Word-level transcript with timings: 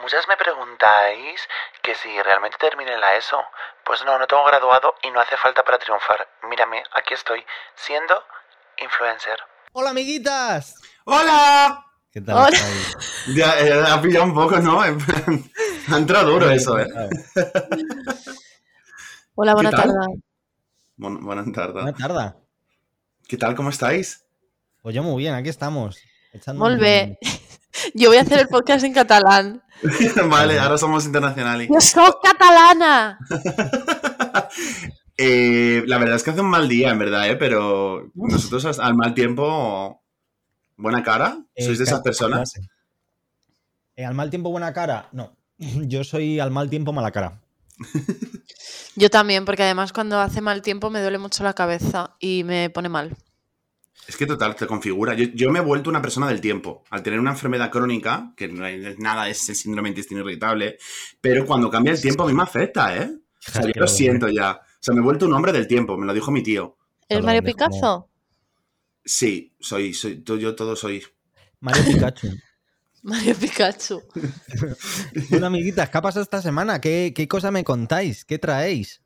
Muchas 0.00 0.26
me 0.26 0.36
preguntáis 0.36 1.40
que 1.82 1.94
si 1.94 2.08
realmente 2.22 2.56
terminé 2.58 2.96
la 2.96 3.16
ESO. 3.16 3.38
Pues 3.84 4.04
no, 4.04 4.18
no 4.18 4.26
tengo 4.26 4.44
graduado 4.44 4.94
y 5.02 5.10
no 5.10 5.20
hace 5.20 5.36
falta 5.36 5.62
para 5.62 5.78
triunfar. 5.78 6.26
Mírame, 6.48 6.82
aquí 6.94 7.14
estoy, 7.14 7.44
siendo 7.74 8.14
influencer. 8.78 9.38
¡Hola, 9.72 9.90
amiguitas! 9.90 10.74
¡Hola! 11.04 11.84
¿Qué 12.10 12.20
tal 12.20 12.36
Hola. 12.36 12.58
Ya, 13.34 13.58
eh, 13.60 13.84
ha 13.88 14.00
pillado 14.02 14.24
un 14.24 14.34
poco, 14.34 14.58
¿no? 14.58 14.80
Ha 14.80 14.88
entrado 15.96 16.30
duro 16.30 16.50
eso, 16.50 16.78
¿eh? 16.78 16.86
Hola, 19.34 19.54
buena 19.54 19.70
tarde. 19.70 19.92
Buenas 20.96 21.22
Buena 21.22 21.52
tardes. 21.52 21.96
tarde. 21.96 22.34
¿Qué 23.26 23.36
tal? 23.36 23.54
¿Cómo 23.54 23.70
estáis? 23.70 24.26
Pues 24.82 24.94
yo 24.94 25.02
muy 25.02 25.22
bien, 25.22 25.34
aquí 25.34 25.48
estamos. 25.48 25.98
Molt 26.54 26.80
bé. 26.80 27.18
Jo 27.94 28.08
voy 28.08 28.18
a 28.18 28.22
hacer 28.22 28.38
el 28.40 28.48
podcast 28.48 28.84
en 28.84 28.92
catalán. 28.92 29.62
vale, 30.30 30.58
ahora 30.58 30.78
somos 30.78 31.04
internacionales. 31.04 31.68
¡Yo 31.72 31.80
soy 31.80 32.10
catalana! 32.22 33.18
Eh, 35.18 35.84
la 35.86 35.98
verdad 35.98 36.16
es 36.16 36.22
que 36.22 36.30
hace 36.30 36.40
un 36.40 36.48
mal 36.48 36.66
día, 36.68 36.90
en 36.90 36.98
verdad, 36.98 37.28
¿eh? 37.28 37.36
Pero 37.36 38.10
nosotros 38.14 38.78
al 38.80 38.94
mal 38.94 39.14
tiempo, 39.14 40.02
buena 40.76 41.02
cara. 41.02 41.36
Eh, 41.54 41.64
¿Sois 41.64 41.78
de 41.78 41.84
esas 41.84 42.00
personas? 42.00 42.54
Eh, 43.94 44.04
¿Al 44.04 44.14
mal 44.14 44.30
tiempo 44.30 44.50
buena 44.50 44.72
cara? 44.72 45.08
No. 45.12 45.36
Yo 45.58 46.02
soy 46.02 46.40
al 46.40 46.50
mal 46.50 46.70
tiempo 46.70 46.92
mala 46.92 47.12
cara. 47.12 47.40
Yo 48.96 49.10
también, 49.10 49.44
porque 49.44 49.62
además 49.62 49.92
cuando 49.92 50.18
hace 50.18 50.40
mal 50.40 50.62
tiempo 50.62 50.90
me 50.90 51.00
duele 51.00 51.18
mucho 51.18 51.44
la 51.44 51.52
cabeza 51.52 52.16
y 52.18 52.42
me 52.44 52.70
pone 52.70 52.88
mal. 52.88 53.16
Es 54.12 54.18
que 54.18 54.26
total, 54.26 54.54
te 54.54 54.66
configura. 54.66 55.14
Yo, 55.14 55.24
yo 55.32 55.50
me 55.50 55.60
he 55.60 55.62
vuelto 55.62 55.88
una 55.88 56.02
persona 56.02 56.28
del 56.28 56.38
tiempo. 56.38 56.84
Al 56.90 57.02
tener 57.02 57.18
una 57.18 57.30
enfermedad 57.30 57.70
crónica, 57.70 58.34
que 58.36 58.46
no 58.46 58.66
es 58.66 58.98
nada, 58.98 59.26
es 59.30 59.48
el 59.48 59.56
síndrome 59.56 59.88
de 59.88 59.92
intestino 59.92 60.20
irritable, 60.20 60.76
pero 61.18 61.46
cuando 61.46 61.70
cambia 61.70 61.94
el 61.94 62.00
tiempo 62.02 62.24
a 62.24 62.26
mí 62.26 62.34
me 62.34 62.42
afecta, 62.42 62.94
¿eh? 62.94 63.10
O 63.10 63.50
sea, 63.50 63.62
yo 63.62 63.72
lo 63.74 63.88
siento 63.88 64.28
ya. 64.28 64.60
O 64.60 64.76
sea, 64.80 64.92
me 64.92 65.00
he 65.00 65.02
vuelto 65.02 65.24
un 65.24 65.32
hombre 65.32 65.50
del 65.50 65.66
tiempo, 65.66 65.96
me 65.96 66.04
lo 66.04 66.12
dijo 66.12 66.30
mi 66.30 66.42
tío. 66.42 66.76
¿El 67.08 67.22
Mario 67.22 67.42
Picasso? 67.42 68.10
Sí, 69.02 69.54
soy, 69.58 69.94
soy, 69.94 70.16
tú, 70.16 70.36
yo 70.36 70.54
todo 70.54 70.76
soy. 70.76 71.02
Mario 71.60 71.82
Pikachu. 71.82 72.28
Mario 73.02 73.34
Pikachu. 73.34 74.02
bueno, 75.30 75.46
amiguitas, 75.46 75.88
¿qué 75.88 75.96
ha 75.96 76.02
pasado 76.02 76.22
esta 76.22 76.42
semana? 76.42 76.82
¿Qué, 76.82 77.14
qué 77.16 77.26
cosa 77.26 77.50
me 77.50 77.64
contáis? 77.64 78.26
¿Qué 78.26 78.38
traéis? 78.38 79.01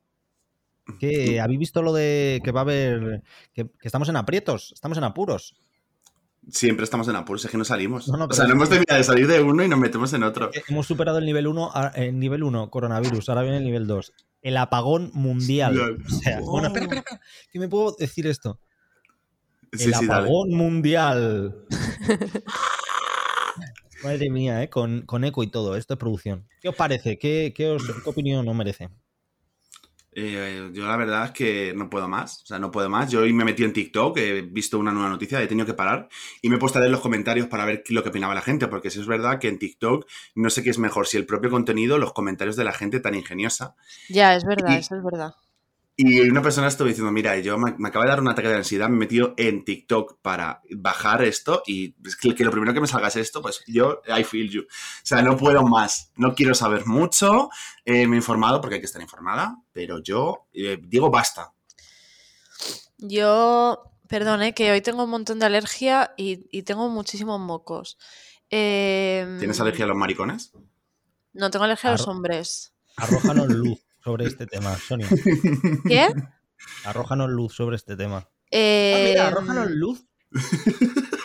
¿Qué, 0.99 1.41
¿Habéis 1.41 1.59
visto 1.59 1.83
lo 1.83 1.93
de 1.93 2.41
que 2.45 2.53
va 2.53 2.61
a 2.61 2.63
haber... 2.63 3.23
Que, 3.53 3.65
que 3.65 3.89
estamos 3.89 4.09
en 4.09 4.17
aprietos, 4.17 4.73
estamos 4.73 4.97
en 4.99 5.05
apuros? 5.05 5.55
Siempre 6.49 6.85
estamos 6.85 7.09
en 7.09 7.17
apuros, 7.17 7.45
es 7.45 7.51
que 7.51 7.59
no 7.59 7.65
salimos. 7.65 8.07
No, 8.09 8.17
no, 8.17 8.27
o 8.27 8.33
sea, 8.33 8.47
no 8.47 8.53
hemos 8.53 8.69
que- 8.69 8.77
terminado 8.77 8.99
de 8.99 9.05
salir 9.05 9.27
de 9.27 9.43
uno 9.43 9.65
y 9.65 9.69
nos 9.69 9.81
metemos 9.81 10.13
en 10.13 10.23
otro. 10.23 10.51
Eh, 10.55 10.63
Hemos 10.69 10.87
superado 10.87 11.19
el 11.19 11.27
nivel 11.27 11.49
1, 11.49 11.73
el 11.97 12.19
nivel 12.19 12.45
1, 12.45 12.71
coronavirus, 12.71 13.29
ahora 13.29 13.43
viene 13.43 13.57
el 13.59 13.65
nivel 13.65 13.87
2. 13.89 14.13
El 14.43 14.57
apagón 14.59 15.11
mundial. 15.13 15.99
O 16.07 16.09
sea, 16.09 16.39
bueno, 16.41 16.69
espera, 16.69 16.85
espera, 16.85 17.01
espera, 17.01 17.21
que 17.51 17.59
me 17.59 17.69
puedo 17.69 17.97
decir 17.99 18.29
esto. 18.29 18.61
El 19.73 19.79
sí, 19.81 19.93
apagón 19.93 20.51
mundial. 20.51 21.65
Madre 24.05 24.31
mía, 24.31 24.63
¿eh? 24.63 24.71
Con, 24.71 25.03
con 25.03 25.25
eco 25.25 25.43
y 25.43 25.49
todo, 25.49 25.75
esto 25.77 25.95
es 25.95 25.99
producción. 25.99 26.47
¿Qué 26.61 26.69
os 26.69 26.77
parece? 26.77 27.19
¿Qué, 27.19 27.53
qué 27.57 27.71
os- 27.71 27.83
qué 28.05 28.09
opinión 28.09 28.47
os 28.47 28.55
merece? 28.55 28.89
Eh, 30.19 30.71
yo 30.73 30.87
la 30.89 30.97
verdad 30.97 31.27
es 31.27 31.31
que 31.33 31.75
no 31.77 31.91
puedo 31.91 32.09
más. 32.09 32.43
O 32.43 32.47
sea, 32.47 32.59
no 32.59 32.71
puedo 32.71 32.89
más. 32.89 33.11
Yo 33.11 33.21
hoy 33.21 33.35
me 33.35 33.45
metí 33.45 33.65
en 33.65 33.75
TikTok, 33.75 34.17
he 34.17 34.41
visto 34.41 34.79
una 34.79 34.91
nueva 34.91 35.11
noticia, 35.11 35.43
he 35.43 35.47
tenido 35.47 35.67
que 35.67 35.75
parar 35.75 36.09
y 36.41 36.49
me 36.49 36.57
he 36.57 36.59
puesto 36.59 36.79
a 36.79 36.81
leer 36.81 36.91
los 36.91 37.03
comentarios 37.03 37.49
para 37.49 37.67
ver 37.67 37.85
lo 37.91 38.03
que 38.03 38.09
opinaba 38.09 38.35
la 38.35 38.41
gente, 38.41 38.67
porque 38.67 38.91
si 38.91 38.99
es 38.99 39.07
verdad 39.07 39.39
que 39.39 39.49
en 39.49 39.59
TikTok 39.59 40.07
no 40.35 40.49
sé 40.49 40.63
qué 40.63 40.71
es 40.71 40.79
mejor, 40.79 41.07
si 41.07 41.19
el 41.19 41.27
propio 41.27 41.51
contenido 41.51 41.99
los 41.99 42.15
comentarios 42.15 42.57
de 42.57 42.65
la 42.65 42.73
gente 42.73 42.99
tan 42.99 43.15
ingeniosa. 43.15 43.75
Ya, 44.09 44.35
es 44.35 44.45
verdad, 44.47 44.73
Y- 44.75 44.79
eso 44.79 44.97
es 44.97 45.05
verdad. 45.05 45.35
Y 45.99 46.21
una 46.29 46.43
persona 46.43 46.69
estuvo 46.69 46.89
diciendo, 46.89 47.11
mira, 47.11 47.39
yo 47.39 47.57
me, 47.57 47.75
me 47.79 47.89
acaba 47.89 48.05
de 48.05 48.11
dar 48.11 48.21
un 48.21 48.29
ataque 48.29 48.49
de 48.49 48.57
ansiedad, 48.57 48.91
me 48.91 48.97
he 48.97 48.99
metido 48.99 49.33
en 49.39 49.65
TikTok 49.65 50.19
para 50.21 50.61
bajar 50.71 51.25
esto 51.25 51.63
y 51.67 51.97
es 52.05 52.17
que, 52.17 52.35
que 52.35 52.45
lo 52.45 52.51
primero 52.51 52.75
que 52.75 52.83
me 52.83 52.87
salga 52.87 53.09
es 53.09 53.17
esto, 53.17 53.41
pues 53.41 53.63
yo, 53.67 54.03
I 54.07 54.23
feel 54.23 54.51
you. 54.51 54.63
O 54.65 54.67
sea, 55.03 55.23
no 55.23 55.39
puedo 55.39 55.63
más, 55.63 56.13
no 56.17 56.35
quiero 56.35 56.55
saber 56.55 56.87
mucho, 56.87 57.49
eh, 57.87 58.07
me 58.07 58.17
he 58.17 58.19
informado 58.19 58.61
porque 58.61 58.75
hay 58.75 58.81
que 58.83 58.87
estar 58.87 59.01
informada, 59.01 59.57
pero 59.73 60.03
yo 60.03 60.49
eh, 60.53 60.79
digo 60.83 61.11
basta. 61.11 61.55
Yo, 62.99 63.91
perdón, 64.07 64.43
eh, 64.43 64.53
que 64.53 64.73
hoy 64.73 64.83
tengo 64.83 65.05
un 65.05 65.11
montón 65.11 65.39
de 65.39 65.47
alergia 65.47 66.13
y, 66.19 66.47
y 66.51 66.65
tengo 66.65 66.91
muchísimos 66.91 67.41
mocos. 67.41 67.97
Em, 68.51 69.39
¿Tienes 69.39 69.59
alergia 69.61 69.87
a 69.87 69.89
los 69.89 69.97
maricones? 69.97 70.53
No, 71.33 71.51
tengo 71.51 71.65
alergia 71.65 71.89
a 71.89 71.93
los 71.93 72.07
hombres. 72.07 72.75
Arrójanos 72.99 73.49
luz 73.49 73.86
sobre 74.07 74.25
este 74.27 74.47
tema, 74.53 74.77
Sonia. 74.79 75.09
¿Qué? 75.89 76.09
Arrójanos 76.85 77.29
luz 77.29 77.55
sobre 77.55 77.75
este 77.77 77.97
tema. 77.97 78.19
Ah, 78.19 78.31
Eh, 78.53 79.07
mira, 79.11 79.27
arrójanos 79.27 79.69
luz. 79.73 80.05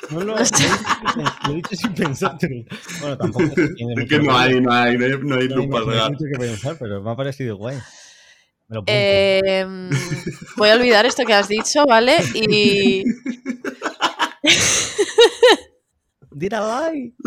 No 0.09 0.21
lo, 0.21 0.35
lo 0.35 0.39
he 0.39 0.43
dicho 0.43 0.55
sin 0.55 1.13
pen- 1.15 1.25
lo 1.45 1.51
he 1.51 1.55
dicho 1.55 1.75
sin 1.75 1.93
pensártelo. 1.93 2.65
Bueno, 2.99 3.17
tampoco. 3.17 3.45
es 3.45 3.53
que 3.53 3.67
tiene 3.75 4.03
Es 4.03 4.09
que 4.09 4.19
no 4.19 4.35
hay, 4.35 4.59
no 4.59 4.71
hay, 4.73 4.97
no 4.97 5.05
hay, 5.05 5.11
no 5.21 5.35
hay 5.35 5.47
no 5.47 5.55
luz 5.57 5.65
hay- 5.65 5.69
para 5.71 5.85
no 5.85 5.91
hay 5.91 5.95
regar. 5.97 6.11
mucho 6.11 6.25
que 6.33 6.39
pensar, 6.39 6.75
pero 6.79 7.01
me 7.03 7.11
ha 7.11 7.15
parecido 7.15 7.55
guay. 7.57 7.77
Me 8.67 8.75
lo. 8.77 8.83
Em, 8.87 9.89
voy 10.57 10.69
a 10.69 10.73
olvidar 10.73 11.05
esto 11.05 11.23
que 11.23 11.33
has 11.35 11.47
dicho, 11.47 11.85
¿vale? 11.85 12.17
Y 12.33 13.03
Did 16.31 16.53
I 16.53 16.59
lie? 16.59 17.13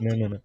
No, 0.00 0.16
no, 0.16 0.28
no. 0.30 0.42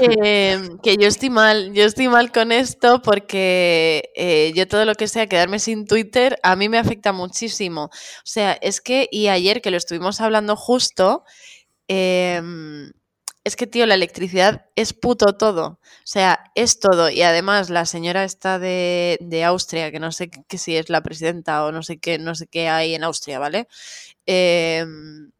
Em, 0.00 0.78
que 0.78 0.96
yo 0.96 1.06
estoy 1.08 1.30
mal, 1.30 1.72
yo 1.74 1.84
estoy 1.84 2.08
mal 2.08 2.32
con 2.32 2.52
esto 2.52 3.02
porque 3.02 4.10
eh, 4.16 4.52
yo 4.54 4.66
todo 4.68 4.84
lo 4.84 4.94
que 4.94 5.08
sea 5.08 5.26
quedarme 5.26 5.58
sin 5.58 5.86
Twitter 5.86 6.38
a 6.42 6.56
mí 6.56 6.68
me 6.68 6.78
afecta 6.78 7.12
muchísimo. 7.12 7.84
O 7.84 7.90
sea, 8.24 8.52
es 8.52 8.80
que, 8.80 9.08
y 9.10 9.28
ayer 9.28 9.60
que 9.62 9.70
lo 9.70 9.76
estuvimos 9.76 10.20
hablando 10.20 10.56
justo, 10.56 11.24
em, 11.88 12.92
es 13.44 13.56
que, 13.56 13.66
tío, 13.66 13.86
la 13.86 13.94
electricidad 13.94 14.66
es 14.76 14.92
puto 14.92 15.36
todo. 15.38 15.80
O 15.80 15.80
sea, 16.04 16.50
es 16.54 16.80
todo. 16.80 17.10
Y 17.10 17.22
además 17.22 17.70
la 17.70 17.86
señora 17.86 18.24
está 18.24 18.58
de, 18.58 19.18
de 19.22 19.44
Austria, 19.44 19.90
que 19.90 20.00
no 20.00 20.12
sé 20.12 20.30
que 20.30 20.58
si 20.58 20.76
es 20.76 20.90
la 20.90 21.02
presidenta 21.02 21.64
o 21.64 21.72
no 21.72 21.82
sé 21.82 21.98
qué, 21.98 22.18
no 22.18 22.34
sé 22.34 22.46
qué 22.46 22.68
hay 22.68 22.94
en 22.94 23.04
Austria, 23.04 23.38
¿vale? 23.38 23.68
Em, 24.26 25.30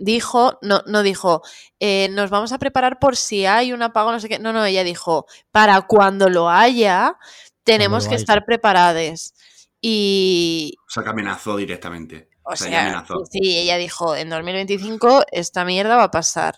dijo, 0.00 0.58
no, 0.62 0.82
no 0.86 1.02
dijo, 1.02 1.42
eh, 1.78 2.08
nos 2.10 2.30
vamos 2.30 2.52
a 2.52 2.58
preparar 2.58 2.98
por 2.98 3.16
si 3.16 3.46
hay 3.46 3.72
un 3.72 3.82
apagón, 3.82 4.14
no 4.14 4.20
sé 4.20 4.28
qué. 4.28 4.38
No, 4.38 4.52
no, 4.52 4.64
ella 4.64 4.82
dijo, 4.82 5.26
para 5.52 5.82
cuando 5.82 6.28
lo 6.28 6.50
haya, 6.50 7.16
tenemos 7.62 8.04
lo 8.04 8.08
que 8.08 8.14
haya. 8.16 8.22
estar 8.22 8.44
preparados. 8.44 9.34
Y, 9.80 10.74
O 10.88 10.90
sea, 10.90 11.04
que 11.04 11.10
amenazó 11.10 11.56
directamente. 11.56 12.30
o 12.42 12.56
sea, 12.56 12.82
amenazó. 12.82 13.24
sí, 13.30 13.58
ella 13.58 13.76
dijo, 13.76 14.16
en 14.16 14.30
2025 14.30 15.24
esta 15.30 15.64
mierda 15.64 15.96
va 15.96 16.04
a 16.04 16.10
pasar. 16.10 16.56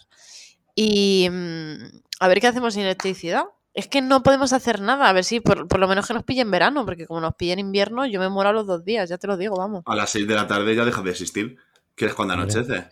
Y 0.74 1.28
mm, 1.30 2.00
a 2.20 2.28
ver 2.28 2.40
qué 2.40 2.46
hacemos 2.46 2.74
sin 2.74 2.84
electricidad. 2.84 3.44
Es 3.74 3.88
que 3.88 4.02
no 4.02 4.22
podemos 4.22 4.52
hacer 4.52 4.82
nada, 4.82 5.08
a 5.08 5.12
ver 5.14 5.24
si 5.24 5.40
por, 5.40 5.66
por 5.66 5.80
lo 5.80 5.88
menos 5.88 6.06
que 6.06 6.12
nos 6.12 6.24
pille 6.24 6.42
en 6.42 6.50
verano, 6.50 6.84
porque 6.84 7.06
como 7.06 7.22
nos 7.22 7.34
pille 7.34 7.54
en 7.54 7.58
invierno, 7.58 8.04
yo 8.04 8.20
me 8.20 8.28
muero 8.28 8.50
a 8.50 8.52
los 8.52 8.66
dos 8.66 8.84
días, 8.84 9.08
ya 9.08 9.16
te 9.16 9.26
lo 9.26 9.38
digo, 9.38 9.56
vamos. 9.56 9.82
A 9.86 9.96
las 9.96 10.10
6 10.10 10.28
de 10.28 10.34
la 10.34 10.46
tarde 10.46 10.76
ya 10.76 10.84
deja 10.84 11.02
de 11.02 11.10
existir. 11.10 11.56
Que 11.94 12.06
es 12.06 12.14
cuando 12.14 12.34
anochece. 12.34 12.88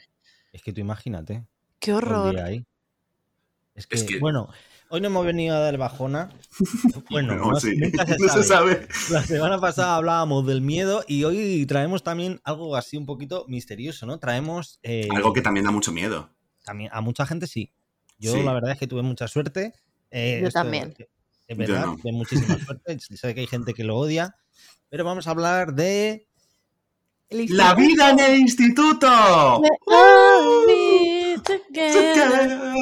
Es 0.52 0.62
que 0.62 0.72
tú 0.72 0.80
imagínate. 0.80 1.46
Qué 1.78 1.92
horror. 1.92 2.38
ahí. 2.40 2.64
Es 3.74 3.86
que, 3.86 3.96
Es 3.96 4.04
que- 4.04 4.18
bueno, 4.18 4.48
hoy 4.90 5.00
no 5.00 5.06
hemos 5.06 5.24
venido 5.24 5.56
a 5.56 5.60
dar 5.60 5.78
bajona. 5.78 6.30
Bueno, 7.10 7.36
No, 7.36 7.52
no- 7.52 7.60
sí. 7.60 7.76
nunca 7.76 8.04
se 8.06 8.18
No 8.18 8.28
sabe. 8.28 8.42
se 8.42 8.48
sabe. 8.48 8.88
La 9.10 9.22
semana 9.22 9.60
pasada 9.60 9.96
hablábamos 9.96 10.46
del 10.46 10.60
miedo 10.60 11.04
y 11.06 11.24
hoy 11.24 11.64
traemos 11.66 12.02
también 12.02 12.40
algo 12.44 12.76
así 12.76 12.96
un 12.96 13.06
poquito 13.06 13.44
misterioso, 13.48 14.06
¿no? 14.06 14.18
Traemos 14.18 14.78
eh, 14.82 15.08
Algo 15.14 15.32
que 15.32 15.40
también 15.42 15.64
da 15.64 15.70
mucho 15.72 15.92
miedo. 15.92 16.30
también 16.64 16.90
a 16.92 17.00
mucha 17.00 17.24
gente 17.26 17.46
sí. 17.46 17.72
Yo 18.18 18.32
Sí. 18.34 18.42
la 18.42 18.52
verdad 18.52 18.72
es 18.72 18.78
que 18.78 18.86
tuve 18.86 19.02
mucha 19.02 19.26
suerte. 19.28 19.72
Eh, 20.10 20.38
Yo 20.42 20.48
esto 20.48 20.60
también. 20.60 20.94
Es 21.46 21.56
verdad, 21.56 21.86
no. 21.86 21.96
tuve 21.96 22.12
muchísima 22.12 22.58
suerte. 22.58 22.98
Sé 23.00 23.34
que 23.34 23.40
hay 23.40 23.46
gente 23.46 23.72
que 23.74 23.82
lo 23.84 23.96
odia, 23.96 24.36
pero 24.88 25.04
vamos 25.04 25.26
a 25.26 25.30
hablar 25.30 25.74
de 25.74 26.28
¡La 27.30 27.74
vida 27.74 28.10
en 28.10 28.18
el 28.18 28.38
instituto! 28.40 29.62
Together. 31.44 32.72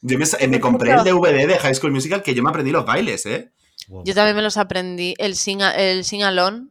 Yo 0.00 0.18
me, 0.18 0.24
eh, 0.24 0.60
compré 0.60 0.92
el 0.92 1.04
DVD 1.04 1.48
de 1.48 1.58
High 1.58 1.74
School 1.74 1.92
Musical 1.92 2.22
que 2.22 2.34
yo 2.34 2.42
me 2.44 2.50
aprendí 2.50 2.70
los 2.70 2.86
bailes, 2.86 3.26
¿eh? 3.26 3.52
Yo 4.04 4.14
también 4.14 4.36
me 4.36 4.42
los 4.42 4.56
aprendí. 4.56 5.14
El 5.18 5.34
sing, 5.34 5.60
el 5.62 6.04
sing 6.04 6.22
alone 6.22 6.68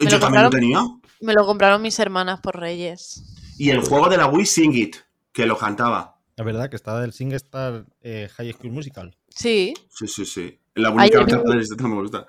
Me 0.00 0.10
yo 0.10 0.16
lo 0.16 0.20
también 0.20 0.42
lo 0.44 0.50
tenía. 0.50 0.80
me 1.20 1.34
lo 1.34 1.46
compraron 1.46 1.82
mis 1.82 1.98
hermanas 2.00 2.40
por 2.40 2.58
Reyes. 2.58 3.22
Y 3.58 3.70
el 3.70 3.80
juego 3.80 4.08
de 4.08 4.16
la 4.16 4.26
Wii 4.26 4.46
Sing 4.46 4.74
It, 4.74 4.96
que 5.32 5.46
lo 5.46 5.56
cantaba. 5.56 6.20
Es 6.36 6.44
verdad 6.44 6.68
que 6.68 6.76
está 6.76 6.98
del 7.00 7.12
SingStar 7.12 7.86
eh, 8.00 8.28
High 8.34 8.54
School 8.54 8.72
Musical. 8.72 9.16
Sí. 9.28 9.74
Sí, 9.88 10.08
sí, 10.08 10.24
sí. 10.24 10.59
La 10.74 10.90
única 10.90 11.20
no 11.78 11.88
me 11.88 11.96
gusta. 11.96 12.26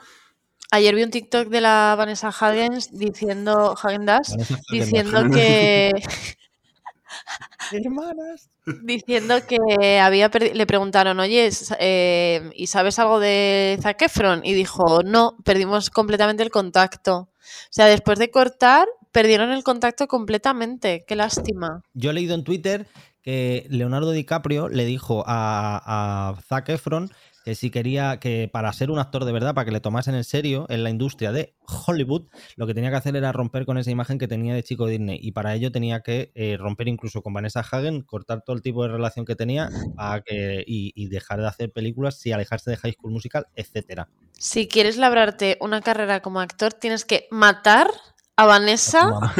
ayer 0.71 0.95
vi 0.95 1.03
un 1.03 1.11
TikTok 1.11 1.49
de 1.49 1.61
la 1.61 1.95
Vanessa 1.97 2.29
Hagens 2.29 2.91
diciendo, 2.91 3.75
Hagendas, 3.77 4.31
Vanessa 4.31 4.53
Hudgens. 4.53 4.67
diciendo 4.71 5.29
que 5.33 5.91
Hermanas. 7.71 8.49
diciendo 8.83 9.35
que 9.47 9.99
había 9.99 10.29
le 10.29 10.65
preguntaron, 10.65 11.19
oye, 11.19 11.49
eh, 11.79 12.51
¿y 12.55 12.67
sabes 12.67 12.99
algo 12.99 13.19
de 13.19 13.77
Zac 13.81 14.01
Efron? 14.01 14.41
Y 14.43 14.53
dijo, 14.53 15.01
no, 15.03 15.37
perdimos 15.43 15.89
completamente 15.89 16.43
el 16.43 16.51
contacto. 16.51 17.15
O 17.17 17.69
sea, 17.69 17.85
después 17.85 18.19
de 18.19 18.31
cortar, 18.31 18.87
perdieron 19.11 19.51
el 19.51 19.63
contacto 19.63 20.07
completamente. 20.07 21.03
Qué 21.07 21.15
lástima. 21.15 21.81
Yo 21.93 22.11
he 22.11 22.13
leído 22.13 22.35
en 22.35 22.43
Twitter 22.43 22.87
que 23.21 23.67
Leonardo 23.69 24.11
DiCaprio 24.11 24.67
le 24.67 24.85
dijo 24.85 25.23
a, 25.27 26.31
a 26.31 26.41
Zac 26.41 26.69
Efron 26.69 27.11
que 27.43 27.55
si 27.55 27.69
quería 27.69 28.19
que 28.19 28.49
para 28.51 28.71
ser 28.73 28.91
un 28.91 28.99
actor 28.99 29.25
de 29.25 29.31
verdad, 29.31 29.53
para 29.53 29.65
que 29.65 29.71
le 29.71 29.79
tomasen 29.79 30.15
en 30.15 30.23
serio 30.23 30.65
en 30.69 30.83
la 30.83 30.89
industria 30.89 31.31
de 31.31 31.55
Hollywood, 31.87 32.27
lo 32.55 32.67
que 32.67 32.73
tenía 32.73 32.89
que 32.89 32.97
hacer 32.97 33.15
era 33.15 33.31
romper 33.31 33.65
con 33.65 33.77
esa 33.77 33.91
imagen 33.91 34.17
que 34.17 34.27
tenía 34.27 34.53
de 34.53 34.63
chico 34.63 34.87
Disney. 34.87 35.19
Y 35.21 35.31
para 35.31 35.55
ello 35.55 35.71
tenía 35.71 36.01
que 36.01 36.31
eh, 36.35 36.57
romper 36.57 36.87
incluso 36.87 37.21
con 37.21 37.33
Vanessa 37.33 37.61
Hagen, 37.61 38.01
cortar 38.01 38.43
todo 38.43 38.55
el 38.55 38.61
tipo 38.61 38.83
de 38.83 38.89
relación 38.89 39.25
que 39.25 39.35
tenía 39.35 39.69
para 39.95 40.21
que, 40.21 40.63
y, 40.65 40.91
y 40.95 41.07
dejar 41.07 41.39
de 41.41 41.47
hacer 41.47 41.71
películas, 41.71 42.25
y 42.25 42.31
alejarse 42.31 42.71
de 42.71 42.77
High 42.77 42.93
School 42.93 43.11
Musical, 43.11 43.47
etcétera. 43.55 44.09
Si 44.37 44.67
quieres 44.67 44.97
labrarte 44.97 45.57
una 45.61 45.81
carrera 45.81 46.21
como 46.21 46.39
actor, 46.39 46.73
tienes 46.73 47.05
que 47.05 47.27
matar 47.31 47.87
a 48.35 48.45
Vanessa, 48.45 49.33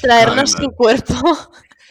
traernos 0.00 0.52
su 0.52 0.70
cuerpo. 0.70 1.14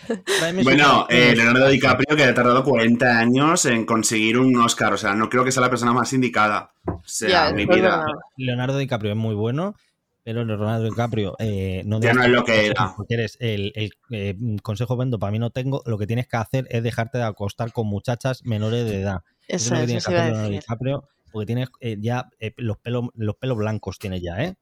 Bueno, 0.64 1.08
eh, 1.10 1.34
Leonardo 1.36 1.68
DiCaprio 1.68 2.16
que 2.16 2.24
ha 2.24 2.34
tardado 2.34 2.64
40 2.64 3.20
años 3.20 3.66
en 3.66 3.86
conseguir 3.86 4.38
un 4.38 4.56
Oscar. 4.58 4.94
O 4.94 4.98
sea, 4.98 5.14
no 5.14 5.30
creo 5.30 5.44
que 5.44 5.52
sea 5.52 5.62
la 5.62 5.70
persona 5.70 5.94
más 5.94 6.12
indicada. 6.14 6.72
O 6.86 7.02
sea, 7.06 7.52
mi 7.52 7.66
vida. 7.66 7.76
verdad. 7.76 8.06
Leonardo 8.38 8.78
DiCaprio 8.78 9.12
es 9.12 9.18
muy 9.18 9.36
bueno, 9.36 9.76
pero 10.24 10.44
Leonardo 10.44 10.84
DiCaprio 10.84 11.36
eh, 11.40 11.84
no 11.86 12.00
Ya 12.00 12.14
no 12.14 12.24
es 12.24 12.30
lo 12.30 12.44
que 12.44 12.68
era. 12.68 12.96
Eres 13.08 13.38
el, 13.40 13.72
el, 13.76 13.92
eh, 14.12 14.36
consejo 14.62 14.98
vendo 14.98 15.20
para 15.20 15.32
mí 15.32 15.40
no 15.40 15.52
tengo. 15.52 15.82
Lo 15.86 15.98
que 15.98 16.08
tienes 16.08 16.28
que 16.28 16.38
hacer 16.38 16.68
es 16.70 16.84
dejarte 16.84 17.18
de 17.18 17.26
acostar 17.26 17.72
con 17.72 17.88
muchachas 17.88 18.44
menores 18.46 18.86
de 18.86 19.02
edad. 19.02 19.24
Eso 19.48 19.66
es 19.66 19.72
lo 19.72 19.78
que 19.78 19.82
es, 19.82 19.88
tiene 19.88 19.98
eso 20.00 20.10
que 20.10 20.16
hacer 20.16 20.26
Leonardo 20.28 20.50
decir. 20.50 20.62
DiCaprio, 20.62 21.10
porque 21.32 21.46
tienes 21.46 21.70
eh, 21.80 21.98
ya 22.00 22.30
eh, 22.40 22.54
los 22.58 22.78
pelos 22.78 23.06
los 23.16 23.36
pelos 23.36 23.58
blancos 23.58 24.00
tienes 24.00 24.22
ya, 24.22 24.44
¿eh? 24.44 24.56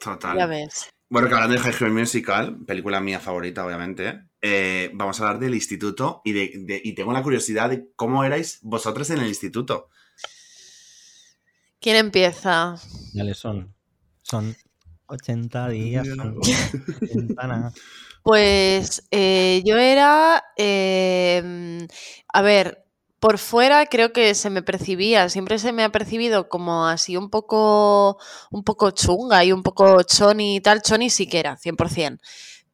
Total. 0.00 0.36
Ya 0.36 0.46
ves. 0.46 0.92
Bueno, 1.12 1.28
que 1.28 1.34
hablando 1.34 1.54
de 1.54 1.60
High 1.60 1.74
School 1.74 1.90
Musical, 1.92 2.56
película 2.66 2.98
mía 3.02 3.20
favorita, 3.20 3.66
obviamente, 3.66 4.28
eh, 4.40 4.90
vamos 4.94 5.20
a 5.20 5.24
hablar 5.24 5.40
del 5.40 5.54
instituto 5.54 6.22
y, 6.24 6.32
de, 6.32 6.52
de- 6.64 6.80
y 6.82 6.94
tengo 6.94 7.12
la 7.12 7.22
curiosidad 7.22 7.68
de 7.68 7.90
cómo 7.96 8.24
erais 8.24 8.60
vosotros 8.62 9.10
en 9.10 9.18
el 9.18 9.26
instituto. 9.28 9.90
¿Quién 11.80 11.96
empieza? 11.96 12.76
Dale, 13.12 13.34
son 13.34 13.74
son 14.22 14.56
80 15.04 15.68
días, 15.68 16.06
son 16.16 16.38
80 17.02 17.46
nada. 17.46 17.72
Pues 18.22 19.06
eh, 19.10 19.62
yo 19.66 19.76
era, 19.76 20.42
eh, 20.56 21.86
a 22.32 22.40
ver, 22.40 22.81
por 23.22 23.38
fuera 23.38 23.86
creo 23.86 24.12
que 24.12 24.34
se 24.34 24.50
me 24.50 24.62
percibía, 24.62 25.28
siempre 25.28 25.60
se 25.60 25.72
me 25.72 25.84
ha 25.84 25.90
percibido 25.92 26.48
como 26.48 26.86
así 26.88 27.16
un 27.16 27.30
poco, 27.30 28.18
un 28.50 28.64
poco 28.64 28.90
chunga 28.90 29.44
y 29.44 29.52
un 29.52 29.62
poco 29.62 30.02
choni 30.02 30.56
y 30.56 30.60
tal, 30.60 30.82
choni 30.82 31.08
sí 31.08 31.28
que 31.28 31.38
era, 31.38 31.56
100%. 31.56 32.20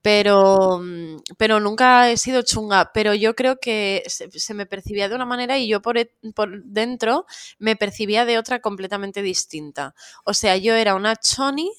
Pero, 0.03 0.79
mm, 0.83 1.19
pero 1.37 1.61
nunca 1.61 2.11
he 2.11 2.17
sido 2.17 2.41
chunga, 2.43 2.93
pero 2.95 3.12
yo 3.15 3.35
creo 3.37 3.59
que 3.61 4.03
se, 4.06 4.55
me 4.55 4.65
percibía 4.67 5.09
de 5.11 5.17
una 5.17 5.27
manera 5.27 5.59
y 5.59 5.69
yo 5.69 5.83
por, 5.83 5.99
e- 5.99 6.15
por 6.35 6.65
dentro 6.65 7.27
me 7.59 7.77
percibía 7.77 8.25
de 8.25 8.39
otra 8.39 8.61
completamente 8.61 9.21
distinta. 9.23 9.95
O 10.25 10.33
sea, 10.35 10.56
yo 10.56 10.75
era 10.75 10.95
una 10.95 11.17
choni, 11.17 11.71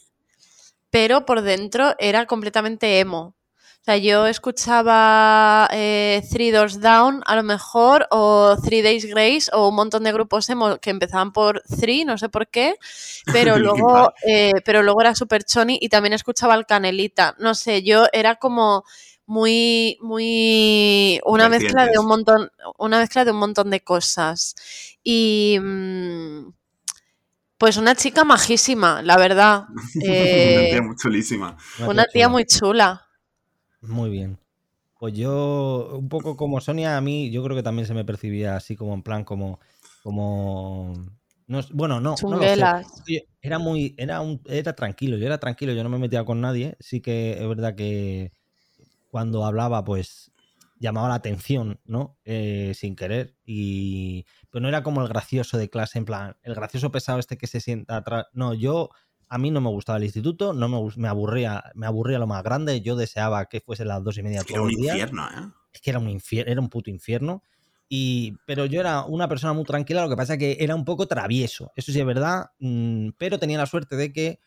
pero 0.92 1.26
por 1.26 1.42
dentro 1.42 1.96
era 2.00 2.26
completamente 2.26 3.00
emo. 3.00 3.36
O 3.90 3.92
sea, 3.92 3.98
yo 3.98 4.28
escuchaba 4.28 5.68
eh, 5.72 6.22
Three 6.32 6.52
Doors 6.52 6.80
Down 6.80 7.24
a 7.26 7.36
lo 7.36 7.42
mejor, 7.42 8.06
o 8.12 8.56
Three 8.64 8.84
Days 8.84 9.08
Grace, 9.08 9.50
o 9.52 9.70
un 9.70 9.74
montón 9.74 10.04
de 10.04 10.12
grupos 10.12 10.48
emo 10.52 10.78
que 10.78 10.92
empezaban 10.92 11.34
por 11.34 11.64
Three, 11.64 12.06
no 12.06 12.16
sé 12.20 12.30
por 12.30 12.48
qué, 12.50 12.76
pero 13.34 13.58
luego, 13.58 14.14
eh, 14.28 14.54
pero 14.64 14.84
luego 14.84 15.02
era 15.02 15.16
super 15.16 15.44
choni 15.44 15.80
y 15.82 15.90
también 15.90 16.14
escuchaba 16.14 16.54
al 16.54 16.68
Canelita. 16.68 17.36
No 17.40 17.56
sé, 17.56 17.82
yo 17.82 18.06
era 18.14 18.36
como 18.36 18.84
muy, 19.26 19.98
muy 20.02 21.20
una 21.26 21.50
mezcla 21.50 21.88
de 21.88 21.98
un 21.98 22.06
montón, 22.06 22.52
una 22.78 23.00
mezcla 23.00 23.26
de 23.26 23.32
un 23.32 23.38
montón 23.38 23.72
de 23.72 23.80
cosas. 23.80 24.54
Y 25.04 25.58
mm, 25.60 26.52
pues 27.58 27.78
una 27.78 27.96
chica 27.96 28.24
majísima, 28.24 29.02
la 29.02 29.18
verdad. 29.18 29.64
Eh, 30.06 30.58
Una 30.60 30.70
tía 30.70 30.82
muy 30.84 30.96
chulísima. 30.96 31.58
una 31.88 32.06
tía 32.06 32.30
muy 32.30 32.46
chula. 32.46 33.09
Muy 33.82 34.10
bien. 34.10 34.38
Pues 35.00 35.14
yo, 35.14 35.98
un 35.98 36.10
poco 36.10 36.36
como 36.36 36.60
Sonia, 36.60 36.98
a 36.98 37.02
mí 37.02 37.32
yo 37.32 37.44
creo 37.44 37.56
que 37.56 37.64
también 37.64 37.88
se 37.88 37.94
me 37.94 38.04
percibía 38.04 38.56
así 38.56 38.76
como 38.76 38.94
en 38.94 39.04
plan 39.04 39.24
como... 39.24 39.60
como 40.04 40.94
no, 41.48 41.62
bueno, 41.72 42.00
no, 42.00 42.16
no 42.22 42.42
Era 43.42 43.58
muy, 43.58 43.96
era 43.98 44.22
un, 44.22 44.40
era 44.46 44.74
tranquilo, 44.76 45.18
yo 45.18 45.26
era 45.26 45.40
tranquilo, 45.40 45.74
yo 45.74 45.84
no 45.84 45.90
me 45.90 45.98
metía 45.98 46.24
con 46.24 46.42
nadie. 46.42 46.76
Sí 46.80 47.02
que 47.02 47.38
es 47.40 47.48
verdad 47.48 47.76
que 47.76 48.32
cuando 49.10 49.46
hablaba, 49.46 49.84
pues 49.84 50.32
llamaba 50.80 51.10
la 51.10 51.16
atención, 51.16 51.80
¿no? 51.86 52.18
Eh, 52.26 52.74
sin 52.76 52.96
querer. 52.96 53.36
Y. 53.46 54.26
Pero 54.50 54.62
no 54.62 54.70
era 54.70 54.82
como 54.84 55.02
el 55.02 55.08
gracioso 55.08 55.58
de 55.58 55.70
clase, 55.70 56.00
en 56.00 56.06
plan, 56.06 56.38
el 56.44 56.56
gracioso 56.56 56.92
pesado 56.92 57.20
este 57.20 57.38
que 57.38 57.48
se 57.48 57.60
sienta 57.60 57.98
atrás. 57.98 58.26
No, 58.34 58.54
yo. 58.54 58.90
A 59.30 59.38
mí 59.38 59.52
no 59.52 59.62
me 59.62 59.70
gustaba 59.70 59.98
el 59.98 60.04
instituto, 60.06 60.54
no 60.54 60.68
me, 60.70 60.80
me 60.98 61.08
aburría, 61.08 61.64
me 61.76 61.86
aburría 61.86 62.20
lo 62.20 62.28
más 62.28 62.44
grande. 62.44 62.82
Yo 62.82 62.96
deseaba 62.96 63.46
que 63.46 63.62
fuese 63.62 63.86
las 63.86 64.04
dos 64.04 64.18
y 64.18 64.24
media 64.24 64.40
Era 64.42 64.48
todos 64.48 64.62
un 64.62 64.72
los 64.72 64.82
días 64.82 64.96
infierno, 64.96 65.28
¿eh? 65.28 65.52
es 65.74 65.82
que 65.82 65.90
era 65.92 66.00
un 66.00 66.10
infierno, 66.10 66.52
era 66.52 66.62
un 66.62 66.70
puto 66.70 66.90
infierno. 66.90 67.44
Y, 67.90 68.38
pero 68.46 68.66
yo 68.66 68.80
era 68.82 69.04
una 69.06 69.28
persona 69.28 69.54
muy 69.54 69.66
tranquila, 69.66 70.04
lo 70.04 70.10
que 70.10 70.16
pasa 70.18 70.34
es 70.34 70.40
que 70.40 70.58
era 70.60 70.76
un 70.76 70.86
poco 70.86 71.08
travieso, 71.08 71.72
eso 71.76 71.92
sí 71.92 72.00
es 72.00 72.06
verdad, 72.06 72.48
mm, 72.60 73.10
pero 73.18 73.40
tenía 73.40 73.58
la 73.58 73.66
suerte 73.66 73.96
de 73.96 74.14
que 74.14 74.40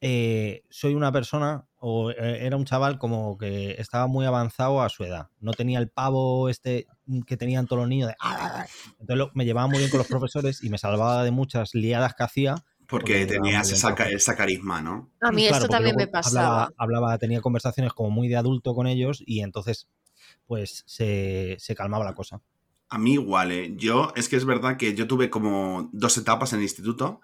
eh, 0.00 0.62
soy 0.70 0.94
una 0.94 1.10
persona 1.12 1.66
o 1.78 2.10
eh, 2.10 2.46
era 2.46 2.56
un 2.56 2.64
chaval 2.66 2.98
como 2.98 3.38
que 3.38 3.72
estaba 3.78 4.06
muy 4.06 4.26
avanzado 4.26 4.82
a 4.82 4.88
su 4.88 5.04
edad. 5.04 5.28
No 5.40 5.54
tenía 5.54 5.78
el 5.78 5.90
pavo 5.90 6.48
este 6.48 6.86
que 7.26 7.36
tenían 7.36 7.66
todos 7.66 7.80
los 7.80 7.88
niños 7.88 8.08
de... 8.10 8.14
"Ah". 8.20 8.66
Entonces 8.98 9.16
lo- 9.18 9.30
me 9.34 9.44
llevaba 9.44 9.66
muy 9.68 9.78
bien 9.80 9.90
con 9.90 9.98
los 9.98 10.06
profesores 10.06 10.62
y 10.62 10.70
me 10.70 10.78
salvaba 10.78 11.24
de 11.24 11.30
muchas 11.30 11.74
liadas 11.74 12.14
que 12.14 12.24
hacía. 12.24 12.64
Porque 12.88 13.20
Porque 13.20 13.26
tenías 13.26 13.70
esa, 13.70 13.94
carisma, 14.36 14.80
¿no? 14.80 15.10
A 15.20 15.32
mí 15.32 15.46
Claro, 15.48 15.64
esto 15.64 15.68
también 15.68 15.96
me 15.96 16.06
pasaba. 16.06 16.64
Hablaba, 16.64 16.74
hablaba- 16.76 17.18
tenía 17.18 17.40
conversaciones 17.40 17.92
como 17.92 18.10
muy 18.10 18.28
de 18.28 18.36
adulto 18.36 18.74
con 18.74 18.86
ellos 18.86 19.22
y 19.26 19.40
entonces 19.40 19.88
pues 20.46 20.84
se, 20.86 21.56
se 21.58 21.74
calmaba 21.74 22.04
la 22.04 22.14
cosa. 22.14 22.40
A 22.88 22.98
mí 22.98 23.14
igual, 23.14 23.50
¿eh? 23.50 23.74
Yo, 23.76 24.12
es 24.14 24.28
que 24.28 24.36
es 24.36 24.44
verdad 24.44 24.76
que 24.76 24.94
yo 24.94 25.08
tuve 25.08 25.28
como 25.28 25.90
dos 25.92 26.16
etapas 26.18 26.52
en 26.52 26.60
el 26.60 26.64
instituto. 26.64 27.20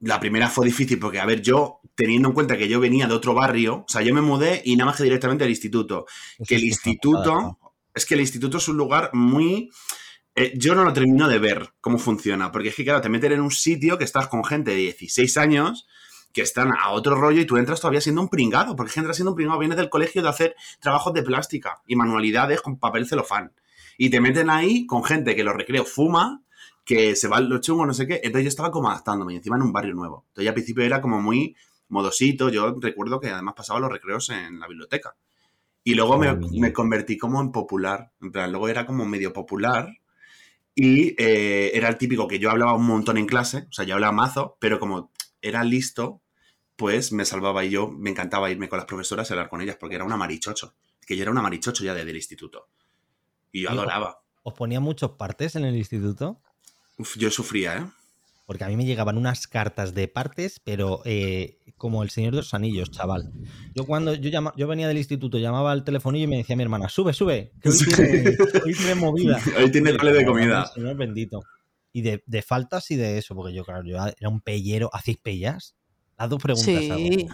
La 0.00 0.18
primera 0.18 0.48
fue 0.48 0.66
difícil 0.66 0.98
porque, 0.98 1.20
a 1.20 1.26
ver, 1.26 1.42
yo, 1.42 1.80
teniendo 1.94 2.28
en 2.28 2.34
cuenta 2.34 2.56
que 2.56 2.68
yo 2.68 2.80
venía 2.80 3.06
de 3.06 3.14
otro 3.14 3.34
barrio, 3.34 3.84
o 3.86 3.88
sea, 3.88 4.02
yo 4.02 4.14
me 4.14 4.22
mudé 4.22 4.62
y 4.64 4.74
nada 4.74 4.90
más 4.90 4.96
que 4.96 5.04
directamente 5.04 5.44
al 5.44 5.50
instituto. 5.50 6.06
Eso 6.38 6.48
que 6.48 6.56
el 6.56 6.64
instituto, 6.64 7.58
es 7.94 8.06
que 8.06 8.14
el 8.14 8.20
instituto 8.20 8.56
es 8.56 8.68
un 8.68 8.78
lugar 8.78 9.10
muy... 9.12 9.70
eh, 10.34 10.52
yo 10.56 10.74
no 10.74 10.84
lo 10.84 10.92
termino 10.92 11.28
de 11.28 11.38
ver 11.38 11.74
cómo 11.80 11.98
funciona, 11.98 12.50
porque 12.50 12.68
es 12.68 12.74
que, 12.74 12.84
claro, 12.84 13.00
te 13.00 13.08
meten 13.08 13.32
en 13.32 13.40
un 13.40 13.50
sitio 13.50 13.98
que 13.98 14.04
estás 14.04 14.28
con 14.28 14.44
gente 14.44 14.70
de 14.70 14.78
16 14.78 15.36
años 15.36 15.86
que 16.32 16.40
están 16.40 16.72
a 16.72 16.90
otro 16.90 17.14
rollo 17.14 17.42
y 17.42 17.44
tú 17.44 17.58
entras 17.58 17.80
todavía 17.80 18.00
siendo 18.00 18.22
un 18.22 18.28
pringado, 18.28 18.74
porque 18.74 18.92
entras 18.96 19.16
siendo 19.16 19.32
un 19.32 19.36
pringado, 19.36 19.58
vienes 19.58 19.76
del 19.76 19.90
colegio 19.90 20.22
de 20.22 20.30
hacer 20.30 20.56
trabajos 20.80 21.12
de 21.12 21.22
plástica 21.22 21.82
y 21.86 21.96
manualidades 21.96 22.62
con 22.62 22.78
papel 22.78 23.06
celofán. 23.06 23.52
Y 23.98 24.08
te 24.08 24.20
meten 24.20 24.48
ahí 24.48 24.86
con 24.86 25.04
gente 25.04 25.36
que 25.36 25.44
los 25.44 25.54
recreos 25.54 25.90
fuma, 25.90 26.42
que 26.84 27.14
se 27.14 27.28
va 27.28 27.40
los 27.40 27.60
chungos, 27.60 27.86
no 27.86 27.92
sé 27.92 28.06
qué. 28.06 28.14
Entonces 28.24 28.44
yo 28.44 28.48
estaba 28.48 28.70
como 28.70 28.88
adaptándome, 28.88 29.34
y 29.34 29.36
encima 29.36 29.56
en 29.56 29.62
un 29.62 29.72
barrio 29.72 29.94
nuevo. 29.94 30.24
Entonces 30.28 30.48
al 30.48 30.54
principio 30.54 30.84
era 30.84 31.02
como 31.02 31.20
muy 31.20 31.54
modosito. 31.88 32.48
Yo 32.48 32.74
recuerdo 32.80 33.20
que 33.20 33.28
además 33.28 33.54
pasaba 33.54 33.80
los 33.80 33.92
recreos 33.92 34.30
en 34.30 34.58
la 34.58 34.66
biblioteca. 34.66 35.14
Y 35.84 35.94
luego 35.94 36.16
me 36.16 36.72
convertí 36.72 37.18
como 37.18 37.40
en 37.40 37.52
popular. 37.52 38.12
En 38.20 38.32
plan, 38.32 38.50
luego 38.50 38.68
era 38.68 38.86
como 38.86 39.04
medio 39.04 39.32
popular. 39.32 39.92
Y 40.74 41.14
eh, 41.22 41.72
era 41.74 41.88
el 41.88 41.98
típico 41.98 42.26
que 42.26 42.38
yo 42.38 42.50
hablaba 42.50 42.74
un 42.74 42.86
montón 42.86 43.18
en 43.18 43.26
clase, 43.26 43.66
o 43.68 43.72
sea, 43.72 43.84
yo 43.84 43.94
hablaba 43.94 44.12
mazo, 44.12 44.56
pero 44.58 44.78
como 44.78 45.12
era 45.42 45.64
listo, 45.64 46.22
pues 46.76 47.12
me 47.12 47.24
salvaba 47.24 47.64
y 47.64 47.70
yo 47.70 47.88
me 47.88 48.10
encantaba 48.10 48.50
irme 48.50 48.68
con 48.68 48.78
las 48.78 48.86
profesoras 48.86 49.28
y 49.28 49.32
hablar 49.32 49.48
con 49.48 49.60
ellas, 49.60 49.76
porque 49.78 49.96
era 49.96 50.04
una 50.04 50.16
marichocho. 50.16 50.74
Que 51.06 51.16
yo 51.16 51.22
era 51.22 51.30
una 51.30 51.42
marichocho 51.42 51.84
ya 51.84 51.94
desde 51.94 52.10
el 52.10 52.16
instituto. 52.16 52.68
Y 53.50 53.62
yo 53.62 53.70
adoraba. 53.70 54.22
¿Os 54.42 54.54
ponía 54.54 54.80
muchos 54.80 55.12
partes 55.12 55.56
en 55.56 55.64
el 55.64 55.76
instituto? 55.76 56.40
Uf, 56.96 57.16
yo 57.16 57.30
sufría, 57.30 57.76
¿eh? 57.76 57.86
Porque 58.44 58.64
a 58.64 58.68
mí 58.68 58.76
me 58.76 58.84
llegaban 58.84 59.16
unas 59.18 59.46
cartas 59.46 59.94
de 59.94 60.08
partes, 60.08 60.60
pero 60.62 61.00
eh, 61.04 61.58
como 61.76 62.02
el 62.02 62.10
Señor 62.10 62.32
de 62.32 62.38
los 62.38 62.54
Anillos, 62.54 62.90
chaval. 62.90 63.30
Yo 63.74 63.84
cuando 63.86 64.14
yo, 64.14 64.30
llama- 64.30 64.52
yo 64.56 64.66
venía 64.66 64.88
del 64.88 64.98
instituto, 64.98 65.38
llamaba 65.38 65.72
al 65.72 65.84
telefonillo 65.84 66.24
y 66.24 66.28
me 66.28 66.36
decía 66.38 66.56
mi 66.56 66.62
hermana, 66.62 66.88
sube, 66.88 67.12
sube, 67.12 67.52
que 67.60 67.68
hoy 67.68 67.76
tiene, 67.96 68.36
hoy 68.64 68.74
tiene 68.74 68.94
movida. 68.96 69.38
Hoy 69.58 69.70
tiene 69.70 69.92
vale 69.92 70.12
de 70.12 70.24
comida. 70.26 70.66
Señor 70.74 70.96
bendito. 70.96 71.40
Y 71.92 72.02
de, 72.02 72.22
de 72.26 72.42
faltas 72.42 72.90
y 72.90 72.96
de 72.96 73.18
eso, 73.18 73.34
porque 73.34 73.52
yo, 73.54 73.64
claro, 73.64 73.82
yo 73.84 73.96
era 74.18 74.28
un 74.28 74.40
pellero. 74.40 74.90
¿Hacéis 74.92 75.18
pellas? 75.18 75.74
Las 76.18 76.28
dos 76.30 76.42
preguntas. 76.42 76.66
hago. 76.90 76.96
Sí. 76.98 77.28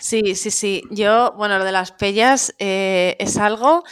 Sí, 0.00 0.34
sí, 0.36 0.50
sí. 0.50 0.82
Yo, 0.92 1.34
bueno, 1.36 1.58
lo 1.58 1.64
de 1.64 1.72
las 1.72 1.90
pellas 1.92 2.54
eh, 2.58 3.16
es 3.18 3.36
algo 3.36 3.82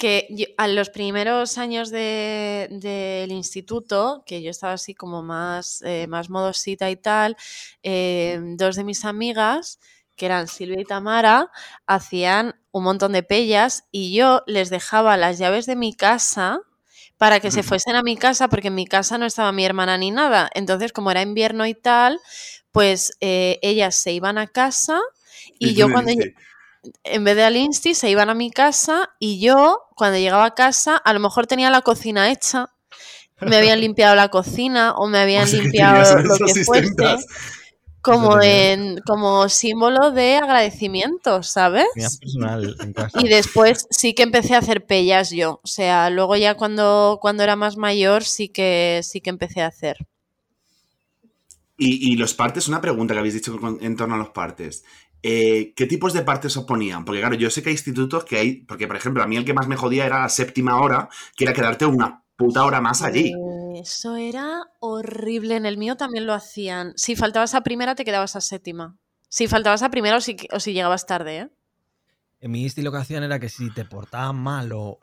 que 0.00 0.26
yo- 0.30 0.46
a 0.56 0.66
los 0.66 0.88
primeros 0.88 1.58
años 1.58 1.90
de- 1.90 2.68
del 2.70 3.30
instituto, 3.32 4.22
que 4.26 4.40
yo 4.42 4.50
estaba 4.50 4.72
así 4.72 4.94
como 4.94 5.22
más, 5.22 5.82
eh, 5.82 6.06
más 6.08 6.30
modosita 6.30 6.90
y 6.90 6.96
tal, 6.96 7.36
eh, 7.82 8.40
dos 8.56 8.76
de 8.76 8.84
mis 8.84 9.04
amigas, 9.04 9.78
que 10.16 10.26
eran 10.26 10.48
Silvia 10.48 10.80
y 10.80 10.84
Tamara, 10.84 11.50
hacían 11.86 12.58
un 12.72 12.84
montón 12.84 13.12
de 13.12 13.22
pellas 13.22 13.84
y 13.92 14.14
yo 14.14 14.42
les 14.46 14.70
dejaba 14.70 15.18
las 15.18 15.38
llaves 15.38 15.66
de 15.66 15.76
mi 15.76 15.92
casa 15.94 16.60
para 17.18 17.40
que 17.40 17.50
se 17.50 17.62
fuesen 17.62 17.94
a 17.96 18.02
mi 18.02 18.16
casa, 18.16 18.48
porque 18.48 18.68
en 18.68 18.74
mi 18.76 18.86
casa 18.86 19.18
no 19.18 19.26
estaba 19.26 19.52
mi 19.52 19.66
hermana 19.66 19.98
ni 19.98 20.10
nada. 20.10 20.50
Entonces, 20.54 20.92
como 20.92 21.10
era 21.10 21.20
invierno 21.20 21.66
y 21.66 21.74
tal, 21.74 22.18
pues 22.72 23.12
eh, 23.20 23.58
ellas 23.60 23.96
se 23.96 24.12
iban 24.12 24.38
a 24.38 24.46
casa 24.46 24.98
y, 25.58 25.74
yo 25.74 25.90
cuando 25.90 26.10
en 27.04 27.24
vez 27.24 27.36
de 27.36 27.44
al 27.44 27.56
Insti 27.56 27.94
se 27.94 28.10
iban 28.10 28.30
a 28.30 28.34
mi 28.34 28.50
casa 28.50 29.10
y 29.18 29.40
yo 29.40 29.82
cuando 29.96 30.18
llegaba 30.18 30.44
a 30.46 30.54
casa 30.54 30.96
a 30.96 31.12
lo 31.12 31.20
mejor 31.20 31.46
tenía 31.46 31.70
la 31.70 31.82
cocina 31.82 32.30
hecha, 32.30 32.70
me 33.40 33.56
habían 33.56 33.80
limpiado 33.80 34.14
la 34.14 34.28
cocina 34.28 34.94
o 34.94 35.06
me 35.08 35.18
habían 35.18 35.44
o 35.44 35.46
sea, 35.46 35.58
que 35.58 35.62
limpiado 35.64 36.18
lo 36.22 36.36
que 36.38 36.64
fuese 36.64 36.94
como 38.02 38.40
en 38.40 38.98
como 39.06 39.48
símbolo 39.48 40.10
de 40.10 40.36
agradecimiento, 40.36 41.42
¿sabes? 41.42 41.86
Tenías 41.94 42.18
personal 42.18 42.76
en 42.80 42.92
casa. 42.94 43.20
Y 43.20 43.28
después 43.28 43.86
sí 43.90 44.14
que 44.14 44.22
empecé 44.22 44.54
a 44.54 44.58
hacer 44.58 44.86
pellas 44.86 45.30
yo, 45.30 45.60
o 45.62 45.66
sea, 45.66 46.08
luego 46.08 46.36
ya 46.36 46.54
cuando 46.54 47.18
cuando 47.20 47.42
era 47.42 47.56
más 47.56 47.76
mayor 47.76 48.24
sí 48.24 48.48
que 48.48 49.00
sí 49.02 49.20
que 49.20 49.30
empecé 49.30 49.60
a 49.60 49.66
hacer. 49.66 49.98
Y, 51.76 52.12
y 52.12 52.16
los 52.16 52.34
partes, 52.34 52.68
una 52.68 52.80
pregunta 52.80 53.14
que 53.14 53.20
habéis 53.20 53.34
dicho 53.34 53.58
con- 53.58 53.78
en 53.80 53.96
torno 53.96 54.14
a 54.14 54.18
los 54.18 54.30
partes. 54.30 54.84
Eh, 55.22 55.72
¿Qué 55.76 55.86
tipos 55.86 56.12
de 56.12 56.22
partes 56.22 56.56
os 56.56 56.64
ponían? 56.64 57.04
Porque 57.04 57.20
claro, 57.20 57.34
yo 57.34 57.50
sé 57.50 57.62
que 57.62 57.68
hay 57.68 57.74
institutos 57.74 58.24
que 58.24 58.38
hay, 58.38 58.64
porque 58.64 58.86
por 58.86 58.96
ejemplo, 58.96 59.22
a 59.22 59.26
mí 59.26 59.36
el 59.36 59.44
que 59.44 59.54
más 59.54 59.68
me 59.68 59.76
jodía 59.76 60.06
era 60.06 60.20
la 60.20 60.28
séptima 60.28 60.80
hora, 60.80 61.08
que 61.36 61.44
era 61.44 61.52
quedarte 61.52 61.86
una 61.86 62.24
puta 62.36 62.64
hora 62.64 62.80
más 62.80 63.02
allí. 63.02 63.34
Eso 63.74 64.16
era 64.16 64.62
horrible. 64.80 65.56
En 65.56 65.66
el 65.66 65.76
mío 65.76 65.96
también 65.96 66.26
lo 66.26 66.32
hacían. 66.32 66.94
Si 66.96 67.16
faltabas 67.16 67.54
a 67.54 67.62
primera, 67.62 67.94
te 67.94 68.04
quedabas 68.04 68.34
a 68.36 68.40
séptima. 68.40 68.96
Si 69.28 69.46
faltabas 69.46 69.82
a 69.82 69.90
primera 69.90 70.16
o 70.16 70.20
si, 70.20 70.36
o 70.52 70.58
si 70.58 70.72
llegabas 70.72 71.06
tarde, 71.06 71.38
¿eh? 71.38 71.50
En 72.42 72.52
mi 72.52 72.62
Insti 72.62 72.80
lo 72.80 72.90
que 72.90 72.96
hacían 72.96 73.22
era 73.22 73.38
que 73.38 73.50
si 73.50 73.68
te 73.70 73.84
portaban 73.84 74.36
mal 74.36 74.72
o, 74.72 74.98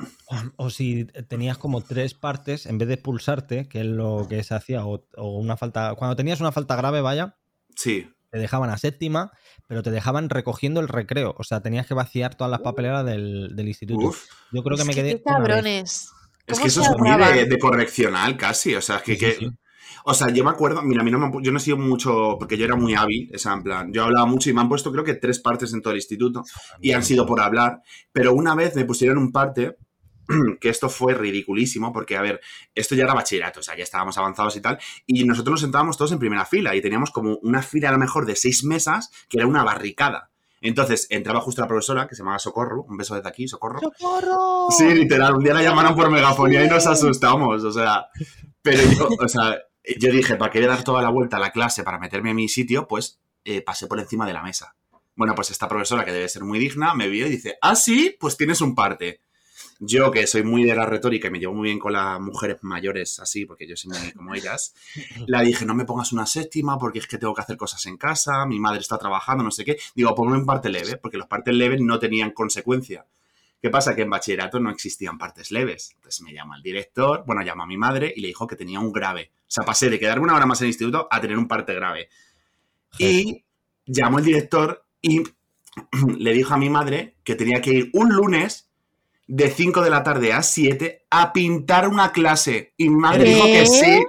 o 0.56 0.70
si 0.72 1.06
tenías 1.28 1.60
como 1.60 1.82
tres 1.82 2.16
partes, 2.16 2.66
en 2.66 2.80
vez 2.80 2.88
de 2.88 2.96
expulsarte, 2.96 3.68
que 3.70 3.82
es 3.82 3.86
lo 3.86 4.26
que 4.28 4.44
se 4.44 4.56
hacía, 4.56 4.88
o, 4.88 5.06
o 5.16 5.38
una 5.38 5.56
falta. 5.56 5.94
Cuando 5.94 6.16
tenías 6.16 6.40
una 6.42 6.52
falta 6.52 6.76
grave, 6.76 7.02
vaya, 7.02 7.38
Sí. 7.78 8.10
Te 8.30 8.40
dejaban 8.40 8.70
a 8.70 8.78
séptima, 8.78 9.32
pero 9.68 9.84
te 9.84 9.92
dejaban 9.92 10.30
recogiendo 10.30 10.80
el 10.80 10.88
recreo. 10.88 11.36
O 11.38 11.44
sea, 11.44 11.62
tenías 11.62 11.88
que 11.88 11.94
vaciar 11.94 12.36
todas 12.36 12.52
las 12.52 12.62
papeleras 12.62 13.06
del, 13.06 13.56
del 13.56 13.68
instituto. 13.68 14.08
Uf. 14.08 14.26
Yo 14.52 14.64
creo 14.64 14.76
que 14.78 14.82
Es 14.84 14.88
me 14.88 14.94
que 14.94 15.02
quedé. 15.02 15.16
qué 15.18 15.24
cabrones. 15.24 16.10
Es 16.46 16.54
¿Cómo 16.54 16.62
que 16.64 16.68
eso 16.70 16.82
se 16.84 16.92
es 16.92 16.98
muy 16.98 17.10
de, 17.12 17.46
de 17.46 17.60
correccional 17.60 18.38
casi. 18.38 18.76
O 18.76 18.82
sea, 18.82 19.00
que, 19.02 19.16
Sí, 19.16 19.20
sí, 19.20 19.26
que- 19.26 19.46
sí. 19.46 19.52
O 20.10 20.14
sea, 20.14 20.30
yo 20.30 20.44
me 20.46 20.52
acuerdo, 20.52 20.82
mira, 20.84 21.02
a 21.02 21.04
mí 21.04 21.12
no 21.12 21.20
me 21.20 21.44
yo 21.44 21.52
no 21.52 21.58
he 21.58 21.62
sido 21.62 21.76
mucho, 21.76 22.38
porque 22.40 22.58
yo 22.58 22.64
era 22.64 22.78
muy 22.78 22.94
hábil, 22.96 23.30
o 23.34 23.38
sea, 23.38 23.54
en 23.54 23.64
plan, 23.64 23.92
yo 23.92 24.06
hablaba 24.06 24.26
mucho 24.26 24.50
y 24.50 24.54
me 24.54 24.62
han 24.62 24.70
puesto 24.70 24.90
creo 24.92 25.04
que 25.04 25.16
tres 25.16 25.40
partes 25.40 25.74
en 25.74 25.82
todo 25.82 25.92
el 25.92 25.98
instituto 25.98 26.44
y 26.80 26.94
han 26.94 27.04
sido 27.04 27.26
por 27.26 27.42
hablar, 27.42 27.82
pero 28.14 28.34
una 28.34 28.56
vez 28.56 28.74
me 28.76 28.86
pusieron 28.86 29.18
un 29.18 29.34
parte 29.34 29.76
que 30.60 30.70
esto 30.70 30.90
fue 30.90 31.14
ridiculísimo, 31.14 31.92
porque, 31.94 32.18
a 32.18 32.22
ver, 32.22 32.42
esto 32.76 32.96
ya 32.96 33.04
era 33.04 33.14
bachillerato, 33.14 33.60
o 33.60 33.64
sea, 33.64 33.76
ya 33.78 33.84
estábamos 33.84 34.18
avanzados 34.18 34.56
y 34.56 34.62
tal, 34.62 34.80
y 35.06 35.24
nosotros 35.24 35.54
nos 35.54 35.62
sentábamos 35.62 35.98
todos 35.98 36.12
en 36.12 36.20
primera 36.20 36.46
fila 36.46 36.76
y 36.76 36.82
teníamos 36.82 37.12
como 37.12 37.38
una 37.38 37.62
fila 37.62 37.90
a 37.90 37.94
lo 37.94 37.98
mejor 37.98 38.26
de 38.26 38.36
seis 38.36 38.64
mesas 38.64 39.12
que 39.30 39.38
era 39.38 39.48
una 39.48 39.64
barricada. 39.64 40.32
Entonces 40.60 41.08
entraba 41.10 41.40
justo 41.42 41.62
la 41.62 41.68
profesora, 41.68 42.08
que 42.08 42.16
se 42.16 42.24
llamaba 42.24 42.40
Socorro, 42.40 42.84
un 42.84 42.98
beso 42.98 43.16
desde 43.16 43.30
aquí, 43.30 43.48
Socorro. 43.48 43.80
¡Socorro! 43.80 44.68
Sí, 44.72 44.86
literal, 44.94 45.36
un 45.36 45.44
día 45.44 45.54
la 45.54 45.62
llamaron 45.62 45.96
por 45.96 46.10
megafonía 46.10 46.64
y 46.66 46.68
nos 46.68 46.88
asustamos, 46.88 47.64
o 47.64 47.72
sea, 47.72 48.08
pero 48.62 48.82
yo, 48.92 49.08
o 49.20 49.28
sea, 49.28 49.62
yo 50.00 50.12
dije, 50.12 50.36
para 50.36 50.52
querer 50.52 50.70
dar 50.70 50.84
toda 50.84 51.02
la 51.02 51.10
vuelta 51.10 51.38
a 51.38 51.40
la 51.40 51.52
clase 51.52 51.84
para 51.84 52.00
meterme 52.00 52.32
a 52.32 52.34
mi 52.34 52.50
sitio, 52.50 52.88
pues 52.88 53.20
eh, 53.46 53.62
pasé 53.62 53.88
por 53.88 54.00
encima 54.00 54.26
de 54.26 54.34
la 54.34 54.44
mesa. 54.44 54.76
Bueno, 55.16 55.34
pues 55.34 55.50
esta 55.52 55.68
profesora, 55.68 56.06
que 56.06 56.12
debe 56.12 56.30
ser 56.30 56.44
muy 56.44 56.60
digna, 56.60 56.94
me 56.94 57.08
vio 57.08 57.28
y 57.28 57.30
dice, 57.30 57.58
ah, 57.62 57.76
sí, 57.76 58.16
pues 58.20 58.38
tienes 58.38 58.62
un 58.62 58.76
parte. 58.76 59.22
Yo, 59.80 60.10
que 60.10 60.26
soy 60.26 60.44
muy 60.44 60.64
de 60.64 60.76
la 60.76 60.86
retórica 60.86 61.28
y 61.28 61.32
me 61.32 61.40
llevo 61.40 61.54
muy 61.54 61.66
bien 61.66 61.80
con 61.80 61.94
las 61.94 62.20
mujeres 62.20 62.58
mayores, 62.62 63.20
así, 63.20 63.46
porque 63.46 63.68
yo 63.68 63.76
soy 63.76 63.92
muy 63.92 64.12
como 64.12 64.34
ellas, 64.34 64.74
la 65.28 65.42
dije, 65.42 65.66
no 65.66 65.76
me 65.76 65.86
pongas 65.86 66.12
una 66.14 66.26
séptima 66.26 66.80
porque 66.80 67.00
es 67.00 67.08
que 67.08 67.18
tengo 67.18 67.34
que 67.34 67.42
hacer 67.42 67.58
cosas 67.58 67.86
en 67.86 67.98
casa, 67.98 68.46
mi 68.46 68.60
madre 68.60 68.80
está 68.80 68.98
trabajando, 68.98 69.44
no 69.44 69.52
sé 69.52 69.64
qué. 69.64 69.78
Digo, 69.96 70.16
ponme 70.16 70.38
un 70.38 70.46
parte 70.46 70.70
leve, 70.70 70.98
porque 70.98 71.18
los 71.18 71.28
partes 71.28 71.54
leves 71.54 71.80
no 71.82 72.00
tenían 72.00 72.32
consecuencia. 72.32 73.06
¿Qué 73.62 73.70
pasa? 73.70 73.96
Que 73.96 74.04
en 74.04 74.10
bachillerato 74.10 74.60
no 74.60 74.70
existían 74.70 75.18
partes 75.18 75.52
leves. 75.52 75.92
Entonces 75.96 76.22
me 76.22 76.34
llama 76.34 76.58
el 76.58 76.64
director, 76.64 77.24
bueno, 77.26 77.42
llama 77.42 77.64
a 77.64 77.68
mi 77.68 77.78
madre 77.78 78.14
y 78.16 78.22
le 78.22 78.28
dijo 78.28 78.46
que 78.46 78.56
tenía 78.56 78.80
un 78.80 78.92
grave. 78.92 79.32
O 79.42 79.46
sea, 79.50 79.64
pasé 79.64 79.90
de 79.90 80.00
quedarme 80.00 80.24
una 80.24 80.36
hora 80.36 80.46
más 80.46 80.62
en 80.62 80.66
el 80.66 80.70
instituto 80.70 81.08
a 81.10 81.20
tener 81.20 81.38
un 81.38 81.48
parte 81.48 81.74
grave. 81.74 82.10
Y 83.00 83.44
llamó 83.86 84.20
el 84.20 84.26
director 84.26 84.86
y 85.02 85.24
le 86.18 86.34
dijo 86.34 86.54
a 86.54 86.58
mi 86.58 86.70
madre 86.70 87.16
que 87.24 87.36
tenía 87.36 87.62
que 87.62 87.72
ir 87.72 87.90
un 87.94 88.14
lunes 88.14 88.67
de 89.28 89.50
5 89.50 89.82
de 89.82 89.90
la 89.90 90.04
tarde 90.04 90.34
a 90.34 90.42
7 90.42 91.06
a 91.10 91.34
pintar 91.34 91.88
una 91.88 92.12
clase. 92.12 92.74
Y 92.78 92.90
mi 92.90 92.96
madre 92.96 93.26
¿Qué? 93.26 93.30
dijo 93.30 93.46
que 93.46 93.66
sí. 93.66 94.04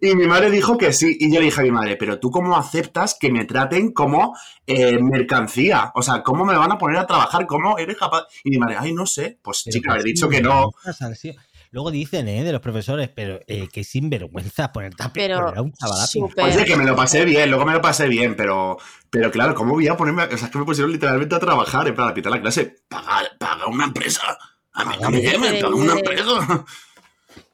Y 0.00 0.14
mi 0.14 0.26
madre 0.26 0.50
dijo 0.50 0.78
que 0.78 0.92
sí. 0.92 1.16
Y 1.18 1.32
yo 1.32 1.40
le 1.40 1.46
dije 1.46 1.60
a 1.60 1.64
mi 1.64 1.72
madre, 1.72 1.96
pero 1.96 2.18
tú 2.20 2.30
cómo 2.30 2.56
aceptas 2.56 3.16
que 3.18 3.30
me 3.30 3.44
traten 3.44 3.92
como 3.92 4.34
eh, 4.66 4.98
mercancía? 5.00 5.90
O 5.94 6.02
sea, 6.02 6.22
¿cómo 6.22 6.44
me 6.44 6.56
van 6.56 6.72
a 6.72 6.78
poner 6.78 6.98
a 6.98 7.06
trabajar? 7.06 7.46
¿Cómo 7.46 7.76
eres 7.76 7.96
capaz? 7.96 8.26
Y 8.44 8.50
mi 8.50 8.58
madre, 8.58 8.76
ay, 8.78 8.92
no 8.92 9.06
sé. 9.06 9.38
Pues 9.42 9.64
chica, 9.64 9.92
haber 9.92 10.04
dicho 10.04 10.28
que 10.28 10.40
no. 10.40 10.70
sido. 11.16 11.34
Luego 11.70 11.90
dicen, 11.90 12.28
¿eh? 12.28 12.44
De 12.44 12.52
los 12.52 12.60
profesores, 12.60 13.08
pero 13.14 13.40
eh, 13.46 13.68
qué 13.72 13.84
sinvergüenza 13.84 14.72
ponerte 14.72 15.02
a 15.02 15.12
Pero 15.12 15.40
poner 15.40 15.58
a 15.58 15.62
un 15.62 15.72
chaval 15.72 16.00
a 16.00 16.06
pintar. 16.06 16.30
súper. 16.30 16.44
Oye, 16.56 16.64
que 16.64 16.76
me 16.76 16.84
lo 16.84 16.96
pasé 16.96 17.24
bien, 17.24 17.50
luego 17.50 17.64
me 17.66 17.72
lo 17.74 17.80
pasé 17.80 18.08
bien, 18.08 18.34
pero, 18.36 18.78
pero 19.10 19.30
claro, 19.30 19.54
¿cómo 19.54 19.74
voy 19.74 19.86
a 19.88 19.96
ponerme? 19.96 20.22
a- 20.22 20.26
O 20.32 20.36
sea, 20.36 20.46
es 20.46 20.50
que 20.52 20.58
me 20.58 20.64
pusieron 20.64 20.90
literalmente 20.92 21.34
a 21.34 21.38
trabajar, 21.38 21.86
en 21.88 21.94
plan, 21.94 22.08
a 22.08 22.14
pintar 22.14 22.32
la 22.32 22.40
clase. 22.40 22.76
Paga, 22.88 23.22
paga 23.38 23.66
una 23.66 23.84
empresa. 23.84 24.38
A 24.72 24.84
mí 24.84 24.94
no 25.00 25.10
me 25.10 25.22
llamen, 25.22 25.60
paga 25.60 25.74
una 25.74 25.92
empresa. 25.94 26.64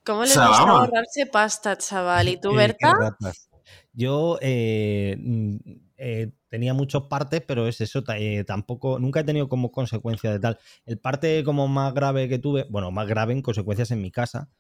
¿Cómo 0.04 0.26
sea, 0.26 0.49
gusta 0.49 0.62
ahorrarse 0.64 1.26
pasta, 1.33 1.78
chaval? 1.78 2.28
¿Y 2.28 2.37
tú, 2.40 2.50
Eh, 2.54 2.56
Berta? 2.56 2.94
Yo 3.92 4.38
eh, 4.42 5.16
mm, 5.18 5.56
eh, 6.06 6.32
tenía 6.50 6.75
muchos 6.75 7.04
partes, 7.04 7.40
pero 7.40 7.66
es 7.66 7.80
eso, 7.80 8.04
eh, 8.14 8.44
tampoco, 8.44 8.99
nunca 8.99 9.20
he 9.20 9.25
tenido 9.25 9.49
como 9.49 9.73
consecuencia 9.73 10.30
de 10.30 10.38
tal. 10.38 10.58
El 10.84 10.99
parte 10.99 11.42
como 11.44 11.66
más 11.66 11.94
grave 11.94 12.28
que 12.28 12.38
tuve, 12.38 12.66
bueno, 12.68 12.90
más 12.90 13.08
grave 13.08 13.32
en 13.32 13.40
consecuencias 13.40 13.90
en 13.90 14.02
mi 14.02 14.11
casa, 14.11 14.50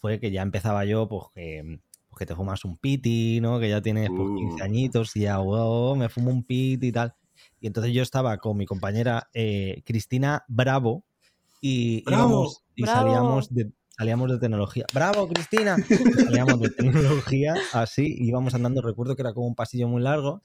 fue 0.00 0.18
que 0.18 0.30
ya 0.30 0.40
empezaba 0.40 0.84
yo, 0.86 1.06
pues 1.06 1.24
que, 1.34 1.78
pues, 2.08 2.18
que 2.18 2.26
te 2.26 2.34
fumas 2.34 2.64
un 2.64 2.78
piti, 2.78 3.38
¿no? 3.42 3.60
Que 3.60 3.68
ya 3.68 3.82
tienes 3.82 4.08
pues, 4.08 4.28
15 4.34 4.62
Uh. 4.62 4.64
añitos 4.64 5.14
y 5.16 5.20
ya, 5.20 5.36
wow, 5.38 5.94
me 5.94 6.08
fumo 6.08 6.30
un 6.30 6.42
piti 6.42 6.86
y 6.88 6.92
tal. 6.92 7.14
Y 7.60 7.66
entonces 7.66 7.92
yo 7.92 8.02
estaba 8.02 8.38
con 8.38 8.56
mi 8.56 8.64
compañera 8.64 9.28
eh, 9.34 9.82
Cristina 9.84 10.44
Bravo 10.48 11.04
y, 11.60 12.02
Bravo, 12.04 12.28
íbamos 12.28 12.64
y 12.74 12.82
bravo. 12.82 12.98
salíamos 13.00 13.54
de, 13.54 13.72
salíamos 13.90 14.30
de 14.30 14.38
tecnología. 14.38 14.86
¡Bravo, 14.94 15.28
Cristina! 15.28 15.76
salíamos 16.24 16.60
de 16.60 16.70
tecnología 16.70 17.54
así, 17.74 18.06
y 18.18 18.28
íbamos 18.28 18.54
andando, 18.54 18.80
recuerdo 18.82 19.16
que 19.16 19.22
era 19.22 19.34
como 19.34 19.46
un 19.46 19.54
pasillo 19.54 19.86
muy 19.88 20.02
largo, 20.02 20.42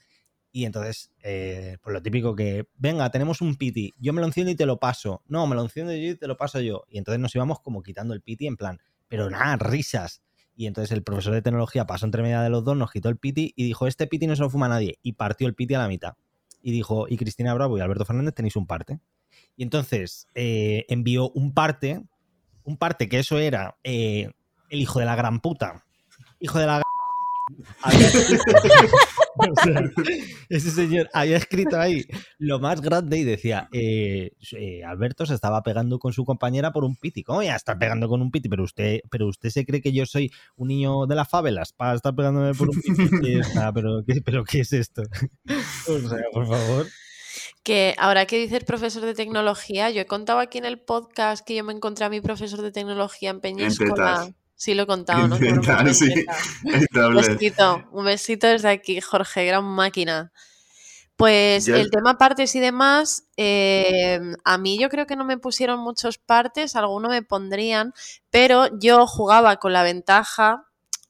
y 0.52 0.66
entonces, 0.66 1.12
eh, 1.22 1.78
pues 1.82 1.94
lo 1.94 2.02
típico 2.02 2.36
que, 2.36 2.68
venga, 2.78 3.10
tenemos 3.12 3.42
un 3.42 3.56
piti, 3.56 3.94
yo 4.00 4.14
me 4.14 4.22
lo 4.22 4.28
enciendo 4.28 4.52
y 4.52 4.56
te 4.56 4.66
lo 4.66 4.80
paso, 4.80 5.22
no, 5.28 5.46
me 5.48 5.56
lo 5.56 5.62
enciendo 5.62 5.94
yo 5.94 6.12
y 6.12 6.16
te 6.16 6.28
lo 6.28 6.38
paso 6.38 6.60
yo, 6.60 6.84
y 6.90 6.98
entonces 6.98 7.20
nos 7.20 7.36
íbamos 7.36 7.60
como 7.60 7.84
quitando 7.84 8.14
el 8.14 8.22
piti 8.22 8.48
en 8.48 8.58
plan, 8.58 8.80
pero 9.08 9.30
nada, 9.30 9.58
risas. 9.58 10.22
Y 10.56 10.66
entonces 10.68 10.92
el 10.92 11.04
profesor 11.04 11.34
de 11.34 11.42
tecnología 11.42 11.86
pasó 11.86 12.06
entre 12.06 12.22
media 12.22 12.42
de 12.42 12.50
los 12.50 12.66
dos, 12.66 12.76
nos 12.76 12.92
quitó 12.92 13.08
el 13.08 13.18
piti 13.18 13.54
y 13.56 13.64
dijo, 13.64 13.88
este 13.88 14.08
piti 14.08 14.28
no 14.28 14.36
se 14.36 14.42
lo 14.42 14.50
fuma 14.50 14.68
nadie, 14.68 15.00
y 15.02 15.14
partió 15.14 15.48
el 15.48 15.56
piti 15.56 15.74
a 15.76 15.80
la 15.80 15.88
mitad. 15.88 16.16
Y 16.62 16.72
dijo, 16.72 17.08
y 17.08 17.16
Cristina 17.16 17.54
Bravo 17.54 17.78
y 17.78 17.82
Alberto 17.82 18.04
Fernández 18.04 18.34
tenéis 18.34 18.58
un 18.58 18.68
parte. 18.68 19.00
Y 19.56 19.64
entonces 19.64 20.28
eh, 20.36 20.86
envió 20.90 21.30
un 21.32 21.54
parte, 21.54 22.04
un 22.64 22.76
parte 22.78 23.08
que 23.08 23.20
eso 23.20 23.40
era 23.40 23.78
eh, 23.84 24.32
el 24.70 24.80
hijo 24.80 25.00
de 25.00 25.06
la 25.06 25.16
gran 25.16 25.40
puta. 25.40 25.86
Hijo 26.40 26.60
de 26.60 26.66
la 26.66 26.74
gran... 26.74 26.99
Había 27.82 28.08
escrito- 28.08 28.96
o 29.38 29.56
sea, 29.64 29.82
ese 30.50 30.72
señor 30.72 31.10
había 31.14 31.38
escrito 31.38 31.80
ahí 31.80 32.06
lo 32.40 32.60
más 32.60 32.82
grande 32.82 33.18
y 33.18 33.24
decía, 33.24 33.70
eh, 33.72 34.32
eh, 34.52 34.84
Alberto 34.84 35.26
se 35.26 35.34
estaba 35.34 35.64
pegando 35.64 35.98
con 36.00 36.12
su 36.14 36.26
compañera 36.26 36.72
por 36.74 36.84
un 36.84 36.96
piti. 36.96 37.24
¿Cómo 37.24 37.42
ya 37.44 37.56
está 37.56 37.78
pegando 37.80 38.08
con 38.10 38.22
un 38.22 38.32
piti? 38.32 38.50
Pero 38.50 38.64
usted, 38.64 39.00
pero 39.10 39.28
usted 39.28 39.50
se 39.50 39.66
cree 39.66 39.82
que 39.82 39.94
yo 39.94 40.06
soy 40.06 40.32
un 40.58 40.68
niño 40.68 41.06
de 41.08 41.16
las 41.16 41.30
favelas 41.30 41.72
para 41.74 41.96
estar 41.96 42.14
pegándome 42.16 42.54
por 42.54 42.70
un 42.70 42.82
piti. 42.82 43.10
¿Qué 43.22 43.40
está? 43.40 43.72
¿Pero, 43.72 44.04
qué, 44.06 44.22
¿Pero 44.22 44.44
qué 44.44 44.62
es 44.62 44.74
esto? 44.74 45.04
O 45.88 46.00
sea, 46.10 46.20
por 46.34 46.48
favor. 46.48 46.88
Que 47.64 47.96
ahora 47.98 48.26
que 48.26 48.40
dice 48.40 48.58
el 48.58 48.66
profesor 48.66 49.04
de 49.04 49.14
tecnología, 49.14 49.90
yo 49.92 50.02
he 50.02 50.06
contado 50.06 50.40
aquí 50.40 50.58
en 50.58 50.66
el 50.66 50.80
podcast 50.80 51.46
que 51.46 51.56
yo 51.56 51.64
me 51.64 51.74
encontré 51.74 52.06
a 52.06 52.10
mi 52.10 52.22
profesor 52.22 52.62
de 52.62 52.72
tecnología 52.72 53.30
en 53.30 53.40
Peñíscola. 53.42 54.34
Sí 54.60 54.74
lo 54.74 54.84
he 54.84 54.88
contado, 54.88 55.26
¿no? 55.30 55.38
Sí. 55.38 55.48
Un 56.94 57.16
besito, 57.16 57.88
un 57.94 58.04
besito 58.04 58.46
desde 58.48 58.68
aquí, 58.68 59.00
Jorge, 59.00 59.46
gran 59.46 59.64
máquina. 59.64 60.34
Pues 61.16 61.70
el 61.70 61.90
tema 61.90 62.18
partes 62.18 62.54
y 62.56 62.60
demás, 62.60 63.24
eh, 63.38 64.20
a 64.44 64.58
mí 64.58 64.78
yo 64.78 64.90
creo 64.90 65.06
que 65.06 65.16
no 65.16 65.24
me 65.24 65.38
pusieron 65.38 65.80
muchos 65.80 66.18
partes, 66.18 66.76
alguno 66.76 67.08
me 67.08 67.22
pondrían, 67.22 67.94
pero 68.30 68.68
yo 68.80 69.08
jugaba 69.08 69.58
con 69.58 69.72
la 69.72 69.84
ventaja 69.84 70.69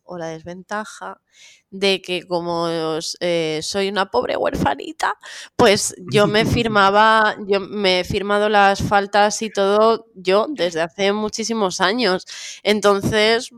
o 0.09 0.17
la 0.17 0.27
desventaja 0.27 1.21
de 1.69 2.01
que 2.01 2.23
como 2.27 2.63
os, 2.95 3.15
eh, 3.19 3.59
soy 3.63 3.89
una 3.89 4.09
pobre 4.09 4.35
huerfanita, 4.35 5.13
pues 5.55 5.95
yo 6.11 6.25
me 6.27 6.45
firmaba, 6.45 7.35
yo 7.47 7.59
me 7.59 7.99
he 7.99 8.03
firmado 8.03 8.49
las 8.49 8.81
faltas 8.81 9.41
y 9.41 9.49
todo 9.51 10.07
yo 10.15 10.47
desde 10.49 10.81
hace 10.81 11.13
muchísimos 11.13 11.79
años. 11.79 12.25
Entonces, 12.63 13.51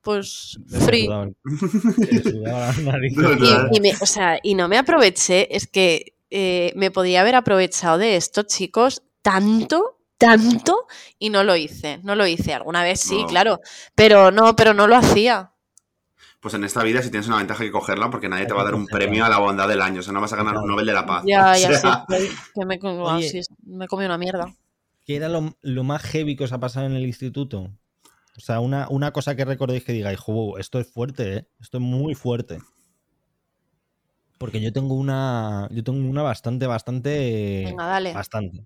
pues 0.00 0.58
free. 0.86 1.08
Y, 3.20 3.36
Claro. 3.36 3.68
y 3.72 3.80
me- 3.80 3.94
o 4.00 4.06
sea, 4.06 4.38
y 4.42 4.54
no 4.54 4.68
me 4.68 4.78
aproveché, 4.78 5.54
es 5.54 5.66
que 5.66 6.14
eh, 6.30 6.72
me 6.76 6.90
podía 6.90 7.20
haber 7.22 7.34
aprovechado 7.34 7.98
de 7.98 8.16
esto, 8.16 8.42
chicos, 8.42 9.02
tanto, 9.22 9.97
tanto, 10.18 10.86
y 11.18 11.30
no 11.30 11.44
lo 11.44 11.56
hice. 11.56 12.00
No 12.02 12.14
lo 12.14 12.26
hice. 12.26 12.52
Alguna 12.54 12.82
vez 12.82 13.00
sí, 13.00 13.22
No. 13.22 13.26
claro, 13.28 13.60
pero 13.94 14.30
no, 14.30 14.54
pero 14.56 14.74
no 14.74 14.86
lo 14.86 14.96
hacía. 14.96 15.52
Pues 16.40 16.54
en 16.54 16.62
esta 16.62 16.82
vida 16.84 17.02
si 17.02 17.10
tienes 17.10 17.26
una 17.26 17.38
ventaja 17.38 17.62
hay 17.64 17.68
que 17.68 17.72
cogerla 17.72 18.10
porque 18.10 18.28
nadie 18.28 18.42
Hay 18.42 18.48
te 18.48 18.54
va 18.54 18.60
a 18.60 18.64
dar 18.64 18.74
un 18.76 18.86
premio 18.86 19.24
a 19.24 19.28
la 19.28 19.38
bondad 19.38 19.66
del 19.68 19.82
año. 19.82 20.00
O 20.00 20.02
sea, 20.02 20.12
no 20.12 20.20
vas 20.20 20.32
a 20.32 20.36
ganar 20.36 20.56
un. 20.56 20.68
Nobel 20.68 20.86
de 20.86 20.92
la 20.92 21.04
Paz. 21.06 21.24
Ya, 21.26 21.56
ya 21.56 21.68
sí, 21.74 21.80
sea, 21.80 22.04
que 22.54 22.64
me, 22.64 22.78
Oye. 22.82 23.42
me 23.64 23.88
comí 23.88 24.04
una 24.04 24.18
mierda. 24.18 24.54
¿Qué 25.04 25.16
era 25.16 25.28
lo, 25.28 25.56
lo 25.62 25.84
más 25.84 26.02
heavy 26.02 26.36
que 26.36 26.44
os 26.44 26.52
ha 26.52 26.60
pasado 26.60 26.86
en 26.86 26.92
el 26.92 27.04
instituto? 27.06 27.70
O 28.36 28.40
sea, 28.40 28.60
una, 28.60 28.86
una 28.88 29.10
cosa 29.12 29.34
que 29.34 29.44
recordéis 29.44 29.82
que 29.82 29.92
digáis, 29.92 30.20
"Jo, 30.20 30.58
esto 30.58 30.78
es 30.78 30.88
fuerte, 30.88 31.36
¿eh? 31.38 31.48
Esto 31.60 31.78
es 31.78 31.82
muy 31.82 32.14
fuerte. 32.14 32.58
Porque 34.38 34.60
yo 34.60 34.72
tengo 34.72 34.94
una. 34.94 35.66
Yo 35.72 35.82
tengo 35.82 36.08
una 36.08 36.22
bastante, 36.22 36.66
bastante. 36.68 37.62
Venga, 37.66 37.86
dale. 37.86 38.12
Bastante. 38.12 38.64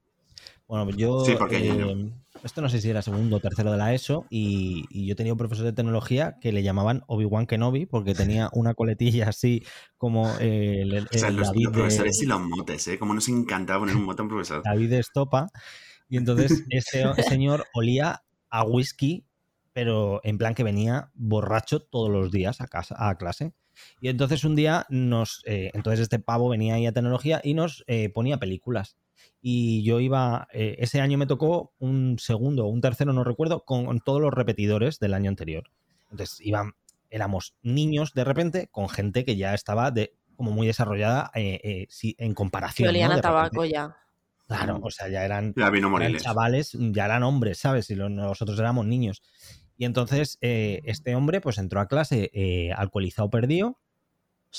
Bueno, 0.72 0.88
yo. 0.96 1.22
Sí, 1.26 1.34
porque 1.38 1.58
eh, 1.58 1.70
niño. 1.70 2.10
esto 2.42 2.62
no 2.62 2.70
sé 2.70 2.80
si 2.80 2.88
era 2.88 3.02
segundo 3.02 3.36
o 3.36 3.40
tercero 3.40 3.72
de 3.72 3.76
la 3.76 3.92
ESO. 3.92 4.24
Y, 4.30 4.86
y 4.88 5.06
yo 5.06 5.14
tenía 5.14 5.34
un 5.34 5.38
profesor 5.38 5.66
de 5.66 5.74
tecnología 5.74 6.38
que 6.40 6.50
le 6.50 6.62
llamaban 6.62 7.02
Obi-Wan 7.08 7.46
Kenobi 7.46 7.84
porque 7.84 8.14
tenía 8.14 8.48
una 8.54 8.72
coletilla 8.72 9.28
así 9.28 9.66
como 9.98 10.34
eh, 10.40 10.80
el, 10.80 10.94
el 10.94 11.04
o 11.04 11.18
sea, 11.18 11.30
los, 11.30 11.48
David 11.48 11.64
los 11.64 11.72
de- 11.74 11.78
profesores 11.78 12.22
y 12.22 12.26
los 12.26 12.40
motes, 12.40 12.88
¿eh? 12.88 12.98
Como 12.98 13.12
nos 13.12 13.28
encantaba 13.28 13.80
poner 13.80 13.96
un 13.96 14.04
mote 14.04 14.22
a 14.22 14.24
un 14.24 14.30
profesor. 14.30 14.62
David 14.64 14.88
de 14.88 14.98
Estopa. 15.00 15.48
Y 16.08 16.16
entonces 16.16 16.64
ese 16.70 17.04
señor 17.28 17.66
olía 17.74 18.22
a 18.48 18.64
whisky, 18.64 19.26
pero 19.74 20.22
en 20.24 20.38
plan 20.38 20.54
que 20.54 20.64
venía 20.64 21.10
borracho 21.12 21.80
todos 21.80 22.08
los 22.08 22.32
días 22.32 22.62
a, 22.62 22.66
casa, 22.66 22.96
a 22.98 23.14
clase. 23.18 23.52
Y 24.00 24.08
entonces 24.08 24.42
un 24.44 24.56
día 24.56 24.86
nos. 24.88 25.42
eh, 25.44 25.70
entonces 25.74 26.00
este 26.00 26.18
pavo 26.18 26.48
venía 26.48 26.76
ahí 26.76 26.86
a 26.86 26.92
tecnología 26.92 27.42
y 27.44 27.52
nos 27.52 27.84
eh, 27.88 28.08
ponía 28.08 28.38
películas. 28.38 28.96
Y 29.44 29.82
yo 29.82 29.98
iba. 30.00 30.46
eh, 30.52 30.76
ese 30.78 31.00
año 31.00 31.18
me 31.18 31.26
tocó 31.26 31.72
un 31.80 32.16
segundo 32.20 32.64
o 32.64 32.68
un 32.68 32.80
tercero, 32.80 33.12
no 33.12 33.24
recuerdo, 33.24 33.64
con, 33.64 33.86
con 33.86 33.98
todos 34.00 34.20
los 34.20 34.32
repetidores 34.32 34.98
del 35.00 35.14
año 35.14 35.28
anterior. 35.28 35.64
Entonces 36.10 36.40
iban. 36.40 36.72
Éramos 37.10 37.54
niños 37.62 38.14
de 38.14 38.24
repente 38.24 38.68
con 38.70 38.88
gente 38.88 39.24
que 39.26 39.36
ya 39.36 39.52
estaba 39.52 39.90
de, 39.90 40.14
como 40.36 40.50
muy 40.52 40.66
desarrollada 40.66 41.30
eh, 41.34 41.60
eh, 41.62 41.86
sí, 41.90 42.14
en 42.18 42.30
Que 42.30 42.34
comparación. 42.34 42.88
olían 42.88 43.10
¿no? 43.10 43.16
a 43.16 43.20
tabaco 43.20 43.64
ya. 43.66 43.96
Claro, 44.46 44.80
o 44.82 44.90
sea, 44.90 45.08
ya 45.08 45.24
eran, 45.24 45.52
Ya 45.56 45.68
vino 45.70 45.94
eran 45.98 46.16
chavales, 46.16 46.72
ya 46.78 47.04
eran 47.06 47.22
hombres, 47.22 47.58
¿sabes? 47.58 47.90
Y 47.90 47.94
lo- 47.96 48.08
nosotros 48.08 48.58
éramos 48.58 48.86
niños. 48.86 49.22
Y 49.76 49.84
entonces 49.84 50.38
eh, 50.40 50.80
este 50.84 51.14
hombre 51.14 51.40
pues 51.40 51.58
entró 51.58 51.80
a 51.80 51.86
clase 51.88 52.30
eh, 52.32 52.70
alcoholizado 52.76 53.28
perdido 53.28 53.78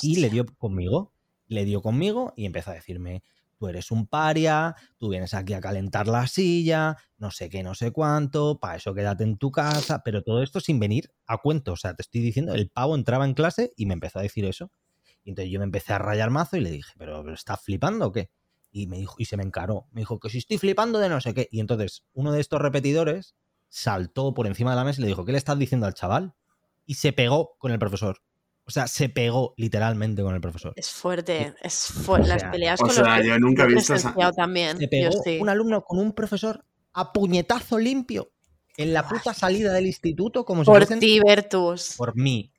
y 0.01 0.19
le 0.19 0.29
dio 0.29 0.45
conmigo. 0.57 1.11
Le 1.47 1.65
dio 1.65 1.81
conmigo 1.81 2.33
y 2.35 2.45
empezó 2.45 2.71
a 2.71 2.73
decirme, 2.75 3.23
tú 3.57 3.67
eres 3.67 3.91
un 3.91 4.07
paria, 4.07 4.75
tú 4.97 5.09
vienes 5.09 5.33
aquí 5.33 5.53
a 5.53 5.61
calentar 5.61 6.07
la 6.07 6.27
silla, 6.27 6.97
no 7.17 7.31
sé 7.31 7.49
qué, 7.49 7.63
no 7.63 7.75
sé 7.75 7.91
cuánto, 7.91 8.59
para 8.59 8.75
eso 8.75 8.93
quédate 8.93 9.23
en 9.23 9.37
tu 9.37 9.51
casa, 9.51 10.01
pero 10.03 10.23
todo 10.23 10.43
esto 10.43 10.59
sin 10.59 10.79
venir 10.79 11.11
a 11.25 11.37
cuento. 11.37 11.73
O 11.73 11.77
sea, 11.77 11.93
te 11.93 12.01
estoy 12.01 12.21
diciendo, 12.21 12.53
el 12.53 12.69
pavo 12.69 12.95
entraba 12.95 13.25
en 13.25 13.33
clase 13.33 13.71
y 13.75 13.85
me 13.85 13.93
empezó 13.93 14.19
a 14.19 14.23
decir 14.23 14.45
eso. 14.45 14.71
Y 15.23 15.29
entonces 15.29 15.51
yo 15.51 15.59
me 15.59 15.65
empecé 15.65 15.93
a 15.93 15.99
rayar 15.99 16.29
mazo 16.29 16.57
y 16.57 16.61
le 16.61 16.71
dije, 16.71 16.91
¿pero, 16.97 17.33
estás 17.33 17.61
flipando 17.61 18.07
o 18.07 18.11
qué? 18.11 18.29
Y 18.71 18.87
me 18.87 18.97
dijo, 18.97 19.15
y 19.17 19.25
se 19.25 19.37
me 19.37 19.43
encaró. 19.43 19.87
Me 19.91 20.01
dijo 20.01 20.19
que 20.19 20.29
si 20.29 20.39
estoy 20.39 20.57
flipando 20.57 20.99
de 20.99 21.09
no 21.09 21.21
sé 21.21 21.33
qué. 21.33 21.47
Y 21.51 21.59
entonces 21.59 22.03
uno 22.13 22.31
de 22.31 22.41
estos 22.41 22.61
repetidores 22.61 23.35
saltó 23.69 24.33
por 24.33 24.47
encima 24.47 24.71
de 24.71 24.77
la 24.77 24.83
mesa 24.83 24.99
y 24.99 25.03
le 25.03 25.07
dijo, 25.07 25.25
¿qué 25.25 25.31
le 25.31 25.37
estás 25.37 25.57
diciendo 25.57 25.87
al 25.87 25.93
chaval? 25.93 26.35
Y 26.85 26.95
se 26.95 27.13
pegó 27.13 27.55
con 27.57 27.71
el 27.71 27.79
profesor. 27.79 28.17
O 28.65 28.71
sea, 28.71 28.87
se 28.87 29.09
pegó 29.09 29.53
literalmente 29.57 30.21
con 30.23 30.33
el 30.33 30.39
profesor. 30.41 30.73
Es 30.77 30.89
fuerte, 30.89 31.53
es 31.61 31.75
fuerte. 31.87 32.29
Las 32.29 32.43
peleas 32.45 32.79
o 32.79 32.85
con 32.85 32.93
sea, 32.93 33.17
los 33.17 33.27
yo 33.27 33.37
nunca 33.39 33.63
he 33.63 33.67
visto 33.67 33.93
esa- 33.93 34.13
también. 34.35 34.77
Se 34.77 34.83
yo 34.83 34.89
pegó 34.89 35.11
sí. 35.23 35.37
un 35.41 35.49
alumno 35.49 35.81
con 35.83 35.99
un 35.99 36.13
profesor 36.13 36.63
a 36.93 37.11
puñetazo 37.11 37.77
limpio 37.77 38.31
en 38.77 38.93
la 38.93 39.07
puta 39.07 39.33
salida 39.33 39.73
del 39.73 39.85
instituto 39.87 40.45
como 40.45 40.63
si 40.63 40.71
Por 40.71 40.85
ti, 40.85 41.19
Bertus. 41.19 41.95
por 41.97 42.15
mí. 42.15 42.51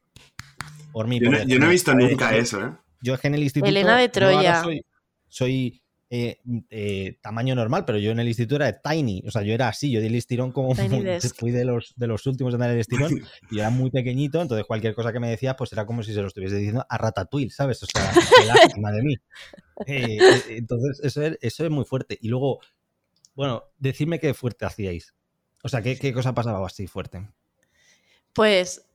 Por 0.93 1.09
mí. 1.09 1.19
Yo 1.21 1.31
no, 1.31 1.43
yo 1.43 1.59
no 1.59 1.67
he 1.67 1.71
visto 1.71 1.93
"Joder, 1.93 2.11
nunca 2.11 2.37
eso, 2.37 2.65
¿eh? 2.65 2.73
Yo 3.01 3.15
es 3.15 3.21
que 3.21 3.27
en 3.29 3.35
el 3.35 3.43
instituto. 3.43 3.69
Elena 3.69 3.97
de 3.99 4.09
Troya. 4.09 4.63
soy 4.63 4.85
soy, 5.29 5.83
eh, 6.17 6.41
eh, 6.71 7.19
tamaño 7.23 7.57
normal, 7.57 7.85
pero 7.85 7.99
yo 7.99 8.13
en 8.13 8.21
el 8.21 8.29
instituto 8.29 8.55
era 8.63 8.81
tiny. 8.81 9.25
O 9.27 9.33
sea, 9.33 9.43
yo 9.43 9.53
era 9.53 9.67
así. 9.67 9.91
Yo 9.91 10.01
di 10.01 10.07
el 10.07 10.15
estirón 10.15 10.53
como. 10.53 10.73
Fui 10.73 10.87
de 11.51 11.65
los, 11.65 11.93
de 11.97 12.07
los 12.07 12.25
últimos 12.27 12.55
en 12.55 12.61
dar 12.61 12.71
el 12.71 12.79
estirón 12.79 13.21
y 13.51 13.59
era 13.59 13.71
muy 13.71 13.91
pequeñito. 13.91 14.41
Entonces, 14.41 14.65
cualquier 14.65 14.95
cosa 14.95 15.13
que 15.13 15.19
me 15.19 15.29
decías, 15.29 15.57
pues 15.59 15.73
era 15.73 15.85
como 15.85 16.05
si 16.05 16.15
se 16.15 16.21
lo 16.21 16.29
estuviese 16.29 16.55
diciendo 16.55 16.87
a 16.89 16.99
Ratatouille, 16.99 17.51
¿sabes? 17.51 17.83
O 17.83 17.87
sea, 17.87 18.13
lástima 18.47 18.93
de 18.93 19.03
mí. 19.03 19.15
Eh, 19.87 20.19
eh, 20.21 20.43
entonces, 20.51 21.01
eso 21.03 21.21
es, 21.21 21.37
eso 21.41 21.65
es 21.65 21.71
muy 21.71 21.85
fuerte. 21.85 22.17
Y 22.21 22.29
luego, 22.29 22.61
bueno, 23.35 23.65
decidme 23.79 24.21
qué 24.21 24.35
fuerte 24.35 24.67
hacíais. 24.67 25.17
O 25.65 25.69
sea, 25.69 25.83
¿qué, 25.83 25.99
qué 25.99 26.13
cosa 26.13 26.33
pasaba 26.33 26.65
así 26.65 26.87
fuerte? 26.87 27.29
Pues 28.33 28.87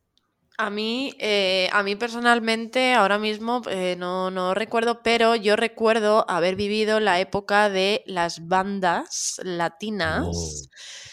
a 0.60 0.69
mí, 0.69 1.13
eh, 1.19 1.69
a 1.72 1.84
mí 1.84 1.95
personalmente, 1.95 2.93
ahora 2.93 3.17
mismo 3.17 3.62
eh, 3.69 3.95
no, 3.98 4.30
no 4.30 4.54
recuerdo, 4.54 5.02
pero 5.02 5.36
yo 5.36 5.56
recuerdo 5.56 6.26
haber 6.30 6.56
vivido 6.58 7.00
la 7.00 7.19
época 7.22 7.69
de 7.69 8.04
las 8.06 8.48
bandas 8.48 9.39
latinas. 9.43 10.26
Oh, 10.28 10.50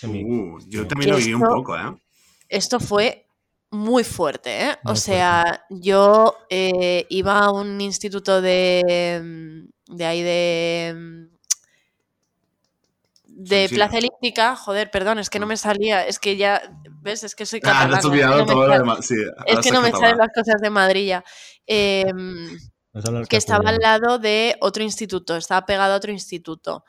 Uh, 0.03 0.59
yo 0.69 0.87
también 0.87 1.11
lo 1.11 1.17
viví 1.17 1.33
un 1.35 1.43
poco, 1.43 1.75
¿eh? 1.77 1.97
Esto 2.49 2.79
fue 2.79 3.27
muy 3.71 4.05
fuerte, 4.05 4.67
¿eh? 4.71 4.77
O 4.85 4.95
sea, 4.95 5.65
yo 5.71 6.37
eh, 6.51 7.07
iba 7.09 7.39
a 7.39 7.51
un 7.51 7.81
instituto 7.81 8.41
de, 8.43 9.65
de 9.89 10.05
ahí 10.05 10.23
de... 10.23 11.29
De 13.25 13.63
Sí, 13.63 13.69
sí. 13.69 13.75
Plaza 13.75 13.99
Elíptica, 13.99 14.57
joder, 14.57 14.91
perdón, 14.91 15.19
es 15.19 15.29
que 15.29 15.39
no 15.39 15.47
Ah. 15.47 15.49
me 15.49 15.57
salía, 15.57 16.07
es 16.07 16.19
que 16.19 16.37
ya, 16.37 16.63
¿ves? 17.07 17.25
Es 17.25 17.35
que 17.35 17.47
soy 17.47 17.61
Ah, 17.61 17.63
te 17.63 17.69
catalana. 17.71 17.97
has 17.99 18.05
olvidado 18.05 18.33
no 18.33 18.45
me 18.45 18.53
todo 18.53 18.61
lo 18.61 18.67
sale- 18.67 18.79
demás. 18.81 19.07
Sí, 19.07 19.15
es 19.47 19.59
que 19.61 19.71
no 19.71 19.81
me 19.81 19.91
salen 19.93 20.19
las 20.19 20.29
cosas 20.35 20.61
de 20.61 20.69
Madrid 20.71 21.07
ya. 21.09 21.25
Em, 21.67 22.59
que 23.29 23.37
estaba 23.39 23.71
al 23.71 23.79
lado 23.79 24.19
de 24.19 24.57
otro 24.61 24.83
instituto, 24.83 25.37
estaba 25.37 25.65
pegado 25.67 25.95
a 25.95 25.97
otro 25.97 26.13
instituto. 26.13 26.85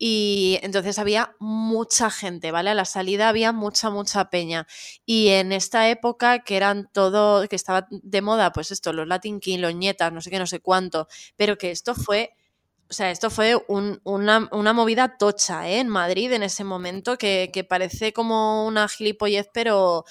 Y 0.00 0.60
entonces 0.62 0.96
había 1.00 1.34
mucha 1.40 2.08
gente, 2.10 2.52
¿vale? 2.52 2.70
A 2.70 2.74
la 2.74 2.84
salida 2.84 3.28
había 3.28 3.50
mucha, 3.52 3.90
mucha 3.90 4.30
peña. 4.30 4.66
Y 5.04 5.28
en 5.30 5.50
esta 5.50 5.88
época 5.88 6.44
que 6.44 6.56
eran 6.56 6.88
todo, 6.92 7.48
que 7.48 7.56
estaba 7.56 7.88
de 7.90 8.22
moda, 8.22 8.52
pues 8.52 8.70
esto, 8.70 8.92
los 8.92 9.08
Latin 9.08 9.40
King, 9.40 9.58
los 9.58 9.74
no 9.74 10.20
sé 10.20 10.30
qué, 10.30 10.38
no 10.38 10.46
sé 10.46 10.60
cuánto, 10.60 11.08
pero 11.34 11.58
que 11.58 11.72
esto 11.72 11.96
fue, 11.96 12.30
o 12.90 12.94
sea, 12.94 13.10
esto 13.10 13.30
fue 13.30 13.54
un- 13.68 14.00
una, 14.04 14.48
movida 14.72 15.16
tocha, 15.18 15.68
¿eh? 15.68 15.78
En 15.80 15.88
Madrid 15.88 16.32
en 16.32 16.42
ese 16.42 16.64
momento, 16.64 17.18
que, 17.18 17.50
que 17.52 17.64
parece 17.64 18.12
como 18.12 18.66
una 18.66 18.88
gilipollez, 18.88 19.48
pero 19.52 20.04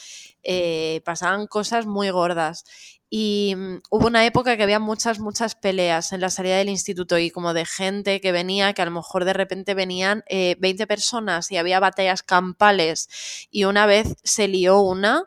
eh, 0.43 1.01
pasaban 1.05 1.47
cosas 1.47 1.85
muy 1.87 2.09
gordas. 2.11 2.63
Y 3.09 3.53
mm, 3.55 3.79
hubo 3.89 4.07
una 4.07 4.25
época 4.25 4.57
que 4.57 4.63
había 4.63 4.79
muchas, 4.79 5.19
muchas 5.19 5.55
peleas 5.55 6.11
en 6.11 6.21
la 6.21 6.29
salida 6.29 6.57
del 6.57 6.69
instituto 6.69 7.17
y 7.17 7.31
como 7.31 7.53
de 7.53 7.65
gente 7.65 8.21
que 8.21 8.31
venía, 8.31 8.73
que 8.73 8.81
a 8.81 8.85
lo 8.85 8.91
mejor 8.91 9.25
de 9.25 9.33
repente 9.33 9.73
venían 9.73 10.23
eh, 10.27 10.55
20 10.59 10.85
personas 10.87 11.51
y 11.51 11.57
había 11.57 11.79
batallas 11.79 12.21
campales. 12.23 13.09
Y 13.49 13.63
una 13.65 13.85
vez 13.85 14.15
se 14.23 14.47
lió 14.47 14.79
una 14.81 15.23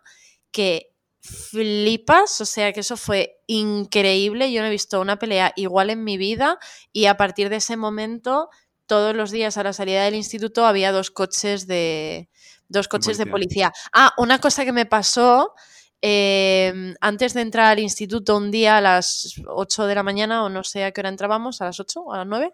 que 0.52 0.89
flipas, 1.20 2.40
o 2.40 2.46
sea 2.46 2.72
que 2.72 2.80
eso 2.80 2.96
fue 2.96 3.40
increíble. 3.46 4.52
Yo 4.52 4.60
no 4.60 4.68
he 4.68 4.70
visto 4.70 5.00
una 5.00 5.18
pelea 5.18 5.52
igual 5.56 5.90
en 5.90 6.04
mi 6.04 6.16
vida 6.16 6.58
y 6.92 7.06
a 7.06 7.16
partir 7.16 7.48
de 7.48 7.56
ese 7.56 7.76
momento, 7.76 8.48
todos 8.86 9.14
los 9.14 9.30
días 9.30 9.56
a 9.56 9.62
la 9.62 9.72
salida 9.72 10.04
del 10.04 10.14
instituto 10.14 10.66
había 10.66 10.92
dos 10.92 11.10
coches 11.10 11.66
de 11.66 12.28
dos 12.68 12.88
coches 12.88 13.18
de 13.18 13.26
policía. 13.26 13.70
policía. 13.70 13.90
Ah, 13.92 14.12
una 14.16 14.38
cosa 14.38 14.64
que 14.64 14.72
me 14.72 14.86
pasó 14.86 15.54
eh, 16.02 16.94
antes 17.00 17.34
de 17.34 17.42
entrar 17.42 17.66
al 17.66 17.78
instituto 17.78 18.36
un 18.36 18.50
día 18.50 18.78
a 18.78 18.80
las 18.80 19.34
8 19.46 19.86
de 19.86 19.94
la 19.94 20.02
mañana 20.02 20.44
o 20.44 20.48
no 20.48 20.64
sé 20.64 20.84
a 20.84 20.92
qué 20.92 21.02
hora 21.02 21.10
entrábamos, 21.10 21.60
a 21.60 21.66
las 21.66 21.78
8 21.78 22.00
o 22.00 22.12
a 22.14 22.18
las 22.18 22.26
9, 22.26 22.52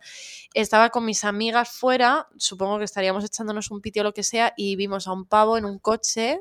estaba 0.53 0.91
con 0.91 1.05
mis 1.05 1.23
amigas 1.23 1.69
fuera, 1.69 2.27
supongo 2.37 2.79
que 2.79 2.85
estaríamos 2.85 3.25
echándonos 3.25 3.71
un 3.71 3.81
pitio 3.81 4.03
o 4.03 4.05
lo 4.05 4.15
que 4.15 4.25
sea, 4.25 4.53
y 4.57 4.75
vimos 4.75 5.07
a 5.07 5.13
un 5.13 5.27
pavo 5.27 5.59
en 5.59 5.65
un 5.65 5.79
coche 5.79 6.41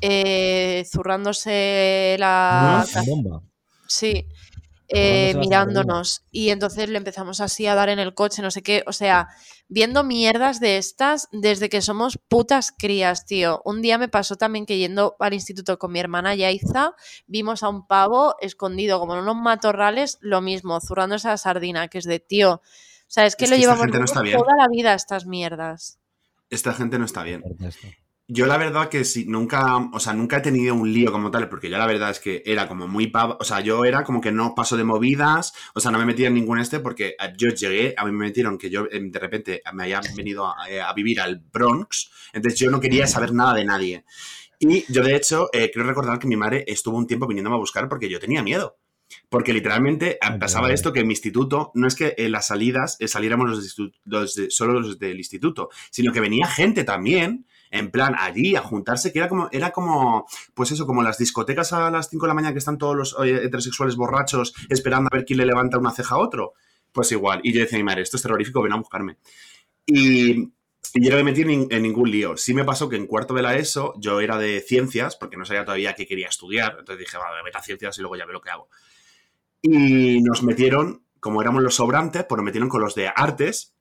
eh, 0.00 0.84
zurrándose 0.90 2.16
la... 2.18 2.80
Ah, 2.80 3.02
bomba. 3.06 3.42
Sí, 3.88 4.26
¿Por 4.88 4.98
dónde 4.98 5.30
eh, 5.30 5.34
mirándonos. 5.38 6.22
Y 6.30 6.50
entonces 6.50 6.88
le 6.88 6.98
empezamos 6.98 7.40
así 7.40 7.66
a 7.66 7.74
dar 7.74 7.88
en 7.88 7.98
el 7.98 8.14
coche, 8.14 8.42
no 8.42 8.50
sé 8.50 8.62
qué. 8.62 8.84
O 8.86 8.92
sea, 8.92 9.28
viendo 9.68 10.04
mierdas 10.04 10.60
de 10.60 10.78
estas 10.78 11.28
desde 11.32 11.68
que 11.68 11.82
somos 11.82 12.18
putas 12.28 12.72
crías, 12.76 13.26
tío. 13.26 13.62
Un 13.64 13.82
día 13.82 13.98
me 13.98 14.08
pasó 14.08 14.36
también 14.36 14.66
que 14.66 14.78
yendo 14.78 15.16
al 15.18 15.34
instituto 15.34 15.78
con 15.78 15.92
mi 15.92 15.98
hermana 15.98 16.34
Yaiza, 16.34 16.94
vimos 17.26 17.62
a 17.62 17.68
un 17.68 17.86
pavo 17.86 18.36
escondido 18.40 19.00
como 19.00 19.14
en 19.14 19.20
unos 19.20 19.36
matorrales, 19.36 20.18
lo 20.20 20.40
mismo, 20.40 20.80
zurrando 20.80 21.16
esa 21.16 21.36
sardina, 21.36 21.88
que 21.88 21.98
es 21.98 22.04
de 22.04 22.20
tío. 22.20 22.54
O 22.54 23.08
sea, 23.08 23.26
es 23.26 23.36
que 23.36 23.44
Es 23.44 23.50
lo 23.50 23.56
que 23.56 23.60
llevamos 23.60 23.86
no 23.86 24.22
bien. 24.22 24.38
toda 24.38 24.56
la 24.56 24.68
vida 24.68 24.94
estas 24.94 25.26
mierdas. 25.26 25.98
Esta 26.48 26.72
gente 26.72 26.98
no 26.98 27.04
está 27.04 27.22
bien. 27.24 27.42
Yo 28.28 28.46
la 28.46 28.56
verdad 28.58 28.88
que 28.88 29.04
sí, 29.04 29.24
nunca, 29.28 29.76
o 29.92 30.00
sea, 30.00 30.12
nunca 30.12 30.38
he 30.38 30.40
tenido 30.40 30.74
un 30.74 30.92
lío 30.92 31.12
como 31.12 31.30
tal, 31.30 31.48
porque 31.48 31.70
yo 31.70 31.78
la 31.78 31.86
verdad 31.86 32.10
es 32.10 32.18
que 32.18 32.42
era 32.44 32.66
como 32.66 32.88
muy 32.88 33.06
pavo, 33.06 33.36
o 33.38 33.44
sea, 33.44 33.60
yo 33.60 33.84
era 33.84 34.02
como 34.02 34.20
que 34.20 34.32
no 34.32 34.52
paso 34.56 34.76
de 34.76 34.82
movidas, 34.82 35.52
o 35.74 35.80
sea, 35.80 35.92
no 35.92 35.98
me 36.00 36.06
metía 36.06 36.26
en 36.26 36.34
ningún 36.34 36.58
este 36.58 36.80
porque 36.80 37.10
eh, 37.10 37.32
yo 37.38 37.50
llegué, 37.50 37.94
a 37.96 38.04
mí 38.04 38.10
me 38.10 38.26
metieron 38.26 38.58
que 38.58 38.68
yo 38.68 38.86
eh, 38.90 38.98
de 39.00 39.18
repente 39.20 39.62
me 39.72 39.84
había 39.84 40.00
venido 40.16 40.44
a, 40.44 40.68
eh, 40.68 40.80
a 40.82 40.92
vivir 40.92 41.20
al 41.20 41.36
Bronx, 41.38 42.10
entonces 42.32 42.58
yo 42.58 42.68
no 42.68 42.80
quería 42.80 43.06
saber 43.06 43.32
nada 43.32 43.54
de 43.54 43.64
nadie. 43.64 44.04
Y 44.58 44.90
yo 44.92 45.02
de 45.04 45.16
hecho, 45.16 45.48
eh, 45.52 45.70
creo 45.72 45.86
recordar 45.86 46.18
que 46.18 46.28
mi 46.28 46.36
madre 46.36 46.64
estuvo 46.66 46.96
un 46.98 47.06
tiempo 47.06 47.26
viniéndome 47.26 47.56
a 47.56 47.60
buscar 47.60 47.88
porque 47.88 48.08
yo 48.08 48.20
tenía 48.20 48.42
miedo. 48.42 48.78
Porque 49.28 49.52
literalmente 49.52 50.12
eh, 50.14 50.18
pasaba 50.38 50.72
esto 50.72 50.92
que 50.92 51.00
en 51.00 51.06
mi 51.06 51.12
instituto, 51.12 51.70
no 51.74 51.86
es 51.86 51.94
que 51.94 52.14
en 52.18 52.32
las 52.32 52.48
salidas 52.48 52.96
eh, 53.00 53.06
saliéramos 53.08 53.48
los, 53.48 53.76
los 54.04 54.34
de- 54.34 54.50
solo 54.50 54.80
los 54.80 54.98
del 54.98 55.16
instituto, 55.18 55.68
sino 55.90 56.12
que 56.12 56.20
venía 56.20 56.46
gente 56.48 56.82
también, 56.84 57.46
en 57.70 57.90
plan, 57.90 58.14
allí 58.18 58.56
a 58.56 58.60
juntarse, 58.62 59.12
que 59.12 59.18
era 59.18 59.28
como, 59.28 59.48
era 59.52 59.70
como, 59.70 60.26
pues 60.54 60.70
eso, 60.72 60.86
como 60.86 61.02
las 61.02 61.18
discotecas 61.18 61.72
a 61.72 61.90
las 61.90 62.08
5 62.08 62.26
de 62.26 62.28
la 62.28 62.34
mañana 62.34 62.52
que 62.52 62.58
están 62.58 62.78
todos 62.78 62.96
los 62.96 63.16
heterosexuales 63.20 63.96
borrachos 63.96 64.54
esperando 64.68 65.08
a 65.12 65.16
ver 65.16 65.24
quién 65.24 65.38
le 65.38 65.46
levanta 65.46 65.78
una 65.78 65.92
ceja 65.92 66.14
a 66.16 66.18
otro. 66.18 66.54
Pues 66.92 67.12
igual. 67.12 67.40
Y 67.42 67.52
yo 67.52 67.60
decía 67.60 67.78
mi 67.78 67.84
madre, 67.84 68.02
esto 68.02 68.16
es 68.16 68.22
terrorífico, 68.22 68.62
ven 68.62 68.72
a 68.72 68.76
buscarme. 68.76 69.18
Y, 69.86 70.32
y 70.94 71.04
yo 71.04 71.10
no 71.10 71.16
me 71.16 71.24
metí 71.24 71.42
en, 71.42 71.48
nin- 71.48 71.68
en 71.70 71.82
ningún 71.82 72.10
lío. 72.10 72.36
Sí 72.36 72.54
me 72.54 72.64
pasó 72.64 72.88
que 72.88 72.96
en 72.96 73.06
cuarto 73.06 73.34
de 73.34 73.42
la 73.42 73.56
ESO 73.56 73.94
yo 73.98 74.20
era 74.20 74.38
de 74.38 74.60
ciencias, 74.60 75.16
porque 75.16 75.36
no 75.36 75.44
sabía 75.44 75.64
todavía 75.64 75.94
qué 75.94 76.06
quería 76.06 76.28
estudiar. 76.28 76.76
Entonces 76.78 77.00
dije, 77.06 77.18
vale, 77.18 77.42
vete 77.44 77.58
a 77.58 77.62
ciencias 77.62 77.98
y 77.98 78.00
luego 78.00 78.16
ya 78.16 78.26
ve 78.26 78.32
lo 78.32 78.40
que 78.40 78.50
hago. 78.50 78.68
Y 79.62 80.20
nos 80.22 80.42
metieron, 80.42 81.04
como 81.20 81.42
éramos 81.42 81.62
los 81.62 81.74
sobrantes, 81.74 82.24
pues 82.28 82.36
nos 82.36 82.44
metieron 82.44 82.68
con 82.68 82.80
los 82.82 82.94
de 82.94 83.08
artes, 83.14 83.75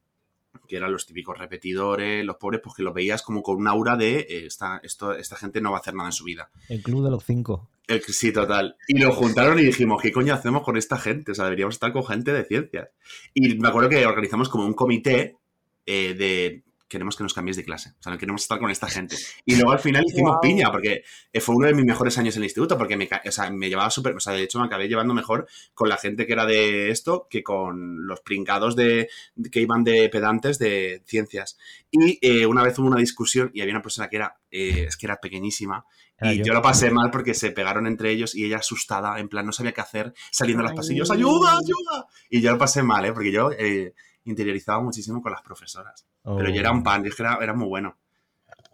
que 0.68 0.78
eran 0.78 0.92
los 0.92 1.06
típicos 1.06 1.38
repetidores, 1.38 2.26
los 2.26 2.38
pobres, 2.38 2.62
pues 2.64 2.76
que 2.76 2.84
los 2.84 2.94
veías 2.94 3.22
como 3.22 3.42
con 3.44 3.58
un 3.58 3.68
aura 3.68 3.96
de 3.96 4.20
eh, 4.20 4.46
esta, 4.46 4.80
esto, 4.84 5.14
esta 5.14 5.36
gente 5.36 5.62
no 5.62 5.72
va 5.72 5.78
a 5.78 5.80
hacer 5.80 5.94
nada 5.94 6.10
en 6.10 6.14
su 6.14 6.24
vida. 6.24 6.50
El 6.70 6.82
club 6.82 7.04
de 7.04 7.12
los 7.12 7.24
cinco. 7.24 7.70
El, 7.88 8.02
sí, 8.04 8.32
total. 8.32 8.76
Y 8.88 8.98
lo 8.98 9.14
juntaron 9.14 9.60
y 9.60 9.64
dijimos, 9.64 10.02
¿qué 10.02 10.12
coño 10.12 10.34
hacemos 10.34 10.64
con 10.64 10.78
esta 10.78 10.98
gente? 10.98 11.32
O 11.32 11.36
sea, 11.36 11.46
deberíamos 11.46 11.76
estar 11.76 11.94
con 11.94 12.06
gente 12.06 12.34
de 12.34 12.44
ciencias. 12.44 12.90
Y 13.34 13.56
me 13.56 13.68
acuerdo 13.68 13.90
que 13.90 14.06
organizamos 14.06 14.50
como 14.50 14.66
un 14.66 14.74
comité 14.74 15.38
eh, 15.86 16.16
de 16.16 16.64
queremos 16.88 17.16
que 17.16 17.24
nos 17.24 17.34
cambies 17.34 17.58
de 17.58 17.64
clase. 17.64 17.94
O 18.00 18.04
sea, 18.04 18.12
no 18.12 18.18
queremos 18.18 18.42
estar 18.42 18.60
con 18.60 18.70
esta 18.70 18.88
gente. 18.88 19.16
Y 19.46 19.56
luego 19.56 19.72
al 19.72 19.80
final 19.80 20.04
hicimos 20.06 20.32
Guau. 20.32 20.42
piña, 20.42 20.72
porque 20.72 21.04
eh, 21.34 21.42
fue 21.42 21.56
uno 21.56 21.68
de 21.68 21.74
mis 21.74 21.86
mejores 21.86 22.18
años 22.18 22.36
en 22.36 22.44
el 22.44 22.46
instituto, 22.46 22.78
porque 22.78 22.98
me, 22.98 23.10
o 23.26 23.32
sea, 23.32 23.50
me 23.50 23.70
llevaba 23.70 23.90
súper, 23.90 24.16
o 24.16 24.20
sea, 24.20 24.34
de 24.34 24.44
hecho 24.44 24.60
me 24.60 24.66
acabé 24.66 24.88
llevando 24.88 25.14
mejor 25.14 25.48
con 25.74 25.90
la 25.90 25.98
gente 25.98 26.26
que 26.26 26.34
era 26.34 26.46
de 26.46 26.92
esto 26.92 27.28
que 27.30 27.44
con 27.44 28.08
los 28.08 28.22
pringados 28.22 28.76
de, 28.76 29.10
que 29.52 29.62
iban 29.62 29.84
de 29.84 30.10
pedantes 30.10 30.60
de 30.60 31.02
ciencias. 31.06 31.58
Y 31.92 32.20
eh, 32.22 32.46
una 32.46 32.64
vez 32.64 32.78
hubo 32.80 32.88
una 32.88 33.00
discusión 33.00 33.52
y 33.54 33.62
había 33.62 33.74
una 33.74 33.82
persona 33.82 34.10
que 34.10 34.18
era, 34.18 34.38
eh, 34.52 34.86
es 34.88 34.98
que 34.98 35.06
era 35.06 35.20
pequeñísima, 35.20 35.86
Era 36.18 36.34
y 36.34 36.40
yo. 36.40 36.46
yo. 36.46 36.54
lo 36.54 36.62
pasé 36.62 36.92
mal 36.92 37.10
porque 37.12 37.34
se 37.34 37.52
pegaron 37.52 37.88
entre 37.88 38.12
ellos 38.12 38.36
y 38.36 38.46
ella 38.46 38.58
asustada, 38.58 39.20
en 39.20 39.30
plan, 39.30 39.46
no 39.46 39.52
sabía 39.52 39.74
qué 39.74 39.82
hacer, 39.82 40.14
saliendo 40.32 40.62
a 40.64 40.68
los 40.68 40.76
pasillos, 40.76 41.10
¡ayuda, 41.10 41.58
ayuda! 41.58 42.08
Y 42.30 42.42
yo 42.42 42.52
lo 42.52 42.58
pasé 42.58 42.84
mal, 42.84 43.06
¿eh? 43.06 43.14
Porque 43.14 43.32
yo 43.32 43.52
eh, 43.52 43.94
interiorizaba 44.26 44.82
muchísimo 44.82 45.22
con 45.22 45.32
las 45.32 45.42
profesoras. 45.42 46.06
Pero 46.24 46.50
yo 46.50 46.60
era 46.60 46.72
un 46.72 46.84
pan, 46.84 47.04
yo 47.04 47.10
es 47.10 47.16
que 47.16 47.24
era, 47.24 47.38
era 47.42 47.54
muy 47.54 47.68
bueno. 47.68 47.98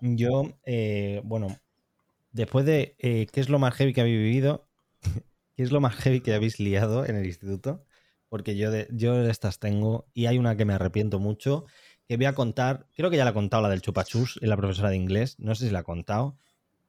Yo, 0.01 0.53
eh, 0.65 1.21
bueno, 1.23 1.55
después 2.31 2.65
de 2.65 2.95
eh, 2.97 3.27
qué 3.31 3.39
es 3.39 3.49
lo 3.49 3.59
más 3.59 3.75
heavy 3.75 3.93
que 3.93 4.01
habéis 4.01 4.17
vivido, 4.17 4.67
qué 5.55 5.63
es 5.63 5.71
lo 5.71 5.81
más 5.81 5.95
heavy 5.95 6.21
que 6.21 6.33
habéis 6.33 6.59
liado 6.59 7.05
en 7.05 7.15
el 7.15 7.25
instituto, 7.25 7.83
porque 8.29 8.55
yo 8.55 8.71
de, 8.71 8.87
yo 8.91 9.13
de 9.13 9.29
estas 9.29 9.59
tengo 9.59 10.07
y 10.13 10.25
hay 10.25 10.37
una 10.37 10.55
que 10.55 10.65
me 10.65 10.73
arrepiento 10.73 11.19
mucho, 11.19 11.65
que 12.07 12.17
voy 12.17 12.25
a 12.25 12.33
contar, 12.33 12.87
creo 12.95 13.09
que 13.09 13.17
ya 13.17 13.25
la 13.25 13.31
he 13.31 13.33
contado, 13.35 13.63
la 13.63 13.69
del 13.69 13.81
chupachus 13.81 14.39
la 14.41 14.57
profesora 14.57 14.89
de 14.89 14.95
inglés, 14.95 15.35
no 15.39 15.53
sé 15.53 15.67
si 15.67 15.71
la 15.71 15.81
he 15.81 15.83
contado, 15.83 16.37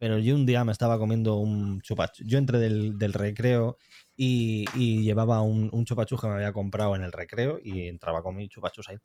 pero 0.02 0.18
yo 0.18 0.34
un 0.34 0.44
día 0.44 0.64
me 0.64 0.72
estaba 0.72 0.98
comiendo 0.98 1.36
un 1.36 1.80
chupachus, 1.80 2.26
yo 2.26 2.36
entré 2.36 2.58
del, 2.58 2.98
del 2.98 3.12
recreo 3.12 3.78
y, 4.16 4.64
y 4.74 5.04
llevaba 5.04 5.42
un, 5.42 5.70
un 5.72 5.84
chupachus 5.84 6.20
que 6.20 6.26
me 6.26 6.34
había 6.34 6.52
comprado 6.52 6.96
en 6.96 7.02
el 7.04 7.12
recreo 7.12 7.60
y 7.62 7.86
entraba 7.86 8.20
con 8.20 8.34
mi 8.34 8.48
chupachus 8.48 8.88
ahí 8.88 8.96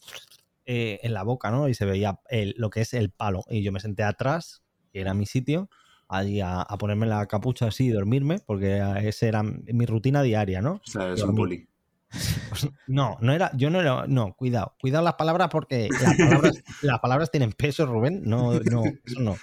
eh, 0.66 1.00
en 1.04 1.14
la 1.14 1.22
boca, 1.22 1.52
¿no? 1.52 1.70
Y 1.70 1.76
se 1.76 1.86
veía 1.86 2.20
el- 2.32 2.56
lo 2.58 2.72
que 2.72 2.82
es 2.82 2.96
el 2.96 3.12
palo. 3.12 3.44
Y 3.48 3.62
yo 3.62 3.72
me 3.72 3.80
senté 3.80 4.02
atrás, 4.02 4.64
que 4.92 5.00
era 5.00 5.14
mi 5.14 5.28
sitio, 5.28 5.70
allí 6.10 6.42
a, 6.42 6.64
a 6.64 6.78
ponerme 6.80 7.06
la 7.06 7.28
capucha 7.28 7.68
así 7.68 7.86
y 7.86 7.90
dormirme, 7.90 8.40
porque 8.40 8.82
esa 9.04 9.28
era 9.28 9.44
mi 9.44 9.86
rutina 9.86 10.24
diaria, 10.24 10.64
¿no? 10.64 10.74
O 10.78 10.82
sea, 10.84 11.14
es 11.14 11.22
un 11.22 11.36
bully. 11.36 11.70
Pues 12.50 12.68
no, 12.88 13.18
no 13.22 13.34
era, 13.34 13.52
yo 13.56 13.70
no 13.70 13.82
era, 13.82 14.08
no, 14.08 14.34
cuidado, 14.34 14.74
cuidado 14.82 15.04
las 15.04 15.14
palabras 15.14 15.50
porque 15.52 15.90
las 16.00 16.16
palabras, 16.18 16.64
las 16.82 17.00
palabras 17.02 17.30
tienen 17.30 17.52
peso, 17.52 17.86
Rubén, 17.86 18.24
no, 18.26 18.54
no, 18.62 18.84
eso 19.06 19.20
no. 19.20 19.36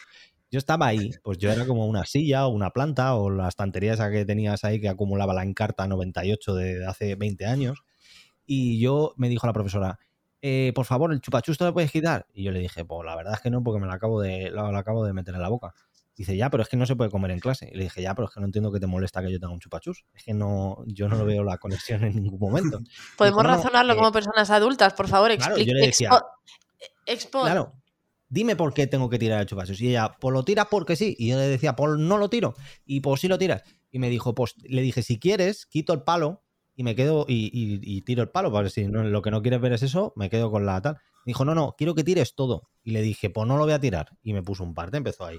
Yo 0.54 0.58
estaba 0.58 0.86
ahí, 0.86 1.10
pues 1.24 1.38
yo 1.38 1.50
era 1.50 1.66
como 1.66 1.84
una 1.88 2.04
silla 2.04 2.46
o 2.46 2.50
una 2.50 2.70
planta 2.70 3.16
o 3.16 3.28
la 3.28 3.48
estantería 3.48 3.94
esa 3.94 4.08
que 4.12 4.24
tenías 4.24 4.62
ahí 4.62 4.80
que 4.80 4.88
acumulaba 4.88 5.34
la 5.34 5.42
Encarta 5.42 5.88
98 5.88 6.54
de 6.54 6.86
hace 6.86 7.16
20 7.16 7.44
años. 7.44 7.82
Y 8.46 8.78
yo 8.78 9.14
me 9.16 9.28
dijo 9.28 9.48
la 9.48 9.52
profesora, 9.52 9.98
eh, 10.42 10.70
por 10.72 10.84
favor, 10.84 11.12
el 11.12 11.20
chupachusto 11.20 11.64
lo 11.64 11.74
puedes 11.74 11.90
quitar. 11.90 12.28
Y 12.32 12.44
yo 12.44 12.52
le 12.52 12.60
dije, 12.60 12.84
pues 12.84 13.04
la 13.04 13.16
verdad 13.16 13.34
es 13.34 13.40
que 13.40 13.50
no, 13.50 13.64
porque 13.64 13.80
me 13.80 13.88
lo 13.88 13.92
acabo 13.94 14.20
de, 14.20 14.52
lo, 14.52 14.70
lo 14.70 14.78
acabo 14.78 15.04
de 15.04 15.12
meter 15.12 15.34
en 15.34 15.42
la 15.42 15.48
boca. 15.48 15.74
Dice, 16.14 16.36
ya, 16.36 16.50
pero 16.50 16.62
es 16.62 16.68
que 16.68 16.76
no 16.76 16.86
se 16.86 16.94
puede 16.94 17.10
comer 17.10 17.32
en 17.32 17.40
clase. 17.40 17.68
Y 17.72 17.76
le 17.76 17.82
dije, 17.82 18.00
ya, 18.00 18.14
pero 18.14 18.28
es 18.28 18.32
que 18.32 18.38
no 18.38 18.46
entiendo 18.46 18.70
que 18.70 18.78
te 18.78 18.86
molesta 18.86 19.22
que 19.22 19.32
yo 19.32 19.40
tenga 19.40 19.52
un 19.52 19.58
chupachus. 19.58 20.04
Es 20.14 20.22
que 20.22 20.34
no, 20.34 20.84
yo 20.86 21.08
no 21.08 21.16
lo 21.16 21.24
veo 21.24 21.42
la 21.42 21.58
conexión 21.58 22.04
en 22.04 22.14
ningún 22.22 22.38
momento. 22.38 22.78
Podemos 23.18 23.42
no, 23.42 23.48
razonarlo 23.48 23.94
eh, 23.94 23.96
como 23.96 24.12
personas 24.12 24.48
adultas, 24.50 24.94
por 24.94 25.08
favor, 25.08 25.36
claro, 25.36 25.58
yo 25.58 25.74
le 25.74 25.86
decía- 25.86 26.10
expo-. 27.06 27.42
Claro, 27.42 27.72
dime 28.34 28.56
por 28.56 28.74
qué 28.74 28.86
tengo 28.86 29.08
que 29.08 29.18
tirar 29.18 29.40
el 29.40 29.46
chupachus. 29.46 29.80
Y 29.80 29.88
ella, 29.90 30.16
pues 30.20 30.32
lo 30.32 30.44
tiras 30.44 30.66
porque 30.70 30.96
sí. 30.96 31.14
Y 31.18 31.28
yo 31.28 31.36
le 31.36 31.46
decía, 31.48 31.76
pues 31.76 31.98
no 31.98 32.18
lo 32.18 32.28
tiro. 32.28 32.54
Y 32.84 33.00
pues 33.00 33.20
sí 33.20 33.28
lo 33.28 33.38
tiras. 33.38 33.62
Y 33.90 33.98
me 34.00 34.10
dijo, 34.10 34.34
pues 34.34 34.54
le 34.64 34.82
dije, 34.82 35.02
si 35.02 35.18
quieres, 35.18 35.66
quito 35.66 35.92
el 35.92 36.02
palo 36.02 36.42
y 36.76 36.82
me 36.82 36.96
quedo 36.96 37.24
y, 37.28 37.46
y- 37.52 37.80
y 37.82 38.02
tiro 38.02 38.22
el 38.22 38.28
palo. 38.30 38.52
Para 38.52 38.68
si 38.68 38.86
no, 38.88 39.04
lo 39.04 39.22
que 39.22 39.30
no 39.30 39.40
quieres 39.40 39.60
ver 39.60 39.72
es 39.72 39.82
eso, 39.84 40.12
me 40.16 40.28
quedo 40.28 40.50
con 40.50 40.66
la 40.66 40.80
tal. 40.82 40.94
Me 41.24 41.30
dijo, 41.30 41.44
no, 41.44 41.54
no, 41.54 41.74
quiero 41.78 41.94
que 41.94 42.02
tires 42.04 42.34
todo. 42.34 42.68
Y 42.82 42.90
le 42.90 43.00
dije, 43.02 43.30
pues 43.30 43.46
no 43.46 43.56
lo 43.56 43.64
voy 43.64 43.72
a 43.72 43.78
tirar. 43.80 44.08
Y 44.22 44.32
me 44.32 44.42
puso 44.42 44.64
un 44.64 44.74
parte, 44.74 44.96
empezó 44.96 45.24
ahí. 45.24 45.38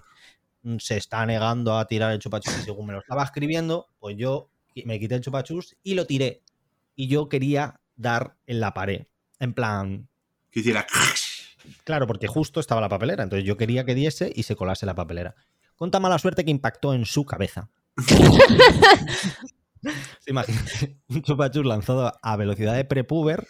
Mm, 0.64 0.78
Se 0.78 0.96
está 0.98 1.26
negando 1.26 1.78
a 1.78 1.86
tirar 1.88 2.12
el 2.14 2.20
chupachus. 2.20 2.58
Y 2.60 2.62
según 2.64 2.88
me 2.88 2.94
lo 2.94 3.00
estaba 3.00 3.24
escribiendo, 3.24 3.88
pues 4.00 4.16
yo 4.18 4.50
me 4.86 5.00
quité 5.00 5.16
el 5.16 5.22
chupachus 5.22 5.76
y 5.84 5.94
lo 5.96 6.06
tiré. 6.08 6.42
Y 6.96 7.08
yo 7.08 7.28
quería 7.30 7.82
dar 7.98 8.38
en 8.48 8.62
la 8.62 8.74
pared. 8.74 9.06
En 9.40 9.54
plan, 9.54 10.08
Que 10.50 10.62
hiciera... 10.62 10.88
Claro, 11.84 12.08
porque 12.08 12.28
justo 12.28 12.60
estaba 12.60 12.82
la 12.82 12.90
papelera. 12.90 13.24
Entonces 13.24 13.46
yo 13.46 13.58
quería 13.58 13.86
que 13.86 13.96
diese 13.96 14.32
y 14.34 14.44
se 14.44 14.56
colase 14.56 14.86
la 14.86 14.96
papelera. 14.96 15.36
Con 15.76 15.92
tan 15.92 16.02
mala 16.02 16.18
suerte 16.20 16.46
que 16.46 16.52
impactó 16.52 16.94
en 16.94 17.06
su 17.06 17.26
cabeza. 17.26 17.70
Imagínate, 20.28 20.98
un 21.10 21.22
chupachus 21.22 21.66
lanzado 21.66 22.12
a 22.22 22.36
velocidad 22.38 22.76
de 22.76 22.86
prepuber. 22.86 23.46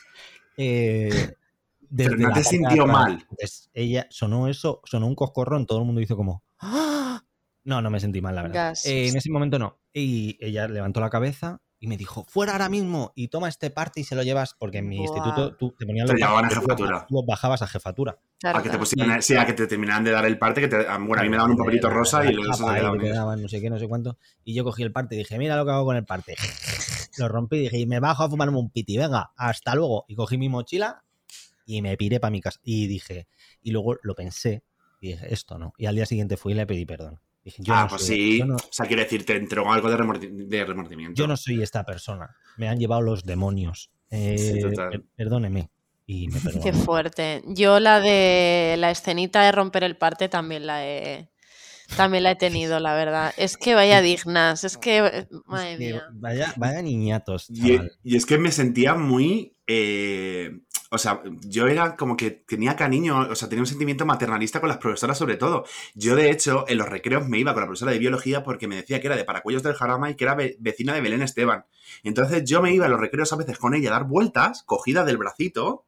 eh, 0.57 1.33
desde 1.89 2.09
Pero 2.11 2.21
no 2.23 2.29
la 2.29 2.35
te 2.35 2.43
sintió 2.43 2.87
mal. 2.87 3.11
Entonces, 3.29 3.69
ella 3.73 4.07
sonó 4.09 4.47
eso, 4.49 4.81
sonó 4.85 5.07
un 5.07 5.15
coscorrón, 5.15 5.65
todo 5.65 5.79
el 5.79 5.85
mundo 5.85 6.01
hizo 6.01 6.17
como. 6.17 6.43
"¡Ah!". 6.59 7.21
No, 7.63 7.81
no 7.81 7.89
me 7.89 7.99
sentí 7.99 8.21
mal, 8.21 8.35
la 8.35 8.41
verdad. 8.43 8.73
Eh, 8.85 9.07
en 9.07 9.15
ese 9.15 9.31
momento 9.31 9.57
no. 9.59 9.79
Y 9.93 10.37
ella 10.39 10.67
levantó 10.67 10.99
la 10.99 11.09
cabeza 11.09 11.61
y 11.85 11.87
me 11.87 11.97
dijo, 11.97 12.25
fuera 12.27 12.53
ahora 12.53 12.67
mismo 12.67 13.13
y 13.13 13.27
toma 13.27 13.47
este 13.47 13.69
parte 13.69 13.99
y 13.99 14.03
se 14.03 14.15
lo 14.15 14.23
llevas, 14.23 14.55
porque 14.57 14.79
en 14.79 14.89
mi 14.89 14.97
instituto 14.97 15.55
tú 15.55 15.71
te 15.77 15.85
ponían 15.85 16.07
Te 16.07 16.13
los 16.13 16.19
llevaban 16.19 16.45
a 16.45 16.49
jefatura. 16.49 17.05
tú 17.07 17.13
los 17.13 17.25
bajabas 17.27 17.61
a 17.61 17.67
jefatura. 17.67 18.17
Claro, 18.39 18.57
A 18.57 18.63
que 18.63 18.69
te 18.69 19.21
sí, 19.21 19.35
a 19.35 19.45
que 19.45 19.53
te 19.53 19.67
terminaran 19.67 20.03
de 20.03 20.09
dar 20.09 20.25
el 20.25 20.39
parte, 20.39 20.61
que 20.61 20.67
te, 20.67 20.77
bueno, 20.77 21.17
a 21.19 21.23
mí 21.23 21.29
me 21.29 21.37
daban 21.37 21.51
un 21.51 21.57
papelito 21.57 21.87
rosa 21.91 22.25
y 22.25 22.33
luego 22.33 22.53
se 22.53 22.63
te 22.63 23.09
daban 23.09 23.39
no 23.39 23.47
sé 23.47 23.61
qué, 23.61 23.69
no 23.69 23.77
sé 23.77 23.87
cuánto. 23.87 24.17
Y 24.43 24.55
yo 24.55 24.63
cogí 24.63 24.81
el 24.81 24.91
parte 24.91 25.13
y 25.13 25.19
dije, 25.19 25.37
mira 25.37 25.57
lo 25.57 25.63
que 25.63 25.71
hago 25.73 25.85
con 25.85 25.95
el 25.95 26.05
parte. 26.05 26.35
Lo 27.17 27.29
rompí 27.29 27.57
y 27.57 27.59
dije, 27.59 27.77
y 27.77 27.85
me 27.85 28.01
bajo 28.01 28.23
a 28.23 28.29
fumarme 28.29 28.57
un 28.57 28.71
piti, 28.71 28.97
venga, 28.97 29.31
hasta 29.37 29.73
luego. 29.75 30.03
Y 30.09 30.15
cogí 30.15 30.37
mi 30.37 30.49
mochila 30.49 31.03
y 31.65 31.81
me 31.81 31.95
piré 31.95 32.19
para 32.19 32.31
mi 32.31 32.41
casa. 32.41 32.59
Y 32.63 32.87
dije, 32.87 33.27
y 33.61 33.71
luego 33.71 33.95
lo 34.01 34.15
pensé 34.15 34.63
y 34.99 35.09
dije, 35.13 35.33
esto 35.33 35.57
no. 35.59 35.73
Y 35.77 35.85
al 35.85 35.95
día 35.95 36.05
siguiente 36.07 36.35
fui 36.35 36.51
y 36.51 36.55
le 36.55 36.65
pedí 36.65 36.85
perdón. 36.85 37.21
Dije, 37.45 37.61
yo 37.63 37.73
ah, 37.75 37.83
no 37.83 37.87
pues 37.89 38.05
soy- 38.07 38.15
sí. 38.15 38.39
yo 38.39 38.45
no- 38.47 38.55
O 38.55 38.59
sea, 38.71 38.85
quiere 38.87 39.03
decir, 39.03 39.23
te 39.25 39.35
entró 39.37 39.71
algo 39.71 39.89
de, 39.89 39.95
remordi- 39.97 40.47
de 40.47 40.65
remordimiento. 40.65 41.13
yo 41.21 41.27
no 41.27 41.37
soy 41.37 41.61
esta 41.61 41.83
persona. 41.85 42.35
Me 42.57 42.67
han 42.67 42.77
llevado 42.79 43.01
los 43.01 43.23
demonios. 43.23 43.91
Eh, 44.09 44.35
Sí, 44.37 44.59
total. 44.59 44.89
per- 44.89 45.03
perdóneme. 45.15 45.69
Y 46.07 46.27
me 46.27 46.39
perdonó. 46.39 46.63
Qué 46.63 46.73
fuerte. 46.73 47.43
Yo 47.47 47.79
la 47.79 47.99
de 48.01 48.75
la 48.79 48.91
escenita 48.91 49.43
de 49.43 49.51
romper 49.51 49.83
el 49.83 49.95
parte 49.95 50.27
también 50.27 50.65
la 50.67 50.85
he, 50.85 51.29
También 51.95 52.23
la 52.23 52.31
he 52.31 52.35
tenido, 52.35 52.79
la 52.79 52.95
verdad. 52.95 53.31
Es 53.37 53.57
que 53.57 53.75
vaya 53.75 54.01
dignas, 54.01 54.63
es 54.63 54.75
que, 54.77 54.97
eh, 55.05 55.27
madre 55.45 55.73
Es 55.73 55.77
que 55.77 55.93
mía. 55.93 56.03
vaya, 56.13 56.51
vaya 56.57 56.81
niñatos, 56.81 57.47
Y, 57.51 57.79
y 58.03 58.15
es 58.15 58.25
que 58.25 58.39
me 58.39 58.51
sentía 58.51 58.95
muy. 58.95 59.55
eh, 59.67 60.49
o 60.91 60.97
sea, 60.97 61.21
yo 61.41 61.67
era 61.67 61.95
como 61.95 62.15
que 62.15 62.31
tenía 62.31 62.75
cariño, 62.75 63.27
o 63.29 63.35
sea, 63.35 63.49
tenía 63.49 63.63
un 63.63 63.67
sentimiento 63.67 64.05
maternalista 64.05 64.59
con 64.59 64.69
las 64.69 64.77
profesoras 64.77 65.17
sobre 65.17 65.35
todo. 65.37 65.65
Yo, 65.95 66.15
de 66.15 66.29
hecho, 66.31 66.65
en 66.67 66.77
los 66.77 66.87
recreos 66.87 67.27
me 67.27 67.39
iba 67.39 67.53
con 67.53 67.61
la 67.61 67.67
profesora 67.67 67.91
de 67.91 67.99
biología 67.99 68.43
porque 68.43 68.67
me 68.67 68.75
decía 68.77 69.01
que 69.01 69.07
era 69.07 69.15
de 69.15 69.25
Paracuellos 69.25 69.63
del 69.63 69.73
Jarama 69.75 70.09
y 70.11 70.15
que 70.15 70.23
era 70.25 70.35
ve- 70.35 70.57
vecina 70.59 70.93
de 70.93 71.01
Belén 71.01 71.21
Esteban. 71.21 71.65
Entonces 72.03 72.43
yo 72.45 72.61
me 72.61 72.73
iba 72.73 72.85
a 72.85 72.89
los 72.89 72.99
recreos 72.99 73.33
a 73.33 73.37
veces 73.37 73.57
con 73.57 73.73
ella 73.73 73.89
a 73.89 73.93
dar 73.93 74.05
vueltas, 74.05 74.63
cogida 74.63 75.03
del 75.05 75.17
bracito, 75.17 75.85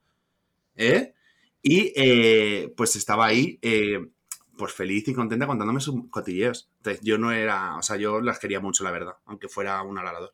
¿eh? 0.75 1.13
Y 1.61 1.93
eh, 1.95 2.73
pues 2.77 2.95
estaba 2.95 3.25
ahí, 3.25 3.59
eh, 3.61 3.99
pues 4.57 4.73
feliz 4.73 5.07
y 5.07 5.13
contenta 5.13 5.47
contándome 5.47 5.81
sus 5.81 6.09
cotilleos. 6.09 6.69
Entonces 6.77 7.01
yo 7.03 7.17
no 7.17 7.31
era, 7.31 7.77
o 7.77 7.81
sea, 7.83 7.97
yo 7.97 8.21
las 8.21 8.39
quería 8.39 8.59
mucho, 8.59 8.83
la 8.83 8.91
verdad, 8.91 9.13
aunque 9.25 9.49
fuera 9.49 9.81
un 9.83 9.97
alador. 9.97 10.33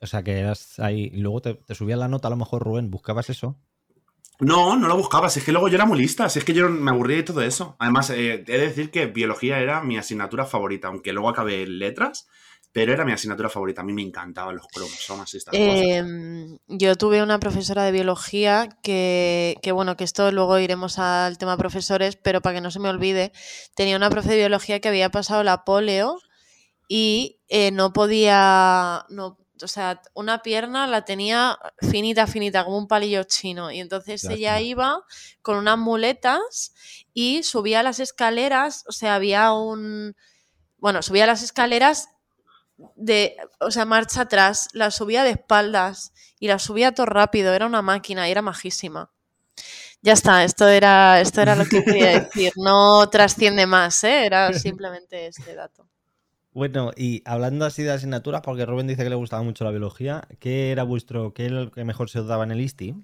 O 0.00 0.06
sea, 0.06 0.22
que 0.22 0.38
eras 0.38 0.78
ahí. 0.78 1.10
Y 1.12 1.18
luego 1.18 1.42
te, 1.42 1.54
te 1.54 1.74
subías 1.74 1.98
la 1.98 2.08
nota, 2.08 2.28
a 2.28 2.30
lo 2.30 2.36
mejor, 2.36 2.62
Rubén, 2.62 2.90
buscabas 2.90 3.30
eso. 3.30 3.58
No, 4.40 4.74
no 4.76 4.88
lo 4.88 4.96
buscaba, 4.96 5.28
si 5.28 5.40
es 5.40 5.44
que 5.44 5.52
luego 5.52 5.68
yo 5.68 5.74
era 5.74 5.84
muy 5.84 5.98
lista, 5.98 6.28
si 6.30 6.38
es 6.38 6.44
que 6.46 6.54
yo 6.54 6.68
me 6.70 6.90
aburría 6.90 7.18
de 7.18 7.22
todo 7.24 7.42
eso. 7.42 7.76
Además, 7.78 8.08
eh, 8.08 8.44
he 8.46 8.58
de 8.58 8.58
decir 8.58 8.90
que 8.90 9.06
biología 9.06 9.58
era 9.58 9.82
mi 9.82 9.98
asignatura 9.98 10.46
favorita, 10.46 10.88
aunque 10.88 11.12
luego 11.12 11.28
acabé 11.28 11.62
en 11.62 11.78
letras, 11.78 12.26
pero 12.72 12.94
era 12.94 13.04
mi 13.04 13.12
asignatura 13.12 13.50
favorita. 13.50 13.82
A 13.82 13.84
mí 13.84 13.92
me 13.92 14.00
encantaban 14.00 14.56
los 14.56 14.66
cromosomas 14.68 15.34
y 15.34 15.36
estas 15.36 15.52
cosas. 15.52 15.80
Em, 15.82 16.58
yo 16.68 16.96
tuve 16.96 17.22
una 17.22 17.38
profesora 17.38 17.84
de 17.84 17.92
biología 17.92 18.70
que, 18.82 19.56
que, 19.62 19.72
bueno, 19.72 19.98
que 19.98 20.04
esto 20.04 20.32
luego 20.32 20.58
iremos 20.58 20.98
al 20.98 21.36
tema 21.36 21.58
profesores, 21.58 22.16
pero 22.16 22.40
para 22.40 22.54
que 22.54 22.60
no 22.62 22.70
se 22.70 22.80
me 22.80 22.88
olvide, 22.88 23.32
tenía 23.74 23.96
una 23.96 24.08
profe 24.08 24.30
de 24.30 24.36
biología 24.38 24.80
que 24.80 24.88
había 24.88 25.10
pasado 25.10 25.42
la 25.42 25.64
polio 25.64 26.16
y 26.88 27.40
eh, 27.48 27.72
no 27.72 27.92
podía, 27.92 29.04
no, 29.10 29.36
o 29.62 29.68
sea, 29.68 30.02
una 30.14 30.42
pierna 30.42 30.86
la 30.86 31.04
tenía 31.04 31.58
finita, 31.90 32.26
finita, 32.26 32.64
como 32.64 32.78
un 32.78 32.88
palillo 32.88 33.24
chino. 33.24 33.70
Y 33.70 33.80
entonces 33.80 34.24
ella 34.24 34.60
iba 34.60 35.04
con 35.42 35.56
unas 35.56 35.78
muletas 35.78 36.74
y 37.12 37.42
subía 37.42 37.82
las 37.82 38.00
escaleras, 38.00 38.84
o 38.88 38.92
sea, 38.92 39.14
había 39.14 39.52
un... 39.52 40.16
Bueno, 40.78 41.02
subía 41.02 41.26
las 41.26 41.42
escaleras 41.42 42.08
de, 42.96 43.36
o 43.58 43.70
sea, 43.70 43.84
marcha 43.84 44.22
atrás, 44.22 44.68
la 44.72 44.90
subía 44.90 45.24
de 45.24 45.30
espaldas 45.30 46.12
y 46.38 46.48
la 46.48 46.58
subía 46.58 46.92
todo 46.92 47.06
rápido, 47.06 47.52
era 47.52 47.66
una 47.66 47.82
máquina 47.82 48.28
y 48.28 48.30
era 48.30 48.42
majísima. 48.42 49.10
Ya 50.02 50.14
está, 50.14 50.44
esto 50.44 50.66
era, 50.66 51.20
esto 51.20 51.42
era 51.42 51.54
lo 51.54 51.66
que 51.66 51.84
quería 51.84 52.20
decir, 52.20 52.52
no 52.56 53.08
trasciende 53.10 53.66
más, 53.66 54.02
¿eh? 54.04 54.24
era 54.24 54.52
simplemente 54.54 55.26
este 55.26 55.54
dato. 55.54 55.86
Bueno, 56.52 56.90
y 56.96 57.22
hablando 57.24 57.64
así 57.64 57.82
de 57.82 57.92
asignaturas, 57.92 58.40
porque 58.42 58.66
Rubén 58.66 58.86
dice 58.88 59.04
que 59.04 59.10
le 59.10 59.14
gustaba 59.16 59.42
mucho 59.42 59.64
la 59.64 59.70
biología, 59.70 60.26
¿qué 60.40 60.72
era 60.72 60.82
vuestro, 60.82 61.32
qué 61.32 61.46
era 61.46 61.60
lo 61.62 61.70
que 61.70 61.84
mejor 61.84 62.10
se 62.10 62.18
os 62.20 62.26
daba 62.26 62.42
en 62.44 62.50
el 62.50 62.60
ISTI? 62.60 62.94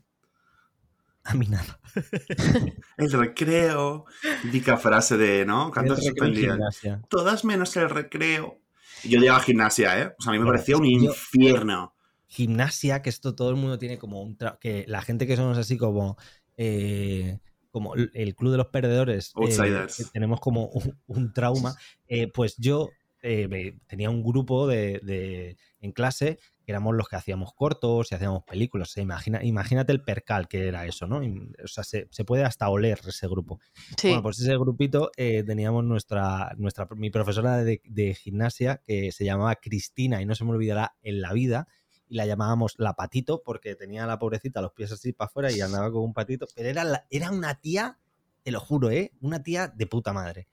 A 1.24 1.34
mí 1.34 1.46
nada. 1.46 1.80
El 2.98 3.10
recreo, 3.12 4.04
típica 4.42 4.76
frase 4.76 5.16
de, 5.16 5.44
¿no? 5.44 5.66
El 5.68 5.72
Cantos 5.72 6.00
gimnasia. 6.00 7.02
Todas 7.08 7.44
menos 7.44 7.76
el 7.76 7.90
recreo. 7.90 8.60
Yo 9.04 9.18
llegaba 9.18 9.38
a 9.38 9.42
gimnasia, 9.42 10.00
¿eh? 10.00 10.14
O 10.18 10.22
sea, 10.22 10.30
a 10.30 10.32
mí 10.32 10.38
me 10.38 10.44
Bueno, 10.44 10.52
parecía 10.56 10.76
un 10.76 10.84
yo- 10.84 11.10
infierno. 11.10 11.94
Gimnasia, 12.28 13.02
que 13.02 13.10
esto 13.10 13.34
todo 13.34 13.50
el 13.50 13.56
mundo 13.56 13.78
tiene 13.78 13.98
como 13.98 14.22
un... 14.22 14.36
tra- 14.38 14.58
que 14.60 14.84
la 14.88 15.02
gente 15.02 15.26
que 15.26 15.36
somos 15.36 15.58
así 15.58 15.76
como... 15.76 16.16
eh, 16.56 17.38
como 17.72 17.94
el- 17.94 18.10
el 18.14 18.34
club 18.36 18.52
de 18.52 18.58
los 18.58 18.68
perdedores, 18.68 19.28
eh, 19.30 19.32
Outsiders. 19.42 19.96
que 19.96 20.04
tenemos 20.04 20.40
como 20.40 20.66
un, 20.68 20.98
un 21.06 21.32
trauma, 21.32 21.74
eh, 22.06 22.30
pues 22.32 22.54
yo 22.56 22.88
eh, 23.26 23.48
me- 23.48 23.78
tenía 23.86 24.08
un 24.10 24.22
grupo 24.22 24.66
de, 24.66 25.00
de- 25.02 25.56
en 25.80 25.92
clase 25.92 26.38
que 26.64 26.72
éramos 26.72 26.94
los 26.96 27.08
que 27.08 27.16
hacíamos 27.16 27.52
cortos 27.54 28.10
y 28.10 28.14
hacíamos 28.14 28.42
películas. 28.44 28.88
O 28.90 28.92
sea, 28.92 29.02
imagina, 29.02 29.44
imagínate 29.44 29.92
el 29.92 30.02
percal 30.02 30.48
que 30.48 30.66
era 30.66 30.84
eso, 30.86 31.06
¿no? 31.06 31.18
O 31.62 31.68
sea, 31.68 31.84
se, 31.84 32.08
se 32.10 32.24
puede 32.24 32.44
hasta 32.44 32.68
oler 32.68 33.00
ese 33.06 33.28
grupo. 33.28 33.60
Sí, 33.96 34.08
Bueno, 34.08 34.22
pues 34.22 34.40
ese 34.40 34.56
grupito 34.56 35.10
eh, 35.16 35.44
teníamos 35.44 35.84
nuestra, 35.84 36.52
nuestra, 36.58 36.88
mi 36.96 37.10
profesora 37.10 37.62
de, 37.62 37.80
de 37.84 38.14
gimnasia 38.14 38.82
que 38.84 39.12
se 39.12 39.24
llamaba 39.24 39.54
Cristina 39.56 40.20
y 40.22 40.26
no 40.26 40.34
se 40.34 40.44
me 40.44 40.50
olvidará 40.52 40.96
en 41.02 41.20
la 41.20 41.32
vida. 41.32 41.68
Y 42.08 42.16
la 42.16 42.26
llamábamos 42.26 42.74
la 42.78 42.94
patito 42.94 43.42
porque 43.44 43.74
tenía 43.74 44.06
la 44.06 44.18
pobrecita 44.18 44.60
los 44.60 44.72
pies 44.72 44.92
así 44.92 45.12
para 45.12 45.26
afuera 45.26 45.50
y 45.52 45.60
andaba 45.60 45.90
con 45.90 46.02
un 46.02 46.14
patito. 46.14 46.46
Pero 46.54 46.68
era, 46.68 46.84
la- 46.84 47.06
era 47.10 47.30
una 47.32 47.60
tía, 47.60 47.98
te 48.42 48.50
lo 48.52 48.60
juro, 48.60 48.90
¿eh? 48.90 49.12
Una 49.20 49.42
tía 49.42 49.68
de 49.68 49.86
puta 49.86 50.12
madre. 50.12 50.46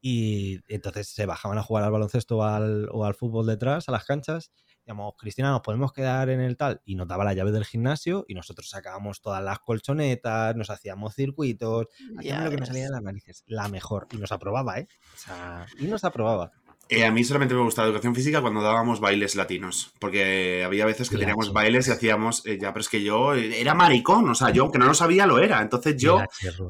Y 0.00 0.60
entonces 0.68 1.08
se 1.08 1.26
bajaban 1.26 1.58
a 1.58 1.62
jugar 1.62 1.84
al 1.84 1.90
baloncesto 1.90 2.38
o 2.38 2.42
al, 2.44 2.88
o 2.92 3.04
al 3.04 3.14
fútbol 3.14 3.46
detrás, 3.46 3.88
a 3.88 3.92
las 3.92 4.04
canchas. 4.04 4.52
Digamos, 4.86 5.14
Cristina, 5.18 5.50
nos 5.50 5.60
podemos 5.60 5.92
quedar 5.92 6.30
en 6.30 6.40
el 6.40 6.56
tal. 6.56 6.80
Y 6.84 6.94
nos 6.94 7.08
daba 7.08 7.24
la 7.24 7.34
llave 7.34 7.52
del 7.52 7.64
gimnasio 7.64 8.24
y 8.28 8.34
nosotros 8.34 8.70
sacábamos 8.70 9.20
todas 9.20 9.42
las 9.42 9.58
colchonetas, 9.58 10.56
nos 10.56 10.70
hacíamos 10.70 11.14
circuitos, 11.14 11.86
ya 11.98 12.20
Hacíamos 12.20 12.44
lo 12.44 12.50
que 12.50 12.56
nos 12.56 12.68
salía 12.68 12.84
de 12.84 12.90
las 12.90 13.02
narices. 13.02 13.44
La 13.46 13.68
mejor. 13.68 14.06
Y 14.12 14.16
nos 14.16 14.32
aprobaba, 14.32 14.78
¿eh? 14.78 14.88
O 15.14 15.18
sea, 15.18 15.66
y 15.78 15.86
nos 15.86 16.04
aprobaba. 16.04 16.52
Eh, 16.90 17.04
a 17.04 17.10
mí 17.12 17.22
solamente 17.22 17.54
me 17.54 17.60
gustaba 17.62 17.86
educación 17.88 18.14
física 18.14 18.40
cuando 18.40 18.62
dábamos 18.62 18.98
bailes 19.00 19.34
latinos, 19.36 19.92
porque 19.98 20.62
había 20.64 20.86
veces 20.86 21.08
que 21.10 21.16
La 21.16 21.20
teníamos 21.20 21.52
bailes 21.52 21.86
y 21.88 21.90
hacíamos, 21.90 22.46
eh, 22.46 22.58
ya, 22.60 22.72
pero 22.72 22.80
es 22.80 22.88
que 22.88 23.02
yo 23.02 23.34
era 23.34 23.74
maricón, 23.74 24.26
o 24.28 24.34
sea, 24.34 24.50
yo 24.50 24.62
aunque 24.62 24.78
no 24.78 24.86
lo 24.86 24.94
sabía 24.94 25.26
lo 25.26 25.38
era, 25.38 25.60
entonces 25.60 25.96
yo, 25.98 26.16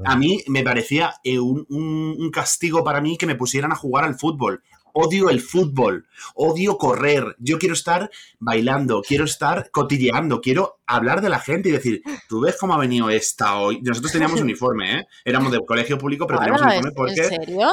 a 0.05 0.17
mí 0.17 0.43
me 0.49 0.65
parecía 0.65 1.15
eh, 1.23 1.39
un, 1.39 1.65
un- 1.69 2.17
un 2.19 2.31
castigo 2.33 2.83
para 2.83 3.01
mí 3.01 3.17
que 3.17 3.27
me 3.27 3.37
pusieran 3.37 3.71
a 3.71 3.77
jugar 3.77 4.05
al 4.05 4.17
fútbol. 4.19 4.63
Odio 4.95 5.31
el 5.31 5.41
fútbol, 5.41 6.09
odio 6.35 6.77
correr, 6.79 7.37
yo 7.39 7.59
quiero 7.61 7.75
estar 7.75 8.11
bailando, 8.41 9.03
quiero 9.07 9.25
estar 9.27 9.71
cotilleando, 9.71 10.41
quiero 10.41 10.79
hablar 10.87 11.21
de 11.21 11.29
la 11.29 11.39
gente 11.39 11.69
y 11.69 11.73
decir, 11.73 12.03
tú 12.29 12.41
ves 12.41 12.57
cómo 12.59 12.75
ha 12.75 12.79
venido 12.79 13.09
esta 13.09 13.59
hoy. 13.59 13.81
Nosotros 13.83 14.11
teníamos 14.11 14.41
uniforme, 14.45 14.99
¿eh? 15.01 15.07
Éramos 15.25 15.53
del 15.53 15.61
colegio 15.65 15.97
público, 15.99 16.27
pero 16.27 16.41
teníamos 16.41 16.63
uniforme 16.63 16.91
porque... 16.97 17.21
¿En 17.21 17.29
serio? 17.29 17.69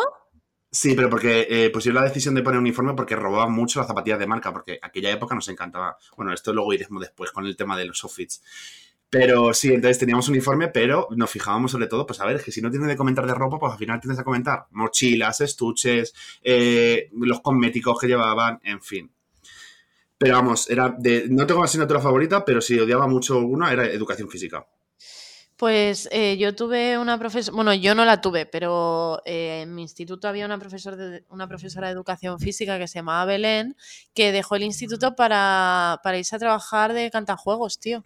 Sí, 0.76 0.94
pero 0.94 1.10
porque 1.10 1.48
eh, 1.50 1.70
pusieron 1.70 2.02
la 2.02 2.10
decisión 2.10 2.36
de 2.36 2.44
poner 2.44 2.60
uniforme 2.60 2.94
porque 2.96 3.16
robaban 3.16 3.54
mucho 3.54 3.80
las 3.80 3.88
zapatillas 3.88 4.20
de 4.20 4.28
marca, 4.28 4.52
porque 4.52 4.78
aquella 4.82 5.10
época 5.10 5.34
nos 5.34 5.48
encantaba. 5.48 5.98
Bueno, 6.18 6.34
esto 6.34 6.52
luego 6.52 6.74
iremos 6.74 7.00
después 7.00 7.32
con 7.32 7.46
el 7.46 7.56
tema 7.56 7.78
de 7.78 7.86
los 7.86 8.04
outfits. 8.04 8.44
Pero 9.10 9.54
sí, 9.54 9.70
entonces 9.74 9.98
teníamos 10.00 10.28
uniforme, 10.28 10.68
pero 10.68 11.08
nos 11.16 11.32
fijábamos 11.32 11.72
sobre 11.72 11.88
todo, 11.88 12.06
pues 12.06 12.20
a 12.20 12.26
ver, 12.26 12.36
es 12.36 12.44
que 12.44 12.52
si 12.52 12.62
no 12.62 12.70
tienes 12.70 12.90
de 12.90 12.98
comentar 12.98 13.26
de 13.26 13.34
ropa, 13.34 13.58
pues 13.58 13.72
al 13.72 13.80
final 13.80 14.02
tienes 14.02 14.18
que 14.18 14.26
comentar 14.26 14.66
mochilas, 14.72 15.40
estuches, 15.40 16.14
eh, 16.44 17.10
los 17.14 17.40
cosméticos 17.40 17.98
que 17.98 18.08
llevaban, 18.08 18.60
en 18.62 18.82
fin. 18.82 19.10
Pero 20.18 20.34
vamos, 20.34 20.70
era 20.70 20.94
de, 21.00 21.28
no 21.30 21.48
tengo 21.48 21.64
asignatura 21.64 22.02
favorita, 22.02 22.44
pero 22.44 22.60
si 22.60 22.78
odiaba 22.78 23.08
mucho 23.08 23.40
una, 23.40 23.72
era 23.72 23.86
educación 23.86 24.30
física. 24.30 24.68
Pues 25.58 26.10
eh, 26.12 26.36
yo 26.38 26.54
tuve 26.54 26.98
una 26.98 27.18
profesora, 27.18 27.56
bueno, 27.56 27.74
yo 27.74 27.96
no 27.96 28.04
la 28.04 28.20
tuve, 28.20 28.46
pero 28.46 29.22
eh, 29.24 29.62
en 29.62 29.74
mi 29.74 29.84
instituto 29.84 30.28
había 30.28 30.46
una, 30.46 30.58
profesor 30.60 30.98
de, 30.98 31.24
una 31.30 31.48
profesora 31.48 31.88
de 31.88 31.94
educación 31.94 32.40
física 32.40 32.78
que 32.78 32.90
se 32.90 33.00
llamaba 33.00 33.24
Belén, 33.24 33.78
que 34.14 34.34
dejó 34.34 34.56
el 34.58 34.64
instituto 34.64 35.16
para, 35.16 36.02
para 36.04 36.18
irse 36.18 36.36
a 36.36 36.40
trabajar 36.40 36.92
de 36.92 37.10
cantajuegos, 37.10 37.80
tío. 37.80 38.04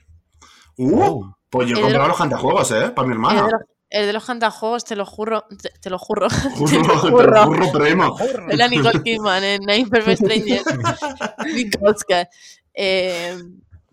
¡Uh! 0.77 1.25
Pues 1.49 1.67
yo 1.67 1.77
El 1.77 1.81
compraba 1.81 2.07
los- 2.07 2.09
los 2.09 2.17
cantajuegos, 2.19 2.71
¿eh? 2.71 2.91
Para 2.91 3.07
mi 3.07 3.13
hermana. 3.15 3.47
el 3.89 4.05
de 4.05 4.13
los 4.13 4.25
cantajuegos, 4.25 4.85
te 4.85 4.95
lo 4.95 5.07
juro, 5.07 5.45
te, 5.59 5.69
te 5.81 5.89
lo 5.89 5.97
juro. 5.97 6.27
te 6.29 6.49
Juro, 6.51 6.71
lo 6.83 7.01
te 7.01 7.09
lo 7.09 7.17
juro. 7.17 7.45
juro, 7.47 7.71
primo. 7.71 8.15
Era 8.51 8.67
Nicole 8.67 9.01
Kidman 9.03 9.43
en 9.43 9.61
Nine 9.65 9.89
Perfect 9.89 10.21
Strangers. 10.21 10.65
Nikolska. 11.55 12.29
Eh, 12.75 13.35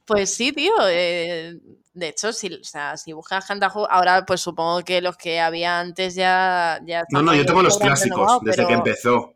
pues 0.05 0.35
sí, 0.35 0.53
tío. 0.53 0.73
eh, 0.91 1.57
de 1.97 2.09
hecho, 2.09 2.31
si, 2.33 2.53
o 2.53 2.63
sea, 2.63 2.95
si 2.99 3.15
buscas 3.15 3.47
cantajuegos, 3.47 3.89
ahora 3.91 4.27
pues 4.27 4.43
supongo 4.43 4.85
que 4.85 5.01
los 5.01 5.17
que 5.17 5.41
había 5.41 5.81
antes 5.81 6.15
ya... 6.15 6.79
ya 6.85 7.05
No, 7.11 7.23
no, 7.23 7.35
yo 7.35 7.47
tengo 7.47 7.63
los 7.63 7.79
clásicos 7.79 8.41
desde 8.43 8.57
pero- 8.59 8.69
que 8.69 8.75
empezó. 8.75 9.33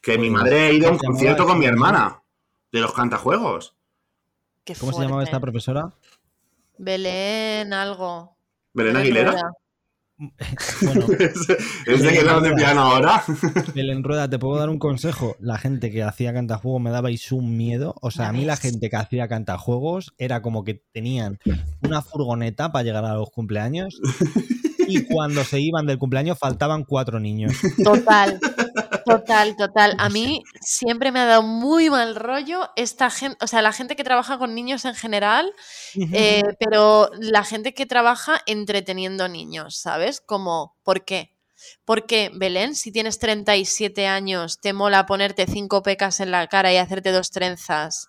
Que 0.00 0.16
mi 0.16 0.30
madre 0.30 0.60
ha 0.68 0.72
ido 0.72 0.88
a 0.88 0.92
un 0.92 0.96
¿cómo 0.96 1.00
se 1.00 1.06
concierto 1.18 1.44
con 1.44 1.58
mi 1.58 1.66
hermana 1.66 2.22
de 2.72 2.80
los 2.80 2.92
cantajuegos. 2.94 3.74
Qué 4.64 4.74
¿Cómo 4.76 4.92
se 4.92 5.02
llamaba 5.02 5.24
esta 5.24 5.40
profesora? 5.40 5.92
Belén 6.78 7.72
algo. 7.74 8.34
Belén 8.72 8.94
Belén 8.94 8.96
Aguilera. 8.96 9.50
Bueno, 10.82 11.06
¿Es 11.86 12.02
de 12.02 12.12
que 12.12 12.22
la 12.22 12.40
de 12.40 12.52
piano 12.52 12.80
ahora? 12.80 13.22
Belén 13.74 14.02
Rueda, 14.02 14.28
¿te 14.28 14.38
puedo 14.38 14.58
dar 14.58 14.68
un 14.68 14.78
consejo? 14.78 15.36
La 15.38 15.58
gente 15.58 15.90
que 15.90 16.02
hacía 16.02 16.32
cantajuegos 16.32 16.80
me 16.82 16.90
dabais 16.90 17.30
un 17.32 17.56
miedo. 17.56 17.94
O 18.00 18.10
sea, 18.10 18.28
a 18.28 18.32
mí 18.32 18.44
la 18.44 18.56
gente 18.56 18.90
que 18.90 18.96
hacía 18.96 19.28
cantajuegos 19.28 20.14
era 20.18 20.42
como 20.42 20.64
que 20.64 20.82
tenían 20.92 21.38
una 21.82 22.02
furgoneta 22.02 22.72
para 22.72 22.84
llegar 22.84 23.04
a 23.04 23.14
los 23.14 23.30
cumpleaños 23.30 24.00
y 24.88 25.04
cuando 25.04 25.44
se 25.44 25.60
iban 25.60 25.86
del 25.86 25.98
cumpleaños 25.98 26.38
faltaban 26.38 26.84
cuatro 26.84 27.20
niños. 27.20 27.52
Total, 27.82 28.40
total, 29.08 29.56
total. 29.56 29.94
A 29.98 30.08
mí 30.08 30.42
siempre 30.60 31.10
me 31.12 31.20
ha 31.20 31.24
dado 31.26 31.42
muy 31.42 31.90
mal 31.90 32.14
rollo 32.14 32.70
esta 32.76 33.10
gente, 33.10 33.36
o 33.42 33.46
sea, 33.46 33.62
la 33.62 33.72
gente 33.72 33.96
que 33.96 34.04
trabaja 34.04 34.38
con 34.38 34.54
niños 34.54 34.84
en 34.84 34.94
general, 34.94 35.52
eh, 36.12 36.42
pero 36.58 37.10
la 37.18 37.44
gente 37.44 37.74
que 37.74 37.86
trabaja 37.86 38.40
entreteniendo 38.46 39.28
niños, 39.28 39.76
¿sabes? 39.78 40.20
Como, 40.20 40.76
¿por 40.82 41.04
qué? 41.04 41.32
¿Por 41.84 42.06
qué, 42.06 42.30
Belén, 42.32 42.76
si 42.76 42.92
tienes 42.92 43.18
37 43.18 44.06
años, 44.06 44.60
te 44.60 44.72
mola 44.72 45.06
ponerte 45.06 45.46
cinco 45.46 45.82
pecas 45.82 46.20
en 46.20 46.30
la 46.30 46.46
cara 46.46 46.72
y 46.72 46.76
hacerte 46.76 47.10
dos 47.10 47.30
trenzas 47.32 48.06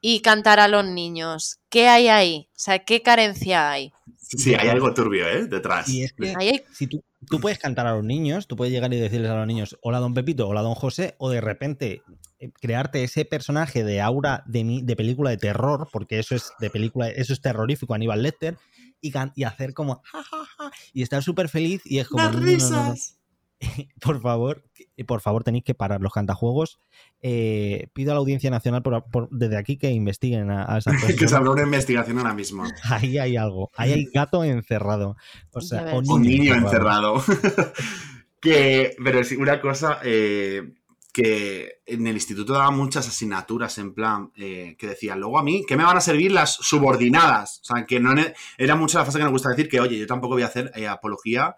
y 0.00 0.20
cantar 0.22 0.60
a 0.60 0.68
los 0.68 0.84
niños? 0.84 1.58
¿Qué 1.68 1.88
hay 1.88 2.06
ahí? 2.08 2.48
O 2.50 2.58
sea, 2.58 2.78
¿qué 2.78 3.02
carencia 3.02 3.70
hay? 3.72 3.92
Sí, 4.18 4.54
hay 4.54 4.68
algo 4.68 4.94
turbio, 4.94 5.26
¿eh? 5.28 5.46
Detrás. 5.46 5.88
Y 5.88 6.04
es 6.04 6.12
que 6.12 6.32
hay- 6.38 6.62
si 6.72 6.86
tú, 6.86 7.02
tú 7.28 7.40
puedes 7.40 7.58
cantar 7.58 7.86
a 7.86 7.94
los 7.94 8.04
niños, 8.04 8.46
tú 8.46 8.56
puedes 8.56 8.72
llegar 8.72 8.92
y 8.92 8.98
decirles 9.00 9.30
a 9.30 9.36
los 9.36 9.46
niños, 9.46 9.78
hola 9.82 9.98
don 9.98 10.14
Pepito, 10.14 10.48
hola 10.48 10.62
don 10.62 10.74
José, 10.74 11.14
o 11.18 11.30
de 11.30 11.40
repente 11.40 12.02
eh, 12.38 12.50
crearte 12.60 13.04
ese 13.04 13.24
personaje 13.24 13.84
de 13.84 14.00
aura 14.00 14.42
de, 14.46 14.64
mi- 14.64 14.82
de 14.82 14.96
película 14.96 15.30
de 15.30 15.36
terror, 15.38 15.88
porque 15.92 16.18
eso 16.18 16.34
es 16.34 16.52
de 16.60 16.70
película, 16.70 17.08
eso 17.08 17.32
es 17.32 17.40
terrorífico, 17.40 17.94
Aníbal 17.94 18.22
Lecter, 18.22 18.58
y, 19.00 19.12
y 19.34 19.44
hacer 19.44 19.74
como 19.74 20.00
"Ja, 20.04 20.22
ja, 20.22 20.44
ja", 20.58 20.70
y 20.92 21.02
estar 21.02 21.22
súper 21.22 21.48
feliz 21.48 21.82
y 21.84 21.98
es 21.98 22.08
como 22.08 22.30
Las 22.30 22.34
"No, 22.42 22.56
no, 22.56 22.70
no, 22.70 22.82
no". 22.84 22.94
por 24.00 24.20
favor, 24.20 24.64
que- 24.74 25.04
por 25.04 25.20
favor 25.20 25.44
tenéis 25.44 25.64
que 25.64 25.74
parar 25.74 26.00
los 26.00 26.12
cantajuegos. 26.12 26.80
Eh, 27.20 27.88
pido 27.92 28.10
a 28.12 28.14
la 28.14 28.20
Audiencia 28.20 28.50
Nacional 28.50 28.82
por- 28.82 29.04
por- 29.10 29.28
desde 29.30 29.56
aquí 29.56 29.76
que 29.78 29.90
investiguen 29.90 30.50
a, 30.50 30.72
a 30.74 30.78
esas 30.78 30.94
que 31.18 31.28
se 31.28 31.34
habrá 31.36 31.50
una 31.50 31.62
investigación 31.62 32.18
ahora 32.18 32.34
mismo. 32.34 32.64
Ahí 32.90 33.18
hay 33.18 33.36
algo, 33.36 33.70
ahí 33.76 33.92
hay 33.92 34.04
gato 34.12 34.44
encerrado. 34.44 35.16
O 35.52 35.60
sea, 35.60 35.94
Un 36.04 36.22
niño, 36.22 36.54
encerrado. 36.54 37.16
encerrado. 37.16 37.74
que, 38.40 38.94
pero 39.02 39.22
sí, 39.24 39.36
una 39.36 39.60
cosa 39.60 39.98
eh, 40.02 40.72
que 41.12 41.80
en 41.86 42.06
el 42.06 42.14
instituto 42.14 42.54
daba 42.54 42.70
muchas 42.70 43.06
asignaturas 43.06 43.76
en 43.78 43.94
plan 43.94 44.32
eh, 44.36 44.76
que 44.78 44.88
decían, 44.88 45.20
luego 45.20 45.38
a 45.38 45.42
mí, 45.42 45.62
¿qué 45.68 45.76
me 45.76 45.84
van 45.84 45.96
a 45.96 46.00
servir 46.00 46.32
las 46.32 46.54
subordinadas? 46.54 47.60
O 47.62 47.64
sea, 47.74 47.84
que 47.86 48.00
no 48.00 48.14
era 48.58 48.76
mucho 48.76 48.98
la 48.98 49.04
frase 49.04 49.18
que 49.18 49.24
nos 49.24 49.32
gusta 49.32 49.50
decir 49.50 49.68
que, 49.68 49.80
oye, 49.80 49.98
yo 49.98 50.06
tampoco 50.06 50.34
voy 50.34 50.42
a 50.42 50.46
hacer 50.46 50.72
eh, 50.74 50.88
apología 50.88 51.54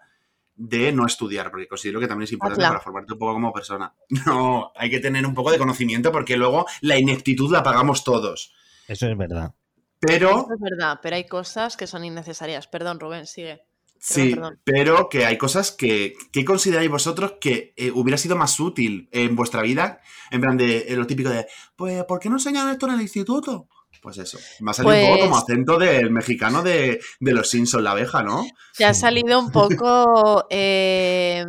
de 0.55 0.91
no 0.91 1.05
estudiar, 1.05 1.51
porque 1.51 1.67
considero 1.67 1.99
que 1.99 2.07
también 2.07 2.25
es 2.25 2.31
importante 2.31 2.61
claro. 2.61 2.75
para 2.75 2.83
formarte 2.83 3.13
un 3.13 3.19
poco 3.19 3.33
como 3.33 3.53
persona. 3.53 3.93
No, 4.25 4.71
hay 4.75 4.89
que 4.89 4.99
tener 4.99 5.25
un 5.25 5.33
poco 5.33 5.51
de 5.51 5.57
conocimiento 5.57 6.11
porque 6.11 6.37
luego 6.37 6.65
la 6.81 6.97
ineptitud 6.97 7.51
la 7.51 7.63
pagamos 7.63 8.03
todos. 8.03 8.53
Eso 8.87 9.07
es 9.07 9.17
verdad. 9.17 9.53
Pero 9.99 10.29
Eso 10.29 10.53
es 10.53 10.59
verdad, 10.59 10.99
pero 11.01 11.15
hay 11.15 11.25
cosas 11.27 11.77
que 11.77 11.87
son 11.87 12.05
innecesarias. 12.05 12.67
Perdón, 12.67 12.99
Rubén, 12.99 13.25
sigue. 13.25 13.63
Sí, 13.97 14.35
perdón. 14.35 14.59
pero 14.63 15.09
que 15.09 15.25
hay 15.25 15.37
cosas 15.37 15.71
que, 15.71 16.13
¿qué 16.31 16.45
consideráis 16.45 16.91
vosotros 16.91 17.35
que 17.41 17.73
eh, 17.75 17.91
hubiera 17.91 18.17
sido 18.17 18.35
más 18.35 18.59
útil 18.59 19.09
en 19.11 19.35
vuestra 19.35 19.63
vida? 19.63 20.01
En 20.29 20.41
plan 20.41 20.57
de 20.57 20.85
eh, 20.87 20.95
lo 20.95 21.07
típico 21.07 21.29
de, 21.29 21.47
pues, 21.75 22.03
¿por 22.03 22.19
qué 22.19 22.29
no 22.29 22.35
enseñan 22.35 22.69
esto 22.69 22.87
en 22.87 22.93
el 22.93 23.01
instituto? 23.01 23.67
Pues 24.05 24.19
eso, 24.19 24.37
me 24.59 24.69
ha 24.69 24.73
salido 24.75 24.93
un 24.95 25.01
poco 25.01 25.15
Pues- 25.17 25.23
como 25.29 25.37
acento 25.39 25.77
del 25.79 26.11
mexicano 26.11 26.61
de, 26.61 26.99
de 27.19 27.33
los 27.33 27.49
Simpsons, 27.49 27.83
la 27.83 27.89
abeja, 27.91 28.21
¿no? 28.21 28.45
Te 28.77 28.85
ha 28.85 28.93
salido 28.93 29.39
un 29.39 29.51
poco 29.51 30.45
eh, 30.51 31.43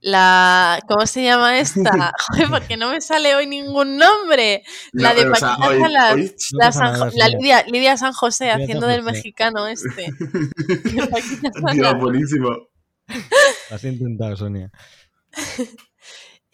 la. 0.00 0.80
¿Cómo 0.88 1.06
se 1.06 1.22
llama 1.22 1.58
esta? 1.58 2.14
Joder, 2.28 2.48
porque 2.48 2.78
no 2.78 2.88
me 2.88 3.02
sale 3.02 3.34
hoy 3.36 3.46
ningún 3.46 3.98
nombre. 3.98 4.62
La 4.92 5.10
No, 5.12 5.20
de 5.20 5.28
o 5.30 5.34
sea, 5.34 5.48
Paquita 5.56 5.68
hoy- 5.68 5.80
Salas. 5.82 6.14
hoy- 6.14 6.34
No 6.52 6.58
La, 6.58 6.72
San 6.72 6.92
nada. 6.94 7.28
Lidia, 7.28 7.64
Lidia 7.66 7.96
San 7.98 8.12
José 8.14 8.44
Lidia 8.44 8.54
San 8.54 8.62
haciendo 8.62 8.86
del 8.86 9.02
mexicano 9.02 9.66
este. 9.66 10.06
De 10.18 11.06
Paquita 11.06 11.50
Dios, 11.74 11.94
buenísimo. 12.00 12.48
Lo 12.48 13.76
has 13.76 13.84
intentado, 13.84 14.36
Sonia. 14.38 14.70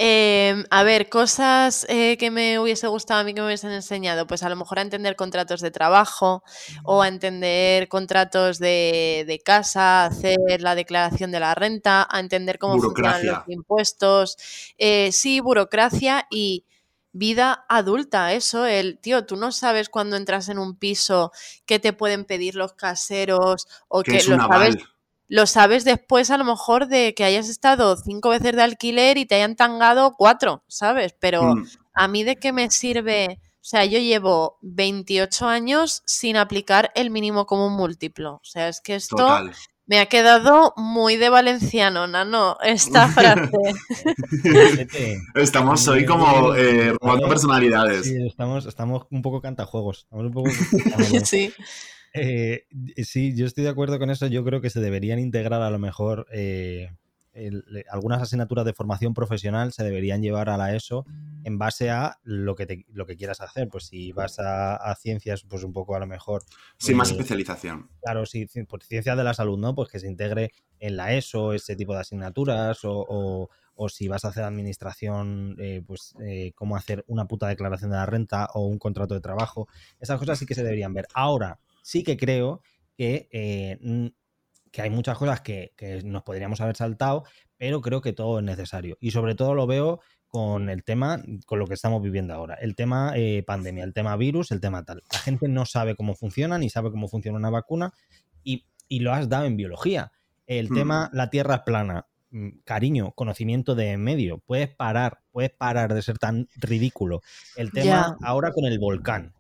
Eh, 0.01 0.65
a 0.71 0.85
ver, 0.85 1.09
cosas 1.09 1.85
eh, 1.89 2.17
que 2.19 2.31
me 2.31 2.61
hubiese 2.61 2.87
gustado 2.87 3.21
a 3.21 3.25
mí 3.25 3.35
que 3.35 3.41
me 3.41 3.49
hubiesen 3.49 3.73
enseñado, 3.73 4.29
pues 4.29 4.45
a 4.45 4.49
lo 4.49 4.55
mejor 4.55 4.79
a 4.79 4.83
entender 4.83 5.17
contratos 5.17 5.61
de 5.61 5.73
trabajo 5.73 6.45
o 6.85 7.03
a 7.03 7.09
entender 7.09 7.89
contratos 7.89 8.61
de, 8.61 9.25
de 9.27 9.41
casa, 9.41 10.05
hacer 10.05 10.39
la 10.61 10.77
declaración 10.77 11.33
de 11.33 11.41
la 11.41 11.57
renta, 11.57 12.07
a 12.09 12.21
entender 12.21 12.61
cómo 12.61 12.79
funcionan 12.79 13.27
los 13.27 13.39
impuestos. 13.49 14.37
Eh, 14.79 15.11
sí, 15.11 15.41
burocracia 15.41 16.29
y 16.31 16.65
vida 17.11 17.65
adulta, 17.69 18.33
eso, 18.35 18.67
el 18.67 19.01
tío, 19.01 19.27
tú 19.27 19.35
no 19.35 19.51
sabes 19.51 19.89
cuando 19.89 20.17
entras 20.17 20.49
en 20.49 20.61
un 20.61 20.77
piso 20.77 21.33
qué 21.67 21.81
te 21.81 21.93
pueden 21.93 22.25
pedir 22.25 22.55
los 22.55 22.75
caseros 22.75 23.67
o 23.89 24.05
Que 24.05 24.13
que 24.13 24.17
es 24.19 24.29
lo 24.29 24.37
sabes 24.37 24.77
aval. 24.77 24.89
Lo 25.29 25.47
sabes 25.47 25.85
después 25.85 26.31
a 26.31 26.39
lo 26.39 26.45
mejor 26.45 26.89
de 26.89 27.15
que 27.15 27.25
hayas 27.25 27.49
estado 27.49 27.97
cinco 27.97 28.31
veces 28.31 28.57
de 28.57 28.63
alquiler 28.63 29.19
y 29.19 29.27
te 29.27 29.35
hayan 29.37 29.57
tangado 29.57 30.15
cuatro, 30.17 30.65
¿sabes? 30.69 31.15
Pero 31.21 31.55
Mm, 31.55 31.67
a 31.95 32.09
mí 32.09 32.25
de 32.25 32.37
qué 32.37 32.53
me 32.53 32.71
sirve, 32.71 33.41
o 33.55 33.65
sea, 33.65 33.85
yo 33.85 33.99
llevo 33.99 34.59
28 34.63 35.47
años 35.47 36.03
sin 36.07 36.37
aplicar 36.37 36.91
el 36.95 37.11
mínimo 37.11 37.45
común 37.45 37.75
múltiplo. 37.75 38.35
O 38.37 38.45
sea, 38.45 38.69
es 38.69 38.81
que 38.81 38.95
esto 38.95 39.17
total. 39.17 39.53
me 39.87 39.99
ha 39.99 40.07
quedado 40.07 40.73
muy 40.77 41.17
de 41.17 41.29
valenciano, 41.29 42.07
Nano, 42.07 42.57
esta 42.63 43.09
frase. 43.09 43.51
Estamos 45.35 45.87
hoy 45.89 46.07
como 46.07 46.55
eh, 46.55 46.95
robando 47.01 47.29
personalidades. 47.29 48.05
Sí, 48.05 48.17
estamos, 48.27 48.65
estamos 48.67 49.07
un 49.11 49.23
poco 49.23 49.41
cantajuegos. 49.41 50.05
Estamos 50.05 50.27
un 50.27 50.33
poco 50.33 50.51
cantajuegos. 50.71 51.29
sí. 51.29 51.53
Eh, 52.15 52.65
sí, 53.05 53.35
yo 53.37 53.47
estoy 53.47 53.65
de 53.65 53.71
acuerdo 53.71 53.99
con 53.99 54.11
eso. 54.11 54.27
Yo 54.27 54.45
creo 54.45 54.61
que 54.61 54.71
se 54.71 54.81
deberían 54.81 55.19
integrar 55.19 55.63
a 55.63 55.71
lo 55.71 55.79
mejor 55.79 56.27
eh, 56.33 56.91
el- 57.33 57.85
algunas 57.91 58.23
asignaturas 58.23 58.65
de 58.65 58.73
formación 58.73 59.15
profesional 59.15 59.73
se 59.73 59.85
deberían 59.85 60.23
llevar 60.23 60.49
a 60.49 60.57
la 60.57 60.75
ESO 60.75 61.07
en 61.45 61.57
base 61.59 61.91
a 61.91 62.19
lo 62.25 62.55
que, 62.57 62.67
te- 62.67 62.85
lo 62.93 63.07
que 63.07 63.17
quieras 63.17 63.41
hacer. 63.41 63.69
Pues 63.69 63.85
si 63.87 64.13
vas 64.13 64.39
a, 64.39 64.77
a 64.77 64.95
ciencias, 64.97 65.45
pues 65.49 65.63
un 65.65 65.73
poco 65.73 65.95
a 65.95 66.01
lo 66.01 66.07
mejor. 66.07 66.43
Sin 66.79 66.97
más 66.97 67.09
eh, 67.11 67.13
especialización. 67.13 67.89
Claro, 68.03 68.27
sí, 68.27 68.47
pues 68.69 68.87
ciencias 68.87 69.17
de 69.17 69.25
la 69.25 69.35
salud, 69.35 69.59
¿no? 69.59 69.75
Pues 69.75 69.89
que 69.89 69.99
se 70.01 70.07
integre 70.09 70.53
en 70.81 70.97
la 70.97 71.15
ESO 71.15 71.53
ese 71.53 71.77
tipo 71.77 71.95
de 71.95 72.01
asignaturas 72.01 72.85
o, 72.85 73.05
o- 73.09 73.51
o 73.81 73.89
si 73.89 74.09
vas 74.09 74.25
a 74.25 74.29
hacer 74.29 74.43
administración, 74.43 75.55
eh, 75.61 75.83
pues 75.87 76.15
eh, 76.21 76.51
cómo 76.57 76.75
hacer 76.77 77.05
una 77.07 77.27
puta 77.27 77.47
declaración 77.47 77.91
de 77.93 77.97
la 77.97 78.07
renta 78.07 78.49
o 78.55 78.67
un 78.67 78.79
contrato 78.79 79.15
de 79.15 79.21
trabajo. 79.21 79.69
Esas 80.01 80.19
cosas 80.19 80.37
sí 80.39 80.47
que 80.47 80.57
se 80.57 80.65
deberían 80.65 80.93
ver. 80.93 81.07
Ahora, 81.15 81.61
sí 81.89 82.03
que 82.03 82.19
creo 82.19 82.61
que, 82.99 83.29
eh, 83.33 83.79
mm, 83.81 84.07
que 84.71 84.83
hay 84.83 84.91
muchas 84.91 85.17
cosas 85.17 85.41
que, 85.41 85.73
que 85.75 86.03
nos 86.03 86.23
podríamos 86.23 86.61
haber 86.61 86.77
saltado, 86.77 87.25
pero 87.57 87.81
creo 87.81 88.03
que 88.03 88.13
todo 88.13 88.41
es 88.41 88.45
necesario. 88.45 88.99
Y 89.01 89.13
sobre 89.13 89.35
todo 89.35 89.55
lo 89.55 89.67
veo 89.67 90.01
con 90.27 90.69
el 90.69 90.85
tema, 90.85 91.23
con 91.47 91.59
lo 91.59 91.67
que 91.67 91.73
estamos 91.73 92.03
viviendo 92.03 92.35
ahora. 92.35 92.57
El 92.57 92.75
tema 92.75 93.13
eh, 93.17 93.43
pandemia, 93.47 93.85
el 93.85 93.95
tema 93.95 94.15
virus, 94.19 94.51
el 94.51 94.61
tema 94.61 94.85
tal. 94.85 95.03
La 95.11 95.19
gente 95.21 95.49
no 95.49 95.65
sabe 95.65 95.97
cómo 95.97 96.15
funciona, 96.15 96.59
ni 96.59 96.69
sabe 96.69 96.91
cómo 96.91 97.09
funciona 97.09 97.39
una 97.39 97.49
vacuna, 97.49 97.95
y, 98.45 98.67
y 98.87 99.01
lo 99.01 99.15
has 99.15 99.31
dado 99.31 99.47
en 99.47 99.57
biología. 99.57 100.13
El 100.47 100.69
Hmm. 100.69 100.75
tema, 100.75 101.11
la 101.15 101.31
Tierra 101.31 101.55
es 101.55 101.61
plana. 101.63 102.07
mm, 102.31 102.59
Cariño, 102.65 103.13
conocimiento 103.13 103.75
de 103.75 103.97
medio. 103.97 104.41
Puedes 104.41 104.69
parar, 104.69 105.21
puedes 105.33 105.51
parar 105.53 105.95
de 105.95 106.03
ser 106.03 106.19
tan 106.19 106.47
ridículo. 106.57 107.23
El 107.57 107.73
tema 107.73 108.19
ahora 108.23 108.53
con 108.53 108.67
el 108.67 108.79
volcán. 108.79 109.33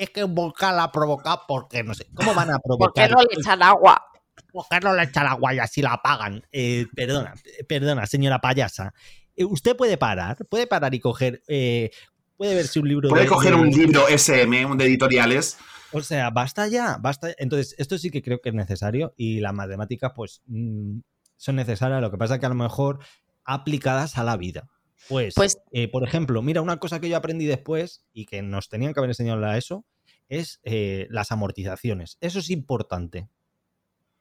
Es 0.00 0.10
que 0.10 0.24
un 0.24 0.34
volcán 0.34 0.76
la 0.76 0.90
provoca 0.90 1.42
porque 1.46 1.82
no 1.84 1.92
sé. 1.94 2.06
¿Cómo 2.14 2.32
van 2.34 2.48
a 2.50 2.58
¿Por 2.58 2.78
provocar? 2.78 3.08
qué 3.08 3.14
no 3.14 3.20
le 3.20 3.28
echan 3.38 3.62
agua? 3.62 4.02
¿Por 4.50 4.64
qué 4.70 4.80
no 4.80 4.94
le 4.94 5.02
echan 5.02 5.26
agua 5.26 5.52
y 5.54 5.58
así 5.58 5.82
la 5.82 5.92
apagan? 5.92 6.42
Eh, 6.50 6.86
perdona, 6.96 7.34
perdona, 7.68 8.06
señora 8.06 8.40
payasa. 8.40 8.94
Eh, 9.36 9.44
usted 9.44 9.76
puede 9.76 9.98
parar, 9.98 10.38
puede 10.48 10.66
parar 10.66 10.94
y 10.94 11.00
coger. 11.00 11.42
eh, 11.48 11.90
puede 12.38 12.54
verse 12.54 12.80
un 12.80 12.88
libro 12.88 13.08
Puede 13.10 13.24
de- 13.24 13.28
coger 13.28 13.54
de- 13.54 13.60
un 13.60 13.68
libro 13.68 14.08
SM, 14.08 14.64
un 14.64 14.78
de 14.78 14.86
editoriales. 14.86 15.58
o 15.92 16.00
sea, 16.00 16.30
basta 16.30 16.66
ya, 16.68 16.96
basta. 16.98 17.34
Entonces, 17.36 17.74
esto 17.76 17.98
sí 17.98 18.10
que 18.10 18.22
creo 18.22 18.40
que 18.40 18.48
es 18.48 18.54
necesario 18.54 19.12
y 19.18 19.40
las 19.40 19.52
matemáticas, 19.52 20.12
pues, 20.16 20.40
mm, 20.46 21.00
son 21.36 21.56
necesarias. 21.56 22.00
Lo 22.00 22.10
que 22.10 22.16
pasa 22.16 22.34
es 22.34 22.40
que 22.40 22.46
a 22.46 22.50
lo 22.50 22.54
mejor 22.54 23.00
aplicadas 23.44 24.16
a 24.16 24.24
la 24.24 24.38
vida. 24.38 24.68
Pues, 25.08 25.34
Pues- 25.34 25.58
eh, 25.72 25.88
por 25.88 26.04
ejemplo, 26.04 26.42
mira, 26.42 26.60
una 26.62 26.78
cosa 26.78 27.00
que 27.00 27.08
yo 27.08 27.16
aprendí 27.16 27.46
después 27.46 28.04
y 28.12 28.26
que 28.26 28.42
nos 28.42 28.68
tenían 28.68 28.92
que 28.94 29.00
haber 29.00 29.10
enseñado 29.10 29.36
en 29.38 29.42
la 29.42 29.56
ESO 29.56 29.84
es 30.28 30.60
eh, 30.62 31.06
las 31.10 31.32
amortizaciones. 31.32 32.16
Eso 32.20 32.38
es 32.38 32.50
importante. 32.50 33.28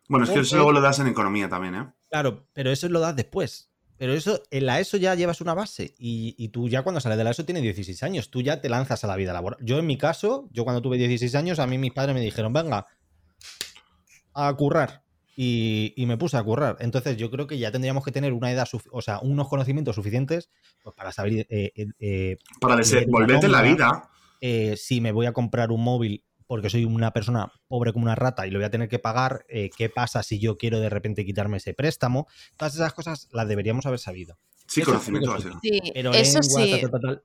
Bueno, 0.07 0.25
es 0.25 0.31
que 0.31 0.39
eso 0.39 0.55
luego 0.55 0.71
lo 0.71 0.81
das 0.81 0.99
en 0.99 1.07
economía 1.07 1.49
también, 1.49 1.75
¿eh? 1.75 1.87
Claro, 2.09 2.47
pero 2.53 2.71
eso 2.71 2.89
lo 2.89 2.99
das 2.99 3.15
después. 3.15 3.69
Pero 3.97 4.13
eso, 4.13 4.41
en 4.49 4.65
la 4.65 4.79
ESO 4.79 4.97
ya 4.97 5.13
llevas 5.13 5.41
una 5.41 5.53
base 5.53 5.93
y, 5.99 6.33
y 6.37 6.49
tú 6.49 6.69
ya 6.69 6.81
cuando 6.83 7.01
sales 7.01 7.17
de 7.17 7.23
la 7.25 7.31
ESO 7.31 7.45
tienes 7.45 7.61
16 7.63 8.01
años, 8.01 8.31
tú 8.31 8.41
ya 8.41 8.61
te 8.61 8.69
lanzas 8.69 9.03
a 9.03 9.07
la 9.07 9.17
vida 9.17 9.33
laboral. 9.33 9.59
Yo 9.61 9.77
en 9.77 9.85
mi 9.85 9.97
caso, 9.97 10.47
yo 10.51 10.63
cuando 10.63 10.81
tuve 10.81 10.97
16 10.97 11.35
años, 11.35 11.59
a 11.59 11.67
mí 11.67 11.77
mis 11.77 11.91
padres 11.91 12.15
me 12.15 12.21
dijeron, 12.21 12.53
venga, 12.53 12.87
a 14.33 14.53
currar. 14.55 15.03
Y, 15.41 15.93
y 15.95 16.05
me 16.05 16.17
puse 16.17 16.35
a 16.35 16.43
currar. 16.43 16.75
Entonces 16.81 17.15
yo 17.15 17.31
creo 17.31 17.47
que 17.47 17.57
ya 17.57 17.71
tendríamos 17.71 18.03
que 18.03 18.11
tener 18.11 18.33
una 18.33 18.51
edad, 18.51 18.67
o 18.91 19.01
sea, 19.01 19.19
unos 19.19 19.47
conocimientos 19.47 19.95
suficientes 19.95 20.49
pues, 20.83 20.93
para 20.97 21.13
saber 21.13 21.47
eh, 21.49 21.71
eh, 21.75 21.85
eh, 21.97 22.37
Para 22.59 22.73
una 22.73 22.81
desenvolverte 22.81 23.45
en 23.45 23.51
la 23.53 23.61
vida. 23.61 24.09
eh, 24.41 24.75
si 24.75 24.99
me 24.99 25.13
voy 25.13 25.27
a 25.27 25.31
comprar 25.31 25.71
un 25.71 25.81
móvil 25.81 26.25
porque 26.45 26.69
soy 26.69 26.83
una 26.83 27.13
persona 27.13 27.53
pobre 27.69 27.93
como 27.93 28.03
una 28.03 28.15
rata 28.15 28.47
y 28.47 28.51
lo 28.51 28.59
voy 28.59 28.65
a 28.65 28.69
tener 28.69 28.89
que 28.89 28.99
pagar, 28.99 29.45
eh, 29.47 29.69
¿qué 29.77 29.87
pasa 29.87 30.23
si 30.23 30.39
yo 30.39 30.57
quiero 30.57 30.81
de 30.81 30.89
repente 30.89 31.23
quitarme 31.23 31.55
ese 31.55 31.73
préstamo? 31.73 32.27
Todas 32.57 32.75
esas 32.75 32.91
cosas 32.93 33.29
las 33.31 33.47
deberíamos 33.47 33.85
haber 33.85 33.99
sabido. 33.99 34.37
Sí, 34.67 34.81
Eso 34.81 34.91
conocimiento 34.91 35.31
básico. 35.31 35.57
Sí, 35.61 35.79
Pero 35.93 36.11
eso 36.11 36.39
lengua, 36.41 36.63
sí. 36.65 36.71
tal, 36.81 36.91
tal, 36.91 37.01
tal, 37.01 37.23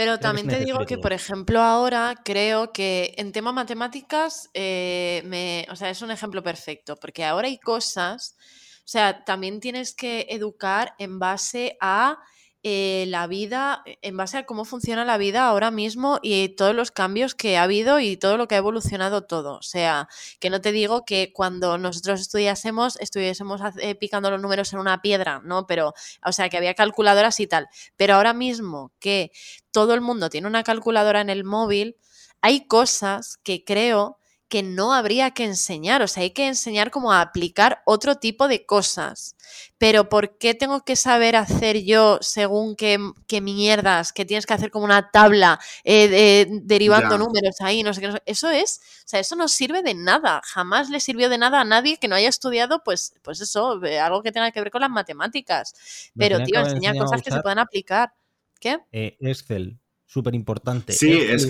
Pero 0.00 0.18
también 0.18 0.48
te 0.48 0.60
digo 0.60 0.86
que, 0.86 0.96
por 0.96 1.12
ejemplo, 1.12 1.60
ahora 1.60 2.14
creo 2.24 2.72
que 2.72 3.12
en 3.18 3.32
tema 3.32 3.52
matemáticas, 3.52 4.48
eh, 4.54 5.20
me, 5.26 5.66
o 5.70 5.76
sea, 5.76 5.90
es 5.90 6.00
un 6.00 6.10
ejemplo 6.10 6.42
perfecto, 6.42 6.96
porque 6.96 7.22
ahora 7.22 7.48
hay 7.48 7.58
cosas, 7.58 8.34
o 8.78 8.88
sea, 8.88 9.26
también 9.26 9.60
tienes 9.60 9.94
que 9.94 10.26
educar 10.30 10.94
en 10.98 11.18
base 11.18 11.76
a 11.82 12.16
eh, 12.62 13.06
la 13.08 13.26
vida, 13.26 13.82
en 14.02 14.16
base 14.18 14.36
a 14.36 14.44
cómo 14.44 14.66
funciona 14.66 15.04
la 15.06 15.16
vida 15.16 15.46
ahora 15.46 15.70
mismo 15.70 16.18
y 16.22 16.50
todos 16.50 16.74
los 16.74 16.90
cambios 16.90 17.34
que 17.34 17.56
ha 17.56 17.62
habido 17.62 18.00
y 18.00 18.18
todo 18.18 18.36
lo 18.36 18.48
que 18.48 18.54
ha 18.54 18.58
evolucionado 18.58 19.22
todo. 19.22 19.54
O 19.56 19.62
sea, 19.62 20.08
que 20.40 20.50
no 20.50 20.60
te 20.60 20.70
digo 20.70 21.04
que 21.06 21.32
cuando 21.32 21.78
nosotros 21.78 22.20
estudiásemos, 22.20 22.96
estuviésemos 23.00 23.62
eh, 23.78 23.94
picando 23.94 24.30
los 24.30 24.42
números 24.42 24.72
en 24.74 24.78
una 24.80 25.00
piedra, 25.00 25.40
¿no? 25.44 25.66
Pero, 25.66 25.94
o 26.24 26.32
sea, 26.32 26.50
que 26.50 26.58
había 26.58 26.74
calculadoras 26.74 27.40
y 27.40 27.46
tal. 27.46 27.68
Pero 27.96 28.14
ahora 28.14 28.34
mismo 28.34 28.92
que 29.00 29.32
todo 29.72 29.94
el 29.94 30.02
mundo 30.02 30.30
tiene 30.30 30.46
una 30.46 30.62
calculadora 30.62 31.22
en 31.22 31.30
el 31.30 31.44
móvil, 31.44 31.96
hay 32.42 32.66
cosas 32.66 33.38
que 33.42 33.64
creo 33.64 34.19
que 34.50 34.62
no 34.64 34.92
habría 34.92 35.30
que 35.30 35.44
enseñar. 35.44 36.02
O 36.02 36.08
sea, 36.08 36.24
hay 36.24 36.32
que 36.32 36.48
enseñar 36.48 36.90
cómo 36.90 37.12
a 37.12 37.22
aplicar 37.22 37.80
otro 37.86 38.16
tipo 38.16 38.48
de 38.48 38.66
cosas. 38.66 39.36
Pero 39.78 40.08
¿por 40.08 40.36
qué 40.38 40.54
tengo 40.54 40.84
que 40.84 40.96
saber 40.96 41.36
hacer 41.36 41.84
yo 41.84 42.18
según 42.20 42.74
qué, 42.74 42.98
qué 43.28 43.40
mierdas? 43.40 44.12
Que 44.12 44.24
tienes 44.24 44.46
que 44.46 44.52
hacer 44.52 44.70
como 44.70 44.84
una 44.84 45.10
tabla 45.10 45.60
eh, 45.84 46.46
derivando 46.62 47.16
números 47.16 47.60
ahí, 47.60 47.82
no 47.84 47.94
sé 47.94 48.00
qué. 48.00 48.22
Eso 48.26 48.50
es, 48.50 48.80
o 49.04 49.08
sea, 49.08 49.20
eso 49.20 49.36
no 49.36 49.46
sirve 49.46 49.82
de 49.82 49.94
nada. 49.94 50.42
Jamás 50.44 50.90
le 50.90 50.98
sirvió 50.98 51.28
de 51.28 51.38
nada 51.38 51.60
a 51.60 51.64
nadie 51.64 51.96
que 51.98 52.08
no 52.08 52.16
haya 52.16 52.28
estudiado, 52.28 52.82
pues, 52.84 53.14
pues 53.22 53.40
eso, 53.40 53.82
eh, 53.84 54.00
algo 54.00 54.22
que 54.22 54.32
tenga 54.32 54.50
que 54.50 54.60
ver 54.60 54.72
con 54.72 54.80
las 54.80 54.90
matemáticas. 54.90 56.10
Pero, 56.16 56.42
tío, 56.42 56.58
enseña 56.58 56.92
cosas 56.94 57.22
que 57.22 57.30
se 57.30 57.40
puedan 57.40 57.60
aplicar. 57.60 58.12
¿Qué? 58.58 58.78
Eh, 58.90 59.16
Excel, 59.20 59.78
súper 60.06 60.34
importante. 60.34 60.92
Sí, 60.92 61.12
es 61.12 61.48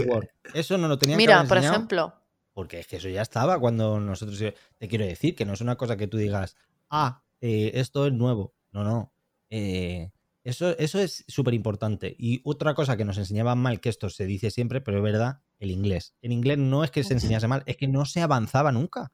Eso 0.53 0.77
no 0.77 0.87
lo 0.87 0.99
tenía 0.99 1.17
que 1.17 1.23
Mira, 1.23 1.45
por 1.45 1.57
ejemplo 1.57 2.20
porque 2.53 2.81
es 2.81 2.87
que 2.87 2.97
eso 2.97 3.09
ya 3.09 3.23
estaba 3.23 3.59
cuando 3.59 4.01
nosotros... 4.01 4.39
Te 4.79 4.89
quiero 4.89 5.05
decir 5.05 5.35
que 5.35 5.45
no 5.45 5.53
es 5.53 5.61
una 5.61 5.77
cosa 5.77 5.97
que 5.97 6.07
tú 6.07 6.17
digas, 6.17 6.57
ah, 6.89 7.23
eh, 7.41 7.73
esto 7.75 8.07
es 8.07 8.13
nuevo. 8.13 8.55
No, 8.73 8.85
no. 8.85 9.13
Eh, 9.51 10.11
eso, 10.45 10.77
eso 10.79 10.99
es 10.99 11.25
súper 11.29 11.55
importante. 11.55 12.15
Y 12.19 12.41
otra 12.45 12.75
cosa 12.75 12.97
que 12.97 13.05
nos 13.05 13.19
enseñaban 13.19 13.59
mal, 13.59 13.81
que 13.81 13.89
esto 13.89 14.09
se 14.11 14.27
dice 14.27 14.51
siempre, 14.51 14.81
pero 14.81 14.99
es 14.99 15.03
verdad, 15.03 15.41
el 15.59 15.71
inglés. 15.71 16.15
El 16.23 16.33
inglés 16.33 16.59
no 16.59 16.85
es 16.85 16.91
que 16.91 17.05
se 17.05 17.15
enseñase 17.15 17.47
mal, 17.47 17.63
es 17.67 17.77
que 17.77 17.89
no 17.89 18.05
se 18.05 18.23
avanzaba 18.23 18.73
nunca. 18.73 19.13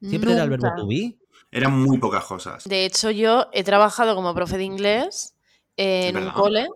Siempre 0.00 0.32
era 0.32 0.42
el 0.42 0.50
verbo 0.50 0.68
to 0.76 0.86
be. 0.86 1.16
Eran 1.50 1.80
muy 1.80 1.98
pocas 1.98 2.24
cosas. 2.24 2.64
De 2.64 2.84
hecho, 2.84 3.10
yo 3.10 3.46
he 3.52 3.64
trabajado 3.64 4.14
como 4.14 4.34
profe 4.34 4.58
de 4.58 4.64
inglés 4.64 5.34
en 5.76 6.16
un 6.16 6.30
cole 6.30 6.68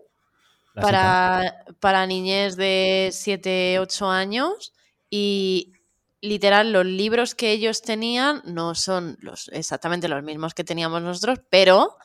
para, 0.73 1.65
para 1.79 2.05
niñez 2.07 2.55
de 2.55 3.09
7, 3.11 3.79
8 3.79 4.09
años 4.09 4.73
y 5.09 5.73
literal, 6.21 6.71
los 6.71 6.85
libros 6.85 7.35
que 7.35 7.51
ellos 7.51 7.81
tenían 7.81 8.41
no 8.45 8.75
son 8.75 9.17
los, 9.19 9.49
exactamente 9.53 10.07
los 10.07 10.23
mismos 10.23 10.53
que 10.53 10.63
teníamos 10.63 11.01
nosotros, 11.01 11.39
pero 11.49 11.97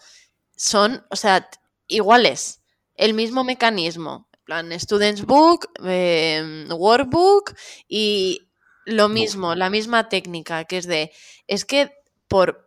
son, 0.57 1.05
o 1.11 1.17
sea, 1.17 1.49
iguales. 1.87 2.63
El 2.95 3.15
mismo 3.15 3.45
mecanismo. 3.45 4.29
plan, 4.45 4.71
Students 4.79 5.27
Book, 5.27 5.69
em, 5.85 6.71
Workbook 6.71 7.55
y 7.89 8.49
lo 8.85 9.09
mismo, 9.09 9.55
la 9.57 9.71
misma 9.71 10.09
técnica, 10.09 10.65
que 10.65 10.79
es 10.79 10.87
de, 10.87 11.13
es 11.49 11.65
que 11.65 11.91
por, 12.29 12.67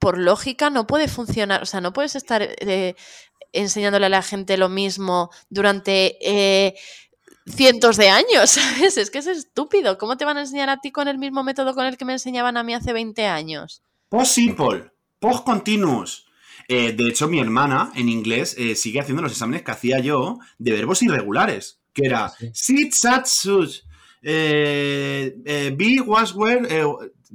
por, 0.00 0.18
lógica 0.18 0.70
no 0.70 0.88
puede 0.88 1.06
funcionar, 1.06 1.62
o 1.62 1.66
sea, 1.66 1.80
no 1.80 1.92
puedes 1.92 2.16
estar 2.16 2.42
eh, 2.42 2.96
enseñándole 3.52 4.06
a 4.06 4.08
la 4.08 4.22
gente 4.22 4.56
lo 4.56 4.68
mismo 4.68 5.30
durante 5.48 6.18
eh, 6.20 6.74
cientos 7.50 7.96
de 7.96 8.08
años, 8.08 8.50
¿sabes? 8.50 8.96
Es 8.96 9.10
que 9.10 9.18
es 9.18 9.26
estúpido. 9.26 9.98
¿Cómo 9.98 10.16
te 10.16 10.24
van 10.24 10.36
a 10.36 10.40
enseñar 10.40 10.70
a 10.70 10.78
ti 10.78 10.90
con 10.90 11.08
el 11.08 11.18
mismo 11.18 11.42
método 11.42 11.74
con 11.74 11.86
el 11.86 11.96
que 11.96 12.04
me 12.04 12.12
enseñaban 12.12 12.56
a 12.56 12.62
mí 12.62 12.74
hace 12.74 12.92
20 12.92 13.26
años? 13.26 13.82
Post 14.08 14.32
simple, 14.32 14.90
post 15.18 15.44
continuous. 15.44 16.26
Eh, 16.68 16.92
de 16.92 17.08
hecho, 17.08 17.28
mi 17.28 17.40
hermana 17.40 17.90
en 17.96 18.08
inglés 18.08 18.54
eh, 18.58 18.74
sigue 18.76 19.00
haciendo 19.00 19.22
los 19.22 19.32
exámenes 19.32 19.62
que 19.62 19.72
hacía 19.72 19.98
yo 19.98 20.38
de 20.58 20.72
verbos 20.72 21.02
irregulares, 21.02 21.80
que 21.92 22.06
era 22.06 22.32
sit, 22.52 22.92
sat, 22.92 23.26
sus, 23.26 23.84
eh, 24.22 25.34
be, 25.76 26.00
was, 26.00 26.34
were, 26.34 26.68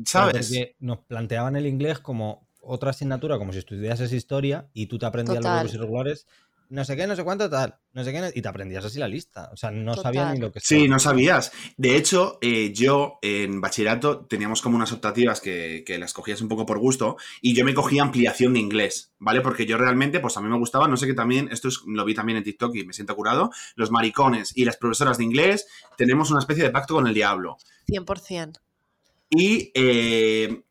¿sabes? 0.05 0.53
nos 0.80 0.99
planteaban 0.99 1.55
el 1.57 1.66
inglés 1.66 1.99
como 1.99 2.47
otra 2.61 2.91
asignatura, 2.91 3.38
como 3.38 3.51
si 3.51 3.59
estudiases 3.59 4.11
historia 4.11 4.70
y 4.74 4.88
tú 4.88 4.97
te 4.97 5.05
aprendías 5.05 5.43
los 5.43 5.53
verbos 5.53 5.74
irregulares 5.74 6.28
no 6.70 6.84
sé 6.84 6.95
qué, 6.95 7.07
no 7.07 7.16
sé 7.16 7.24
cuánto, 7.24 7.49
tal, 7.49 7.76
no 7.93 8.03
sé 8.03 8.11
qué, 8.11 8.32
y 8.34 8.41
te 8.41 8.47
aprendías 8.47 8.86
así 8.86 8.99
la 8.99 9.07
lista. 9.07 9.49
O 9.53 9.57
sea, 9.57 9.72
no 9.72 9.95
sabías 9.95 10.34
ni 10.34 10.39
lo 10.39 10.51
que 10.51 10.59
Sí, 10.59 10.88
no 10.88 10.99
sabías. 10.99 11.51
De 11.78 11.95
hecho, 11.95 12.38
eh, 12.41 12.74
yo 12.74 13.20
en 13.22 13.61
bachillerato 13.61 14.26
teníamos 14.26 14.61
como 14.61 14.76
unas 14.76 14.91
optativas 14.91 15.41
que, 15.41 15.84
que, 15.86 15.97
las 15.97 16.13
cogías 16.13 16.41
un 16.41 16.49
poco 16.49 16.66
por 16.66 16.80
gusto, 16.80 17.18
y 17.41 17.53
yo 17.53 17.66
me 17.66 17.74
cogía 17.74 18.01
ampliación 18.01 18.53
de 18.53 18.59
inglés, 18.59 19.13
¿vale? 19.20 19.41
Porque 19.41 19.66
yo 19.66 19.78
realmente, 19.78 20.20
pues 20.20 20.38
a 20.38 20.41
mí 20.41 20.49
me 20.49 20.57
gustaba, 20.57 20.88
no 20.88 20.97
sé 20.97 21.07
qué 21.07 21.13
también, 21.13 21.49
esto 21.51 21.70
lo 21.88 22.05
vi 22.05 22.13
también 22.13 22.38
en 22.38 22.43
TikTok 22.43 22.76
y 22.76 22.86
me 22.86 22.93
siento 22.93 23.16
curado, 23.16 23.51
los 23.76 23.91
maricones 23.91 24.51
y 24.55 24.66
las 24.66 24.78
profesoras 24.78 25.18
de 25.18 25.24
inglés 25.24 25.68
tenemos 25.97 26.32
una 26.32 26.39
especie 26.39 26.63
de 26.63 26.72
pacto 26.72 26.95
con 26.95 27.07
el 27.07 27.13
diablo. 27.13 27.57
100%. 27.88 28.59
Y 29.30 29.72
eh, 29.74 30.63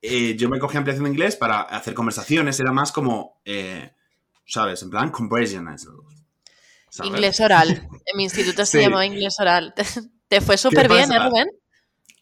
eh, 0.00 0.36
yo 0.36 0.48
me 0.48 0.58
cogía 0.58 0.78
ampliación 0.78 1.04
de 1.04 1.10
inglés 1.10 1.36
para 1.36 1.62
hacer 1.62 1.94
conversaciones, 1.94 2.58
era 2.60 2.72
más 2.72 2.92
como... 2.92 3.40
¿sabes? 4.46 4.82
En 4.82 4.90
plan, 4.90 5.10
conversion. 5.10 5.66
Inglés 7.04 7.40
oral. 7.40 7.88
En 8.04 8.16
mi 8.16 8.24
instituto 8.24 8.66
se 8.66 8.82
llamaba 8.82 9.06
inglés 9.06 9.36
oral. 9.38 9.74
Te 10.28 10.40
fue 10.40 10.58
súper 10.58 10.88
bien, 10.88 11.12
¿eh, 11.12 11.18
Rubén? 11.18 11.48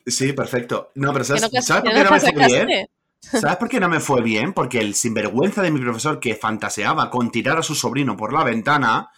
Sí, 0.07 0.33
perfecto. 0.33 0.91
No, 0.97 1.13
pero 1.13 1.25
¿sabes, 1.25 1.49
¿sabes 1.63 1.83
por 1.83 1.93
qué 1.93 2.05
no 2.05 2.11
me 2.11 2.21
fue 2.21 2.47
bien? 2.47 2.69
¿Sabes 3.21 3.57
por 3.57 3.69
qué 3.69 3.81
no 3.81 3.89
me 3.89 4.01
fue 4.01 4.23
bien? 4.23 4.53
Porque 4.53 4.79
el 4.79 4.95
sinvergüenza 4.95 5.63
de 5.63 5.71
mi 5.71 5.81
profesor 5.81 6.19
que 6.19 6.35
fantaseaba 6.35 7.11
con 7.11 7.31
tirar 7.31 7.59
a 7.59 7.63
su 7.63 7.75
sobrino 7.75 8.17
por 8.17 8.33
la 8.33 8.45
ventana 8.45 9.11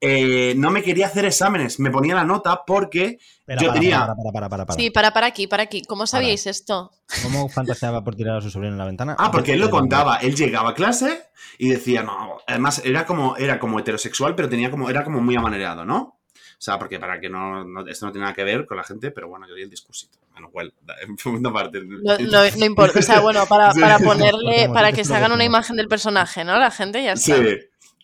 eh, 0.00 0.54
no 0.56 0.70
me 0.70 0.82
quería 0.82 1.06
hacer 1.06 1.24
exámenes, 1.24 1.80
me 1.80 1.90
ponía 1.90 2.14
la 2.14 2.24
nota 2.24 2.62
porque 2.66 3.18
yo 3.60 3.72
tenía... 3.72 4.06
Para, 4.32 4.48
para, 4.48 4.66
sí, 4.72 4.90
para, 4.90 5.12
para 5.12 5.26
aquí, 5.26 5.46
para 5.46 5.64
aquí. 5.64 5.82
¿Cómo 5.82 6.06
sabíais 6.06 6.46
esto? 6.46 6.92
¿Cómo 7.22 7.48
fantaseaba 7.48 8.04
por 8.04 8.14
tirar 8.14 8.36
a 8.36 8.40
su 8.40 8.50
sobrino 8.50 8.74
en 8.74 8.78
la 8.78 8.86
ventana? 8.86 9.16
Ah, 9.18 9.30
porque 9.30 9.54
él 9.54 9.60
lo 9.60 9.70
contaba. 9.70 10.18
Él 10.18 10.36
llegaba 10.36 10.70
a 10.70 10.74
clase 10.74 11.24
y 11.58 11.70
decía, 11.70 12.02
no, 12.02 12.38
además 12.46 12.82
era 12.84 13.06
como, 13.06 13.36
era 13.36 13.58
como 13.58 13.80
heterosexual, 13.80 14.34
pero 14.34 14.48
tenía 14.48 14.70
como, 14.70 14.88
era 14.88 15.02
como 15.02 15.20
muy 15.20 15.34
amanerado, 15.34 15.84
¿no? 15.84 16.18
O 16.58 16.60
sea, 16.60 16.76
porque 16.76 16.98
para 16.98 17.20
que 17.20 17.28
no, 17.28 17.86
esto 17.86 18.06
no 18.06 18.12
tiene 18.12 18.24
nada 18.24 18.34
que 18.34 18.42
ver 18.42 18.66
con 18.66 18.76
la 18.76 18.82
gente, 18.82 19.12
pero 19.12 19.28
bueno, 19.28 19.46
yo 19.48 19.54
di 19.54 19.62
el 19.62 19.70
discursito. 19.70 20.18
Bueno, 20.32 20.50
well, 20.52 20.74
en 21.06 21.16
segunda 21.16 21.52
parte. 21.52 21.80
No, 21.82 22.64
importa, 22.64 22.98
o 22.98 23.02
sea, 23.02 23.20
bueno, 23.20 23.46
para, 23.46 23.72
para 23.80 23.98
ponerle, 23.98 24.68
para 24.68 24.92
que 24.92 25.04
se 25.04 25.14
hagan 25.14 25.32
una 25.32 25.44
imagen 25.44 25.76
del 25.76 25.88
personaje, 25.88 26.44
¿no? 26.44 26.58
La 26.58 26.70
gente 26.70 27.02
ya 27.02 27.12
está. 27.12 27.36
Sí. 27.36 27.58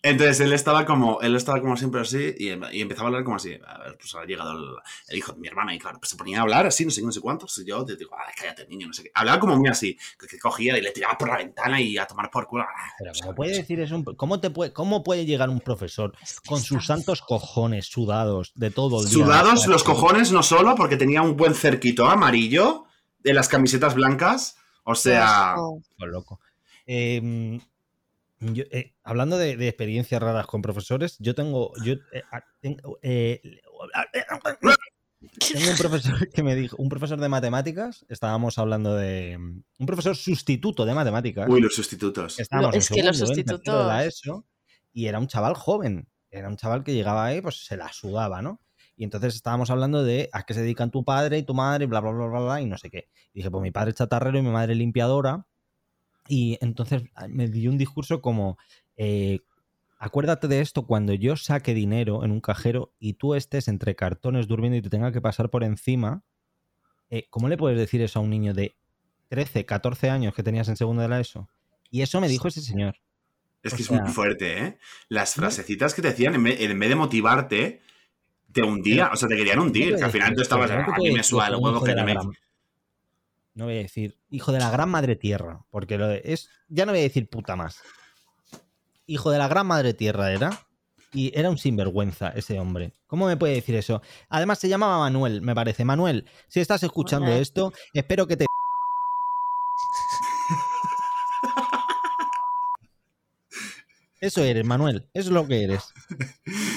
Entonces 0.04 0.38
él 0.40 0.52
estaba 0.52 0.84
como, 0.84 1.18
él 1.22 1.34
estaba 1.34 1.62
como 1.62 1.78
siempre 1.78 2.02
así 2.02 2.34
y, 2.38 2.50
empezaba 2.50 3.06
a 3.06 3.08
hablar 3.08 3.24
como 3.24 3.36
así. 3.36 3.58
A 3.66 3.78
ver, 3.78 3.96
pues 3.96 4.14
ha 4.14 4.26
llegado 4.26 4.52
el, 5.08 5.16
hijo 5.16 5.32
de 5.32 5.40
mi 5.40 5.48
hermana 5.48 5.74
y 5.74 5.78
claro, 5.78 5.98
pues 5.98 6.10
se 6.10 6.16
ponía 6.16 6.40
a 6.40 6.42
hablar 6.42 6.66
así, 6.66 6.84
no 6.84 6.90
sé 6.90 7.00
qué, 7.00 7.06
no 7.06 7.12
sé 7.12 7.22
cuántos. 7.22 7.56
Y 7.56 7.64
yo 7.64 7.82
te 7.86 7.96
digo, 7.96 8.10
ay, 8.14 8.34
cállate, 8.38 8.66
niño, 8.68 8.86
no 8.88 8.92
sé 8.92 9.04
qué. 9.04 9.10
Hablaba 9.14 9.40
como 9.40 9.56
muy 9.56 9.70
así, 9.70 9.96
que, 10.18 10.38
cogía 10.38 10.76
y 10.76 10.82
le 10.82 10.90
tiraba 10.90 11.16
por 11.16 11.28
la 11.28 11.38
ventana 11.38 11.80
y 11.80 11.96
a 11.96 12.06
tomar 12.06 12.30
por 12.30 12.46
culo. 12.46 12.64
Ah, 12.64 12.92
Pero 12.98 13.12
¿cómo 13.18 13.34
puede 13.34 13.56
decir 13.56 13.80
eso? 13.80 14.04
¿Cómo, 14.18 14.40
te 14.40 14.50
puede, 14.50 14.74
¿Cómo 14.74 15.02
puede 15.02 15.24
llegar 15.24 15.48
un 15.48 15.60
profesor 15.60 16.12
con 16.46 16.60
sus 16.60 16.84
santos 16.84 17.22
cojones 17.22 17.86
sudados 17.86 18.52
de 18.56 18.70
todo 18.70 19.00
el 19.00 19.08
día? 19.08 19.24
Sudados 19.24 19.66
los 19.66 19.84
cojones 19.84 20.32
no 20.32 20.42
solo 20.42 20.74
porque 20.74 20.98
tenía 20.98 21.22
un 21.22 21.34
buen 21.34 21.54
cerquito 21.54 22.04
amarillo 22.04 22.84
de 23.20 23.32
las 23.32 23.48
camisetas 23.48 23.94
blancas. 23.94 24.58
O 24.82 24.94
sea... 24.94 25.56
loco. 25.96 26.40
Eh, 26.86 27.58
eh, 28.70 28.94
hablando 29.02 29.38
de, 29.38 29.52
experiencias 29.68 30.22
raras 30.22 30.46
con 30.46 30.62
profesores, 30.62 31.16
yo 31.18 31.34
tengo, 31.34 31.72
yo 31.82 31.94
eh, 32.12 32.22
tengo, 32.60 32.98
eh, 33.02 33.40
tengo, 35.52 35.70
un 35.70 35.76
profesor 35.76 36.28
que 36.30 36.42
me 36.42 36.54
dijo, 36.54 36.76
un 36.78 36.88
profesor 36.88 37.20
de 37.20 37.28
matemáticas, 37.28 38.04
estábamos 38.08 38.58
hablando 38.58 38.94
de 38.94 39.36
un 39.36 39.86
profesor 39.86 40.16
sustituto 40.16 40.84
de 40.84 40.94
matemáticas. 40.94 41.48
Uy, 41.48 41.60
los 41.60 41.74
sustitutos. 41.74 42.38
es 42.38 42.48
que 42.88 43.02
los 43.02 43.18
sustitutos. 43.18 44.04
ESO, 44.04 44.46
y 44.92 45.06
era 45.06 45.18
un 45.18 45.26
chaval 45.26 45.54
joven, 45.54 46.08
era 46.30 46.48
un 46.48 46.56
chaval 46.56 46.84
que 46.84 46.94
llegaba 46.94 47.24
ahí, 47.24 47.40
pues 47.40 47.64
se 47.64 47.76
la 47.76 47.92
sudaba, 47.92 48.42
¿no? 48.42 48.60
Y 48.96 49.04
entonces 49.04 49.34
estábamos 49.34 49.70
hablando 49.70 50.04
de 50.04 50.28
a 50.32 50.44
qué 50.44 50.54
se 50.54 50.62
dedican 50.62 50.90
tu 50.90 51.04
padre 51.04 51.38
y 51.38 51.42
tu 51.42 51.54
madre 51.54 51.84
y 51.84 51.88
bla, 51.88 52.00
bla, 52.00 52.12
bla, 52.12 52.26
bla, 52.26 52.40
bla, 52.40 52.60
y 52.60 52.66
no 52.66 52.78
sé 52.78 52.90
qué. 52.90 53.08
Y 53.32 53.40
dije, 53.40 53.50
pues 53.50 53.62
mi 53.62 53.70
padre 53.70 53.90
es 53.90 53.96
chatarrero 53.96 54.38
y 54.38 54.42
mi 54.42 54.50
madre 54.50 54.74
limpiadora. 54.74 55.46
Y 56.28 56.58
entonces 56.60 57.02
ah, 57.14 57.28
me 57.28 57.48
dio 57.48 57.70
un 57.70 57.78
discurso 57.78 58.20
como, 58.20 58.58
eh, 58.96 59.40
acuérdate 59.98 60.48
de 60.48 60.60
esto 60.60 60.86
cuando 60.86 61.12
yo 61.14 61.36
saque 61.36 61.74
dinero 61.74 62.24
en 62.24 62.30
un 62.30 62.40
cajero 62.40 62.92
y 62.98 63.14
tú 63.14 63.34
estés 63.34 63.68
entre 63.68 63.94
cartones 63.94 64.48
durmiendo 64.48 64.78
y 64.78 64.82
te 64.82 64.90
tenga 64.90 65.12
que 65.12 65.20
pasar 65.20 65.50
por 65.50 65.64
encima, 65.64 66.22
eh, 67.10 67.26
¿cómo 67.30 67.48
le 67.48 67.56
puedes 67.56 67.78
decir 67.78 68.00
eso 68.02 68.18
a 68.18 68.22
un 68.22 68.30
niño 68.30 68.54
de 68.54 68.76
13, 69.28 69.66
14 69.66 70.10
años 70.10 70.34
que 70.34 70.42
tenías 70.42 70.68
en 70.68 70.76
segundo 70.76 71.02
de 71.02 71.08
la 71.08 71.20
ESO? 71.20 71.48
Y 71.90 72.02
eso 72.02 72.20
me 72.20 72.28
dijo 72.28 72.48
ese 72.48 72.60
señor. 72.60 72.96
Es 73.62 73.72
que 73.72 73.82
es 73.82 73.90
muy 73.90 74.10
fuerte, 74.10 74.58
¿eh? 74.62 74.78
Las 75.08 75.34
frasecitas 75.34 75.94
que 75.94 76.02
te 76.02 76.08
decían, 76.08 76.34
en 76.34 76.42
vez, 76.42 76.88
de 76.88 76.94
motivarte, 76.94 77.80
te 78.52 78.62
hundía, 78.62 79.10
o 79.10 79.16
sea, 79.16 79.26
te 79.26 79.36
querían 79.36 79.58
hundir, 79.58 79.96
que 79.96 80.04
al 80.04 80.10
final 80.10 80.34
tú 80.34 80.42
estabas, 80.42 80.70
a 80.70 80.84
mí 80.98 81.10
me 81.12 81.22
suda 81.22 81.48
el 81.48 81.56
huevo 81.56 81.82
que 81.82 81.94
te 81.94 82.04
me... 82.04 82.14
No 83.54 83.66
voy 83.66 83.74
a 83.78 83.82
decir 83.82 84.16
hijo 84.30 84.52
de 84.52 84.58
la 84.58 84.70
gran 84.70 84.88
madre 84.88 85.16
tierra, 85.16 85.64
porque 85.70 85.98
lo 85.98 86.08
de- 86.08 86.22
es. 86.24 86.48
Ya 86.68 86.86
no 86.86 86.92
voy 86.92 87.00
a 87.00 87.04
decir 87.04 87.28
puta 87.28 87.56
más. 87.56 87.78
Hijo 89.06 89.30
de 89.30 89.38
la 89.38 89.48
gran 89.48 89.66
madre 89.66 89.94
tierra 89.94 90.32
era. 90.32 90.66
Y 91.12 91.30
era 91.38 91.48
un 91.48 91.58
sinvergüenza 91.58 92.30
ese 92.30 92.58
hombre. 92.58 92.92
¿Cómo 93.06 93.28
me 93.28 93.36
puede 93.36 93.54
decir 93.54 93.76
eso? 93.76 94.02
Además 94.28 94.58
se 94.58 94.68
llamaba 94.68 94.98
Manuel, 94.98 95.42
me 95.42 95.54
parece. 95.54 95.84
Manuel, 95.84 96.28
si 96.48 96.58
estás 96.58 96.82
escuchando 96.82 97.30
esto, 97.30 97.72
espero 97.92 98.26
que 98.26 98.36
te... 98.36 98.46
Eso 104.20 104.42
eres, 104.42 104.64
Manuel. 104.64 105.08
Eso 105.14 105.28
es 105.28 105.34
lo 105.34 105.46
que 105.46 105.62
eres. 105.64 105.92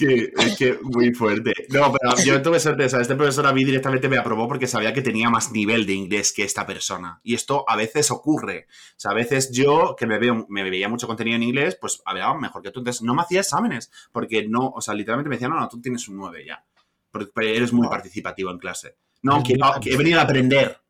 Que, 0.00 0.32
es 0.34 0.56
que 0.56 0.78
muy 0.82 1.12
fuerte. 1.12 1.52
No, 1.68 1.92
pero 1.92 2.16
yo 2.24 2.40
tuve 2.40 2.58
sea, 2.58 2.72
este 2.78 3.14
profesor 3.16 3.46
a 3.46 3.52
mí 3.52 3.64
directamente 3.64 4.08
me 4.08 4.16
aprobó 4.16 4.48
porque 4.48 4.66
sabía 4.66 4.94
que 4.94 5.02
tenía 5.02 5.28
más 5.28 5.52
nivel 5.52 5.84
de 5.84 5.92
inglés 5.92 6.32
que 6.32 6.42
esta 6.42 6.64
persona. 6.66 7.20
Y 7.22 7.34
esto 7.34 7.64
a 7.68 7.76
veces 7.76 8.10
ocurre. 8.10 8.66
O 8.70 9.00
sea, 9.00 9.10
a 9.10 9.14
veces 9.14 9.50
yo, 9.52 9.94
que 9.98 10.06
me, 10.06 10.18
veo, 10.18 10.46
me 10.48 10.62
veía 10.68 10.88
mucho 10.88 11.06
contenido 11.06 11.36
en 11.36 11.42
inglés, 11.42 11.76
pues 11.78 12.00
hablaba 12.06 12.38
mejor 12.38 12.62
que 12.62 12.70
tú. 12.70 12.80
Entonces 12.80 13.02
no 13.02 13.14
me 13.14 13.20
hacía 13.20 13.40
exámenes. 13.40 13.90
Porque 14.10 14.48
no, 14.48 14.70
o 14.70 14.80
sea, 14.80 14.94
literalmente 14.94 15.28
me 15.28 15.36
decían, 15.36 15.50
no, 15.50 15.60
no, 15.60 15.68
tú 15.68 15.80
tienes 15.82 16.08
un 16.08 16.16
9 16.16 16.44
ya. 16.46 16.64
Porque 17.10 17.56
eres 17.56 17.72
muy 17.72 17.86
participativo 17.88 18.50
en 18.50 18.58
clase. 18.58 18.96
No, 19.22 19.42
que, 19.42 19.54
no, 19.56 19.74
que 19.80 19.90
he 19.92 19.96
venido 19.98 20.18
a 20.18 20.22
aprender. 20.22 20.80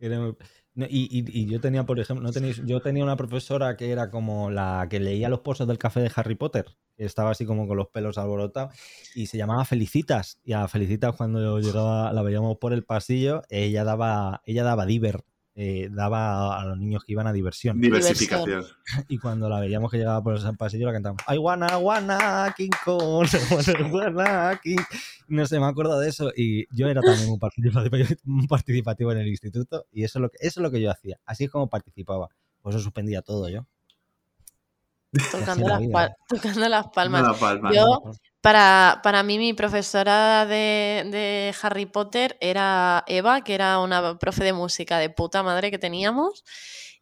Era 0.00 0.18
muy- 0.18 0.34
Y- 0.74 1.08
y 1.10 1.46
yo 1.46 1.60
tenía, 1.60 1.84
por 1.84 2.00
ejemplo, 2.00 2.26
no 2.26 2.32
tenéis, 2.32 2.62
yo 2.64 2.80
tenía 2.80 3.04
una 3.04 3.16
profesora 3.16 3.76
que 3.76 3.90
era 3.90 4.10
como 4.10 4.50
la 4.50 4.86
que 4.88 5.00
leía 5.00 5.28
los 5.28 5.40
pozos 5.40 5.68
del 5.68 5.76
café 5.78 6.00
de 6.00 6.10
Harry 6.16 6.34
Potter, 6.34 6.64
que 6.96 7.04
estaba 7.04 7.30
así 7.30 7.44
como 7.44 7.68
con 7.68 7.76
los 7.76 7.88
pelos 7.88 8.16
alborotados, 8.16 8.74
y 9.14 9.26
se 9.26 9.36
llamaba 9.36 9.66
Felicitas. 9.66 10.38
Y 10.44 10.54
a 10.54 10.66
Felicitas 10.68 11.14
cuando 11.14 11.58
llegaba, 11.60 12.10
la 12.12 12.22
veíamos 12.22 12.56
por 12.58 12.72
el 12.72 12.84
pasillo, 12.84 13.42
ella 13.50 13.84
daba, 13.84 14.40
ella 14.46 14.64
daba 14.64 14.86
diver, 14.86 15.24
eh, 15.54 15.88
daba 15.90 16.58
a 16.60 16.64
los 16.64 16.78
niños 16.78 17.04
que 17.04 17.12
iban 17.12 17.26
a 17.26 17.32
diversión. 17.32 17.80
Diversificación. 17.80 18.64
Y 19.08 19.18
cuando 19.18 19.48
la 19.48 19.60
veíamos 19.60 19.90
que 19.90 19.98
llegaba 19.98 20.22
por 20.22 20.36
el 20.36 20.56
pasillo, 20.56 20.86
la 20.86 20.92
cantábamos. 20.92 21.22
I 21.28 21.38
wanna, 21.38 21.78
wanna, 21.78 22.54
King 22.56 22.70
Kong, 22.84 23.26
wanna, 23.50 24.10
wanna, 24.14 24.60
King. 24.62 24.78
No 25.28 25.46
sé, 25.46 25.60
me 25.60 25.66
acuerdo 25.66 25.98
de 26.00 26.08
eso. 26.08 26.30
Y 26.36 26.64
yo 26.74 26.88
era 26.88 27.00
también 27.02 27.28
muy 27.28 27.38
participativo, 28.48 29.12
en 29.12 29.18
el 29.18 29.28
instituto. 29.28 29.86
Y 29.92 30.04
eso 30.04 30.18
es, 30.18 30.22
lo 30.22 30.30
que, 30.30 30.38
eso 30.40 30.60
es 30.60 30.62
lo 30.62 30.70
que 30.70 30.80
yo 30.80 30.90
hacía. 30.90 31.18
Así 31.26 31.44
es 31.44 31.50
como 31.50 31.68
participaba. 31.68 32.28
Por 32.62 32.72
eso 32.72 32.80
suspendía 32.82 33.22
todo 33.22 33.48
yo. 33.48 33.66
Tocando, 35.30 35.68
la 35.68 35.74
las, 35.74 35.80
vida. 35.80 35.92
pal- 35.92 36.14
tocando 36.28 36.68
las 36.68 36.88
palmas. 36.88 37.38
Palma. 37.38 37.72
Yo- 37.74 38.02
Para, 38.42 39.00
para 39.04 39.22
mí, 39.22 39.38
mi 39.38 39.54
profesora 39.54 40.46
de, 40.46 41.04
de 41.12 41.54
Harry 41.62 41.86
Potter 41.86 42.36
era 42.40 43.04
Eva, 43.06 43.42
que 43.44 43.54
era 43.54 43.78
una 43.78 44.18
profe 44.18 44.42
de 44.42 44.52
música 44.52 44.98
de 44.98 45.10
puta 45.10 45.44
madre 45.44 45.70
que 45.70 45.78
teníamos. 45.78 46.44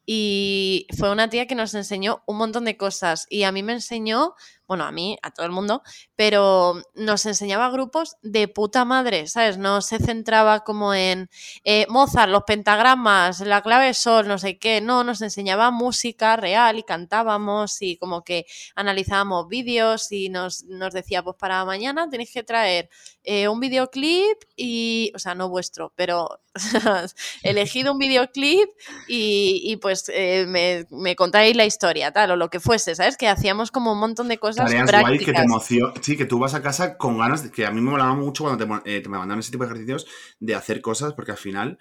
Y 0.04 0.86
fue 0.98 1.10
una 1.10 1.30
tía 1.30 1.46
que 1.46 1.54
nos 1.54 1.72
enseñó 1.74 2.22
un 2.26 2.36
montón 2.36 2.66
de 2.66 2.76
cosas. 2.76 3.26
Y 3.30 3.44
a 3.44 3.52
mí 3.52 3.62
me 3.62 3.72
enseñó, 3.72 4.34
bueno, 4.70 4.84
a 4.84 4.92
mí, 4.92 5.18
a 5.22 5.32
todo 5.32 5.46
el 5.46 5.50
mundo, 5.50 5.82
pero 6.14 6.80
nos 6.94 7.26
enseñaba 7.26 7.70
grupos 7.70 8.14
de 8.22 8.46
puta 8.46 8.84
madre, 8.84 9.26
¿sabes? 9.26 9.58
No 9.58 9.82
se 9.82 9.98
centraba 9.98 10.60
como 10.60 10.94
en 10.94 11.28
eh, 11.64 11.86
Mozart, 11.88 12.30
los 12.30 12.44
pentagramas, 12.44 13.40
la 13.40 13.62
clave 13.62 13.94
sol, 13.94 14.28
no 14.28 14.38
sé 14.38 14.58
qué. 14.60 14.80
No, 14.80 15.02
nos 15.02 15.22
enseñaba 15.22 15.72
música 15.72 16.36
real 16.36 16.78
y 16.78 16.84
cantábamos 16.84 17.82
y 17.82 17.96
como 17.96 18.22
que 18.22 18.46
analizábamos 18.76 19.48
vídeos 19.48 20.12
y 20.12 20.28
nos, 20.28 20.62
nos 20.66 20.94
decía, 20.94 21.24
pues 21.24 21.34
para 21.36 21.64
mañana 21.64 22.08
tenéis 22.08 22.32
que 22.32 22.44
traer 22.44 22.90
eh, 23.24 23.48
un 23.48 23.58
videoclip 23.58 24.38
y, 24.54 25.10
o 25.16 25.18
sea, 25.18 25.34
no 25.34 25.48
vuestro, 25.48 25.92
pero 25.96 26.40
elegido 27.42 27.92
un 27.92 27.98
videoclip 27.98 28.68
y, 29.08 29.62
y, 29.64 29.76
pues 29.78 30.08
eh, 30.14 30.46
me, 30.46 30.86
me 30.90 31.16
contáis 31.16 31.56
la 31.56 31.64
historia, 31.64 32.12
tal, 32.12 32.30
o 32.32 32.36
lo 32.36 32.50
que 32.50 32.60
fuese, 32.60 32.94
¿sabes? 32.94 33.16
Que 33.16 33.26
hacíamos 33.28 33.70
como 33.70 33.92
un 33.92 33.98
montón 33.98 34.28
de 34.28 34.38
cosas 34.38 34.59
Tareas 34.64 34.90
guay 34.92 35.18
que 35.18 35.24
te 35.26 35.32
prácticas. 35.32 35.44
emocionan. 35.46 35.94
Sí, 36.02 36.16
que 36.16 36.24
tú 36.26 36.38
vas 36.38 36.54
a 36.54 36.62
casa 36.62 36.96
con 36.96 37.18
ganas, 37.18 37.42
de, 37.44 37.50
que 37.50 37.66
a 37.66 37.70
mí 37.70 37.80
me 37.80 37.90
molaba 37.90 38.14
mucho 38.14 38.44
cuando 38.44 38.80
te, 38.82 38.96
eh, 38.96 39.00
te 39.00 39.08
me 39.08 39.18
mandaban 39.18 39.40
ese 39.40 39.50
tipo 39.52 39.64
de 39.64 39.70
ejercicios 39.70 40.06
de 40.38 40.54
hacer 40.54 40.80
cosas, 40.80 41.14
porque 41.14 41.32
al 41.32 41.38
final 41.38 41.78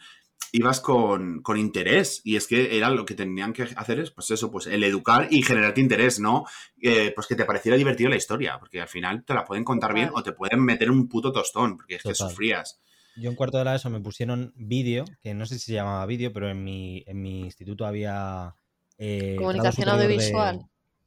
ibas 0.52 0.80
con, 0.82 1.42
con 1.44 1.58
interés 1.58 2.22
y 2.24 2.36
es 2.36 2.48
que 2.48 2.76
era 2.76 2.90
lo 2.90 3.06
que 3.06 3.14
tenían 3.14 3.54
que 3.54 3.64
hacer 3.76 4.00
es 4.00 4.10
pues 4.10 4.32
eso, 4.32 4.50
pues 4.50 4.66
el 4.68 4.84
educar 4.84 5.28
y 5.30 5.44
generarte 5.44 5.80
interés, 5.82 6.20
¿no? 6.20 6.46
Eh, 6.82 7.12
pues 7.14 7.28
que 7.28 7.36
te 7.36 7.46
pareciera 7.46 7.78
divertido 7.78 8.10
la 8.10 8.16
historia, 8.16 8.58
porque 8.60 8.82
al 8.82 8.88
final 8.88 9.24
te 9.24 9.34
la 9.36 9.46
pueden 9.46 9.64
contar 9.64 9.94
bien 9.94 10.10
o 10.14 10.24
te 10.24 10.32
pueden 10.32 10.64
meter 10.64 10.90
un 10.90 11.08
puto 11.08 11.32
tostón, 11.32 11.78
porque 11.78 11.96
es 11.96 12.04
que 12.04 12.16
sufrías. 12.16 12.80
Yo 13.22 13.30
en 13.30 13.36
cuarto 13.36 13.58
de 13.58 13.66
la 13.66 13.76
ESO 13.76 13.90
me 13.90 14.00
pusieron 14.00 14.54
vídeo, 14.56 15.06
que 15.22 15.34
no 15.34 15.46
sé 15.46 15.60
si 15.60 15.66
se 15.66 15.74
llamaba 15.74 16.06
vídeo, 16.06 16.32
pero 16.34 16.50
en 16.50 16.64
mi, 16.64 17.04
en 17.06 17.22
mi 17.22 17.42
instituto 17.42 17.86
había... 17.86 18.56
eh, 18.98 19.36
Comunicación 19.38 19.86
de- 19.86 19.92
audiovisual. 19.92 20.62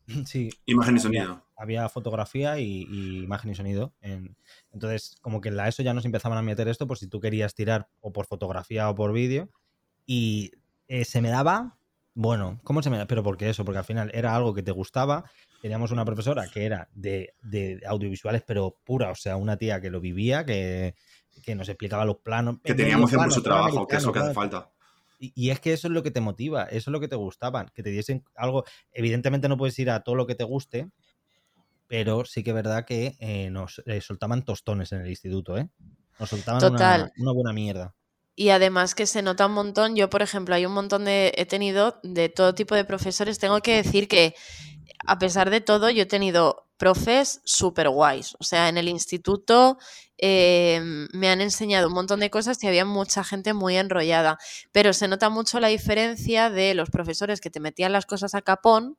Sí, 0.27 0.51
Imagen 0.67 0.97
y 0.97 1.01
había- 1.01 1.23
sonido. 1.25 1.47
había 1.57 1.89
fotografía 1.89 2.59
y, 2.59 2.87
y 2.91 3.23
imagen 3.25 3.51
y 3.51 3.55
sonido. 3.55 3.95
en- 4.01 4.37
entonces, 4.73 5.17
como 5.21 5.41
que 5.41 5.49
en 5.49 5.57
la 5.57 5.69
ESO 5.69 5.83
ya 5.83 5.95
nos 5.95 6.05
empezaban 6.05 6.39
a 6.39 6.43
meter 6.43 6.69
esto 6.69 6.87
por 6.87 6.99
si 6.99 7.07
tú 7.09 7.21
querías 7.21 7.55
tirar 7.55 7.89
o 8.01 8.13
por 8.13 8.27
fotografía 8.27 8.89
o 8.91 8.95
por 8.95 9.13
vídeo. 9.13 9.51
Y 10.07 10.53
eh, 10.89 11.05
se 11.05 11.21
me 11.23 11.31
daba, 11.31 11.79
bueno, 12.15 12.61
¿cómo 12.65 12.83
se 12.83 12.91
me 12.91 12.99
da? 12.99 13.07
Pero 13.07 13.23
porque 13.23 13.49
eso, 13.49 13.65
porque 13.65 13.79
al 13.79 13.85
final 13.85 14.11
era 14.15 14.35
algo 14.35 14.53
que 14.55 14.63
te 14.63 14.73
gustaba. 14.73 15.25
Teníamos 15.61 15.93
una 15.93 16.05
profesora 16.05 16.49
que 16.53 16.65
era 16.67 16.89
de, 16.93 17.35
de 17.43 17.81
audiovisuales, 17.87 18.43
pero 18.45 18.77
pura, 18.85 19.11
o 19.11 19.15
sea, 19.15 19.37
una 19.37 19.57
tía 19.57 19.81
que 19.81 19.91
lo 19.91 20.01
vivía, 20.01 20.45
que, 20.45 20.95
que 21.45 21.55
nos 21.55 21.69
explicaba 21.69 22.05
los 22.05 22.17
planos. 22.17 22.57
Que 22.65 22.73
en 22.73 22.77
tenía 22.79 22.97
medio 22.97 23.05
emoción 23.05 23.19
por 23.21 23.27
plano, 23.29 23.35
su 23.35 23.43
trabajo, 23.43 23.87
que 23.87 23.97
es 23.97 24.05
lo 24.05 24.13
que 24.13 24.19
hace 24.19 24.35
falta. 24.35 24.71
Y, 25.23 25.33
y 25.37 25.51
es 25.51 25.61
que 25.61 25.73
eso 25.73 25.87
es 25.87 25.93
lo 25.93 26.03
que 26.03 26.11
te 26.11 26.21
motiva, 26.21 26.65
eso 26.65 26.91
es 26.91 26.93
lo 26.93 26.99
que 26.99 27.07
te 27.07 27.15
gustaban, 27.15 27.71
que 27.73 27.85
te 27.85 27.91
diesen 27.91 28.25
algo. 28.35 28.65
Evidentemente 28.93 29.49
no 29.49 29.57
puedes 29.57 29.79
ir 29.79 29.89
a 29.89 30.01
todo 30.01 30.17
lo 30.17 30.27
que 30.27 30.35
te 30.35 30.43
guste, 30.43 30.91
pero 31.87 32.25
sí 32.25 32.43
que 32.43 32.51
es 32.51 32.57
verdad 32.57 32.85
que 32.85 33.17
eh, 33.21 33.49
nos 33.51 33.81
eh, 33.87 34.01
soltaban 34.01 34.45
tostones 34.45 34.91
en 34.91 35.03
el 35.03 35.09
instituto, 35.09 35.57
¿eh? 35.57 35.69
Nos 36.19 36.29
soltaban 36.29 36.61
Total. 36.61 37.03
Una, 37.03 37.13
una 37.19 37.33
buena 37.33 37.53
mierda. 37.53 37.95
Y 38.35 38.49
además 38.49 38.97
que 38.97 39.07
se 39.07 39.23
nota 39.23 39.47
un 39.47 39.53
montón, 39.53 39.95
yo 39.95 40.11
por 40.11 40.23
ejemplo, 40.23 40.57
hay 40.57 40.67
un 40.67 40.73
montón 40.73 41.05
de, 41.05 41.33
he 41.37 41.47
tenido 41.47 42.01
de 42.03 42.29
todo 42.29 42.55
tipo 42.55 42.75
de 42.75 42.85
profesores, 42.85 43.39
tengo 43.39 43.61
que 43.61 43.77
decir 43.77 44.09
que 44.09 44.35
a 45.07 45.19
pesar 45.21 45.51
de 45.51 45.61
todo 45.61 45.89
yo 45.91 46.03
he 46.03 46.07
tenido 46.07 46.67
profes 46.83 47.41
súper 47.45 47.89
guays, 47.91 48.35
o 48.41 48.43
sea, 48.43 48.69
en 48.69 48.77
el 48.77 48.89
instituto 48.89 49.79
eh, 50.19 50.81
me 51.13 51.29
han 51.29 51.41
enseñado 51.41 51.87
un 51.87 51.95
montón 51.95 52.19
de 52.19 52.29
cosas 52.29 52.61
y 52.65 52.67
había 52.67 52.85
mucha 52.85 53.23
gente 53.23 53.53
muy 53.53 53.77
enrollada, 53.77 54.37
pero 54.73 54.93
se 54.93 55.07
nota 55.07 55.31
mucho 55.31 55.61
la 55.61 55.69
diferencia 55.69 56.51
de 56.51 56.75
los 56.75 56.91
profesores 56.91 57.41
que 57.41 57.51
te 57.51 57.61
metían 57.61 57.93
las 57.93 58.05
cosas 58.05 58.35
a 58.35 58.43
capón 58.43 58.99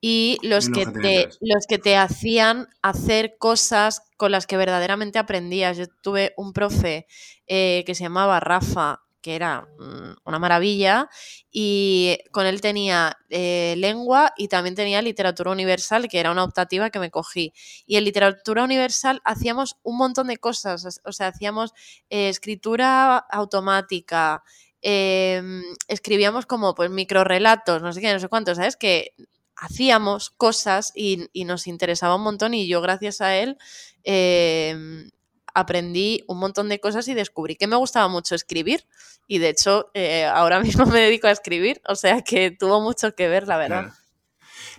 y 0.00 0.40
los 0.42 0.68
que, 0.68 0.86
te, 0.86 1.28
los 1.40 1.66
que 1.68 1.78
te 1.78 1.96
hacían 1.96 2.66
hacer 2.82 3.36
cosas 3.38 4.02
con 4.16 4.32
las 4.32 4.48
que 4.48 4.56
verdaderamente 4.56 5.20
aprendías. 5.20 5.76
Yo 5.76 5.86
tuve 6.02 6.34
un 6.36 6.52
profe 6.52 7.06
eh, 7.46 7.84
que 7.86 7.94
se 7.94 8.02
llamaba 8.02 8.40
Rafa, 8.40 9.03
que 9.24 9.34
era 9.36 9.62
mm, 9.78 10.14
una 10.26 10.38
maravilla, 10.38 11.08
y 11.50 12.18
con 12.32 12.46
él 12.46 12.60
tenía 12.60 13.16
eh, 13.30 13.74
lengua 13.78 14.32
y 14.36 14.48
también 14.48 14.74
tenía 14.74 15.02
literatura 15.02 15.50
universal, 15.50 16.08
que 16.08 16.20
era 16.20 16.30
una 16.30 16.44
optativa 16.44 16.90
que 16.90 16.98
me 16.98 17.10
cogí. 17.10 17.52
Y 17.86 17.96
en 17.96 18.04
literatura 18.04 18.64
universal 18.64 19.20
hacíamos 19.24 19.76
un 19.82 19.96
montón 19.96 20.26
de 20.28 20.36
cosas, 20.38 21.00
o- 21.04 21.12
sea, 21.12 21.28
hacíamos 21.28 21.72
eh, 22.10 22.28
escritura 22.28 23.16
automática. 23.18 24.42
em, 24.86 25.62
escribíamos 25.88 26.44
como 26.46 26.74
pues 26.74 26.90
microrelatos, 26.90 27.80
no 27.82 27.92
sé 27.92 28.00
qué, 28.02 28.12
no 28.12 28.20
sé 28.20 28.28
cuánto, 28.28 28.54
¿sabes? 28.54 28.76
Que 28.76 29.14
hacíamos 29.56 30.30
cosas 30.30 30.92
y, 30.94 31.28
y 31.32 31.44
nos 31.44 31.66
interesaba 31.66 32.16
un 32.16 32.22
montón 32.22 32.52
y 32.54 32.66
yo 32.68 32.80
gracias 32.82 33.20
a 33.22 33.36
él 33.38 33.56
em, 34.02 35.08
aprendí 35.54 36.24
un 36.26 36.38
montón 36.38 36.68
de 36.68 36.80
cosas 36.80 37.08
y 37.08 37.14
descubrí 37.14 37.56
que 37.56 37.66
me 37.66 37.76
gustaba 37.76 38.08
mucho 38.08 38.34
escribir 38.34 38.84
y 39.26 39.38
de 39.38 39.48
hecho 39.48 39.90
eh, 39.94 40.24
ahora 40.24 40.60
mismo 40.62 40.86
me 40.86 41.00
dedico 41.00 41.28
a 41.28 41.30
escribir, 41.30 41.80
o 41.88 41.94
sea 41.94 42.22
que 42.22 42.50
tuvo 42.50 42.80
mucho 42.80 43.14
que 43.14 43.28
ver, 43.28 43.46
la 43.46 43.56
verdad. 43.56 43.92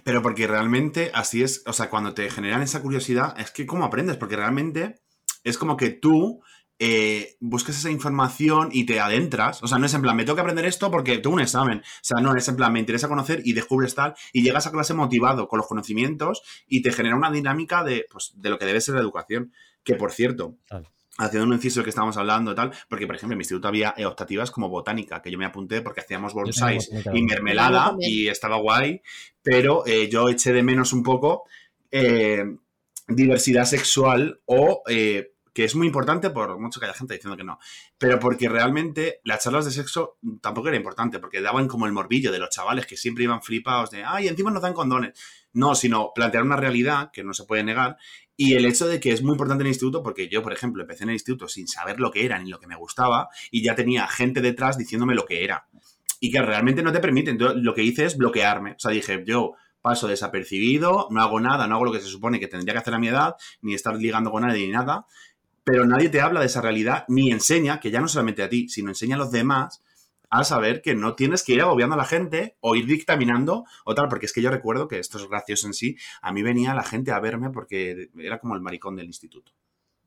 Pero 0.04 0.22
porque 0.22 0.46
realmente 0.46 1.10
así 1.14 1.42
es, 1.42 1.64
o 1.66 1.74
sea, 1.74 1.90
cuando 1.90 2.14
te 2.14 2.30
generan 2.30 2.62
esa 2.62 2.82
curiosidad, 2.82 3.34
es 3.40 3.50
que 3.50 3.66
cómo 3.66 3.86
aprendes, 3.86 4.18
porque 4.18 4.36
realmente 4.36 5.00
es 5.44 5.58
como 5.58 5.78
que 5.78 5.90
tú 5.90 6.44
eh, 6.78 7.38
buscas 7.40 7.78
esa 7.78 7.90
información 7.90 8.70
y 8.72 8.86
te 8.86 9.00
adentras, 9.00 9.64
o 9.64 9.68
sea, 9.68 9.80
no 9.80 9.86
es 9.86 9.94
en 9.94 10.02
plan, 10.02 10.16
me 10.16 10.26
tengo 10.26 10.36
que 10.36 10.42
aprender 10.42 10.66
esto 10.66 10.92
porque 10.92 11.18
tengo 11.20 11.36
un 11.36 11.42
examen, 11.42 11.80
o 11.80 11.84
sea, 12.02 12.22
no, 12.22 12.36
es 12.36 12.48
en 12.50 12.58
plan, 12.58 12.74
me 12.74 12.80
interesa 12.80 13.08
conocer 13.08 13.42
y 13.46 13.54
descubres 13.54 13.96
tal, 13.96 14.14
y 14.34 14.44
llegas 14.44 14.68
a 14.68 14.72
clase 14.72 14.94
motivado 14.94 15.48
con 15.48 15.58
los 15.58 15.68
conocimientos 15.68 16.42
y 16.68 16.82
te 16.82 16.92
genera 16.92 17.16
una 17.16 17.32
dinámica 17.32 17.84
de, 17.84 18.06
pues, 18.12 18.34
de 18.36 18.50
lo 18.50 18.60
que 18.60 18.66
debe 18.66 18.82
ser 18.82 18.96
la 18.96 19.02
educación, 19.02 19.54
que 19.86 19.96
por 19.96 20.12
cierto, 20.12 20.58
Claro. 20.68 20.92
haciendo 21.18 21.48
un 21.48 21.54
inciso 21.54 21.82
que 21.82 21.90
estábamos 21.90 22.18
hablando 22.18 22.52
y 22.52 22.56
tal, 22.56 22.74
porque 22.90 23.08
por 23.08 23.16
ejemplo 23.16 23.36
en 23.36 23.38
mi 23.38 23.44
instituto 23.44 23.70
había 23.70 23.96
optativas 24.06 24.52
como 24.52 24.68
botánica, 24.68 25.22
que 25.22 25.32
yo 25.32 25.38
me 25.38 25.46
apunté 25.46 25.82
porque 25.82 26.02
hacíamos 26.02 26.34
botánica 26.34 26.70
y 27.14 27.22
mermelada 27.22 27.96
y 28.00 28.28
estaba 28.28 28.58
guay, 28.58 29.02
pero 29.42 29.86
eh, 29.86 30.10
yo 30.10 30.28
eché 30.28 30.52
de 30.52 30.64
menos 30.64 30.92
un 30.92 31.04
poco 31.04 31.46
eh, 31.92 32.44
diversidad 33.08 33.64
sexual 33.64 34.42
o 34.46 34.84
eh, 34.90 35.32
que 35.54 35.64
es 35.64 35.74
muy 35.74 35.88
importante 35.88 36.32
por 36.32 36.60
mucho 36.60 36.82
que 36.82 36.86
haya 36.88 36.96
gente 36.96 37.14
diciendo 37.14 37.38
que 37.38 37.46
no, 37.46 37.60
pero 37.98 38.20
porque 38.20 38.50
realmente 38.50 39.22
las 39.24 39.42
charlas 39.42 39.64
de 39.64 39.72
sexo 39.72 40.18
tampoco 40.42 40.68
era 40.68 40.76
importante, 40.76 41.20
porque 41.20 41.40
daban 41.40 41.70
como 41.70 41.86
el 41.86 41.94
morbillo 41.94 42.30
de 42.34 42.40
los 42.40 42.50
chavales 42.50 42.86
que 42.86 42.98
siempre 42.98 43.24
iban 43.24 43.42
flipados 43.42 43.90
de, 43.92 44.04
ay, 44.04 44.28
encima 44.28 44.52
nos 44.52 44.62
dan 44.62 44.74
condones. 44.74 45.18
No, 45.56 45.74
sino 45.74 46.12
plantear 46.14 46.44
una 46.44 46.56
realidad 46.56 47.10
que 47.12 47.24
no 47.24 47.34
se 47.34 47.46
puede 47.46 47.64
negar 47.64 47.98
y 48.38 48.56
el 48.56 48.66
hecho 48.66 48.88
de 48.88 49.00
que 49.00 49.12
es 49.12 49.24
muy 49.24 49.32
importante 49.32 49.62
en 49.62 49.68
el 49.68 49.74
instituto, 49.74 50.04
porque 50.04 50.28
yo, 50.28 50.44
por 50.44 50.52
ejemplo, 50.52 50.82
empecé 50.82 51.04
en 51.04 51.10
el 51.10 51.16
instituto 51.16 51.48
sin 51.48 51.68
saber 51.68 52.00
lo 52.00 52.12
que 52.12 52.26
era 52.26 52.38
ni 52.38 52.50
lo 52.50 52.60
que 52.60 52.68
me 52.68 52.76
gustaba 52.76 53.30
y 53.50 53.64
ya 53.64 53.76
tenía 53.76 54.08
gente 54.08 54.42
detrás 54.42 54.78
diciéndome 54.78 55.16
lo 55.16 55.26
que 55.26 55.44
era. 55.44 55.68
Y 56.20 56.32
que 56.32 56.42
realmente 56.42 56.84
no 56.84 56.92
te 56.92 57.00
permite. 57.00 57.32
Entonces, 57.32 57.62
lo 57.62 57.74
que 57.74 57.84
hice 57.84 58.06
es 58.06 58.18
bloquearme. 58.18 58.72
O 58.72 58.80
sea, 58.80 58.92
dije, 58.92 59.24
yo 59.26 59.54
paso 59.82 60.08
desapercibido, 60.08 61.08
no 61.12 61.22
hago 61.22 61.40
nada, 61.40 61.68
no 61.68 61.76
hago 61.76 61.86
lo 61.86 61.92
que 61.92 62.00
se 62.00 62.08
supone 62.08 62.40
que 62.40 62.48
tendría 62.48 62.74
que 62.74 62.80
hacer 62.80 62.94
a 62.94 63.00
mi 63.00 63.08
edad, 63.08 63.36
ni 63.62 63.74
estar 63.74 63.96
ligando 63.96 64.32
con 64.32 64.42
nadie 64.42 64.66
ni 64.66 64.74
nada. 64.74 65.06
Pero 65.64 65.86
nadie 65.86 66.10
te 66.10 66.22
habla 66.22 66.42
de 66.42 66.48
esa 66.48 66.62
realidad, 66.62 67.06
ni 67.08 67.32
enseña, 67.32 67.80
que 67.80 67.92
ya 67.92 68.02
no 68.02 68.08
solamente 68.08 68.44
a 68.44 68.50
ti, 68.50 68.68
sino 68.68 68.90
enseña 68.90 69.16
a 69.16 69.20
los 69.20 69.32
demás 69.32 69.82
a 70.40 70.44
saber 70.44 70.82
que 70.82 70.96
no 70.96 71.16
tienes 71.16 71.44
que 71.44 71.54
ir 71.54 71.62
agobiando 71.62 71.96
a 71.96 71.98
la 71.98 72.06
gente 72.06 72.58
o 72.60 72.76
ir 72.76 72.86
dictaminando 72.86 73.66
o 73.84 73.96
tal, 73.96 74.08
porque 74.08 74.26
es 74.26 74.34
que 74.34 74.42
yo 74.42 74.50
recuerdo 74.50 74.88
que 74.88 75.00
esto 75.00 75.18
es 75.18 75.28
gracioso 75.28 75.68
en 75.68 75.74
sí, 75.74 75.98
a 76.22 76.32
mí 76.32 76.42
venía 76.42 76.74
la 76.74 76.84
gente 76.84 77.12
a 77.12 77.20
verme 77.20 77.50
porque 77.50 78.10
era 78.18 78.40
como 78.40 78.56
el 78.56 78.62
maricón 78.62 78.96
del 78.96 79.08
instituto, 79.08 79.52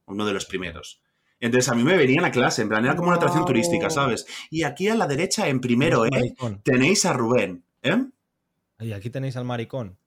uno 0.06 0.26
de 0.26 0.32
los 0.32 0.46
primeros. 0.46 1.00
Entonces 1.40 1.70
a 1.70 1.74
mí 1.74 1.84
me 1.84 1.96
venían 1.96 2.24
a 2.24 2.30
clase, 2.30 2.62
en 2.62 2.68
plan, 2.68 2.84
era 2.84 2.96
como 2.96 3.08
una 3.08 3.16
atracción 3.16 3.44
turística, 3.44 3.90
¿sabes? 3.90 4.26
Y 4.50 4.64
aquí 4.64 4.88
a 4.88 4.96
la 4.96 5.06
derecha, 5.06 5.48
en 5.48 5.60
primero, 5.60 6.04
¿eh? 6.04 6.34
Tenéis 6.64 7.04
a 7.04 7.12
Rubén, 7.12 7.64
¿eh? 7.82 8.06
Y 8.80 8.92
aquí 8.92 9.10
tenéis 9.10 9.36
al 9.36 9.44
maricón. 9.44 9.98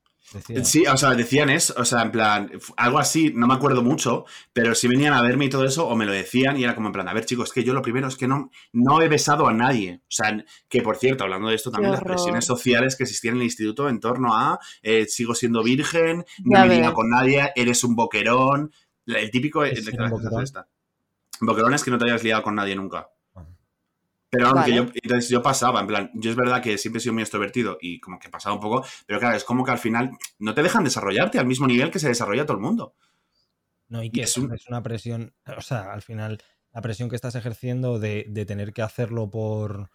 Sí, 0.64 0.86
o 0.86 0.96
sea, 0.96 1.12
decían 1.12 1.50
eso, 1.50 1.74
o 1.78 1.84
sea, 1.84 2.04
en 2.04 2.12
plan, 2.12 2.52
algo 2.78 3.00
así, 3.00 3.34
no 3.36 3.48
me 3.48 3.54
acuerdo 3.54 3.82
mucho, 3.82 4.26
pero 4.54 4.74
si 4.76 4.88
venían 4.88 5.14
a 5.14 5.22
verme 5.22 5.46
y 5.46 5.50
todo 5.50 5.66
eso, 5.66 5.88
o 5.88 5.96
me 5.96 6.06
lo 6.06 6.14
decían 6.14 6.58
y 6.58 6.64
era 6.64 6.74
como 6.74 6.88
en 6.88 6.94
plan, 6.94 7.08
a 7.10 7.14
ver 7.14 7.26
chicos, 7.26 7.50
es 7.50 7.54
que 7.54 7.64
yo 7.64 7.74
lo 7.74 7.82
primero 7.82 8.08
es 8.08 8.16
que 8.16 8.28
no, 8.28 8.50
no 8.72 9.02
he 9.02 9.10
besado 9.10 9.48
a 9.48 9.54
nadie. 9.54 10.02
O 10.04 10.12
sea, 10.12 10.44
que 10.70 10.82
por 10.82 10.96
cierto, 10.96 11.26
hablando 11.26 11.50
de 11.50 11.56
esto 11.56 11.70
también, 11.70 11.92
las 11.92 12.04
presiones 12.04 12.46
sociales 12.46 12.96
que 12.96 13.04
existían 13.04 13.36
en 13.36 13.42
el 13.42 13.46
instituto 13.46 13.90
en 13.90 14.00
torno 14.00 14.34
a 14.34 14.60
eh, 14.82 15.06
sigo 15.06 15.36
siendo 15.36 15.64
virgen, 15.64 16.24
no 16.46 16.66
me 16.66 16.76
diga 16.76 16.94
con 16.94 17.10
nadie, 17.10 17.52
eres 17.56 17.84
un 17.84 17.96
boquerón, 17.96 18.72
el 19.06 19.32
típico... 19.32 19.66
¿Es 19.66 19.86
el, 19.86 20.10
boquerón? 20.10 20.46
boquerón 21.42 21.74
es 21.74 21.84
que 21.84 21.92
no 21.92 21.98
te 21.98 22.06
hayas 22.06 22.24
liado 22.24 22.44
con 22.44 22.56
nadie 22.56 22.76
nunca. 22.76 23.10
Pero 24.32 24.48
aunque 24.48 24.74
yo, 24.74 24.86
entonces 24.94 25.30
yo 25.30 25.42
pasaba, 25.42 25.82
en 25.82 25.88
plan, 25.88 26.12
yo 26.14 26.32
es 26.32 26.38
verdad 26.38 26.62
que 26.62 26.78
siempre 26.78 27.00
he 27.00 27.02
sido 27.02 27.14
muy 27.14 27.22
extrovertido 27.22 27.78
y 27.82 28.00
como 28.00 28.18
que 28.18 28.30
pasaba 28.30 28.56
un 28.56 28.62
poco, 28.62 28.86
pero 29.06 29.20
claro, 29.20 29.36
es 29.36 29.44
como 29.44 29.66
que 29.66 29.72
al 29.72 29.78
final 29.78 30.12
no 30.40 30.54
te 30.54 30.64
dejan 30.64 30.86
desarrollarte 30.86 31.38
al 31.38 31.46
mismo 31.46 31.68
nivel 31.68 31.92
que 31.92 32.00
se 32.00 32.08
desarrolla 32.08 32.46
todo 32.46 32.56
el 32.56 32.64
mundo. 32.64 32.96
No, 33.90 34.02
y 34.02 34.10
que 34.10 34.22
es, 34.22 34.38
es, 34.38 34.68
una 34.70 34.82
presión, 34.82 35.34
o 35.46 35.60
sea, 35.60 35.92
al 35.92 36.02
final 36.02 36.42
la 36.72 36.82
presión 36.82 37.10
que 37.10 37.18
estás 37.18 37.36
ejerciendo 37.36 38.00
de, 38.00 38.26
de 38.30 38.46
tener 38.46 38.72
que 38.72 38.82
hacerlo 38.82 39.30
por, 39.30 39.90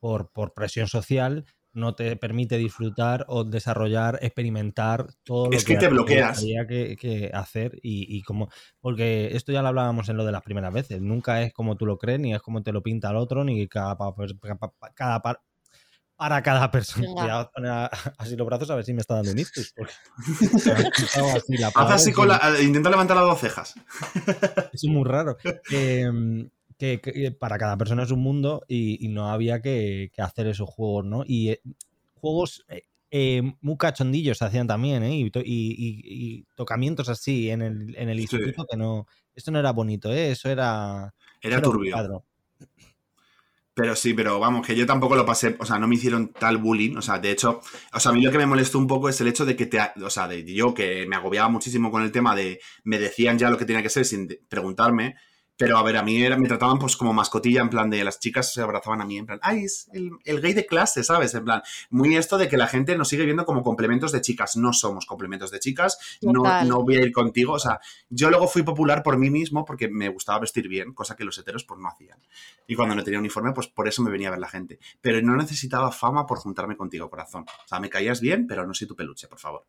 por, 0.00 0.32
por, 0.32 0.54
presión 0.54 0.88
social 0.88 1.44
no 1.72 1.94
te 1.94 2.16
permite 2.16 2.58
disfrutar 2.58 3.24
o 3.28 3.44
desarrollar, 3.44 4.18
experimentar 4.22 5.06
todo 5.24 5.50
lo 5.50 5.58
que, 5.58 5.76
te 5.76 5.88
bloqueas. 5.88 6.40
Que, 6.68 6.96
que, 6.98 7.30
hacer 7.32 7.78
y, 7.82 8.22
como 8.22 8.48
porque 8.80 9.34
esto 9.36 9.52
ya 9.52 9.62
lo 9.62 9.68
hablábamos 9.68 10.08
en 10.08 10.16
lo 10.16 10.24
de 10.24 10.32
las 10.32 10.42
primeras 10.42 10.72
veces, 10.72 11.00
nunca 11.00 11.42
es 11.42 11.52
como 11.52 11.76
tú 11.76 11.86
lo 11.86 11.98
crees, 11.98 12.20
ni 12.20 12.34
es 12.34 12.42
como 12.42 12.62
te 12.62 12.72
lo 12.72 12.82
pinta 12.82 13.10
el 13.10 13.16
otro, 13.16 13.44
ni 13.44 13.66
cada, 13.68 13.96
cada, 14.94 15.22
para 16.22 16.42
cada 16.42 16.70
persona. 16.70 17.08
Voy 17.10 17.28
a 17.28 17.50
poner 17.50 17.90
así 18.18 18.36
los 18.36 18.46
brazos 18.46 18.70
a 18.70 18.76
ver 18.76 18.84
si 18.84 18.94
me 18.94 19.00
está 19.00 19.14
dando 19.14 19.32
un 19.32 19.38
ictus. 19.38 19.74
Haz 21.74 21.90
así 21.90 22.12
con 22.12 22.28
la, 22.28 22.40
intenta 22.62 22.90
levantar 22.90 23.16
las 23.16 23.26
dos 23.26 23.40
cejas. 23.40 23.74
Es 24.72 24.84
muy 24.84 25.04
raro. 25.04 25.36
Eh, 25.72 26.10
que, 26.82 27.36
para 27.38 27.58
cada 27.58 27.76
persona 27.76 28.02
es 28.02 28.10
un 28.10 28.20
mundo 28.20 28.64
y, 28.66 29.06
no 29.08 29.30
había 29.30 29.60
que, 29.60 30.10
hacer 30.18 30.48
esos 30.48 30.68
juegos, 30.68 31.04
¿no? 31.04 31.24
Y 31.26 31.50
eh, 31.50 31.60
juegos 32.14 32.64
eh, 32.68 32.82
eh, 33.10 33.42
muy 33.60 33.76
cachondillos 33.76 34.38
se 34.38 34.44
hacían 34.44 34.66
también, 34.66 35.04
¿eh? 35.04 35.30
Y, 35.44 36.44
tocamientos 36.56 37.08
así 37.08 37.50
en 37.50 37.62
el, 37.62 37.96
en 37.96 38.08
el 38.08 38.18
instituto 38.18 38.66
que 38.68 38.76
no... 38.76 39.06
Esto 39.34 39.50
no 39.50 39.60
era 39.60 39.72
bonito, 39.72 40.12
¿eh? 40.12 40.32
Eso 40.32 40.50
era... 40.50 41.14
Era, 41.40 41.62
turbio. 41.62 42.24
Pero 43.74 43.96
sí, 43.96 44.12
pero 44.12 44.38
vamos, 44.38 44.66
que 44.66 44.76
yo 44.76 44.84
tampoco 44.84 45.16
lo 45.16 45.24
pasé, 45.24 45.56
o 45.58 45.64
sea, 45.64 45.78
no 45.78 45.88
me 45.88 45.94
hicieron 45.94 46.32
tal 46.32 46.58
bullying, 46.58 46.96
o 46.96 47.02
sea, 47.02 47.18
de 47.18 47.30
hecho, 47.30 47.62
o 47.94 48.00
sea, 48.00 48.10
a 48.10 48.14
mí 48.14 48.20
lo 48.20 48.30
que 48.30 48.36
me 48.36 48.44
molestó 48.44 48.78
un 48.78 48.86
poco 48.86 49.08
es 49.08 49.18
el 49.22 49.28
hecho 49.28 49.46
de 49.46 49.56
que 49.56 49.64
te, 49.64 49.78
o 50.04 50.10
sea, 50.10 50.28
de 50.28 50.44
yo 50.44 50.74
que 50.74 51.06
me 51.06 51.16
agobiaba 51.16 51.48
muchísimo 51.48 51.90
con 51.90 52.02
el 52.02 52.12
tema 52.12 52.36
de, 52.36 52.60
me 52.84 52.98
decían 52.98 53.38
ya 53.38 53.48
lo 53.48 53.56
que 53.56 53.64
tenía 53.64 53.82
que 53.82 53.88
ser 53.88 54.04
sin 54.04 54.28
preguntarme, 54.46 55.14
pero 55.62 55.78
a 55.78 55.82
ver, 55.84 55.96
a 55.96 56.02
mí 56.02 56.18
me 56.38 56.48
trataban 56.48 56.78
pues 56.78 56.96
como 56.96 57.12
mascotilla, 57.12 57.60
en 57.60 57.70
plan 57.70 57.88
de 57.88 58.02
las 58.02 58.18
chicas 58.18 58.52
se 58.52 58.62
abrazaban 58.62 59.00
a 59.00 59.04
mí, 59.04 59.18
en 59.18 59.26
plan, 59.26 59.38
ay, 59.42 59.64
es 59.64 59.88
el, 59.92 60.40
gay 60.40 60.54
de 60.54 60.66
clase, 60.66 61.04
¿sabes? 61.04 61.34
En 61.34 61.44
plan, 61.44 61.62
muy 61.90 62.16
esto 62.16 62.36
de 62.36 62.48
que 62.48 62.56
la 62.56 62.66
gente 62.66 62.98
nos 62.98 63.08
sigue 63.08 63.24
viendo 63.24 63.44
como 63.44 63.62
complementos 63.62 64.10
de 64.10 64.20
chicas. 64.20 64.56
No 64.56 64.72
somos 64.72 65.06
complementos 65.06 65.52
de 65.52 65.60
chicas, 65.60 65.98
no, 66.20 66.42
no 66.64 66.82
voy 66.82 66.96
a 66.96 67.02
ir 67.02 67.12
contigo. 67.12 67.52
O 67.52 67.58
sea, 67.58 67.80
yo 68.10 68.28
luego 68.28 68.48
fui 68.48 68.62
popular 68.62 69.04
por 69.04 69.18
mí 69.18 69.30
mismo 69.30 69.64
porque 69.64 69.88
me 69.88 70.08
gustaba 70.08 70.40
vestir 70.40 70.66
bien, 70.68 70.92
cosa 70.94 71.14
que 71.14 71.24
los 71.24 71.38
heteros 71.38 71.64
pues 71.64 71.78
no 71.78 71.88
hacían. 71.88 72.18
Y 72.66 72.74
cuando 72.74 72.96
no 72.96 73.04
tenía 73.04 73.20
uniforme, 73.20 73.52
pues 73.52 73.68
por 73.68 73.86
eso 73.86 74.02
me 74.02 74.10
venía 74.10 74.28
a 74.28 74.32
ver 74.32 74.40
la 74.40 74.48
gente. 74.48 74.80
Pero 75.00 75.22
no 75.22 75.36
necesitaba 75.36 75.92
fama 75.92 76.26
por 76.26 76.38
juntarme 76.38 76.76
contigo, 76.76 77.08
corazón. 77.08 77.44
O 77.64 77.68
sea, 77.68 77.78
me 77.78 77.88
caías 77.88 78.20
bien, 78.20 78.48
pero 78.48 78.66
no 78.66 78.74
soy 78.74 78.88
tu 78.88 78.96
peluche, 78.96 79.28
por 79.28 79.38
favor. 79.38 79.64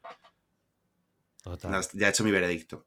Ya 1.94 2.08
he 2.08 2.10
hecho 2.10 2.24
mi 2.24 2.32
veredicto. 2.32 2.86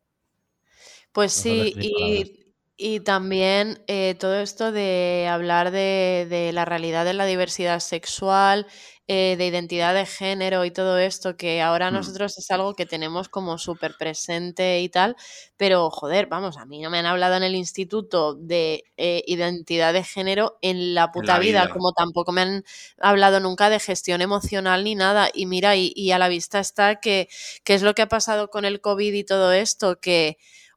Pues 1.12 1.32
sí, 1.32 1.72
y 1.76 2.45
y 2.78 3.00
también 3.00 3.82
eh, 3.86 4.16
todo 4.18 4.38
esto 4.38 4.70
de 4.70 5.26
hablar 5.30 5.70
de, 5.70 6.50
la 6.52 6.66
realidad 6.66 7.06
de 7.06 7.14
la 7.14 7.24
diversidad 7.24 7.80
sexual, 7.80 8.66
eh, 9.08 9.36
de 9.38 9.46
identidad 9.46 9.94
de 9.94 10.04
género 10.04 10.64
y 10.66 10.70
todo 10.70 10.98
esto, 10.98 11.38
que 11.38 11.62
ahora 11.62 11.90
mm. 11.90 11.94
nosotros 11.94 12.36
es 12.36 12.50
algo 12.50 12.74
que 12.74 12.84
tenemos 12.84 13.30
como 13.30 13.56
súper 13.56 13.94
presente 13.98 14.80
y 14.80 14.90
tal, 14.90 15.16
pero 15.56 15.88
joder, 15.90 16.26
vamos, 16.26 16.58
a 16.58 16.66
mí 16.66 16.82
no 16.82 16.90
me 16.90 16.98
han 16.98 17.06
hablado 17.06 17.36
en 17.36 17.44
el 17.44 17.54
instituto 17.54 18.34
de 18.34 18.84
eh, 18.98 19.22
identidad 19.26 19.94
de 19.94 20.04
género 20.04 20.58
en 20.60 20.94
la 20.94 21.12
puta 21.12 21.38
vida. 21.38 21.70
como 21.70 21.92
tampoco 21.92 22.32
me 22.32 22.42
han 22.42 22.64
hablado 23.00 23.40
nunca 23.40 23.70
de 23.70 23.80
gestión 23.80 24.20
emocional 24.20 24.84
ni 24.84 24.94
nada. 24.94 25.30
Y 25.32 25.46
mira, 25.46 25.76
y, 25.76 25.92
y 25.96 26.10
a 26.10 26.18
la 26.18 26.28
vista 26.28 26.60
está 26.60 26.96
que, 26.96 27.28
que 27.64 27.74
es 27.74 27.80
lo 27.82 27.94
que 27.94 28.02
ha 28.02 28.08
pasado 28.08 28.48
con 28.50 28.66
el 28.66 28.82
COVID 28.82 29.14
y 29.14 29.24
todo 29.24 29.52
esto, 29.52 29.98
que 29.98 30.36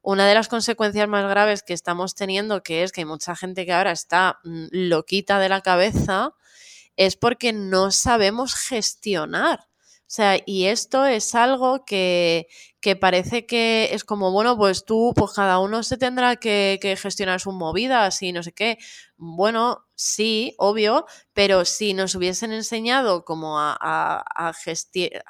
una 0.09 0.27
de 0.27 0.33
las 0.33 0.47
consecuencias 0.47 1.07
más 1.07 1.29
graves 1.29 1.61
que 1.61 1.73
estamos 1.73 2.15
teniendo, 2.15 2.63
que 2.63 2.81
es 2.81 2.91
que 2.91 3.01
hay 3.01 3.05
mucha 3.05 3.35
gente 3.35 3.63
que 3.67 3.73
ahora 3.73 3.91
está 3.91 4.39
mm, 4.43 4.65
loquita 4.71 5.37
de 5.37 5.49
la 5.49 5.61
cabeza, 5.61 6.33
es 6.95 7.15
porque 7.15 7.53
no 7.53 7.91
sabemos 7.91 8.55
gestionar. 8.55 9.59
O 9.59 10.11
sea, 10.11 10.39
y 10.43 10.65
esto 10.65 11.05
es 11.05 11.35
algo 11.35 11.85
que, 11.85 12.47
que 12.81 12.95
parece 12.95 13.45
que 13.45 13.89
es 13.91 14.03
como, 14.03 14.31
bueno, 14.31 14.57
pues 14.57 14.83
tú, 14.83 15.13
pues 15.15 15.31
cada 15.33 15.59
uno 15.59 15.83
se 15.83 15.97
tendrá 15.97 16.37
que, 16.37 16.79
gestionar 16.99 17.39
sus 17.39 17.53
movidas 17.53 18.23
y 18.23 18.31
no 18.31 18.41
sé 18.41 18.51
qué. 18.51 18.79
Bueno, 19.15 19.85
sí, 19.99 20.55
obvio, 20.57 21.05
pero 21.33 21.65
si 21.65 21.93
nos 21.93 22.15
hubiesen 22.15 22.53
enseñado 22.53 23.25
como 23.25 23.59
a, 23.59 23.75
a, 23.81 24.53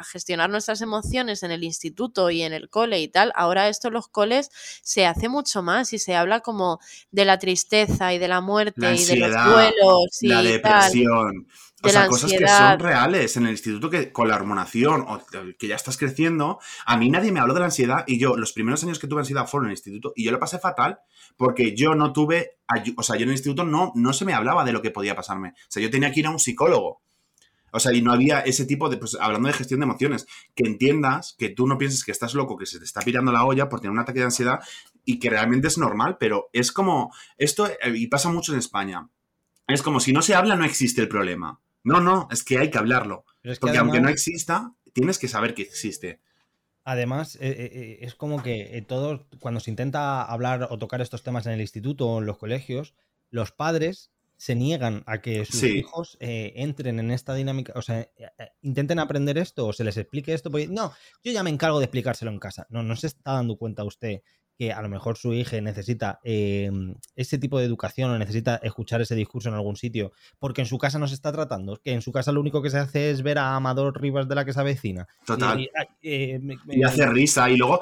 gestionar 0.04 0.52
nuestras 0.52 0.82
emociones 0.82 1.42
en 1.42 1.50
el 1.50 1.64
instituto 1.64 2.30
y 2.30 2.44
en 2.44 2.54
el 2.54 2.70
cole 2.70 3.02
y 3.02 3.08
tal, 3.08 3.32
ahora 3.36 3.68
esto 3.68 3.88
en 3.88 3.96
los 3.96 4.10
coles 4.10 4.52
se 4.84 5.08
hace 5.08 5.28
mucho 5.28 5.64
más 5.64 5.92
y 5.94 5.98
se 5.98 6.14
habla 6.16 6.42
como 6.42 6.80
de 7.10 7.26
la 7.26 7.40
tristeza 7.40 8.14
y 8.14 8.20
de 8.20 8.28
la 8.28 8.42
muerte 8.42 8.94
y 8.94 9.06
de 9.06 9.16
los 9.16 9.32
duelos 9.32 10.22
y 10.22 10.28
la 10.28 10.44
depresión. 10.44 11.48
O 11.82 11.90
sea, 11.90 12.08
cosas 12.08 12.32
que 12.32 12.48
son 12.48 12.80
reales 12.80 13.38
en 13.38 13.46
el 13.46 13.52
instituto 13.52 13.90
que 13.90 14.12
con 14.12 14.28
la 14.28 14.36
hormonación 14.36 15.06
o 15.08 15.22
que 15.58 15.68
ya 15.68 15.76
estás 15.76 15.98
creciendo, 15.98 16.60
a 16.86 16.98
mí 16.98 17.10
nadie 17.10 17.32
me 17.32 17.40
habló 17.40 17.54
de 17.54 17.62
la 17.62 17.68
ansiedad 17.68 18.04
y 18.08 18.20
yo, 18.20 18.36
los 18.36 18.54
primeros 18.54 18.84
años 18.84 19.00
que 19.00 19.08
tuve 19.08 19.22
ansiedad 19.22 19.48
fueron 19.48 19.68
en 19.68 19.72
el 19.72 19.78
instituto 19.78 20.14
y 20.16 20.26
yo 20.26 20.32
lo 20.32 20.40
pasé 20.40 20.60
fatal 20.60 21.00
porque 21.38 21.76
yo 21.76 21.96
no 21.96 22.12
tuve, 22.12 22.58
o 22.98 23.04
sea, 23.04 23.16
yo 23.16 23.24
en 23.24 23.30
el 23.30 23.36
instituto 23.36 23.64
no, 23.64 23.92
no 23.96 24.14
se 24.14 24.26
me 24.26 24.34
hablaba 24.34 24.66
de 24.66 24.74
lo 24.74 24.82
que 24.82 24.92
podía 24.92 25.16
pasarme. 25.16 25.50
O 25.50 25.70
sea, 25.70 25.82
yo 25.82 25.90
tenía 25.90 26.12
que 26.12 26.20
ir 26.20 26.28
a 26.28 26.32
un 26.32 26.40
psicólogo. 26.40 27.02
O 27.72 27.80
sea, 27.80 27.94
y 27.94 28.02
no 28.02 28.12
había 28.12 28.40
ese 28.40 28.66
tipo 28.66 28.90
de, 28.90 28.98
pues 28.98 29.16
hablando 29.20 29.48
de 29.48 29.54
gestión 29.54 29.80
de 29.80 29.86
emociones, 29.86 30.28
que 30.56 30.68
entiendas 30.68 31.36
que 31.38 31.50
tú 31.50 31.68
no 31.68 31.78
pienses 31.78 32.04
que 32.04 32.12
estás 32.12 32.34
loco, 32.34 32.58
que 32.58 32.66
se 32.66 32.80
te 32.80 32.86
está 32.86 33.02
pirando 33.02 33.32
la 33.32 33.46
olla 33.46 33.70
por 33.70 33.80
tener 33.80 33.92
un 33.92 34.00
ataque 34.00 34.20
de 34.20 34.26
ansiedad 34.26 34.60
y 35.06 35.20
que 35.20 35.30
realmente 35.30 35.68
es 35.68 35.78
normal, 35.78 36.18
pero 36.20 36.50
es 36.52 36.72
como, 36.72 37.14
esto, 37.38 37.68
eh, 37.68 37.94
y 37.96 38.08
pasa 38.08 38.30
mucho 38.30 38.54
en 38.54 38.60
España, 38.60 39.08
es 39.68 39.84
como 39.84 40.00
si 40.00 40.14
no 40.14 40.22
se 40.22 40.36
habla 40.36 40.56
no 40.56 40.66
existe 40.66 41.02
el 41.02 41.08
problema. 41.08 41.60
No, 41.84 42.02
no, 42.02 42.28
es 42.32 42.44
que 42.44 42.58
hay 42.58 42.70
que 42.70 42.78
hablarlo. 42.78 43.26
porque 43.60 43.78
aunque 43.78 44.02
no 44.02 44.10
exista, 44.10 44.74
tienes 44.94 45.18
que 45.18 45.28
saber 45.28 45.54
que 45.54 45.64
existe. 45.64 46.20
Además, 46.84 47.36
eh, 47.36 47.40
eh, 47.42 47.70
eh, 47.72 47.98
es 48.02 48.16
como 48.16 48.42
que 48.42 48.84
todos, 48.88 49.22
cuando 49.40 49.60
se 49.60 49.70
intenta 49.70 50.24
hablar 50.24 50.68
o 50.72 50.78
tocar 50.78 51.02
estos 51.02 51.24
temas 51.24 51.46
en 51.46 51.54
el 51.54 51.62
instituto 51.62 52.08
o 52.08 52.20
en 52.20 52.26
los 52.26 52.38
colegios, 52.38 52.96
los 53.30 53.52
padres 53.52 54.12
se 54.38 54.56
niegan 54.56 55.04
a 55.06 55.22
que 55.22 55.46
sus 55.46 55.64
hijos 55.64 56.18
entren 56.20 56.98
en 57.00 57.12
esta 57.12 57.36
dinámica, 57.36 57.74
o 57.76 57.82
sea, 57.82 58.10
intenten 58.62 58.98
aprender 58.98 59.38
esto 59.38 59.68
o 59.68 59.74
se 59.74 59.84
les 59.84 59.98
explique 59.98 60.34
esto, 60.34 60.50
porque 60.50 60.68
no, 60.68 60.94
yo 61.22 61.34
ya 61.34 61.44
me 61.44 61.50
encargo 61.50 61.80
de 61.80 61.86
explicárselo 61.86 62.32
en 62.32 62.40
casa. 62.40 62.66
No, 62.70 62.82
no 62.82 62.96
se 62.96 63.08
está 63.08 63.34
dando 63.34 63.58
cuenta 63.58 63.84
usted 63.84 64.22
que 64.60 64.74
a 64.74 64.82
lo 64.82 64.90
mejor 64.90 65.18
su 65.18 65.34
hija 65.34 65.62
necesita 65.62 66.20
eh, 66.22 66.70
ese 67.16 67.38
tipo 67.38 67.60
de 67.60 67.66
educación 67.66 68.12
o 68.12 68.18
necesita 68.20 68.58
escuchar 68.58 69.00
ese 69.00 69.16
discurso 69.16 69.48
en 69.48 69.56
algún 69.56 69.78
sitio, 69.78 70.12
porque 70.38 70.60
en 70.60 70.68
su 70.68 70.78
casa 70.78 71.00
no 71.00 71.08
se 71.08 71.14
está 71.16 71.32
tratando, 71.32 71.80
que 71.82 71.94
en 71.94 72.02
su 72.02 72.12
casa 72.12 72.34
lo 72.34 72.42
único 72.42 72.62
que 72.62 72.70
se 72.70 72.78
hace 72.78 73.10
es 73.10 73.24
ver 73.24 73.38
a 73.38 73.56
Amador 73.56 74.00
Rivas 74.02 74.28
de 74.28 74.36
la 74.36 74.44
que 74.44 74.52
se 74.52 74.60
avecina. 74.60 75.08
Total. 75.26 75.62
Y, 75.62 75.64
y- 75.64 75.70
eh, 76.34 76.40
me- 76.44 76.58
me- 76.66 76.76
Y 76.76 76.84
hace 76.84 77.06
risa. 77.08 77.50
Y 77.50 77.56
luego, 77.56 77.80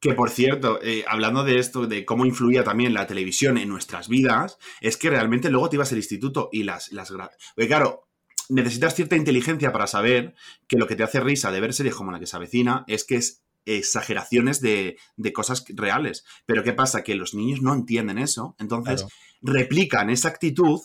que 0.00 0.14
por 0.14 0.30
cierto, 0.30 0.80
eh, 0.82 1.04
hablando 1.06 1.44
de 1.44 1.60
esto, 1.60 1.86
de 1.86 2.04
cómo 2.04 2.26
influía 2.26 2.64
también 2.64 2.92
la 2.92 3.06
televisión 3.06 3.56
en 3.56 3.68
nuestras 3.68 4.08
vidas, 4.08 4.58
es 4.80 4.96
que 4.96 5.10
realmente 5.10 5.48
luego 5.48 5.68
te 5.68 5.76
ibas 5.76 5.92
al 5.92 5.98
instituto 5.98 6.48
y 6.50 6.64
las... 6.64 6.90
las 6.90 7.10
Porque 7.12 7.68
claro, 7.68 8.08
necesitas 8.48 8.96
cierta 8.96 9.14
inteligencia 9.14 9.70
para 9.72 9.86
saber 9.86 10.34
que 10.66 10.76
lo 10.76 10.88
que 10.88 10.96
te 10.96 11.04
hace 11.04 11.20
risa 11.20 11.52
de 11.52 11.60
ver 11.60 11.72
series 11.72 11.94
como 11.94 12.10
la 12.10 12.18
que 12.18 12.26
se 12.26 12.36
avecina 12.36 12.84
es 12.88 13.04
que 13.04 13.14
es 13.14 13.44
exageraciones 13.66 14.60
de, 14.60 14.96
de 15.16 15.32
cosas 15.32 15.64
reales. 15.68 16.24
Pero 16.46 16.62
¿qué 16.64 16.72
pasa? 16.72 17.02
Que 17.02 17.14
los 17.14 17.34
niños 17.34 17.60
no 17.60 17.74
entienden 17.74 18.18
eso, 18.18 18.54
entonces 18.58 19.02
Claro. 19.02 19.14
replican 19.42 20.08
esa 20.10 20.28
actitud 20.28 20.80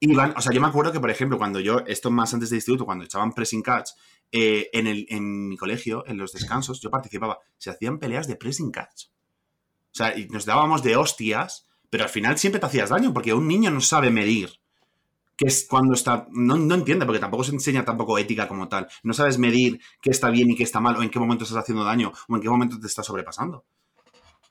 y 0.00 0.14
van, 0.14 0.32
o 0.36 0.40
sea, 0.40 0.52
yo 0.52 0.60
me 0.60 0.68
acuerdo 0.68 0.92
que, 0.92 1.00
por 1.00 1.10
ejemplo, 1.10 1.38
cuando 1.38 1.58
yo, 1.58 1.80
esto 1.86 2.10
más 2.10 2.32
antes 2.32 2.50
de 2.50 2.56
instituto, 2.56 2.84
cuando 2.84 3.04
echaban 3.04 3.32
pressing 3.32 3.62
catch, 3.62 3.90
eh, 4.30 4.68
en, 4.72 4.86
el, 4.86 5.06
en 5.08 5.48
mi 5.48 5.56
colegio, 5.56 6.04
en 6.06 6.18
los 6.18 6.32
descansos, 6.32 6.80
yo 6.80 6.90
participaba, 6.90 7.38
se 7.56 7.70
hacían 7.70 7.98
peleas 7.98 8.28
de 8.28 8.36
pressing 8.36 8.70
catch. 8.70 9.06
O 9.90 9.94
sea, 9.98 10.16
y 10.16 10.28
nos 10.28 10.44
dábamos 10.44 10.84
de 10.84 10.94
hostias, 10.96 11.66
pero 11.90 12.04
al 12.04 12.10
final 12.10 12.38
siempre 12.38 12.60
te 12.60 12.66
hacías 12.66 12.90
daño, 12.90 13.12
porque 13.12 13.34
un 13.34 13.48
niño 13.48 13.70
no 13.72 13.80
sabe 13.80 14.10
medir. 14.10 14.50
Que 15.38 15.46
es 15.46 15.66
cuando 15.70 15.94
está. 15.94 16.26
No, 16.32 16.56
no 16.56 16.74
entiende, 16.74 17.06
porque 17.06 17.20
tampoco 17.20 17.44
se 17.44 17.52
enseña 17.52 17.84
tampoco 17.84 18.18
ética 18.18 18.48
como 18.48 18.68
tal. 18.68 18.88
No 19.04 19.14
sabes 19.14 19.38
medir 19.38 19.80
qué 20.02 20.10
está 20.10 20.30
bien 20.30 20.50
y 20.50 20.56
qué 20.56 20.64
está 20.64 20.80
mal, 20.80 20.96
o 20.96 21.02
en 21.02 21.10
qué 21.10 21.20
momento 21.20 21.44
estás 21.44 21.60
haciendo 21.60 21.84
daño, 21.84 22.12
o 22.28 22.34
en 22.34 22.42
qué 22.42 22.50
momento 22.50 22.78
te 22.80 22.88
estás 22.88 23.06
sobrepasando. 23.06 23.64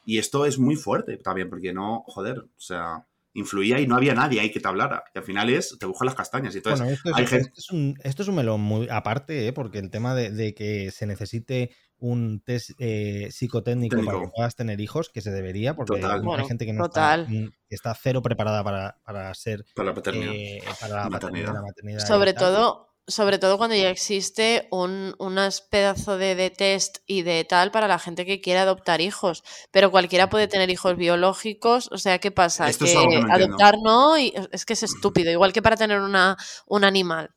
Y 0.06 0.18
esto 0.18 0.46
es 0.46 0.58
muy 0.58 0.78
fuerte 0.78 1.18
también, 1.18 1.50
porque 1.50 1.74
no, 1.74 2.04
joder, 2.08 2.40
o 2.40 2.60
sea, 2.60 3.06
influía 3.40 3.80
y 3.80 3.88
no 3.88 3.96
había 3.96 4.14
nadie 4.14 4.40
ahí 4.40 4.52
que 4.52 4.60
te 4.60 4.68
hablara. 4.68 5.04
Y 5.14 5.18
al 5.18 5.24
final 5.24 5.50
es, 5.50 5.78
te 5.80 5.86
buscan 5.86 6.08
las 6.08 6.16
castañas. 6.16 6.54
Y 6.56 6.58
entonces, 6.58 6.80
Bueno, 6.80 6.94
esto 6.94 7.10
es, 7.10 7.16
hay 7.16 7.26
gente- 7.28 7.48
esto 7.50 7.60
es 7.60 7.70
un, 7.72 7.96
esto 8.04 8.22
es 8.24 8.28
un 8.28 8.36
melón 8.36 8.62
muy 8.62 8.88
aparte, 8.90 9.48
¿eh? 9.48 9.54
porque 9.54 9.80
el 9.80 9.90
tema 9.92 10.16
de, 10.16 10.32
de 10.32 10.54
que 10.54 10.92
se 10.92 11.06
necesite 11.06 11.72
un 12.00 12.42
test 12.42 12.72
eh, 12.80 13.30
psicotécnico 13.32 14.04
para 14.06 14.20
que 14.20 14.28
puedas 14.36 14.56
tener 14.56 14.80
hijos, 14.82 15.10
que 15.10 15.22
se 15.22 15.32
debería, 15.32 15.76
porque 15.76 16.00
Total. 16.00 16.20
hay 16.20 16.26
Bueno, 16.26 16.46
gente 16.48 16.66
que 16.66 16.74
no 16.74 16.84
total. 16.86 17.28
está, 17.70 17.96
cero 17.96 18.22
preparada 18.22 18.64
para, 18.64 18.98
para 19.04 19.34
ser 19.34 19.66
para 19.76 19.90
la 19.90 19.96
paternidad. 19.96 20.32
eh, 20.34 20.60
para 20.80 20.96
la 20.96 21.10
Maternidad. 21.10 21.12
paternidad, 21.12 21.54
la 21.54 21.62
maternidad 21.62 22.04
y 22.04 22.08
Sobre 22.08 22.34
tal. 22.34 22.44
todo, 22.44 22.90
sobre 23.08 23.40
todo 23.40 23.58
cuando 23.58 23.76
ya 23.76 23.90
existe 23.90 24.68
un 24.70 25.16
unas 25.18 25.62
pedazo 25.62 26.18
de, 26.18 26.36
de 26.36 26.50
test 26.50 26.98
y 27.06 27.22
de 27.22 27.46
tal 27.46 27.72
para 27.72 27.88
la 27.88 28.00
gente 28.00 28.26
que 28.26 28.42
quiere 28.42 28.60
adoptar 28.60 29.00
hijos. 29.02 29.44
Pero 29.72 29.92
cualquiera 29.92 30.30
puede 30.30 30.48
tener 30.48 30.70
hijos 30.70 30.98
biológicos. 30.98 31.90
O 31.92 31.98
sea, 31.98 32.20
¿qué 32.20 32.32
pasa? 32.32 32.70
Esto 32.70 32.86
es 32.86 32.92
que 32.92 32.98
algo 32.98 33.10
que 33.10 33.16
no 33.20 33.28
entiendo. 33.30 33.46
adoptar 33.56 33.76
no, 33.82 34.18
y 34.18 34.34
es 34.52 34.66
que 34.66 34.74
es 34.74 34.84
estúpido. 34.84 35.32
Igual 35.32 35.54
que 35.54 35.62
para 35.62 35.78
tener 35.78 36.00
una, 36.02 36.36
un 36.66 36.84
animal. 36.84 37.32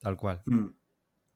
Tal 0.00 0.16
cual. 0.16 0.42
Mm. 0.46 0.66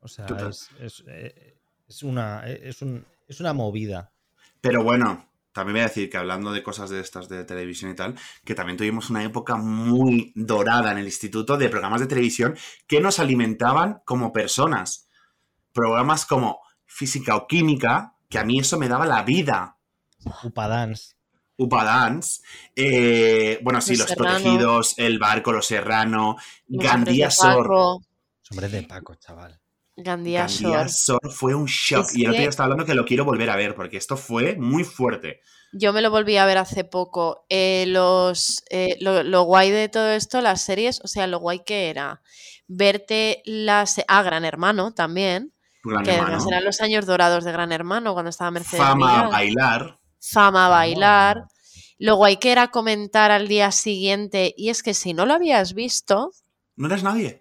O 0.01 0.09
sea, 0.09 0.27
es, 0.49 0.69
es, 0.81 1.05
eh, 1.09 1.57
es 1.89 2.03
una, 2.03 2.45
es, 2.47 2.81
un- 2.83 3.05
es 3.27 3.41
una 3.41 3.53
movida. 3.53 4.13
Pero 4.61 4.83
bueno, 4.85 5.29
también 5.53 5.75
voy 5.75 5.81
a 5.81 5.89
decir 5.89 6.09
que 6.09 6.17
hablando 6.17 6.53
de 6.53 6.63
cosas 6.63 6.91
de 6.91 7.01
estas 7.01 7.29
de 7.29 7.45
televisión 7.45 7.91
y 7.91 7.95
tal, 7.95 8.15
que 8.45 8.55
también 8.55 8.79
tuvimos 8.79 9.11
una 9.11 9.23
época 9.23 9.57
muy 9.57 10.33
dorada 10.35 10.93
en 10.93 10.99
el 10.99 11.07
instituto 11.07 11.57
de 11.57 11.69
programas 11.69 12.01
de 12.01 12.07
televisión 12.07 12.57
que 12.87 13.01
nos 13.01 13.19
alimentaban 13.19 14.03
como 14.05 14.33
personas. 14.33 15.09
Programas 15.73 16.27
como 16.27 16.61
física 16.87 17.37
o 17.37 17.47
química, 17.47 18.17
que 18.29 18.39
a 18.39 18.45
mí 18.45 18.59
eso 18.59 18.79
me 18.79 18.89
daba 18.89 19.07
la 19.07 19.23
vida. 19.23 19.79
Upadance. 20.43 21.17
Upadance, 21.57 22.43
eh, 22.75 23.61
bueno, 23.63 23.81
sí, 23.81 23.97
Los. 23.97 24.13
Protegidos, 24.15 24.95
El 24.99 25.19
Barco, 25.19 25.53
Los 25.53 25.67
Serrano, 25.67 26.37
Gandía 26.67 27.31
Sor. 27.31 27.65
Paco, 27.65 28.03
Hombres 28.51 28.73
de 28.73 28.83
Paco, 28.83 29.15
chaval. 29.17 29.62
Gandía 29.97 30.47
Gandía 30.47 30.87
fue 31.31 31.55
un 31.55 31.67
shock. 31.67 32.07
Es 32.07 32.17
y 32.17 32.23
el 32.25 32.31
otro 32.31 32.41
día 32.41 32.49
estaba 32.49 32.65
hablando 32.67 32.87
que 32.87 32.95
lo 32.95 33.05
quiero 33.05 33.25
volver 33.25 33.51
a 33.51 33.57
ver, 33.57 33.75
porque 33.75 33.97
esto 33.99 34.17
fue 34.17 34.57
muy 34.57 34.85
fuerte. 34.85 35.41
Yo 35.73 35.93
me 35.93 36.03
lo 36.03 36.11
volví 36.11 36.37
a 36.37 36.45
ver 36.47 36.59
hace 36.59 36.85
poco. 36.85 37.47
Eh, 37.49 37.85
los, 37.89 38.63
eh, 38.71 38.97
lo, 39.01 39.23
lo 39.23 39.43
guay 39.43 39.71
de 39.71 39.89
todo 39.89 40.11
esto, 40.11 40.41
las 40.41 40.63
series, 40.63 41.01
o 41.03 41.09
sea, 41.09 41.27
lo 41.27 41.39
guay 41.41 41.61
que 41.65 41.89
era 41.91 42.23
verte 42.69 43.43
las... 43.45 44.01
Ah, 44.09 44.23
Gran 44.23 44.45
Hermano 44.45 44.93
también, 44.95 45.53
Gran 45.85 46.05
que 46.05 46.13
hermano. 46.15 46.45
eran 46.49 46.65
los 46.65 46.81
años 46.81 47.07
dorados 47.07 47.45
de 47.45 47.53
Gran 47.53 47.73
Hermano, 47.73 48.13
cuando 48.15 48.31
estaba 48.31 48.51
Mercedes 48.51 48.83
Fama, 48.83 49.15
Milán. 49.15 49.31
bailar. 49.31 49.99
Fama, 50.21 50.69
bailar. 50.69 51.45
Lo 51.99 52.17
guay 52.17 52.37
que 52.39 52.53
era 52.53 52.69
comentar 52.69 53.31
al 53.31 53.49
día 53.49 53.71
siguiente, 53.73 54.55
y 54.57 54.71
es 54.71 54.83
que 54.83 54.95
si 54.95 55.15
no 55.15 55.27
lo 55.27 55.35
habías 55.35 55.75
visto, 55.75 56.31
No 56.77 56.87
eres 56.87 57.03
nadie. 57.03 57.41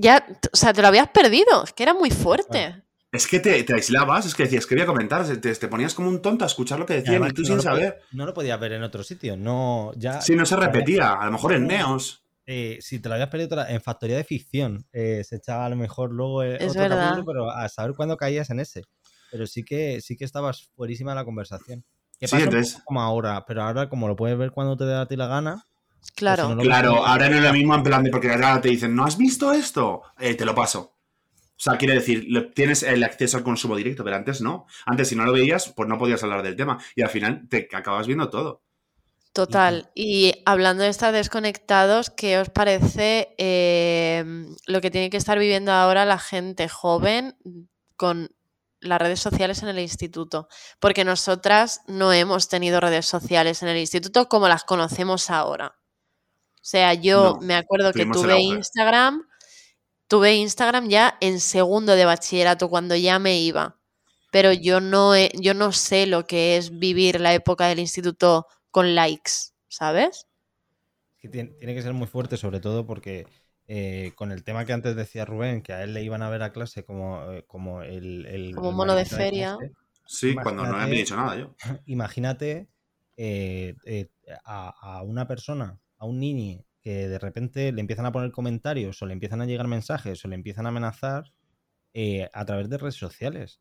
Ya, 0.00 0.26
o 0.52 0.56
sea, 0.56 0.72
te 0.72 0.82
lo 0.82 0.88
habías 0.88 1.08
perdido, 1.10 1.64
es 1.64 1.72
que 1.72 1.82
era 1.82 1.94
muy 1.94 2.10
fuerte. 2.10 2.82
Es 3.12 3.26
que 3.26 3.40
te, 3.40 3.62
te 3.64 3.74
aislabas, 3.74 4.26
es 4.26 4.34
que 4.34 4.44
decías 4.44 4.66
que 4.66 4.74
voy 4.76 4.82
a 4.82 4.86
comentar, 4.86 5.26
te, 5.26 5.54
te 5.54 5.68
ponías 5.68 5.94
como 5.94 6.08
un 6.08 6.22
tonto 6.22 6.44
a 6.44 6.46
escuchar 6.46 6.78
lo 6.78 6.86
que 6.86 6.94
decían 6.94 7.26
y, 7.26 7.30
tú 7.32 7.44
sin 7.44 7.60
saber. 7.60 8.00
no 8.12 8.24
lo 8.24 8.32
podías 8.32 8.58
ver 8.60 8.72
en 8.72 8.82
otro 8.84 9.02
sitio. 9.02 9.36
No, 9.36 9.90
ya. 9.96 10.20
Sí, 10.20 10.36
no 10.36 10.46
se 10.46 10.54
repetía, 10.56 11.14
a 11.14 11.26
lo 11.26 11.32
mejor 11.32 11.54
en 11.54 11.66
Neos. 11.66 12.24
eh, 12.46 12.78
si 12.80 13.00
te 13.00 13.08
lo 13.08 13.16
habías 13.16 13.28
perdido 13.28 13.66
en 13.66 13.80
Factoría 13.80 14.16
de 14.16 14.22
Ficción, 14.24 14.86
eh, 14.92 15.22
se 15.24 15.36
echaba 15.36 15.66
a 15.66 15.68
lo 15.70 15.76
mejor 15.76 16.12
luego 16.12 16.42
eh, 16.44 16.56
Es 16.60 16.70
otro 16.70 16.82
verdad. 16.82 17.08
capítulo, 17.10 17.26
pero 17.26 17.50
a 17.50 17.68
saber 17.68 17.94
cuándo 17.96 18.16
caías 18.16 18.48
en 18.50 18.60
ese. 18.60 18.84
Pero 19.32 19.46
sí 19.48 19.64
que 19.64 20.00
sí 20.00 20.16
que 20.16 20.24
estabas 20.24 20.70
fuerísima 20.76 21.10
de 21.10 21.16
la 21.16 21.24
conversación. 21.24 21.84
Que 22.18 22.28
Sí, 22.28 22.32
pasa 22.32 22.44
un 22.44 22.48
entonces- 22.50 22.74
poco 22.74 22.84
como 22.84 23.00
ahora, 23.02 23.44
pero 23.46 23.62
ahora 23.62 23.88
como 23.88 24.06
lo 24.06 24.14
puedes 24.14 24.38
ver 24.38 24.52
cuando 24.52 24.76
te 24.76 24.84
dé 24.84 24.94
a 24.94 25.06
ti 25.06 25.16
la 25.16 25.26
gana. 25.26 25.66
Claro. 26.16 26.54
no 26.54 26.62
Claro, 26.62 27.06
ahora 27.06 27.28
no 27.28 27.36
es 27.36 27.42
lo 27.42 27.52
mismo 27.52 27.74
en 27.74 27.82
plan 27.82 28.02
de 28.02 28.10
porque 28.10 28.30
ahora 28.30 28.60
te 28.60 28.68
dicen, 28.68 28.94
¿no 28.94 29.04
has 29.04 29.16
visto 29.16 29.52
esto? 29.52 30.02
Eh, 30.18 30.34
te 30.34 30.44
lo 30.44 30.54
paso. 30.54 30.96
O 31.60 31.62
sea, 31.62 31.76
quiere 31.76 31.94
decir, 31.94 32.26
tienes 32.54 32.82
el 32.82 33.04
acceso 33.04 33.36
al 33.36 33.42
consumo 33.42 33.76
directo, 33.76 34.02
pero 34.02 34.16
antes 34.16 34.40
no. 34.40 34.66
Antes, 34.86 35.08
si 35.08 35.16
no 35.16 35.26
lo 35.26 35.32
veías, 35.32 35.74
pues 35.76 35.88
no 35.88 35.98
podías 35.98 36.22
hablar 36.22 36.42
del 36.42 36.56
tema. 36.56 36.78
Y 36.96 37.02
al 37.02 37.10
final 37.10 37.48
te 37.50 37.68
acabas 37.72 38.06
viendo 38.06 38.30
todo. 38.30 38.62
Total. 39.32 39.90
Y 39.94 40.42
hablando 40.44 40.82
de 40.82 40.88
estar 40.88 41.12
desconectados, 41.12 42.10
¿qué 42.10 42.38
os 42.38 42.48
parece 42.48 43.34
eh, 43.38 44.24
lo 44.66 44.80
que 44.80 44.90
tiene 44.90 45.10
que 45.10 45.18
estar 45.18 45.38
viviendo 45.38 45.70
ahora 45.70 46.04
la 46.04 46.18
gente 46.18 46.68
joven 46.68 47.36
con 47.96 48.30
las 48.80 49.00
redes 49.00 49.20
sociales 49.20 49.62
en 49.62 49.68
el 49.68 49.78
instituto? 49.78 50.48
Porque 50.80 51.04
nosotras 51.04 51.82
no 51.86 52.12
hemos 52.12 52.48
tenido 52.48 52.80
redes 52.80 53.06
sociales 53.06 53.62
en 53.62 53.68
el 53.68 53.76
instituto 53.76 54.28
como 54.28 54.48
las 54.48 54.64
conocemos 54.64 55.30
ahora. 55.30 55.79
O 56.62 56.64
sea, 56.70 56.94
yo 56.94 57.36
No, 57.40 57.40
me 57.40 57.54
acuerdo 57.54 57.92
que 57.92 58.04
tuve. 58.06 58.40
Instagram, 58.40 59.26
tuve 60.08 60.34
Instagram 60.34 60.88
ya 60.88 61.16
en 61.20 61.40
segundo 61.40 61.96
de 61.96 62.04
bachillerato, 62.04 62.68
cuando 62.68 62.94
ya 62.96 63.18
me 63.18 63.40
iba. 63.40 63.76
Pero 64.30 64.52
yo 64.52 64.80
no, 64.80 65.14
he- 65.14 65.32
yo 65.40 65.54
no 65.54 65.72
sé 65.72 66.06
lo 66.06 66.26
que 66.26 66.56
es 66.56 66.78
vivir 66.78 67.20
la 67.20 67.34
época 67.34 67.66
del 67.66 67.78
instituto 67.80 68.46
con 68.70 68.94
likes, 68.94 69.32
¿sabes? 69.68 70.26
que 71.18 71.28
tiene, 71.28 71.50
tiene 71.58 71.74
que 71.74 71.82
ser 71.82 71.92
muy 71.92 72.06
fuerte, 72.06 72.38
sobre 72.38 72.60
todo 72.60 72.86
porque 72.86 73.26
eh, 73.68 74.12
con 74.16 74.32
el 74.32 74.42
tema 74.42 74.64
que 74.64 74.72
antes 74.72 74.96
decía 74.96 75.26
Rubén, 75.26 75.62
que 75.62 75.74
a 75.74 75.82
él 75.82 75.92
le 75.92 76.02
iban 76.02 76.22
a 76.22 76.30
ver 76.30 76.42
a 76.42 76.50
clase 76.50 76.82
como, 76.82 77.30
eh, 77.30 77.44
como 77.46 77.82
el, 77.82 78.24
el- 78.24 78.54
Como 78.54 78.70
el 78.70 78.76
mono 78.76 78.94
de 78.94 79.04
feria. 79.04 79.56
clase, 79.58 79.74
Sí, 80.06 80.34
cuando 80.34 80.62
no 80.62 80.68
Imagínate- 80.70 80.82
había 80.84 80.98
dicho 80.98 81.16
nada 81.16 81.36
yo. 81.36 81.54
imagínate 81.86 82.68
eh, 83.18 83.74
eh, 83.84 84.08
a, 84.46 84.70
a 84.98 85.02
una 85.02 85.26
persona, 85.28 85.78
a 86.00 86.06
un 86.06 86.18
niño, 86.18 86.64
que 86.82 87.08
de 87.08 87.18
repente 87.20 87.72
le 87.72 87.80
empiezan 87.80 88.06
a 88.06 88.12
poner 88.12 88.32
comentarios 88.32 89.00
o 89.02 89.06
le 89.06 89.12
empiezan 89.12 89.40
a 89.42 89.46
llegar 89.46 89.68
mensajes 89.68 90.24
o 90.24 90.28
le 90.28 90.34
empiezan 90.34 90.66
a 90.66 90.70
amenazar 90.70 91.32
eh, 91.94 92.28
a 92.32 92.44
través 92.44 92.68
de 92.70 92.78
redes 92.78 92.96
sociales. 92.96 93.60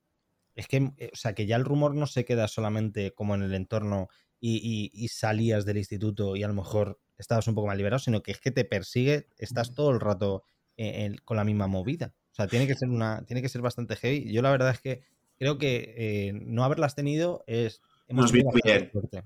Es 0.56 0.68
que, 0.68 0.92
eh, 0.98 1.12
o 1.14 1.16
sea, 1.16 1.34
que 1.36 1.46
ya 1.48 1.56
el 1.56 1.66
rumor 1.66 1.96
no 1.96 2.08
se 2.08 2.26
queda 2.26 2.48
solamente 2.48 3.14
como 3.14 3.36
en 3.36 3.44
el 3.44 3.54
entorno 3.54 4.10
y, 4.40 4.58
y- 4.64 4.92
y 4.94 5.08
salías 5.10 5.66
del 5.66 5.78
instituto 5.78 6.36
y 6.36 6.44
a 6.44 6.48
lo 6.48 6.54
mejor 6.54 7.00
estabas 7.18 7.48
un 7.48 7.56
poco 7.56 7.68
más 7.68 7.78
liberado, 7.78 8.00
sino 8.00 8.24
que 8.24 8.32
es 8.32 8.40
que 8.40 8.52
te 8.52 8.66
persigue, 8.66 9.28
estás 9.38 9.74
todo 9.74 9.92
el 9.92 10.00
rato 10.00 10.44
eh, 10.78 11.06
en- 11.06 11.18
con 11.26 11.38
la 11.38 11.44
misma 11.44 11.68
movida. 11.68 12.14
O 12.32 12.36
sea, 12.36 12.48
tiene 12.48 12.68
que 12.68 12.76
ser 12.76 12.90
una, 12.90 13.26
tiene 13.26 13.42
que 13.42 13.50
ser 13.50 13.62
bastante 13.62 13.96
heavy. 13.98 14.32
Yo 14.32 14.42
la 14.42 14.52
verdad 14.52 14.72
es 14.72 14.80
que 14.82 15.02
creo 15.38 15.58
que 15.58 15.94
eh, 15.98 16.34
no 16.34 16.64
haberlas 16.64 16.96
tenido 16.96 17.44
es 17.48 17.82
hemos 18.08 18.32
Nos 18.32 18.32
bien. 18.32 18.92
suerte. 18.92 19.24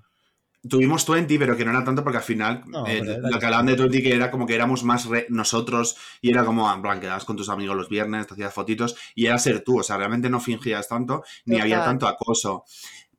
Tuvimos 0.70 1.06
20, 1.06 1.38
pero 1.38 1.58
que 1.58 1.66
no 1.66 1.72
era 1.72 1.84
tanto 1.84 2.04
porque 2.04 2.18
al 2.20 2.24
final 2.24 2.64
No, 2.68 2.88
eh, 2.88 3.02
lo 3.04 3.38
que 3.38 3.46
hablaban 3.46 3.66
de 3.66 3.76
20 3.76 4.02
que 4.02 4.14
era 4.16 4.32
como 4.32 4.46
que 4.46 4.56
éramos 4.56 4.84
más 4.86 5.06
re- 5.08 5.26
nosotros 5.30 5.98
y 6.22 6.30
era 6.32 6.46
como, 6.46 6.72
en 6.74 6.82
plan, 6.82 7.02
quedabas 7.02 7.26
con 7.26 7.36
tus 7.36 7.50
amigos 7.50 7.76
los 7.76 7.90
viernes, 7.90 8.28
te 8.28 8.34
hacías 8.34 8.54
fotitos 8.54 8.96
y 9.14 9.26
era 9.26 9.38
ser 9.40 9.62
tú, 9.64 9.80
o 9.80 9.84
sea, 9.84 9.98
realmente 9.98 10.30
no 10.30 10.40
fingías 10.40 10.88
tanto 10.88 11.24
ni 11.46 11.60
había 11.60 11.84
tanto 11.84 12.08
acoso. 12.08 12.64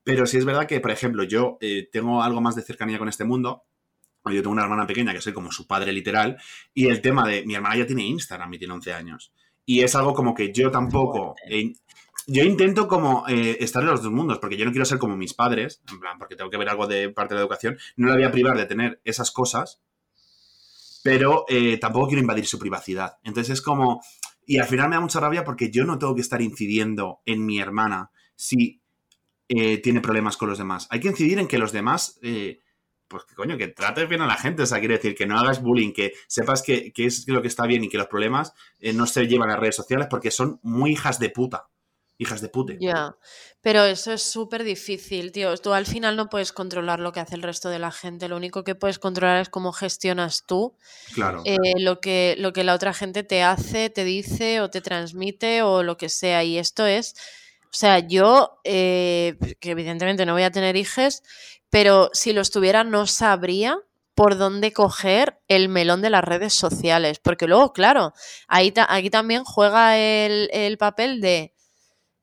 Pero 0.03 0.27
sí 0.27 0.39
es 0.39 0.45
verdad 0.47 0.67
que, 0.67 0.81
por 0.81 0.91
ejemplo, 0.91 1.23
yo 1.25 1.59
eh, 1.61 1.89
tengo 1.93 2.23
algo 2.23 2.41
más 2.41 2.55
de 2.57 2.63
cercanía 2.63 2.99
con 2.99 3.09
este 3.09 3.25
mundo. 3.25 3.65
Yo 4.27 4.41
tengo 4.41 4.53
una 4.53 4.63
hermana 4.63 4.87
pequeña 4.87 5.13
que 5.13 5.21
soy 5.21 5.35
como 5.35 5.53
su 5.53 5.67
padre 5.67 5.93
literal 5.93 6.39
y 6.73 6.87
el 6.89 7.03
tema 7.03 7.29
de 7.29 7.45
mi 7.45 7.55
hermana 7.55 7.77
ya 7.77 7.87
tiene 7.87 8.05
Instagram 8.07 8.55
y 8.55 8.59
tiene 8.59 8.73
11 8.75 8.93
años. 8.95 9.33
Y 9.67 9.81
es 9.83 9.95
algo 9.95 10.15
como 10.15 10.35
que 10.35 10.51
yo 10.53 10.71
tampoco... 10.71 11.35
eh, 11.51 11.75
yo 12.27 12.43
intento 12.43 12.89
como 12.89 13.25
eh, 13.29 13.59
estar 13.61 13.83
en 13.83 13.91
los 13.91 14.03
dos 14.03 14.13
mundos, 14.13 14.39
porque 14.39 14.57
yo 14.57 14.65
no 14.65 14.71
quiero 14.71 14.85
ser 14.85 14.99
como 14.99 15.17
mis 15.17 15.35
padres, 15.35 15.83
en 15.91 16.01
plan, 16.01 16.19
porque 16.19 16.37
tengo 16.37 16.51
que 16.51 16.57
ver 16.57 16.69
algo 16.69 16.87
de 16.87 17.11
parte 17.11 17.35
de 17.35 17.39
la 17.39 17.43
educación. 17.43 17.77
No 17.97 18.09
le 18.09 18.15
voy 18.15 18.25
a 18.25 18.33
privar 18.33 18.57
de 18.57 18.67
tener 18.67 19.01
esas 19.05 19.31
cosas, 19.31 19.83
pero 21.03 21.45
eh, 21.49 21.77
tampoco 21.79 22.09
quiero 22.09 22.23
invadir 22.23 22.47
su 22.47 22.59
privacidad. 22.59 23.19
Entonces 23.25 23.55
es 23.55 23.63
como... 23.63 24.03
Y 24.47 24.59
al 24.59 24.67
final 24.67 24.89
me 24.89 24.97
da 24.97 25.01
mucha 25.01 25.21
rabia 25.21 25.45
porque 25.45 25.71
yo 25.71 25.85
no 25.85 25.99
tengo 25.99 26.15
que 26.15 26.21
estar 26.21 26.41
incidiendo 26.43 27.21
en 27.25 27.45
mi 27.47 27.61
hermana 27.61 28.11
si 28.37 28.83
eh, 29.49 29.79
tiene 29.79 30.01
problemas 30.01 30.37
con 30.37 30.51
los 30.51 30.59
demás. 30.59 30.87
Hay 30.91 31.01
que 31.01 31.09
incidir 31.09 31.39
en 31.39 31.49
que 31.49 31.57
los 31.57 31.73
demás, 31.73 32.21
pues 32.21 33.25
que 33.25 33.35
coño, 33.35 33.57
que 33.57 33.69
trates 33.69 34.07
bien 34.07 34.21
a 34.21 34.27
la 34.27 34.37
gente. 34.37 34.63
O 34.63 34.67
sea, 34.67 34.81
quiere 34.81 34.97
decir 34.97 35.15
que 35.15 35.27
no 35.27 35.39
hagas 35.39 35.63
bullying, 35.63 35.93
que 35.93 36.13
sepas 36.27 36.63
que, 36.63 36.93
que 36.93 37.07
es 37.07 37.27
lo 37.27 37.41
que 37.41 37.49
está 37.49 37.67
bien 37.67 37.85
y 37.85 37.89
que 37.89 37.97
los 37.97 38.07
problemas 38.07 38.53
no 38.95 39.07
se 39.07 39.27
llevan 39.27 39.51
a 39.51 39.57
redes 39.57 39.77
sociales 39.77 40.09
porque 40.11 40.31
son 40.31 40.61
muy 40.63 40.93
hijas 40.93 41.19
de 41.19 41.31
puta. 41.31 41.69
Hijas 42.17 42.41
de 42.41 42.49
pute. 42.49 42.77
Ya, 42.81 43.17
pero 43.61 43.83
eso 43.85 44.13
es 44.13 44.23
súper 44.23 44.63
difícil, 44.63 45.33
tío. 45.33 45.57
Tú 45.57 45.73
al 45.73 45.85
final 45.85 46.15
no 46.17 46.29
puedes 46.29 46.53
controlar 46.53 47.01
lo 47.01 47.13
que 47.13 47.19
hace 47.21 47.35
el 47.35 47.43
resto 47.43 47.71
de 47.71 47.81
la 47.81 47.91
gente. 47.91 48.29
Lo 48.29 48.37
único 48.37 48.63
que 48.63 48.77
puedes 48.77 48.99
controlar 49.01 49.41
es 49.41 49.49
cómo 49.49 49.73
gestionas 49.73 50.45
tú 50.47 50.77
Claro. 51.13 51.43
eh, 51.45 51.59
lo, 51.81 52.01
que, 52.01 52.37
lo 52.39 52.53
que 52.53 52.63
la 52.63 52.75
otra 52.75 52.95
gente 52.95 53.25
te 53.25 53.43
hace, 53.43 53.91
te 53.91 54.05
dice 54.05 54.61
o 54.61 54.71
te 54.71 54.81
transmite 54.81 55.63
o 55.63 55.83
lo 55.83 55.97
que 55.97 56.09
sea. 56.09 56.45
Y 56.45 56.57
esto 56.59 56.87
es, 56.87 57.15
o 57.65 57.77
sea, 57.77 57.99
yo, 57.99 58.61
eh, 58.63 59.37
que 59.59 59.71
evidentemente 59.73 60.25
no 60.25 60.35
voy 60.35 60.45
a 60.45 60.53
tener 60.53 60.77
hijos, 60.77 61.23
pero 61.71 62.11
si 62.13 62.33
los 62.33 62.53
tuviera 62.53 62.85
no 62.85 63.09
sabría 63.09 63.77
por 64.15 64.39
dónde 64.39 64.73
coger 64.73 65.41
el 65.49 65.69
melón 65.69 66.01
de 66.01 66.11
las 66.11 66.23
redes 66.23 66.55
sociales. 66.55 67.19
Porque 67.19 67.49
luego, 67.49 67.73
claro, 67.73 68.13
ahí 68.47 68.71
ta- 68.71 68.87
aquí 68.89 69.11
también 69.11 69.43
juega 69.43 69.99
el, 69.99 70.49
el 70.53 70.79
papel 70.79 71.21
de... 71.21 71.54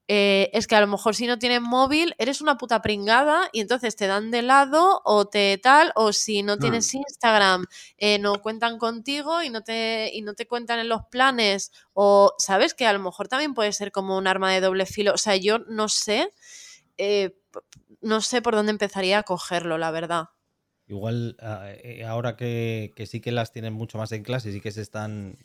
eh, 0.08 0.50
es 0.52 0.66
que 0.66 0.74
a 0.74 0.80
lo 0.80 0.88
mejor 0.88 1.14
si 1.14 1.26
no 1.26 1.38
tienes 1.38 1.60
móvil 1.60 2.14
eres 2.18 2.40
una 2.40 2.58
puta 2.58 2.82
pringada 2.82 3.48
y 3.52 3.60
entonces 3.60 3.94
te 3.94 4.06
dan 4.06 4.30
de 4.30 4.42
lado 4.42 5.00
o 5.04 5.26
te 5.26 5.58
tal, 5.58 5.92
o 5.94 6.12
si 6.12 6.42
no 6.42 6.58
tienes 6.58 6.92
Instagram 6.92 7.66
eh, 7.98 8.18
no 8.18 8.42
cuentan 8.42 8.78
contigo 8.78 9.42
y 9.42 9.50
no, 9.50 9.62
te, 9.62 10.10
y 10.12 10.22
no 10.22 10.34
te 10.34 10.46
cuentan 10.46 10.80
en 10.80 10.88
los 10.88 11.02
planes, 11.10 11.70
o 11.92 12.34
sabes 12.38 12.74
que 12.74 12.86
a 12.86 12.92
lo 12.92 12.98
mejor 12.98 13.28
también 13.28 13.54
puede 13.54 13.72
ser 13.72 13.92
como 13.92 14.18
un 14.18 14.26
arma 14.26 14.52
de 14.52 14.60
doble 14.60 14.86
filo. 14.86 15.14
O 15.14 15.18
sea, 15.18 15.36
yo 15.36 15.60
no 15.60 15.88
sé, 15.88 16.32
eh, 16.98 17.36
no 18.00 18.20
sé 18.20 18.42
por 18.42 18.54
dónde 18.54 18.72
empezaría 18.72 19.18
a 19.18 19.22
cogerlo, 19.22 19.78
la 19.78 19.92
verdad. 19.92 20.26
Igual 20.88 21.36
ah, 21.40 21.68
ahora 22.06 22.36
que, 22.36 22.92
que 22.96 23.06
sí 23.06 23.20
que 23.20 23.30
las 23.30 23.52
tienen 23.52 23.72
mucho 23.72 23.98
más 23.98 24.10
en 24.12 24.24
clase, 24.24 24.52
sí 24.52 24.60
que 24.60 24.72
se 24.72 24.82
están. 24.82 25.38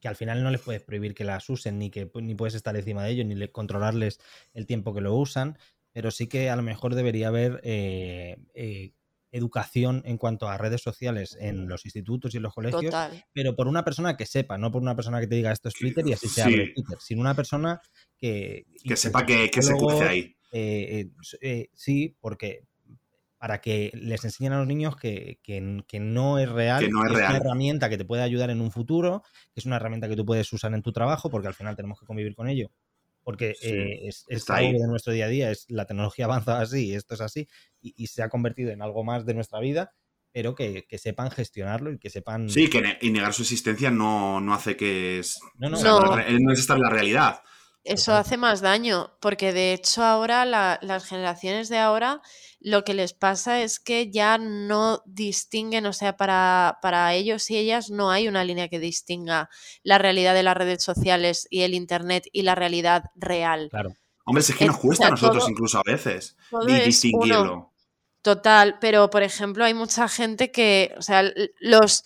Que 0.00 0.08
al 0.08 0.16
final 0.16 0.42
no 0.42 0.50
les 0.50 0.60
puedes 0.60 0.82
prohibir 0.82 1.14
que 1.14 1.24
las 1.24 1.48
usen, 1.50 1.78
ni 1.78 1.90
que 1.90 2.10
ni 2.22 2.34
puedes 2.34 2.54
estar 2.54 2.76
encima 2.76 3.04
de 3.04 3.10
ellos, 3.12 3.26
ni 3.26 3.34
le- 3.34 3.50
controlarles 3.52 4.18
el 4.54 4.66
tiempo 4.66 4.94
que 4.94 5.00
lo 5.00 5.14
usan, 5.14 5.58
pero 5.92 6.10
sí 6.10 6.26
que 6.28 6.50
a 6.50 6.56
lo 6.56 6.62
mejor 6.62 6.94
debería 6.94 7.28
haber 7.28 7.60
eh, 7.64 8.36
eh, 8.54 8.92
educación 9.30 10.02
en 10.06 10.16
cuanto 10.16 10.48
a 10.48 10.56
redes 10.56 10.80
sociales 10.82 11.36
en 11.38 11.68
los 11.68 11.84
institutos 11.84 12.32
y 12.32 12.38
en 12.38 12.42
los 12.44 12.54
colegios, 12.54 12.84
Total. 12.84 13.24
pero 13.32 13.54
por 13.54 13.68
una 13.68 13.84
persona 13.84 14.16
que 14.16 14.24
sepa, 14.26 14.56
no 14.58 14.70
por 14.72 14.80
una 14.82 14.94
persona 14.96 15.20
que 15.20 15.26
te 15.26 15.34
diga 15.36 15.52
esto 15.52 15.68
es 15.68 15.74
Twitter 15.74 16.06
y 16.06 16.12
así 16.14 16.28
se 16.28 16.36
Sí. 16.36 16.40
abre 16.42 16.68
Twitter, 16.74 16.98
sino 17.00 17.20
una 17.20 17.34
persona 17.34 17.80
que. 18.16 18.64
Que 18.84 18.96
sepa 18.96 19.26
que, 19.26 19.50
que 19.50 19.60
se 19.62 19.70
luego, 19.72 20.00
ahí. 20.02 20.34
eh, 20.52 21.06
eh, 21.10 21.10
eh, 21.42 21.68
sí, 21.74 22.16
porque 22.20 22.64
para 23.38 23.60
que 23.60 23.90
les 23.94 24.24
enseñen 24.24 24.52
a 24.52 24.58
los 24.58 24.66
niños 24.66 24.96
que, 24.96 25.38
que- 25.42 25.82
que 25.86 26.00
no 26.00 26.38
es 26.38 26.48
real, 26.48 26.84
Que 26.84 26.90
no 26.90 27.04
es 27.04 27.10
una 27.10 27.18
real. 27.18 27.36
herramienta 27.36 27.88
que 27.88 27.96
te 27.96 28.04
puede 28.04 28.22
ayudar 28.22 28.50
en 28.50 28.60
un 28.60 28.70
futuro, 28.72 29.22
que 29.54 29.60
es 29.60 29.66
una 29.66 29.76
herramienta 29.76 30.08
que 30.08 30.16
tú 30.16 30.26
puedes 30.26 30.52
usar 30.52 30.74
en 30.74 30.82
tu 30.82 30.92
trabajo, 30.92 31.30
porque 31.30 31.48
al 31.48 31.54
final 31.54 31.76
tenemos 31.76 31.98
que 32.00 32.06
convivir 32.06 32.34
con 32.34 32.48
ello. 32.48 32.70
Porque 33.22 33.54
Sí, 33.60 33.68
eh, 33.68 34.08
es, 34.08 34.24
es 34.28 34.38
está 34.38 34.56
algo 34.56 34.70
ahí. 34.70 34.78
de 34.78 34.86
nuestro 34.88 35.12
día 35.12 35.26
a 35.26 35.28
día, 35.28 35.50
es 35.50 35.66
la 35.68 35.84
tecnología 35.86 36.24
avanza 36.54 36.60
así, 36.60 36.94
esto 36.94 37.14
es 37.14 37.20
así, 37.20 37.46
y, 37.80 37.94
y 37.96 38.06
se 38.08 38.22
ha 38.22 38.28
convertido 38.28 38.70
en 38.72 38.82
algo 38.82 39.04
más 39.04 39.24
de 39.24 39.34
nuestra 39.34 39.60
vida, 39.60 39.92
pero 40.32 40.54
que, 40.54 40.84
que 40.88 40.98
sepan 40.98 41.30
gestionarlo 41.30 41.92
y 41.92 41.98
que 41.98 42.10
sepan... 42.10 42.48
Sí, 42.50 42.68
que 42.68 42.80
ne- 42.82 42.98
y 43.00 43.10
negar 43.10 43.32
su 43.34 43.42
existencia 43.42 43.90
no, 43.90 44.40
no 44.40 44.52
hace 44.54 44.76
que 44.76 45.18
es. 45.20 45.38
No, 45.56 45.68
no, 45.70 45.76
o 45.76 45.80
sea, 45.80 45.90
No. 45.90 46.38
no 46.40 46.52
es 46.52 46.58
estar 46.60 46.76
en 46.76 46.82
la 46.82 46.90
realidad. 46.90 47.40
Eso 47.88 48.14
hace 48.14 48.36
más 48.36 48.60
daño, 48.60 49.16
porque 49.20 49.52
de 49.52 49.72
hecho 49.72 50.04
ahora 50.04 50.44
la- 50.44 50.78
las 50.82 51.04
generaciones 51.06 51.68
de 51.68 51.78
ahora 51.78 52.20
lo 52.60 52.82
que 52.84 52.92
les 52.94 53.12
pasa 53.14 53.62
es 53.62 53.78
que 53.80 54.10
ya 54.10 54.36
no 54.38 55.02
distinguen, 55.06 55.86
o 55.86 55.92
sea, 55.92 56.16
para, 56.16 56.78
para 56.82 57.14
ellos 57.14 57.48
y 57.50 57.56
ellas 57.56 57.88
no 57.90 58.10
hay 58.10 58.26
una 58.28 58.42
línea 58.44 58.68
que 58.68 58.78
distinga 58.80 59.48
la 59.84 59.98
realidad 59.98 60.34
de 60.34 60.42
las 60.42 60.56
redes 60.56 60.82
sociales 60.82 61.46
y 61.50 61.62
el 61.62 61.72
Internet 61.74 62.24
y 62.32 62.42
la 62.42 62.54
realidad 62.56 63.04
real. 63.14 63.68
Claro. 63.70 63.94
Hombre, 64.24 64.42
es 64.42 64.54
que 64.54 64.66
nos 64.66 64.76
o 64.76 64.80
cuesta 64.80 65.04
sea, 65.04 65.08
a 65.08 65.10
nosotros 65.12 65.44
todo- 65.44 65.50
incluso 65.50 65.78
a 65.78 65.82
veces 65.86 66.36
distinguirlo. 66.84 67.72
Total, 68.22 68.78
pero 68.80 69.08
por 69.08 69.22
ejemplo 69.22 69.64
hay 69.64 69.72
mucha 69.74 70.08
gente 70.08 70.50
que, 70.50 70.92
o 70.98 71.02
sea, 71.02 71.22
los 71.60 72.02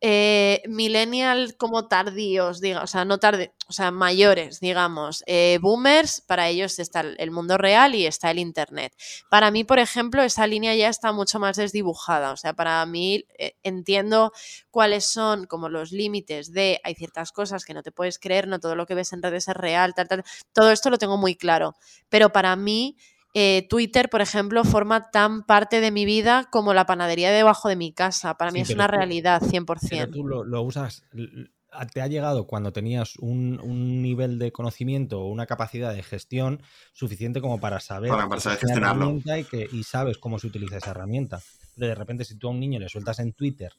eh, 0.00 0.62
millennial 0.66 1.56
como 1.56 1.88
tardíos, 1.88 2.60
diga, 2.60 2.82
o 2.82 2.86
sea, 2.86 3.04
no 3.06 3.18
tarde, 3.18 3.54
o 3.66 3.72
sea, 3.72 3.90
mayores, 3.90 4.60
digamos, 4.60 5.24
eh, 5.26 5.58
boomers, 5.62 6.20
para 6.20 6.48
ellos 6.48 6.78
está 6.78 7.00
el 7.00 7.30
mundo 7.30 7.56
real 7.56 7.94
y 7.94 8.06
está 8.06 8.30
el 8.30 8.38
internet. 8.38 8.94
Para 9.30 9.50
mí, 9.50 9.64
por 9.64 9.78
ejemplo, 9.78 10.22
esa 10.22 10.46
línea 10.46 10.74
ya 10.74 10.88
está 10.88 11.12
mucho 11.12 11.38
más 11.38 11.56
desdibujada, 11.56 12.32
o 12.32 12.36
sea, 12.36 12.52
para 12.52 12.84
mí 12.84 13.24
eh, 13.38 13.56
entiendo 13.62 14.32
cuáles 14.70 15.06
son 15.06 15.46
como 15.46 15.70
los 15.70 15.92
límites 15.92 16.52
de 16.52 16.78
hay 16.84 16.94
ciertas 16.94 17.32
cosas 17.32 17.64
que 17.64 17.72
no 17.72 17.82
te 17.82 17.92
puedes 17.92 18.18
creer, 18.18 18.48
no 18.48 18.60
todo 18.60 18.76
lo 18.76 18.86
que 18.86 18.94
ves 18.94 19.14
en 19.14 19.22
redes 19.22 19.48
es 19.48 19.56
real, 19.56 19.94
tal, 19.94 20.08
tal, 20.08 20.24
todo 20.52 20.70
esto 20.72 20.90
lo 20.90 20.98
tengo 20.98 21.16
muy 21.16 21.36
claro, 21.36 21.74
pero 22.10 22.30
para 22.30 22.54
mí 22.54 22.96
eh, 23.38 23.66
Twitter, 23.68 24.08
por 24.08 24.22
ejemplo, 24.22 24.64
forma 24.64 25.10
tan 25.10 25.42
parte 25.44 25.80
de 25.82 25.90
mi 25.90 26.06
vida 26.06 26.48
como 26.50 26.72
la 26.72 26.86
panadería 26.86 27.30
debajo 27.30 27.68
de 27.68 27.76
mi 27.76 27.92
casa. 27.92 28.38
Para 28.38 28.50
mí 28.50 28.60
Sí, 28.60 28.62
es 28.62 28.68
pero 28.68 28.78
una 28.78 28.88
tú- 28.88 28.96
realidad, 28.96 29.40
Pero 29.40 29.50
100%. 29.50 30.10
tú 30.10 30.26
lo, 30.26 30.42
lo 30.42 30.62
usas, 30.62 31.04
te 31.92 32.00
ha 32.00 32.06
llegado 32.06 32.46
cuando 32.46 32.72
tenías 32.72 33.16
un, 33.18 33.60
un 33.62 34.00
nivel 34.00 34.38
de 34.38 34.52
conocimiento 34.52 35.20
o 35.20 35.28
una 35.28 35.44
capacidad 35.44 35.92
de 35.92 36.02
gestión 36.02 36.62
suficiente 36.94 37.42
como 37.42 37.60
para 37.60 37.78
saber, 37.80 38.08
Para- 38.10 38.26
que 38.26 38.34
una 38.48 38.56
gestionarlo. 38.56 39.20
y, 39.38 39.44
que, 39.44 39.68
y 39.70 39.82
sabes 39.82 40.16
cómo 40.16 40.38
se 40.38 40.46
utiliza 40.46 40.78
esa 40.78 40.92
herramienta. 40.92 41.40
Pero 41.74 41.88
de 41.88 41.94
repente 41.94 42.24
si 42.24 42.38
tú 42.38 42.48
a 42.48 42.52
un 42.52 42.60
niño 42.60 42.80
le 42.80 42.88
sueltas 42.88 43.18
en 43.18 43.34
Twitter 43.34 43.70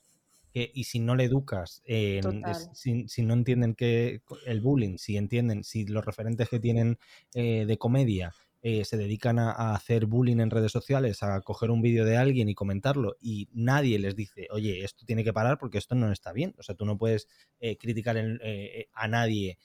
que, 0.54 0.70
y 0.72 0.84
si 0.84 1.00
no 1.00 1.16
le 1.16 1.24
educas, 1.24 1.82
en- 1.86 2.22
Total. 2.22 2.52
es- 2.52 2.70
si, 2.74 3.08
si 3.08 3.24
no 3.24 3.34
entienden 3.34 3.74
que 3.74 4.22
el 4.46 4.62
bullying, 4.62 4.98
si 5.00 5.18
entienden, 5.18 5.64
si 5.64 5.88
los 5.88 6.06
referentes 6.06 6.48
que 6.48 6.60
tienen 6.60 7.00
eh, 7.34 7.66
de 7.66 7.78
comedia 7.80 8.34
eh, 8.70 8.84
se 8.84 8.98
dedican 8.98 9.40
a, 9.40 9.52
a 9.52 9.74
hacer 9.76 10.08
bullying 10.08 10.40
en 10.42 10.50
redes 10.52 10.74
sociales, 10.74 11.24
a 11.24 11.40
coger 11.40 11.72
un 11.72 11.82
vídeo 11.82 12.04
de 12.04 12.18
alguien 12.18 12.50
y 12.50 12.54
comentarlo, 12.54 13.16
y 13.22 13.48
nadie 13.54 13.98
les 13.98 14.14
dice, 14.14 14.48
oye, 14.52 14.84
esto 14.84 15.06
tiene 15.06 15.24
que 15.24 15.32
parar 15.32 15.58
porque 15.58 15.78
esto 15.78 15.96
no 15.96 16.12
está 16.12 16.34
bien. 16.34 16.54
O 16.58 16.64
sea, 16.64 16.76
tú 16.76 16.86
no 16.86 16.98
puedes 16.98 17.30
eh, 17.62 17.78
criticar 17.78 18.18
en- 18.18 18.40
eh, 18.44 18.88
a 18.94 19.08
nadie, 19.08 19.58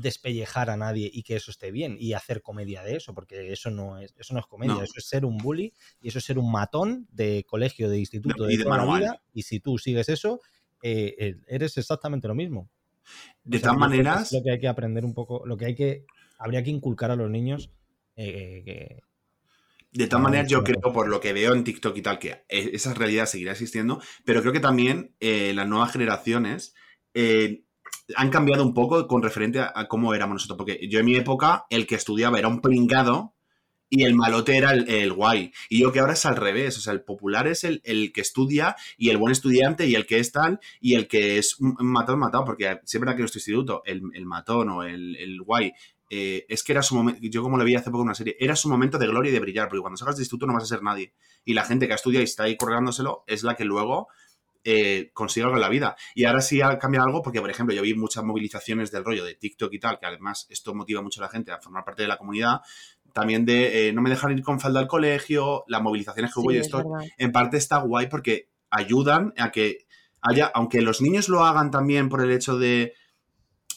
despellejar 0.00 0.70
a 0.70 0.76
nadie 0.76 1.10
y 1.12 1.22
que 1.24 1.34
eso 1.36 1.50
esté 1.50 1.70
bien 1.72 1.96
y 1.98 2.12
hacer 2.14 2.42
comedia 2.42 2.82
de 2.84 2.96
eso, 2.96 3.12
porque 3.12 3.52
eso 3.52 3.70
no 3.70 3.98
es, 3.98 4.14
eso 4.16 4.34
no 4.34 4.40
es 4.40 4.46
comedia, 4.46 4.74
No. 4.76 4.82
eso 4.84 4.94
es 4.96 5.04
ser 5.08 5.24
un 5.24 5.36
bully 5.38 5.72
y 6.00 6.08
eso 6.08 6.18
es 6.18 6.24
ser 6.24 6.38
un 6.38 6.50
matón 6.50 7.06
de 7.10 7.44
colegio, 7.46 7.90
de 7.90 7.98
instituto, 7.98 8.44
Y 8.44 8.52
de, 8.52 8.58
de 8.58 8.64
toda 8.64 8.78
la 8.84 8.98
vida, 8.98 9.22
y 9.34 9.42
si 9.42 9.58
tú 9.60 9.78
sigues 9.78 10.08
eso, 10.08 10.40
eres 10.80 11.76
exactamente 11.76 12.28
lo 12.28 12.34
mismo. 12.34 12.70
De 13.44 13.58
O 13.58 13.60
sea, 13.60 13.68
todas 13.70 13.80
maneras, 13.80 14.32
lo 14.32 14.42
que 14.42 14.52
hay 14.52 14.58
que 14.60 14.68
aprender 14.68 15.04
un 15.04 15.12
poco, 15.14 15.44
lo 15.44 15.56
que 15.56 15.66
hay 15.66 15.74
que, 15.74 16.04
habría 16.38 16.62
que 16.62 16.70
inculcar 16.70 17.10
a 17.10 17.16
los 17.16 17.30
niños 17.30 17.70
eh, 18.16 18.62
que- 18.64 19.00
De 19.92 20.06
todas 20.08 20.20
Ah, 20.20 20.24
maneras, 20.24 20.48
yo 20.50 20.62
creo, 20.62 20.92
por 20.92 21.08
lo 21.08 21.20
que 21.20 21.32
veo 21.32 21.54
en 21.54 21.64
TikTok 21.64 21.96
y 21.96 22.02
tal, 22.02 22.18
que 22.18 22.44
e- 22.48 22.70
esa 22.74 22.92
realidad 22.94 23.26
seguirá 23.26 23.52
existiendo, 23.52 24.00
pero 24.24 24.40
creo 24.42 24.52
que 24.52 24.60
también 24.60 25.14
eh, 25.20 25.52
las 25.54 25.66
nuevas 25.68 25.92
generaciones 25.92 26.74
eh, 27.14 27.62
han 28.16 28.30
cambiado 28.30 28.62
un 28.64 28.74
poco 28.74 29.06
con 29.08 29.22
referente 29.22 29.60
a, 29.60 29.72
a 29.74 29.88
cómo 29.88 30.14
éramos 30.14 30.34
nosotros. 30.34 30.58
Porque 30.58 30.86
yo 30.88 30.98
en 31.00 31.06
mi 31.06 31.16
época, 31.16 31.66
el 31.70 31.86
que 31.86 31.94
estudiaba 31.94 32.38
era 32.38 32.48
un 32.48 32.60
pringado 32.60 33.34
y 33.88 34.02
el 34.04 34.14
malote 34.14 34.56
era 34.56 34.72
el, 34.72 34.88
el 34.90 35.12
guay. 35.12 35.52
Y 35.70 35.80
yo 35.82 35.92
que 35.92 36.00
ahora 36.00 36.14
es 36.14 36.26
al 36.26 36.36
revés. 36.36 36.76
O 36.78 36.80
sea, 36.80 36.92
el 36.92 37.02
popular 37.02 37.46
es 37.46 37.64
el, 37.64 37.80
el 37.84 38.12
que 38.12 38.20
estudia 38.20 38.76
y 38.98 39.10
el 39.10 39.16
buen 39.16 39.32
estudiante 39.32 39.86
y 39.86 39.94
el 39.94 40.06
que 40.06 40.18
es 40.18 40.32
tal 40.32 40.60
y 40.80 40.94
el 40.94 41.08
que 41.08 41.38
es 41.38 41.58
un 41.60 41.74
matón 41.80 42.18
matado. 42.18 42.44
Porque 42.44 42.80
siempre 42.84 43.10
que 43.10 43.16
en 43.16 43.20
nuestro 43.22 43.38
instituto, 43.38 43.82
el, 43.86 44.02
el 44.14 44.26
matón 44.26 44.68
o 44.70 44.82
el, 44.82 45.16
el 45.16 45.40
guay 45.42 45.72
eh, 46.08 46.46
es 46.48 46.62
que 46.62 46.72
era 46.72 46.82
su 46.82 46.94
momento, 46.94 47.20
yo 47.22 47.42
como 47.42 47.58
lo 47.58 47.64
vi 47.64 47.74
hace 47.74 47.90
poco 47.90 48.02
en 48.02 48.08
una 48.08 48.14
serie, 48.14 48.36
era 48.38 48.54
su 48.56 48.68
momento 48.68 48.98
de 48.98 49.06
gloria 49.06 49.30
y 49.30 49.32
de 49.32 49.40
brillar, 49.40 49.68
porque 49.68 49.80
cuando 49.80 49.96
salgas 49.96 50.16
de 50.16 50.22
instituto 50.22 50.46
no 50.46 50.54
vas 50.54 50.64
a 50.64 50.66
ser 50.66 50.82
nadie. 50.82 51.14
Y 51.44 51.54
la 51.54 51.64
gente 51.64 51.86
que 51.86 51.92
ha 51.92 51.96
estudiado 51.96 52.22
y 52.22 52.24
está 52.24 52.44
ahí 52.44 52.56
colgándoselo 52.56 53.24
es 53.26 53.42
la 53.42 53.56
que 53.56 53.64
luego 53.64 54.08
eh, 54.68 55.10
consigue 55.12 55.44
algo 55.44 55.56
en 55.56 55.62
la 55.62 55.68
vida. 55.68 55.96
Y 56.14 56.24
ahora 56.24 56.40
sí 56.40 56.60
ha 56.60 56.78
cambiado 56.78 57.06
algo, 57.06 57.22
porque 57.22 57.40
por 57.40 57.50
ejemplo 57.50 57.74
yo 57.74 57.82
vi 57.82 57.94
muchas 57.94 58.24
movilizaciones 58.24 58.90
del 58.90 59.04
rollo 59.04 59.24
de 59.24 59.34
TikTok 59.34 59.72
y 59.72 59.78
tal, 59.78 59.98
que 59.98 60.06
además 60.06 60.46
esto 60.50 60.74
motiva 60.74 61.02
mucho 61.02 61.20
a 61.20 61.26
la 61.26 61.30
gente 61.30 61.52
a 61.52 61.60
formar 61.60 61.84
parte 61.84 62.02
de 62.02 62.08
la 62.08 62.18
comunidad, 62.18 62.60
también 63.12 63.44
de 63.44 63.88
eh, 63.88 63.92
no 63.92 64.02
me 64.02 64.10
dejan 64.10 64.32
ir 64.32 64.42
con 64.42 64.58
falda 64.58 64.80
al 64.80 64.88
colegio, 64.88 65.64
las 65.68 65.82
movilizaciones 65.82 66.34
que 66.34 66.40
hubo 66.40 66.50
Sí, 66.50 66.56
y 66.56 66.58
es 66.58 66.66
esto 66.66 66.82
en 67.16 67.32
parte 67.32 67.56
está 67.56 67.78
guay 67.78 68.08
porque 68.08 68.50
ayudan 68.70 69.32
a 69.38 69.52
que 69.52 69.86
haya, 70.20 70.50
aunque 70.52 70.82
los 70.82 71.00
niños 71.00 71.28
lo 71.28 71.44
hagan 71.44 71.70
también 71.70 72.08
por 72.08 72.20
el 72.20 72.32
hecho 72.32 72.58
de 72.58 72.94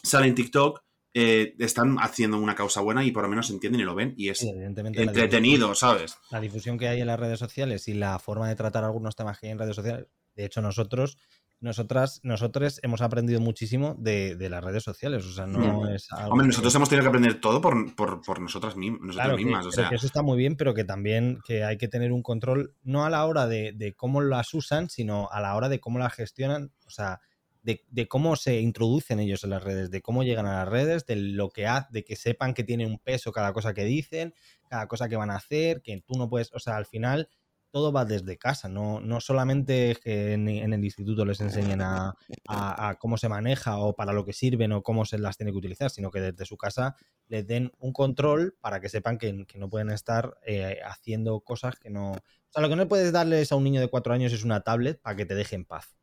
salen 0.01 0.29
en 0.29 0.35
TikTok, 0.35 0.83
eh, 1.13 1.55
están 1.59 1.97
haciendo 1.97 2.37
una 2.37 2.55
causa 2.55 2.81
buena 2.81 3.03
y 3.03 3.11
por 3.11 3.23
lo 3.23 3.29
menos 3.29 3.47
se 3.47 3.53
entienden 3.53 3.81
y 3.81 3.83
lo 3.83 3.95
ven 3.95 4.13
y 4.15 4.29
es 4.29 4.37
Sí, 4.39 4.49
evidentemente 4.49 4.99
la 5.03 5.11
entretenido, 5.11 5.73
¿sabes? 5.75 6.15
la 6.31 6.39
difusión 6.39 6.77
que 6.77 6.87
hay 6.87 7.01
en 7.01 7.07
las 7.07 7.19
redes 7.19 7.39
sociales 7.39 7.87
y 7.87 7.93
la 7.95 8.19
forma 8.19 8.47
de 8.47 8.55
tratar 8.55 8.83
algunos 8.83 9.15
temas 9.15 9.39
que 9.39 9.47
hay 9.47 9.51
en 9.53 9.59
redes 9.59 9.75
sociales. 9.75 10.05
De 10.35 10.45
hecho, 10.45 10.61
nosotros, 10.61 11.17
nosotras, 11.61 12.21
nosotros 12.23 12.79
hemos 12.83 13.01
aprendido 13.01 13.41
muchísimo 13.41 13.95
de, 13.99 14.35
de 14.37 14.49
las 14.49 14.63
redes 14.63 14.83
sociales. 14.83 15.25
O 15.25 15.31
sea, 15.33 15.45
no 15.47 15.81
Mm. 15.81 15.87
es 15.95 16.07
algo 16.11 16.31
Hombre, 16.31 16.45
que- 16.45 16.47
nosotros 16.49 16.75
hemos 16.75 16.87
tenido 16.87 17.03
que 17.03 17.09
aprender 17.09 17.41
todo 17.41 17.59
por, 17.59 17.95
por, 17.95 18.21
por 18.21 18.39
nosotras, 18.39 18.75
Claro, 19.11 19.35
que, 19.35 19.43
mismas. 19.43 19.65
O 19.65 19.69
pero 19.69 19.81
sea, 19.81 19.89
que 19.89 19.95
eso 19.95 20.05
está 20.05 20.21
muy 20.21 20.37
bien, 20.37 20.55
pero 20.55 20.73
que 20.73 20.85
también 20.85 21.39
que 21.45 21.63
hay 21.65 21.77
que 21.77 21.87
tener 21.89 22.11
un 22.13 22.21
control, 22.21 22.75
no 22.83 23.03
a 23.03 23.09
la 23.09 23.25
hora 23.25 23.47
de, 23.47 23.73
de 23.75 23.93
cómo 23.93 24.21
las 24.21 24.53
usan, 24.53 24.89
sino 24.89 25.27
a 25.31 25.41
la 25.41 25.55
hora 25.55 25.67
de 25.67 25.79
cómo 25.81 25.99
las 25.99 26.13
gestionan, 26.13 26.71
o 26.85 26.89
sea, 26.91 27.19
de, 27.61 28.07
cómo 28.07 28.35
se 28.35 28.59
introducen 28.61 29.19
ellos 29.19 29.43
en 29.43 29.51
las 29.51 29.63
redes, 29.63 29.91
de 29.91 30.01
cómo 30.01 30.23
llegan 30.23 30.45
a 30.45 30.59
las 30.63 30.69
redes, 30.69 31.05
de 31.05 31.15
lo 31.15 31.49
que 31.49 31.67
ha, 31.67 31.87
de 31.91 32.03
que 32.03 32.15
sepan 32.15 32.53
que 32.53 32.63
tiene 32.63 32.85
un 32.85 32.99
peso 32.99 33.31
cada 33.31 33.53
cosa 33.53 33.73
que 33.73 33.83
dicen, 33.83 34.33
cada 34.69 34.87
cosa 34.87 35.09
que 35.09 35.15
van 35.15 35.29
a 35.29 35.35
hacer, 35.35 35.81
que 35.81 36.01
tú 36.05 36.17
no 36.17 36.29
puedes, 36.29 36.53
o 36.53 36.59
sea, 36.59 36.77
al 36.77 36.85
final 36.85 37.29
todo 37.71 37.91
va 37.91 38.05
desde 38.05 38.37
casa, 38.37 38.67
no, 38.67 38.99
no 38.99 39.21
solamente 39.21 39.95
que 40.03 40.33
en, 40.33 40.47
el 40.47 40.83
instituto 40.83 41.23
les 41.23 41.39
enseñen 41.39 41.81
a, 41.81 42.15
a- 42.47 42.95
cómo 42.99 43.17
se 43.17 43.29
maneja 43.29 43.77
o 43.77 43.95
para 43.95 44.11
lo 44.13 44.25
que 44.25 44.33
sirven 44.33 44.71
o 44.71 44.81
cómo 44.81 45.05
se 45.05 45.19
las 45.19 45.37
tiene 45.37 45.51
que 45.51 45.59
utilizar, 45.59 45.91
sino 45.91 46.09
que 46.09 46.19
desde 46.19 46.45
su 46.45 46.57
casa 46.57 46.95
les 47.27 47.45
den 47.45 47.71
un 47.77 47.93
control 47.93 48.57
para 48.59 48.81
que 48.81 48.89
sepan 48.89 49.19
que, 49.19 49.45
que 49.45 49.59
no 49.59 49.69
pueden 49.69 49.91
estar 49.91 50.37
eh, 50.45 50.79
haciendo 50.83 51.41
cosas 51.41 51.75
que 51.75 51.91
no... 51.91 52.13
O 52.13 52.51
sea, 52.51 52.63
lo 52.63 52.69
que 52.69 52.75
no 52.75 52.87
puedes 52.87 53.11
darles 53.11 53.51
a 53.51 53.55
un 53.55 53.63
niño 53.63 53.81
de 53.81 53.87
cuatro 53.87 54.13
años 54.13 54.33
es 54.33 54.43
una 54.43 54.61
tablet 54.61 54.99
para 54.99 55.15
que 55.15 55.27
te 55.27 55.35
deje 55.35 55.55
en 55.55 55.65
paz. 55.65 55.98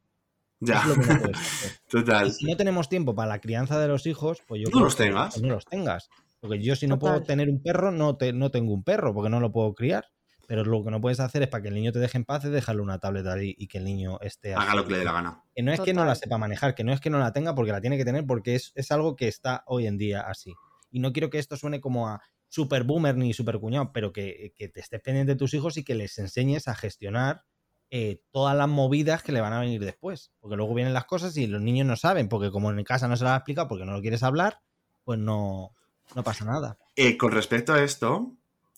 Ya, 0.60 0.80
Eso 0.80 0.92
es 0.92 0.96
lo 0.96 1.02
que 1.02 1.12
no 1.14 1.20
puedes 1.20 1.36
hacer. 1.38 1.70
Y 1.72 1.90
total. 1.90 2.32
si 2.32 2.44
no 2.46 2.56
tenemos 2.56 2.88
tiempo 2.88 3.14
para 3.14 3.28
la 3.28 3.40
crianza 3.40 3.78
de 3.78 3.88
los 3.88 4.06
hijos, 4.06 4.42
pues 4.46 4.60
yo 4.62 4.66
No 4.68 4.72
creo 4.72 4.84
los 4.84 4.96
que- 4.96 5.04
tengas. 5.04 5.34
pues 5.34 5.42
no 5.42 5.54
los 5.54 5.64
tengas. 5.66 6.08
Porque 6.40 6.62
yo 6.62 6.76
si 6.76 6.86
no 6.86 6.98
Total. 6.98 7.14
puedo 7.14 7.26
tener 7.26 7.48
un 7.48 7.62
perro, 7.62 7.90
no, 7.92 8.16
te, 8.16 8.32
no 8.32 8.50
tengo 8.50 8.72
un 8.74 8.84
perro, 8.84 9.12
porque 9.14 9.30
no 9.30 9.40
lo 9.40 9.50
puedo 9.52 9.74
criar. 9.74 10.06
Pero 10.48 10.64
lo 10.64 10.84
que 10.84 10.92
no 10.92 11.00
puedes 11.00 11.18
hacer 11.18 11.42
es 11.42 11.48
para 11.48 11.62
que 11.62 11.68
el 11.70 11.74
niño 11.74 11.90
te 11.90 11.98
deje 11.98 12.18
en 12.18 12.24
paz 12.24 12.44
es 12.44 12.52
dejarle 12.52 12.80
una 12.82 13.00
tablet 13.00 13.26
ahí 13.26 13.52
y 13.58 13.66
que 13.66 13.78
el 13.78 13.84
niño 13.84 14.20
esté... 14.20 14.54
Haga 14.54 14.76
lo 14.76 14.84
que 14.84 14.92
le 14.92 14.98
dé 14.98 15.04
la 15.04 15.10
gana. 15.12 15.42
Que 15.52 15.62
no 15.62 15.72
es 15.72 15.80
que 15.80 15.92
no 15.92 16.04
la 16.04 16.14
sepa 16.14 16.38
manejar, 16.38 16.76
que 16.76 16.84
no 16.84 16.92
es 16.92 17.00
que 17.00 17.10
no 17.10 17.18
la 17.18 17.32
tenga 17.32 17.56
porque 17.56 17.72
la 17.72 17.80
tiene 17.80 17.96
que 17.96 18.04
tener 18.04 18.24
porque 18.26 18.54
es, 18.54 18.70
es 18.76 18.92
algo 18.92 19.16
que 19.16 19.26
está 19.26 19.64
hoy 19.66 19.88
en 19.88 19.98
día 19.98 20.20
así. 20.20 20.54
Y 20.92 21.00
no 21.00 21.12
quiero 21.12 21.30
que 21.30 21.40
esto 21.40 21.56
suene 21.56 21.80
como 21.80 22.08
a 22.08 22.22
super 22.48 22.84
boomer 22.84 23.16
ni 23.16 23.32
super 23.32 23.58
cuñado, 23.58 23.90
pero 23.92 24.12
que, 24.12 24.52
que 24.56 24.68
te 24.68 24.78
estés 24.78 25.00
pendiente 25.00 25.32
de 25.32 25.36
tus 25.38 25.52
hijos 25.52 25.76
y 25.78 25.82
que 25.84 25.96
les 25.96 26.16
enseñes 26.18 26.68
a 26.68 26.76
gestionar 26.76 27.42
eh, 27.90 28.20
todas 28.30 28.56
las 28.56 28.68
movidas 28.68 29.22
que 29.22 29.32
le 29.32 29.40
van 29.40 29.52
a 29.52 29.60
venir 29.60 29.80
después. 29.84 30.32
Porque 30.40 30.56
luego 30.56 30.74
vienen 30.74 30.94
las 30.94 31.04
cosas 31.04 31.36
y 31.36 31.46
los 31.46 31.60
niños 31.60 31.86
no 31.86 31.96
saben, 31.96 32.28
porque 32.28 32.50
como 32.50 32.70
en 32.70 32.84
casa 32.84 33.08
no 33.08 33.16
se 33.16 33.24
las 33.24 33.34
ha 33.34 33.36
explicado 33.36 33.68
porque 33.68 33.84
no 33.84 33.92
lo 33.92 34.00
quieres 34.00 34.22
hablar, 34.22 34.60
pues 35.04 35.18
no, 35.18 35.72
no 36.14 36.22
pasa 36.22 36.44
nada. 36.44 36.78
Eh, 36.96 37.16
con 37.16 37.32
respecto 37.32 37.72
a 37.72 37.82
esto, 37.82 38.32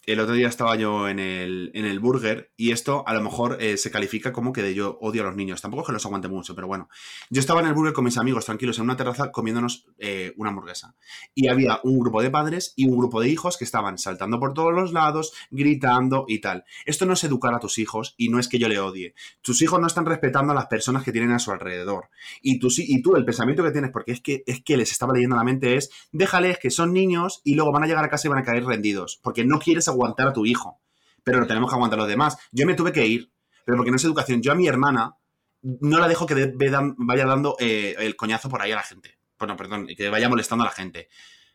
el 0.09 0.21
otro 0.21 0.35
día 0.35 0.49
estaba 0.49 0.75
yo 0.77 1.07
en 1.07 1.19
el, 1.19 1.71
en 1.75 1.85
el 1.85 2.01
burger 2.01 2.51
y 2.57 2.73
esto 2.73 3.05
a 3.07 3.13
lo 3.13 3.21
mejor 3.21 3.59
eh, 3.61 3.77
se 3.77 3.91
califica 3.91 4.33
como 4.33 4.55
que 4.55 4.63
de 4.63 4.75
yo 4.75 4.97
odio 5.03 5.21
a 5.21 5.27
los 5.27 5.37
niños. 5.37 5.61
Tampoco 5.61 5.83
es 5.83 5.87
que 5.89 5.93
los 5.93 6.07
aguante 6.07 6.29
mucho, 6.29 6.55
pero 6.55 6.67
bueno. 6.67 6.89
Yo 7.29 7.41
estaba 7.41 7.61
en 7.61 7.67
el 7.67 7.75
burger 7.75 7.93
con 7.93 8.05
mis 8.05 8.17
amigos 8.17 8.47
tranquilos 8.47 8.79
en 8.79 8.85
una 8.85 8.97
terraza 8.97 9.31
comiéndonos 9.31 9.87
eh, 9.99 10.33
una 10.39 10.49
hamburguesa. 10.49 10.95
Y 11.35 11.49
había 11.49 11.81
un 11.85 11.99
grupo 11.99 12.23
de 12.23 12.31
padres 12.31 12.73
y 12.75 12.89
un 12.89 12.97
grupo 12.97 13.21
de 13.21 13.29
hijos 13.29 13.59
que 13.59 13.65
estaban 13.65 13.99
saltando 13.99 14.41
por 14.41 14.55
todos 14.55 14.73
los 14.73 14.95
lados, 14.95 15.35
gritando 15.51 16.25
y 16.27 16.41
tal. 16.41 16.65
Esto 16.87 17.05
no 17.05 17.13
es 17.13 17.23
educar 17.25 17.53
a 17.55 17.59
tus 17.59 17.77
hijos 17.77 18.15
y 18.17 18.31
no 18.31 18.39
es 18.39 18.49
que 18.49 18.59
yo 18.59 18.69
le 18.71 18.81
odie. 18.81 19.15
Tus 19.43 19.61
hijos 19.61 19.79
no 19.79 19.89
están 19.89 20.07
respetando 20.07 20.53
a 20.53 20.57
las 20.57 20.69
personas 20.69 21.05
que 21.05 21.13
tienen 21.13 21.33
a 21.33 21.39
su 21.39 21.51
alrededor. 21.51 22.09
Y 22.41 22.59
tú, 22.59 22.69
y 22.79 23.03
tú 23.03 23.15
el 23.15 23.27
pensamiento 23.27 23.63
que 23.63 23.73
tienes, 23.73 23.91
porque 23.91 24.13
es 24.13 24.23
que, 24.23 24.43
es 24.47 24.63
que 24.63 24.79
les 24.79 24.91
estaba 24.91 25.13
leyendo 25.13 25.37
la 25.37 25.45
mente, 25.45 25.77
es 25.77 25.91
déjales 26.13 26.59
que 26.59 26.71
son 26.71 26.95
niños 26.95 27.43
y 27.45 27.57
luego 27.57 27.73
van 27.73 27.85
a 27.85 27.87
llegar 27.87 28.07
a 28.07 28.09
casa 28.09 28.27
y 28.27 28.31
van 28.31 28.39
a 28.39 28.45
caer 28.45 28.65
rendidos, 28.65 29.21
porque 29.23 29.45
no 29.45 29.59
quieres 29.59 29.87
aguantar 29.87 29.98
a 30.07 30.33
tu 30.33 30.47
hijo, 30.47 30.81
pero 31.23 31.41
lo 31.41 31.47
tenemos 31.47 31.71
que 31.71 31.75
aguantar 31.75 31.99
los 31.99 32.09
demás. 32.09 32.37
Yo 32.53 32.67
me 32.67 32.75
tuve 32.75 32.93
que 32.93 33.07
ir, 33.07 33.33
pero 33.65 33.77
porque 33.77 33.91
no 33.91 33.97
es 33.97 34.05
educación. 34.05 34.43
Yo 34.43 34.53
a 34.53 34.55
mi 34.55 34.67
hermana 34.67 35.17
no 35.63 35.99
la 35.99 36.09
dejo 36.09 36.27
que 36.27 36.53
vaya 36.97 37.27
dando 37.27 37.57
eh, 37.59 37.95
el 37.99 38.17
coñazo 38.17 38.49
por 38.49 38.63
ahí 38.63 38.73
a 38.73 38.77
la 38.77 38.83
gente. 38.83 39.19
Bueno, 39.39 39.57
perdón, 39.57 39.87
que 39.87 40.09
vaya 40.09 40.29
molestando 40.29 40.65
a 40.65 40.69
la 40.69 40.73
gente. 40.73 41.09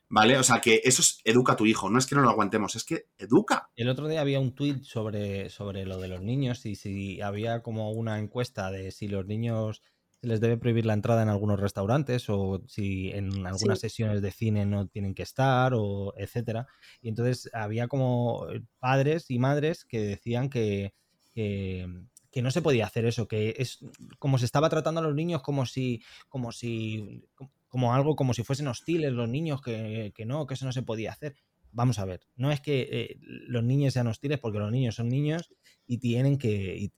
¿Vale? 0.09 0.37
O 0.37 0.43
sea, 0.43 0.61
que 0.61 0.81
eso 0.83 1.01
es 1.01 1.19
educa 1.23 1.53
a 1.53 1.55
tu 1.55 1.65
hijo, 1.65 1.89
no 1.89 1.97
es 1.97 2.05
que 2.05 2.13
no 2.13 2.21
lo 2.21 2.29
aguantemos, 2.29 2.75
es 2.75 2.83
que 2.83 3.07
educa. 3.17 3.71
El 3.75 3.89
otro 3.89 4.07
día 4.07 4.21
había 4.21 4.39
un 4.39 4.53
tuit 4.53 4.83
sobre, 4.83 5.49
sobre 5.49 5.85
lo 5.85 5.97
de 5.97 6.07
los 6.07 6.21
niños 6.21 6.67
y 6.67 6.75
si 6.75 7.19
había 7.19 7.63
como 7.63 7.91
una 7.91 8.19
encuesta 8.19 8.69
de 8.69 8.91
si 8.91 9.07
los 9.07 9.25
niños 9.25 9.81
les 10.23 10.39
debe 10.41 10.57
prohibir 10.57 10.85
la 10.85 10.93
entrada 10.93 11.21
en 11.23 11.29
algunos 11.29 11.59
restaurantes 11.59 12.29
o 12.29 12.63
si 12.67 13.11
en 13.11 13.45
algunas 13.45 13.79
Sí. 13.79 13.89
sesiones 13.89 14.21
de 14.21 14.31
cine 14.31 14.65
no 14.65 14.87
tienen 14.87 15.13
que 15.13 15.23
estar 15.23 15.73
o 15.75 16.13
etcétera. 16.17 16.67
Y 17.01 17.09
entonces 17.09 17.49
había 17.53 17.87
como 17.87 18.45
padres 18.79 19.29
y 19.29 19.39
madres 19.39 19.85
que 19.85 20.01
decían 20.01 20.49
que, 20.49 20.93
que, 21.33 21.87
que 22.31 22.41
no 22.41 22.51
se 22.51 22.61
podía 22.61 22.85
hacer 22.85 23.05
eso, 23.05 23.27
que 23.27 23.55
es 23.57 23.79
como 24.19 24.37
se 24.37 24.45
estaba 24.45 24.69
tratando 24.69 25.01
a 25.01 25.03
los 25.03 25.15
niños 25.15 25.41
como 25.41 25.65
si, 25.65 26.01
como 26.29 26.51
si, 26.51 27.25
como 27.67 27.93
algo 27.93 28.15
como 28.15 28.33
si 28.33 28.43
fuesen 28.43 28.67
hostiles 28.67 29.11
los 29.13 29.29
niños, 29.29 29.61
que, 29.61 30.11
que 30.15 30.25
no, 30.25 30.47
que 30.47 30.53
eso 30.55 30.65
no 30.65 30.71
se 30.71 30.83
podía 30.83 31.11
hacer 31.11 31.35
vamos 31.75 31.97
a 31.99 32.05
ver, 32.05 32.21
no 32.35 32.51
es 32.51 32.61
que 32.61 32.87
eh, 32.91 33.17
los 33.19 33.63
niños 33.63 33.93
sean 33.93 34.05
hostiles 34.07 34.39
porque 34.39 34.59
los 34.59 34.71
niños 34.71 34.93
son 34.95 35.09
niños 35.09 35.49
y 35.87 35.97
tienen 35.97 36.37
que, 36.37 36.77
y, 36.77 36.93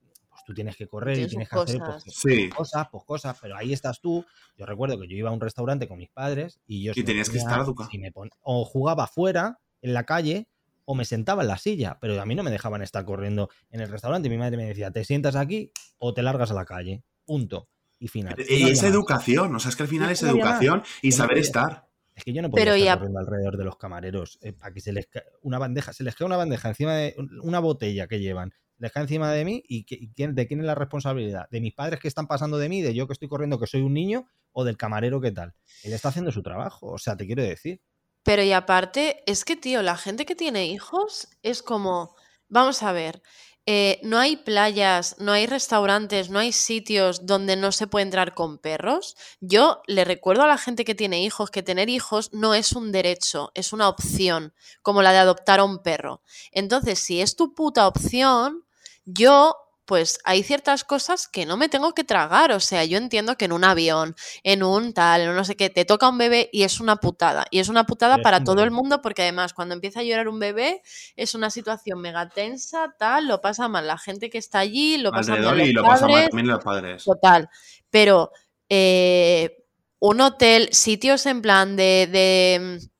tú 0.46 0.54
tienes 0.54 0.76
que 0.78 0.88
correr 0.88 1.18
y 1.20 1.28
tienes 1.28 1.50
que 1.50 1.58
hacer 1.60 1.80
pues, 1.80 2.04
cosas. 2.04 2.14
Sí. 2.14 2.50
cosas, 2.50 2.88
pues 2.92 3.04
cosas, 3.06 3.38
pero 3.42 3.58
ahí 3.58 3.74
estás 3.74 4.00
tú. 4.00 4.26
Yo 4.58 4.66
recuerdo 4.66 5.00
que 5.00 5.08
yo 5.08 5.16
iba 5.18 5.30
a 5.30 5.34
un 5.34 5.42
restaurante 5.42 5.88
con 5.88 5.98
mis 5.98 6.10
padres 6.10 6.60
y 6.68 6.84
yo 6.84 6.94
Y 6.96 7.04
tenías 7.04 7.30
que 7.30 7.38
estar 7.40 7.60
educado. 7.62 7.90
si 7.90 7.98
me 7.98 8.12
pon- 8.12 8.30
o 8.42 8.64
jugaba 8.66 9.08
fuera 9.08 9.60
en 9.82 9.94
la 9.94 10.04
calle 10.04 10.48
o 10.86 10.94
me 10.96 11.04
sentaba 11.06 11.42
en 11.42 11.48
la 11.48 11.58
silla, 11.58 11.98
pero 12.00 12.22
a 12.22 12.26
mí 12.26 12.36
no 12.36 12.44
me 12.44 12.52
dejaban 12.52 12.82
estar 12.84 13.04
corriendo 13.06 13.50
en 13.72 13.82
el 13.82 13.90
restaurante. 13.90 14.30
Mi 14.30 14.38
madre 14.38 14.56
me 14.58 14.66
decía, 14.66 14.92
te 14.92 15.04
sientas 15.04 15.36
aquí 15.36 15.72
o 15.98 16.14
te 16.14 16.22
largas 16.22 16.52
a 16.52 16.54
la 16.54 16.66
calle. 16.66 17.02
Punto. 17.26 17.68
Y 17.98 18.08
final. 18.08 18.36
Y 18.38 18.38
No 18.38 18.44
es 18.44 18.52
había 18.54 18.68
más. 18.76 18.84
educación, 18.84 19.56
o 19.56 19.60
sea, 19.60 19.70
es 19.70 19.76
que 19.76 19.84
al 19.84 19.90
final 19.90 20.08
No 20.08 20.14
es 20.14 20.22
más. 20.22 20.32
educación 20.32 20.84
y 21.02 21.12
saber 21.12 21.38
estar. 21.40 21.88
Es 22.14 22.24
que 22.24 22.34
yo 22.34 22.42
no 22.42 22.50
podía 22.50 22.64
Pero 22.66 22.76
estar 22.76 22.86
ya- 22.86 22.96
corriendo 22.98 23.20
alrededor 23.20 23.58
de 23.58 23.64
los 23.66 23.78
camareros 23.78 24.38
eh, 24.42 24.54
para 24.54 24.74
que 24.74 24.80
se 24.80 24.94
les 24.94 25.08
cae 25.08 25.24
una 25.42 25.58
bandeja, 25.60 25.92
se 25.92 26.04
les 26.04 26.16
cae 26.16 26.26
una 26.26 26.38
bandeja 26.38 26.70
encima 26.70 26.94
de 26.94 27.16
una 27.42 27.60
botella 27.60 28.08
que 28.08 28.20
llevan, 28.20 28.54
les 28.78 28.92
cae 28.92 29.04
encima 29.04 29.32
de 29.32 29.46
mí 29.46 29.64
y, 29.68 29.86
quién- 29.86 30.36
de 30.36 30.48
quién 30.48 30.60
es 30.60 30.66
la 30.66 30.76
responsabilidad, 30.76 31.48
de 31.50 31.62
mis 31.62 31.74
padres 31.74 32.00
que 32.00 32.08
están 32.08 32.28
pasando 32.28 32.58
de 32.58 32.70
mí, 32.70 32.82
de 32.82 32.94
yo 32.94 33.08
que 33.08 33.14
estoy 33.14 33.28
corriendo 33.28 33.60
que 33.60 33.68
soy 33.68 33.82
un 33.82 33.94
niño 33.94 34.28
o 34.52 34.64
del 34.64 34.78
camarero 34.78 35.22
que 35.22 35.32
tal. 35.32 35.54
Él 35.84 35.94
está 35.94 36.10
haciendo 36.10 36.32
su 36.32 36.42
trabajo, 36.44 36.88
o 36.92 36.98
sea, 36.98 37.16
te 37.16 37.26
quiero 37.26 37.44
decir. 37.44 37.82
Pero 38.24 38.42
y 38.44 38.52
aparte, 38.54 39.24
es 39.28 39.46
que, 39.46 39.56
tío, 39.56 39.82
la 39.84 39.98
gente 39.98 40.26
que 40.26 40.36
tiene 40.36 40.66
hijos 40.68 41.28
es 41.44 41.62
como, 41.62 42.16
vamos 42.50 42.82
a 42.84 42.92
ver, 42.92 43.22
eh, 43.68 44.00
no 44.04 44.20
hay 44.20 44.36
playas, 44.38 45.16
no 45.20 45.32
hay 45.32 45.48
restaurantes, 45.48 46.30
no 46.30 46.38
hay 46.38 46.52
sitios 46.52 47.26
donde 47.26 47.56
no 47.56 47.72
se 47.72 47.88
puede 47.88 48.04
entrar 48.04 48.36
con 48.36 48.60
perros. 48.60 49.16
Yo 49.42 49.82
le 49.88 50.06
recuerdo 50.06 50.44
a 50.44 50.48
la 50.48 50.60
gente 50.60 50.86
que 50.86 50.94
tiene 50.94 51.24
hijos 51.24 51.50
que 51.50 51.64
tener 51.64 51.90
hijos 51.90 52.32
no 52.32 52.54
es 52.54 52.74
un 52.74 52.92
derecho, 52.92 53.52
es 53.56 53.74
una 53.74 53.90
opción, 53.90 54.54
como 54.84 55.02
la 55.02 55.12
de 55.14 55.18
adoptar 55.20 55.60
a 55.60 55.64
un 55.64 55.82
perro. 55.82 56.22
Entonces, 56.52 57.00
si 57.00 57.22
es 57.22 57.36
tu 57.36 57.56
puta 57.56 57.88
opción, 57.88 58.65
yo... 59.06 59.56
Pues 59.88 60.18
hay 60.24 60.42
ciertas 60.42 60.84
cosas 60.84 61.28
que 61.28 61.46
no 61.46 61.58
me 61.58 61.70
tengo 61.70 61.94
que 61.94 62.04
tragar. 62.04 62.52
O 62.54 62.60
sea, 62.60 62.84
yo 62.86 62.98
entiendo 62.98 63.38
que 63.38 63.46
en 63.46 63.52
un 63.52 63.64
avión, 63.64 64.16
en 64.42 64.64
un 64.64 64.96
tal, 64.96 65.22
en 65.22 65.30
un 65.30 65.36
no 65.36 65.46
sé 65.46 65.56
qué, 65.56 65.70
te 65.70 65.86
toca 65.86 66.10
un 66.10 66.18
bebé 66.18 66.50
y 66.52 66.64
es 66.64 66.80
una 66.80 66.96
putada. 66.96 67.46
Y 67.52 67.60
es 67.60 67.70
una 67.70 67.86
putada 67.86 68.18
para 68.18 68.44
todo 68.44 68.64
el 68.64 68.72
mundo 68.72 69.04
porque 69.04 69.22
además 69.22 69.54
cuando 69.54 69.76
empieza 69.76 70.00
a 70.00 70.04
llorar 70.04 70.28
un 70.28 70.40
bebé 70.40 70.82
es 71.16 71.36
una 71.36 71.52
situación 71.52 72.02
mega 72.02 72.28
tensa, 72.30 72.96
tal, 72.98 73.28
lo 73.28 73.42
pasa 73.42 73.68
mal 73.68 73.86
la 73.86 74.00
gente 74.00 74.32
que 74.32 74.40
está 74.40 74.58
allí, 74.58 74.98
lo 74.98 75.12
pasa 75.12 75.34
Alrededor 75.34 75.58
mal 75.58 75.68
y 75.68 75.72
lo 75.72 75.84
pasan 75.84 76.10
mal 76.10 76.30
también 76.30 76.48
los 76.48 76.64
padres. 76.64 77.04
total. 77.04 77.48
Pero 77.92 78.32
eh, 78.70 79.66
un 80.00 80.20
hotel, 80.20 80.70
sitios 80.72 81.28
en 81.28 81.44
plan 81.44 81.76
de... 81.76 82.10
de, 82.12 82.80
mm, 82.82 82.95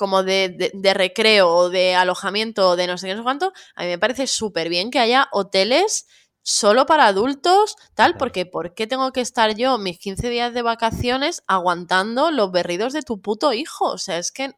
como 0.00 0.22
de, 0.22 0.48
de- 0.48 0.70
de 0.74 0.94
recreo 0.94 1.46
o 1.48 1.68
de 1.68 1.94
alojamiento 1.94 2.70
o 2.70 2.76
de 2.76 2.86
no 2.86 2.96
sé 2.96 3.06
qué, 3.06 3.12
no 3.14 3.20
sé 3.20 3.24
cuánto, 3.24 3.52
a 3.76 3.82
mí 3.82 3.88
me 3.88 3.98
parece 3.98 4.26
súper 4.26 4.70
bien 4.70 4.90
que 4.90 4.98
haya 4.98 5.28
hoteles 5.30 6.06
solo 6.42 6.86
para 6.86 7.06
adultos, 7.06 7.76
tal, 7.94 8.12
Claro. 8.12 8.18
porque 8.18 8.46
¿por 8.46 8.72
qué 8.74 8.86
tengo 8.86 9.12
que 9.12 9.20
estar 9.20 9.54
yo 9.56 9.76
mis 9.76 9.98
15 9.98 10.30
días 10.30 10.54
de 10.54 10.62
vacaciones 10.62 11.42
aguantando 11.46 12.30
los 12.30 12.50
berridos 12.50 12.94
de 12.94 13.02
tu 13.02 13.20
puto 13.20 13.52
hijo? 13.52 13.84
O 13.90 13.98
sea, 13.98 14.16
es 14.16 14.32
que 14.32 14.52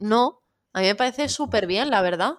no, 0.00 0.40
a 0.72 0.80
mí 0.80 0.86
me 0.86 0.96
parece 0.96 1.28
súper 1.28 1.68
bien, 1.68 1.88
la 1.90 2.02
verdad. 2.02 2.34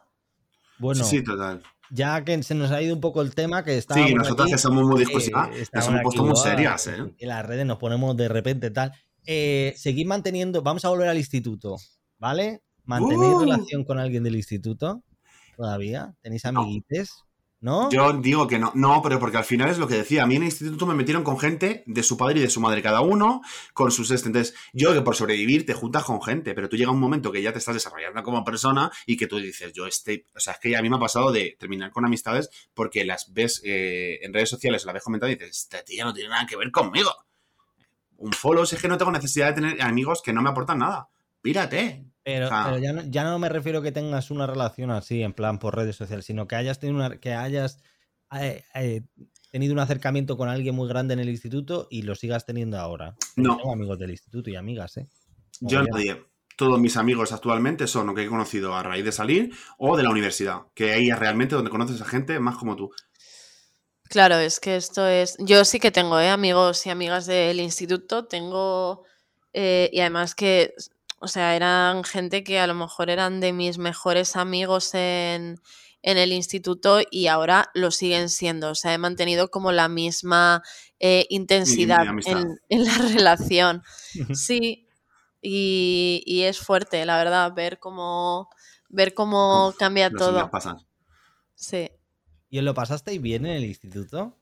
Bueno, 0.78 1.06
Sí, 1.06 1.20
sí, 1.20 1.24
total. 1.24 1.64
ya 1.90 2.24
que 2.26 2.44
se 2.44 2.54
nos 2.54 2.70
ha 2.72 2.82
ido 2.82 2.94
un 2.94 3.00
poco 3.02 3.22
el 3.22 3.34
tema, 3.34 3.64
que 3.64 3.78
estábamos 3.78 4.10
Sí, 4.10 4.16
nosotras 4.16 4.46
aquí, 4.48 4.52
que 4.52 4.58
somos 4.58 4.84
muy 4.84 4.98
eh, 4.98 5.06
discursivas, 5.06 5.48
nos 5.50 5.58
estaban 5.58 5.88
hemos 5.88 6.00
aquí, 6.00 6.04
puesto 6.18 6.24
muy 6.26 6.36
serias, 6.36 6.88
¿eh? 6.88 6.98
En 7.18 7.28
las 7.30 7.46
redes 7.46 7.66
nos 7.66 7.78
ponemos 7.78 8.18
de 8.18 8.28
repente 8.28 8.72
tal. 8.72 8.92
Eh, 9.26 9.74
seguid 9.78 10.08
manteniendo, 10.08 10.62
vamos 10.64 10.84
a 10.84 10.90
volver 10.90 11.08
al 11.08 11.18
instituto, 11.18 11.78
¿vale? 12.22 12.62
¿Mantenéis 12.86 13.34
Uh. 13.34 13.40
relación 13.42 13.84
con 13.84 14.00
alguien 14.00 14.24
del 14.24 14.36
instituto 14.36 15.04
todavía? 15.58 16.14
¿Tenéis 16.22 16.46
amiguites? 16.46 17.26
¿no? 17.60 17.92
Yo 17.92 18.14
digo 18.14 18.48
que 18.48 18.58
no, 18.58 18.72
no, 18.74 19.02
pero 19.04 19.20
porque 19.20 19.38
al 19.38 19.44
final 19.44 19.70
es 19.70 19.78
lo 19.78 19.88
que 19.88 19.96
decía. 19.96 20.24
A 20.24 20.26
mí 20.26 20.36
en 20.36 20.42
el 20.44 20.48
instituto 20.48 20.88
me 20.88 20.96
metieron 20.96 21.24
con 21.24 21.38
gente 21.40 21.84
de 21.86 22.02
su 22.02 22.18
padre 22.18 22.40
y 22.40 22.42
de 22.42 22.50
su 22.50 22.60
madre, 22.60 22.82
cada 22.82 23.02
uno 23.02 23.42
con 23.74 23.92
sus. 23.92 24.10
Entonces, 24.10 24.56
yo 24.74 24.94
que 24.94 25.02
por 25.02 25.16
sobrevivir 25.16 25.66
te 25.66 25.76
juntas 25.76 26.04
con 26.04 26.22
gente, 26.24 26.56
pero 26.56 26.70
tú 26.70 26.76
llega 26.76 26.90
un 26.92 27.00
momento 27.00 27.32
que 27.32 27.42
ya 27.42 27.54
te 27.54 27.60
estás 27.60 27.76
desarrollando 27.76 28.24
como 28.24 28.44
persona 28.44 28.92
y 29.06 29.16
que 29.16 29.28
tú 29.28 29.38
dices, 29.38 29.74
yo 29.74 29.86
este. 29.86 30.26
O 30.36 30.40
sea, 30.40 30.54
es 30.54 30.60
que 30.60 30.76
a 30.76 30.82
mí 30.82 30.90
me 30.90 30.96
ha 30.96 31.00
pasado 31.00 31.32
de 31.32 31.56
terminar 31.60 31.92
con 31.92 32.04
amistades 32.04 32.50
porque 32.74 33.06
las 33.06 33.32
ves 33.32 33.62
eh, 33.64 34.20
en 34.24 34.34
redes 34.34 34.50
sociales 34.50 34.84
las 34.86 34.94
ves 34.96 35.04
comentando 35.04 35.32
y 35.32 35.36
dices, 35.36 35.58
esta 35.58 35.84
tía 35.84 36.04
no 36.04 36.14
tiene 36.16 36.30
nada 36.30 36.48
que 36.48 36.58
ver 36.58 36.72
conmigo. 36.72 37.12
Un 38.18 38.32
follow 38.34 38.64
es 38.64 38.74
que 38.82 38.88
no 38.88 38.98
tengo 38.98 39.12
necesidad 39.12 39.50
de 39.50 39.54
tener 39.54 39.82
amigos 39.84 40.24
que 40.24 40.34
no 40.34 40.42
me 40.42 40.50
aportan 40.50 40.80
nada. 40.80 41.10
Pírate. 41.44 42.11
Pero, 42.24 42.50
pero 42.50 42.78
ya, 42.78 42.94
no, 42.94 43.02
ya 43.04 43.24
no 43.24 43.40
me 43.40 43.50
refiero 43.50 43.82
que 43.82 43.92
tengas 43.92 44.30
una 44.30 44.46
relación 44.46 44.92
así, 44.92 45.24
en 45.24 45.34
plan 45.34 45.58
por 45.58 45.76
redes 45.76 45.96
sociales, 45.96 46.26
sino 46.26 46.48
que 46.48 46.56
hayas 46.56 46.80
tenido, 46.80 46.98
una- 47.00 47.20
que 47.20 47.34
hayas 47.34 47.80
eh, 48.40 48.64
eh, 48.76 49.02
tenido 49.52 49.74
un 49.74 49.80
acercamiento 49.80 50.38
con 50.38 50.48
alguien 50.48 50.76
muy 50.76 50.88
grande 50.88 51.14
en 51.16 51.20
el 51.20 51.30
instituto 51.30 51.88
y 51.90 52.04
lo 52.04 52.16
sigas 52.16 52.46
teniendo 52.46 52.78
ahora. 52.80 53.16
Yo 53.36 53.44
No. 53.44 53.58
Tengo 53.58 53.74
amigos 53.74 53.98
del 54.00 54.12
instituto 54.12 54.50
y 54.50 54.56
amigas, 54.56 54.98
¿eh? 54.98 55.08
Yo 55.60 55.82
nadie. 55.84 56.24
Todos 56.58 56.80
mis 56.80 56.96
amigos 56.96 57.32
actualmente 57.32 57.88
son 57.88 58.10
o 58.10 58.14
que 58.14 58.24
he 58.24 58.28
conocido 58.28 58.76
a 58.76 58.84
raíz 58.84 59.04
de 59.04 59.12
salir 59.12 59.52
o 59.80 59.98
de 59.98 60.04
la 60.04 60.12
universidad, 60.12 60.62
que 60.76 60.92
ahí 60.94 61.10
es 61.10 61.18
realmente 61.18 61.56
donde 61.56 61.72
conoces 61.72 62.00
a 62.02 62.06
gente 62.06 62.40
más 62.40 62.56
como 62.58 62.76
tú. 62.76 62.92
Claro, 64.10 64.36
es 64.36 64.60
que 64.60 64.76
esto 64.76 65.08
es. 65.08 65.38
Yo 65.40 65.64
sí 65.66 65.80
que 65.80 65.90
tengo 65.92 66.20
¿eh? 66.20 66.30
amigos 66.30 66.86
y 66.86 66.90
amigas 66.90 67.26
del 67.26 67.60
instituto, 67.60 68.26
tengo. 68.26 69.06
eh, 69.54 69.90
y 69.92 70.00
además 70.02 70.36
que, 70.36 70.74
o 71.22 71.28
sea, 71.28 71.56
eran 71.56 72.04
gente 72.04 72.44
que 72.44 72.60
a 72.60 72.68
lo 72.68 72.74
mejor 72.76 73.10
eran 73.10 73.40
de 73.40 73.54
mis 73.54 73.78
mejores 73.78 74.36
amigos 74.36 74.94
en, 74.96 75.60
en 76.02 76.18
el 76.18 76.34
instituto 76.34 77.00
y 77.12 77.28
ahora 77.28 77.70
lo 77.74 77.92
siguen 77.92 78.30
siendo. 78.30 78.72
O 78.72 78.76
sea, 78.76 78.94
he 78.94 78.98
mantenido 78.98 79.50
como 79.52 79.72
la 79.72 79.88
misma 79.88 80.64
eh, 81.00 81.26
intensidad 81.30 82.04
en, 82.26 82.58
en 82.70 82.86
la 82.86 82.98
relación. 83.16 83.84
Sí, 84.34 84.88
y, 85.42 86.24
y 86.26 86.42
es 86.44 86.60
fuerte, 86.60 87.06
la 87.06 87.18
verdad, 87.18 87.54
ver 87.54 87.80
cómo, 87.80 88.50
ver 88.90 89.14
cómo 89.14 89.70
Uf, 89.70 89.78
cambia 89.78 90.10
todo. 90.12 90.50
pasan. 90.52 90.78
Sí. 91.56 91.90
¿Y 92.50 92.58
os 92.60 92.64
lo 92.66 92.74
pasasteis 92.74 93.22
bien 93.22 93.46
en 93.46 93.54
el 93.54 93.66
instituto? 93.66 94.38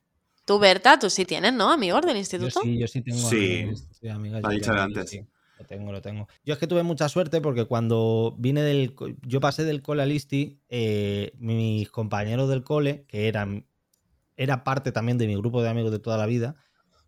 Tú, 0.46 0.58
Berta, 0.60 0.98
tú 0.98 1.10
sí 1.10 1.26
tienes, 1.26 1.54
¿no? 1.54 1.72
Amigos 1.72 2.02
del 2.02 2.16
Yo 2.16 2.20
instituto. 2.20 2.62
sí, 2.62 2.80
yo 2.80 2.88
sí 2.88 3.02
tengo 3.02 3.20
Sí. 3.30 3.62
amigos, 3.62 3.88
sí, 3.92 4.08
amigas, 4.10 4.42
Lo 4.42 4.48
ha 4.50 4.52
yo 4.52 4.58
dicho 4.58 4.72
antes. 4.72 5.10
sí, 5.12 5.28
lo 5.60 5.66
tengo, 5.66 5.91
lo 5.91 6.01
tengo. 6.01 6.28
Yo 6.45 6.53
es 6.53 6.60
que 6.60 6.68
tuve 6.68 6.84
mucha 6.84 7.10
suerte 7.10 7.41
porque 7.41 7.66
cuando 7.66 8.36
vine 8.39 8.62
del... 8.62 8.95
Yo 9.24 9.39
pasé 9.41 9.66
del 9.66 9.82
cole 9.82 10.01
al 10.03 10.12
ISTI, 10.12 10.60
eh, 10.70 11.34
mis 11.38 11.89
compañeros 11.91 12.49
del 12.49 12.64
cole, 12.64 13.05
que 13.07 13.28
eran... 13.28 13.68
Era 14.38 14.64
parte 14.64 14.93
también 14.93 15.18
de 15.18 15.28
mi 15.28 15.36
grupo 15.36 15.62
de 15.62 15.68
amigos 15.70 15.91
de 15.91 15.99
toda 15.99 16.18
la 16.18 16.26
vida, 16.26 16.55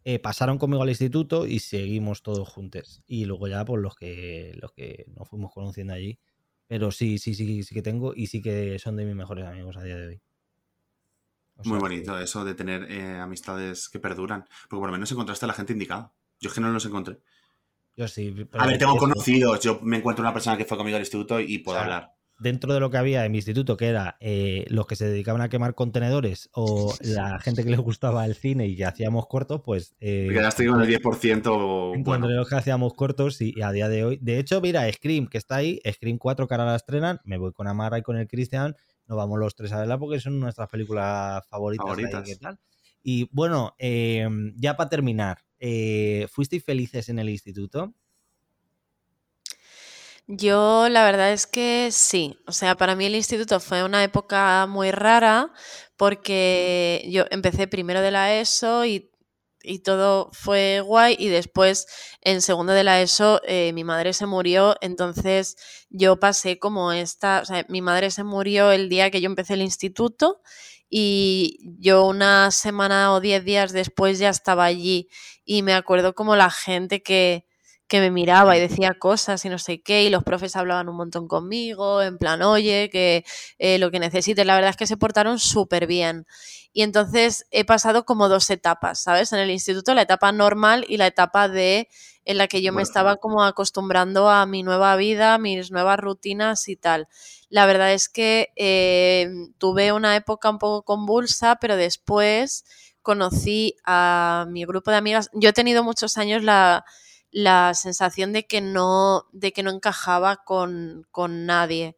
eh, 0.04 0.20
pasaron 0.20 0.58
conmigo 0.58 0.84
al 0.84 0.90
instituto 0.90 1.48
y 1.48 1.60
seguimos 1.60 2.24
todos 2.24 2.50
juntos. 2.50 3.04
Y 3.08 3.24
luego 3.24 3.48
ya, 3.48 3.64
pues 3.64 3.82
los 3.82 3.96
que, 3.96 4.52
los 4.62 4.74
que 4.74 5.06
nos 5.16 5.30
fuimos 5.30 5.54
conociendo 5.54 5.94
allí. 5.94 6.20
Pero 6.68 6.92
sí, 6.92 7.20
sí, 7.20 7.34
sí, 7.34 7.64
sí 7.64 7.74
que 7.74 7.82
tengo 7.82 8.14
y 8.14 8.28
sí 8.28 8.42
que 8.42 8.78
son 8.80 8.98
de 8.98 9.06
mis 9.06 9.16
mejores 9.16 9.46
amigos 9.46 9.78
a 9.78 9.84
día 9.84 9.96
de 9.96 10.08
hoy. 10.08 10.22
O 11.56 11.64
Muy 11.64 11.78
que- 11.78 11.82
bonito 11.84 12.20
eso 12.20 12.44
de 12.44 12.54
tener 12.56 12.92
eh, 12.92 13.18
amistades 13.20 13.88
que 13.88 14.00
perduran. 14.00 14.42
Porque 14.70 14.80
por 14.82 14.88
lo 14.88 14.92
menos 14.92 15.10
encontraste 15.12 15.46
a 15.46 15.48
la 15.48 15.54
gente 15.54 15.72
indicada. 15.74 16.14
Yo 16.42 16.50
es 16.50 16.56
que 16.56 16.62
no 16.62 16.70
los 16.72 16.86
encontré. 16.86 17.20
Yo 18.02 18.08
sí. 18.08 18.34
pero 18.50 18.64
A 18.64 18.68
ver, 18.68 18.78
tengo 18.78 18.98
conocidos. 18.98 19.60
Yo 19.60 19.80
me 19.84 19.98
encuentro 19.98 20.24
una 20.24 20.34
persona 20.34 20.58
que 20.58 20.66
fue 20.66 20.78
conmigo 20.78 20.96
al 20.98 21.02
instituto 21.04 21.40
y 21.40 21.60
puedo 21.60 21.78
O 21.78 21.82
sea, 21.82 21.84
hablar. 21.84 22.14
dentro 22.40 22.74
de 22.74 22.80
lo 22.80 22.90
que 22.90 22.98
había 22.98 23.24
en 23.26 23.32
mi 23.32 23.38
instituto, 23.38 23.78
que 23.78 23.88
era 23.88 24.18
eh, 24.20 24.66
los 24.70 24.88
que 24.88 24.96
se 24.96 25.08
dedicaban 25.08 25.42
a 25.42 25.50
quemar 25.50 25.76
contenedores 25.76 26.50
o 26.54 26.92
la 27.02 27.38
gente 27.40 27.64
que 27.64 27.70
les 27.70 27.80
gustaba 27.80 28.26
el 28.26 28.34
cine 28.34 28.66
y 28.68 28.76
que 28.76 28.86
hacíamos 28.86 29.28
cortos, 29.28 29.62
pues... 29.64 29.94
eh, 30.00 30.28
quedaste 30.34 30.66
con 30.68 30.82
el 30.82 30.90
10% 30.90 31.94
entre 31.96 32.04
bueno. 32.04 32.28
los 32.30 32.50
que 32.50 32.56
hacíamos 32.56 32.96
cortos 32.96 33.40
y, 33.42 33.54
y 33.56 33.62
a 33.62 33.72
día 33.72 33.88
de 33.90 34.04
hoy... 34.06 34.18
De 34.20 34.40
hecho, 34.40 34.60
mira, 34.60 34.92
Scream, 34.92 35.28
que 35.28 35.38
está 35.38 35.58
ahí, 35.58 35.80
Scream 35.88 36.18
4 36.18 36.48
que 36.48 36.54
ahora 36.56 36.66
la 36.66 36.76
estrenan, 36.78 37.20
me 37.26 37.38
voy 37.38 37.54
con 37.54 37.68
Amara 37.68 38.00
y 38.00 38.02
con 38.02 38.18
el 38.18 38.28
Christian, 38.28 38.76
nos 39.06 39.18
vamos 39.18 39.38
los 39.38 39.54
tres 39.56 39.72
a 39.74 39.80
verla 39.80 40.00
porque 40.00 40.20
son 40.20 40.40
nuestras 40.40 40.68
películas 40.70 41.46
favoritas. 41.48 41.86
ahí, 41.86 41.90
Favoritas. 42.06 42.24
¿qué 42.24 42.36
tal? 42.38 42.58
Y 43.04 43.30
bueno, 43.32 43.76
eh, 43.80 44.28
ya 44.56 44.78
para 44.78 44.90
terminar, 44.90 45.40
eh, 45.60 46.28
¿fuisteis 46.32 46.64
felices 46.64 47.10
en 47.10 47.20
el 47.20 47.30
instituto? 47.30 47.94
Yo 50.28 50.88
la 50.90 51.04
verdad 51.04 51.34
es 51.34 51.46
que 51.48 51.90
sí. 51.92 52.38
O 52.48 52.52
sea, 52.52 52.76
para 52.76 52.96
mí 52.96 53.06
el 53.06 53.16
instituto 53.16 53.60
fue 53.60 53.84
una 53.84 54.04
época 54.04 54.66
muy 54.68 54.92
rara 54.92 55.52
porque 55.98 57.06
yo 57.10 57.26
empecé 57.32 57.68
primero 57.68 58.02
de 58.02 58.12
la 58.12 58.40
ESO 58.40 58.86
y, 58.86 59.12
y 59.62 59.80
todo 59.80 60.30
fue 60.32 60.82
guay 60.82 61.16
y 61.20 61.28
después 61.28 61.86
en 62.22 62.42
segundo 62.42 62.74
de 62.74 62.84
la 62.84 63.02
ESO 63.02 63.42
eh, 63.46 63.74
mi 63.74 63.84
madre 63.84 64.14
se 64.14 64.26
murió, 64.26 64.76
entonces 64.82 65.58
yo 65.90 66.20
pasé 66.20 66.60
como 66.60 66.94
esta, 66.94 67.42
o 67.42 67.46
sea, 67.46 67.66
mi 67.70 67.82
madre 67.82 68.10
se 68.10 68.24
murió 68.24 68.72
el 68.72 68.90
día 68.90 69.12
que 69.12 69.22
yo 69.22 69.28
empecé 69.28 69.56
el 69.56 69.62
instituto 69.62 70.42
y 70.92 71.58
yo 71.80 72.06
una 72.06 72.52
semana 72.52 73.14
o 73.14 73.22
diez 73.22 73.46
días 73.46 73.72
después 73.74 74.20
ya 74.20 74.30
estaba 74.30 74.66
allí. 74.66 75.10
Y 75.46 75.64
me 75.64 75.74
acuerdo 75.74 76.14
como 76.16 76.36
la 76.36 76.52
gente 76.52 77.02
que 77.02 77.46
que 77.92 78.00
me 78.00 78.10
miraba 78.10 78.56
y 78.56 78.62
decía 78.62 78.94
cosas 78.98 79.44
y 79.44 79.50
no 79.50 79.60
sé 79.60 79.82
qué, 79.82 80.06
y 80.06 80.10
los 80.10 80.24
profes 80.24 80.56
hablaban 80.56 80.88
un 80.88 80.96
montón 80.96 81.28
conmigo, 81.28 82.02
en 82.02 82.18
plan, 82.18 82.42
oye, 82.42 82.90
que 82.90 83.26
eh, 83.60 83.80
lo 83.80 83.92
que 83.92 84.00
necesites, 84.00 84.46
la 84.46 84.56
verdad 84.56 84.70
es 84.70 84.78
que 84.78 84.88
se 84.88 84.96
portaron 84.96 85.40
súper 85.40 85.88
bien. 85.88 86.26
Y 86.72 86.84
entonces 86.84 87.46
he 87.52 87.66
pasado 87.66 88.06
como 88.06 88.30
dos 88.30 88.50
etapas, 88.50 89.02
¿sabes? 89.02 89.34
En 89.34 89.40
el 89.40 89.52
instituto, 89.52 89.94
la 89.94 90.04
etapa 90.04 90.32
normal 90.32 90.86
y 90.88 90.96
la 90.96 91.08
etapa 91.08 91.50
de 91.50 91.90
en 92.24 92.38
la 92.38 92.48
que 92.48 92.62
yo 92.62 92.72
me 92.72 92.82
estaba 92.82 93.18
como 93.18 93.44
acostumbrando 93.44 94.30
a 94.30 94.46
mi 94.46 94.64
nueva 94.64 94.96
vida, 94.96 95.38
mis 95.38 95.70
nuevas 95.70 96.00
rutinas 96.00 96.70
y 96.70 96.78
tal. 96.78 97.10
La 97.50 97.66
verdad 97.66 97.92
es 97.92 98.08
que 98.08 98.54
eh, 98.56 99.28
tuve 99.58 99.92
una 99.92 100.16
época 100.16 100.50
un 100.50 100.60
poco 100.60 100.84
convulsa, 100.84 101.58
pero 101.60 101.76
después 101.76 102.64
conocí 103.02 103.76
a 103.84 104.46
mi 104.48 104.64
grupo 104.64 104.92
de 104.92 104.98
amigas. 104.98 105.30
Yo 105.34 105.50
he 105.50 105.54
tenido 105.54 105.84
muchos 105.84 106.18
años 106.18 106.42
la, 106.42 106.86
la 107.32 107.74
sensación 107.74 108.34
de 108.34 108.46
que 108.48 108.62
no, 108.62 109.26
de 109.32 109.54
que 109.54 109.64
no 109.64 109.72
encajaba 109.72 110.38
con, 110.46 111.08
con 111.12 111.46
nadie. 111.46 111.98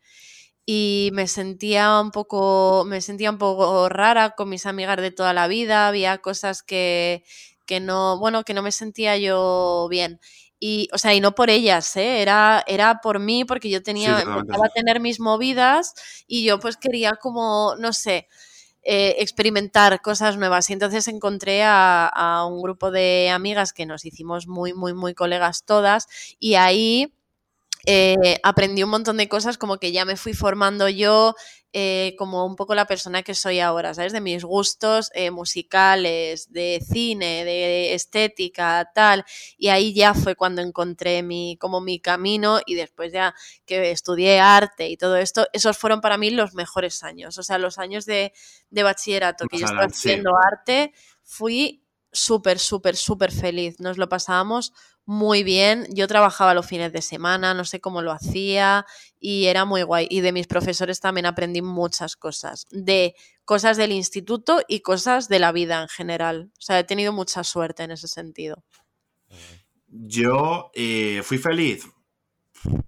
Y 0.65 1.09
me 1.13 1.27
sentía 1.27 1.99
un 1.99 2.11
poco, 2.11 2.85
me 2.87 3.01
sentía 3.01 3.29
un 3.31 3.37
poco 3.37 3.89
rara 3.89 4.31
con 4.31 4.49
mis 4.49 4.65
amigas 4.65 4.97
de 4.97 5.11
toda 5.11 5.33
la 5.33 5.47
vida. 5.47 5.87
Había 5.87 6.19
cosas 6.19 6.63
que, 6.63 7.23
que 7.65 7.79
no, 7.81 8.17
bueno, 8.19 8.43
que 8.43 8.53
no 8.53 8.61
me 8.63 8.71
sentía 8.71 9.17
yo 9.17 9.87
bien. 9.89 10.19
Y, 10.59 10.87
o 10.93 10.97
sea, 10.97 11.13
y 11.13 11.19
no 11.19 11.35
por 11.35 11.49
ellas, 11.49 11.95
¿eh? 11.97 12.21
era, 12.21 12.63
era 12.67 13.01
por 13.01 13.19
mí, 13.19 13.43
porque 13.45 13.69
yo 13.69 13.83
tenía, 13.83 14.21
empezaba 14.21 14.67
a 14.67 14.69
tener 14.73 15.01
mis 15.01 15.19
movidas 15.19 15.93
y 16.25 16.45
yo 16.45 16.57
pues 16.59 16.77
quería 16.77 17.11
como, 17.21 17.75
no 17.79 17.91
sé, 17.91 18.27
eh, 18.83 19.15
experimentar 19.19 20.01
cosas 20.01 20.37
nuevas. 20.37 20.69
Y 20.69 20.73
entonces 20.73 21.07
encontré 21.07 21.63
a, 21.63 22.07
a 22.07 22.45
un 22.45 22.61
grupo 22.61 22.91
de 22.91 23.29
amigas 23.29 23.73
que 23.73 23.85
nos 23.85 24.05
hicimos 24.05 24.47
muy, 24.47 24.73
muy, 24.73 24.93
muy 24.93 25.13
colegas 25.13 25.63
todas 25.65 26.07
y 26.39 26.55
ahí 26.55 27.13
eh, 27.85 28.39
aprendí 28.43 28.83
un 28.83 28.89
montón 28.89 29.17
de 29.17 29.27
cosas 29.27 29.57
como 29.57 29.77
que 29.77 29.91
ya 29.91 30.05
me 30.05 30.15
fui 30.15 30.33
formando 30.33 30.87
yo 30.87 31.35
eh, 31.75 32.13
como 32.19 32.45
un 32.45 32.55
poco 32.55 32.75
la 32.75 32.85
persona 32.85 33.23
que 33.23 33.33
soy 33.33 33.59
ahora, 33.59 33.95
¿sabes? 33.95 34.13
De 34.13 34.21
mis 34.21 34.43
gustos 34.43 35.09
eh, 35.15 35.31
musicales, 35.31 36.51
de 36.53 36.79
cine, 36.87 37.43
de 37.43 37.95
estética, 37.95 38.91
tal. 38.93 39.25
Y 39.57 39.69
ahí 39.69 39.91
ya 39.93 40.13
fue 40.13 40.35
cuando 40.35 40.61
encontré 40.61 41.23
mi, 41.23 41.57
como 41.59 41.81
mi 41.81 41.99
camino 41.99 42.59
y 42.65 42.75
después 42.75 43.11
ya 43.11 43.33
que 43.65 43.89
estudié 43.89 44.39
arte 44.39 44.87
y 44.87 44.97
todo 44.97 45.17
esto, 45.17 45.47
esos 45.51 45.77
fueron 45.77 45.99
para 45.99 46.17
mí 46.17 46.29
los 46.29 46.53
mejores 46.53 47.01
años. 47.03 47.39
O 47.39 47.43
sea, 47.43 47.57
los 47.57 47.79
años 47.79 48.05
de, 48.05 48.33
de 48.69 48.83
bachillerato 48.83 49.47
que 49.47 49.57
Más 49.57 49.61
yo 49.61 49.65
estaba 49.65 49.85
haciendo 49.87 50.33
arte, 50.37 50.93
fui 51.23 51.83
súper, 52.11 52.59
súper, 52.59 52.95
súper 52.95 53.31
feliz. 53.31 53.79
Nos 53.79 53.97
lo 53.97 54.07
pasábamos 54.07 54.73
muy 55.05 55.43
bien. 55.43 55.87
Yo 55.93 56.07
trabajaba 56.07 56.53
los 56.53 56.65
fines 56.65 56.93
de 56.93 57.01
semana, 57.01 57.53
no 57.53 57.65
sé 57.65 57.81
cómo 57.81 58.01
lo 58.01 58.11
hacía 58.11 58.85
y 59.19 59.45
era 59.45 59.65
muy 59.65 59.83
guay. 59.83 60.07
Y 60.09 60.21
de 60.21 60.31
mis 60.31 60.47
profesores 60.47 60.99
también 60.99 61.25
aprendí 61.25 61.61
muchas 61.61 62.15
cosas, 62.15 62.67
de 62.71 63.15
cosas 63.45 63.77
del 63.77 63.91
instituto 63.91 64.61
y 64.67 64.81
cosas 64.81 65.27
de 65.27 65.39
la 65.39 65.51
vida 65.51 65.81
en 65.81 65.89
general. 65.89 66.51
O 66.57 66.61
sea, 66.61 66.79
he 66.79 66.83
tenido 66.83 67.11
mucha 67.11 67.43
suerte 67.43 67.83
en 67.83 67.91
ese 67.91 68.07
sentido. 68.07 68.63
Yo 69.87 70.71
eh, 70.73 71.21
fui 71.23 71.37
feliz. 71.37 71.87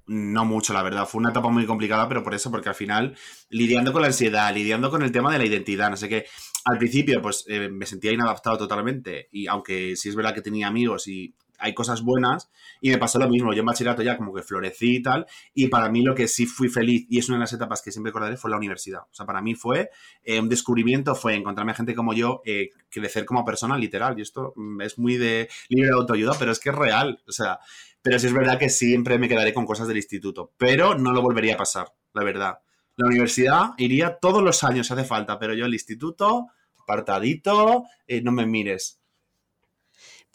No 0.05 0.45
mucho, 0.45 0.71
la 0.71 0.83
verdad. 0.83 1.05
Fue 1.05 1.19
una 1.19 1.31
etapa 1.31 1.49
muy 1.49 1.65
complicada, 1.65 2.07
pero 2.07 2.23
por 2.23 2.33
eso, 2.33 2.49
porque 2.49 2.69
al 2.69 2.75
final, 2.75 3.17
lidiando 3.49 3.91
con 3.91 4.01
la 4.01 4.07
ansiedad, 4.07 4.53
lidiando 4.53 4.89
con 4.89 5.01
el 5.03 5.11
tema 5.11 5.33
de 5.33 5.39
la 5.39 5.45
identidad, 5.45 5.89
no 5.89 5.97
sé 5.97 6.07
qué. 6.07 6.25
Al 6.63 6.77
principio, 6.77 7.21
pues 7.21 7.43
eh, 7.47 7.67
me 7.69 7.85
sentía 7.85 8.13
inadaptado 8.13 8.57
totalmente. 8.57 9.27
Y 9.31 9.47
aunque 9.47 9.97
sí 9.97 10.07
es 10.07 10.15
verdad 10.15 10.33
que 10.33 10.41
tenía 10.41 10.67
amigos 10.67 11.09
y 11.09 11.35
hay 11.59 11.73
cosas 11.73 12.01
buenas 12.01 12.49
y 12.81 12.89
me 12.89 12.97
pasó 12.97 13.19
lo 13.19 13.29
mismo. 13.29 13.53
Yo 13.53 13.59
en 13.59 13.65
bachillerato 13.65 14.01
ya 14.01 14.17
como 14.17 14.33
que 14.33 14.41
florecí 14.41 14.97
y 14.97 15.01
tal, 15.01 15.25
y 15.53 15.67
para 15.67 15.89
mí 15.89 16.01
lo 16.01 16.15
que 16.15 16.27
sí 16.27 16.45
fui 16.45 16.69
feliz, 16.69 17.05
y 17.09 17.19
es 17.19 17.29
una 17.29 17.37
de 17.37 17.41
las 17.41 17.53
etapas 17.53 17.81
que 17.81 17.91
siempre 17.91 18.09
recordaré, 18.09 18.37
fue 18.37 18.51
la 18.51 18.57
universidad. 18.57 19.01
O 19.01 19.13
sea, 19.13 19.25
para 19.25 19.41
mí 19.41 19.55
fue 19.55 19.89
eh, 20.23 20.39
un 20.39 20.49
descubrimiento, 20.49 21.15
fue 21.15 21.35
encontrarme 21.35 21.71
a 21.71 21.75
gente 21.75 21.95
como 21.95 22.13
yo, 22.13 22.41
eh, 22.45 22.69
crecer 22.89 23.25
como 23.25 23.45
persona, 23.45 23.77
literal. 23.77 24.17
Y 24.17 24.21
esto 24.21 24.53
mm, 24.55 24.81
es 24.81 24.97
muy 24.97 25.17
de 25.17 25.49
libre 25.69 25.91
autoayuda, 25.91 26.33
pero 26.37 26.51
es 26.51 26.59
que 26.59 26.69
es 26.69 26.75
real. 26.75 27.21
O 27.27 27.31
sea, 27.31 27.59
pero 28.01 28.19
sí 28.19 28.27
es 28.27 28.33
verdad 28.33 28.59
que 28.59 28.69
siempre 28.69 29.17
me 29.17 29.27
quedaré 29.27 29.53
con 29.53 29.65
cosas 29.65 29.87
del 29.87 29.97
instituto, 29.97 30.53
pero 30.57 30.95
no 30.95 31.11
lo 31.11 31.21
volvería 31.21 31.55
a 31.55 31.57
pasar, 31.57 31.87
la 32.13 32.23
verdad. 32.23 32.59
La 32.97 33.07
universidad 33.07 33.71
iría 33.77 34.19
todos 34.19 34.43
los 34.43 34.63
años 34.63 34.91
hace 34.91 35.03
falta, 35.03 35.39
pero 35.39 35.53
yo 35.53 35.65
el 35.65 35.73
instituto, 35.73 36.47
apartadito, 36.77 37.83
eh, 38.07 38.21
no 38.21 38.31
me 38.31 38.45
mires. 38.45 39.01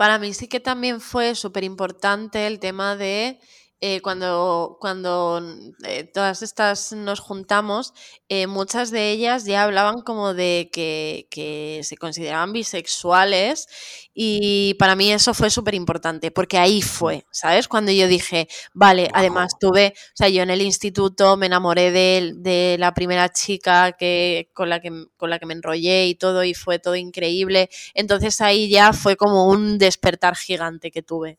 Para 0.01 0.18
mí 0.18 0.32
sí 0.32 0.48
que 0.48 0.60
también 0.60 0.98
fue 1.02 1.35
súper 1.35 1.62
importante 1.62 2.47
el 2.47 2.59
tema 2.59 2.97
de 2.97 3.39
eh, 3.82 4.02
cuando, 4.02 4.77
cuando 4.78 5.43
eh, 5.85 6.05
todas 6.05 6.43
estas 6.43 6.93
nos 6.93 7.19
juntamos, 7.19 7.94
eh, 8.28 8.47
muchas 8.47 8.90
de 8.90 9.11
ellas 9.11 9.47
ya 9.47 9.62
hablaban 9.62 10.02
como 10.02 10.35
de 10.35 10.69
que, 10.70 11.28
que 11.31 11.81
se 11.82 11.97
consideraban 11.97 12.52
bisexuales 12.52 13.69
y 14.12 14.74
para 14.74 14.97
mí 14.97 15.11
eso 15.11 15.32
fue 15.32 15.48
súper 15.48 15.74
importante 15.74 16.31
porque 16.31 16.59
ahí 16.59 16.82
fue, 16.82 17.24
¿sabes? 17.31 17.69
Cuando 17.69 17.90
yo 17.90 18.07
dije, 18.07 18.48
vale, 18.74 19.09
además 19.15 19.52
tuve, 19.59 19.94
o 19.97 20.12
sea, 20.15 20.28
yo 20.28 20.43
en 20.43 20.51
el 20.51 20.61
instituto 20.61 21.39
me 21.39 21.47
enamoré 21.47 21.90
de, 21.90 22.35
de 22.36 22.77
la 22.78 22.93
primera 22.93 23.31
chica 23.31 23.93
que, 23.93 24.51
con, 24.52 24.69
la 24.69 24.81
que, 24.81 25.07
con 25.16 25.31
la 25.31 25.39
que 25.39 25.47
me 25.47 25.55
enrollé 25.55 26.07
y 26.07 26.16
todo 26.16 26.44
y 26.44 26.52
fue 26.52 26.81
todo 26.81 26.97
increíble, 26.97 27.70
entonces 27.94 28.43
ahí 28.43 28.69
ya 28.69 28.93
fue 28.93 29.16
como 29.16 29.48
un 29.48 29.78
despertar 29.78 30.36
gigante 30.36 30.90
que 30.90 31.02
tuve. 31.02 31.39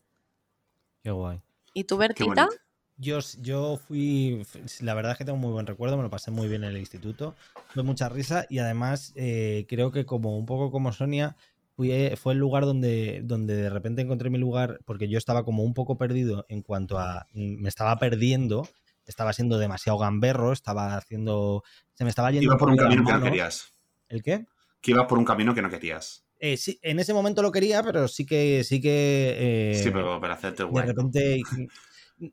Qué 1.03 1.11
guay. 1.11 1.39
¿Y 1.73 1.85
tú, 1.85 1.97
Bertita? 1.97 2.47
Yo, 2.97 3.19
yo 3.39 3.77
fui, 3.77 4.45
la 4.81 4.93
verdad 4.93 5.13
es 5.13 5.17
que 5.17 5.25
tengo 5.25 5.37
muy 5.37 5.51
buen 5.51 5.65
recuerdo, 5.65 5.97
me 5.97 6.03
lo 6.03 6.11
pasé 6.11 6.29
muy 6.29 6.47
bien 6.47 6.63
en 6.63 6.71
el 6.71 6.77
instituto, 6.77 7.35
fue 7.73 7.81
mucha 7.81 8.09
risa 8.09 8.45
y 8.47 8.59
además 8.59 9.11
eh, 9.15 9.65
creo 9.67 9.91
que 9.91 10.05
como 10.05 10.37
un 10.37 10.45
poco 10.45 10.69
como 10.69 10.91
Sonia, 10.91 11.35
fui, 11.75 11.91
eh, 11.91 12.15
fue 12.15 12.33
el 12.33 12.39
lugar 12.39 12.65
donde, 12.65 13.21
donde 13.23 13.55
de 13.55 13.69
repente 13.71 14.03
encontré 14.03 14.29
mi 14.29 14.37
lugar, 14.37 14.81
porque 14.85 15.09
yo 15.09 15.17
estaba 15.17 15.43
como 15.43 15.63
un 15.63 15.73
poco 15.73 15.97
perdido 15.97 16.45
en 16.47 16.61
cuanto 16.61 16.99
a, 16.99 17.25
mm, 17.33 17.61
me 17.61 17.69
estaba 17.69 17.97
perdiendo, 17.97 18.67
estaba 19.05 19.33
siendo 19.33 19.57
demasiado 19.57 19.97
gamberro, 19.97 20.51
estaba 20.51 20.95
haciendo, 20.95 21.63
se 21.93 22.03
me 22.03 22.11
estaba 22.11 22.29
yendo 22.29 22.45
Iba 22.45 22.57
por 22.57 22.69
un 22.69 22.77
camino 22.77 23.03
que 23.03 23.13
no 23.13 23.21
querías. 23.23 23.71
¿El 24.09 24.21
qué? 24.21 24.45
Que 24.79 24.91
ibas 24.91 25.07
por 25.07 25.17
un 25.17 25.25
camino 25.25 25.55
que 25.55 25.61
no 25.63 25.69
querías. 25.71 26.23
Eh, 26.43 26.57
sí, 26.57 26.79
en 26.81 26.99
ese 26.99 27.13
momento 27.13 27.43
lo 27.43 27.51
quería, 27.51 27.83
pero 27.83 28.07
sí 28.07 28.25
que, 28.25 28.63
sí 28.63 28.81
que 28.81 29.35
eh, 29.73 29.81
sí, 29.83 29.91
pero 29.91 30.19
para 30.19 30.33
hacerte 30.33 30.63
de 30.63 30.69
guay. 30.69 30.87
¿no? 30.87 30.87
repente 30.87 31.43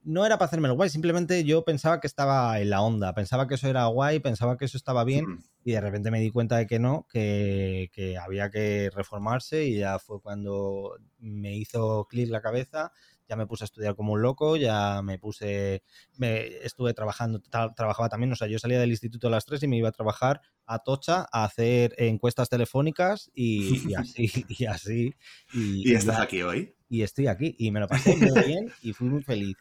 no 0.02 0.24
era 0.24 0.38
para 0.38 0.46
hacerme 0.46 0.68
el 0.68 0.74
guay, 0.74 0.88
simplemente 0.88 1.44
yo 1.44 1.62
pensaba 1.62 2.00
que 2.00 2.06
estaba 2.06 2.58
en 2.58 2.70
la 2.70 2.80
onda, 2.80 3.14
pensaba 3.14 3.46
que 3.46 3.56
eso 3.56 3.68
era 3.68 3.84
guay, 3.86 4.18
pensaba 4.20 4.56
que 4.56 4.64
eso 4.64 4.78
estaba 4.78 5.04
bien 5.04 5.26
Mm. 5.26 5.44
y 5.64 5.72
de 5.72 5.80
repente 5.82 6.10
me 6.10 6.20
di 6.20 6.30
cuenta 6.30 6.56
de 6.56 6.66
que 6.66 6.78
no, 6.78 7.06
que, 7.12 7.90
que 7.92 8.16
había 8.16 8.50
que 8.50 8.90
reformarse 8.94 9.66
y 9.66 9.78
ya 9.78 9.98
fue 9.98 10.22
cuando 10.22 10.96
me 11.18 11.54
hizo 11.56 12.06
clic 12.08 12.30
la 12.30 12.40
cabeza, 12.40 12.92
ya 13.28 13.36
me 13.36 13.46
puse 13.46 13.64
a 13.64 13.66
estudiar 13.66 13.94
como 13.94 14.14
un 14.14 14.22
loco, 14.22 14.56
ya 14.56 15.02
me 15.02 15.18
puse, 15.18 15.82
me 16.16 16.46
estuve 16.64 16.94
trabajando, 16.94 17.40
tra- 17.40 17.74
trabajaba 17.74 18.08
también, 18.08 18.32
o 18.32 18.36
sea, 18.36 18.48
yo 18.48 18.58
salía 18.58 18.80
del 18.80 18.90
instituto 18.90 19.28
a 19.28 19.30
las 19.30 19.44
3 19.44 19.62
y 19.62 19.68
me 19.68 19.76
iba 19.76 19.88
a 19.90 19.92
trabajar 19.92 20.40
a 20.66 20.78
Tocha 20.80 21.26
a 21.32 21.44
hacer 21.44 21.94
encuestas 21.98 22.48
telefónicas 22.48 23.30
y, 23.34 23.90
y 23.90 23.94
así, 23.94 24.30
y 24.48 24.64
así. 24.66 25.14
Y, 25.52 25.90
Y 25.90 25.94
estás 25.94 26.20
aquí 26.20 26.42
hoy. 26.42 26.74
y 26.88 27.02
estoy 27.02 27.26
aquí 27.26 27.54
y 27.58 27.70
me 27.70 27.80
lo 27.80 27.88
pasé 27.88 28.16
muy 28.16 28.46
bien 28.46 28.72
y 28.82 28.92
fui 28.92 29.08
muy 29.08 29.22
feliz. 29.22 29.56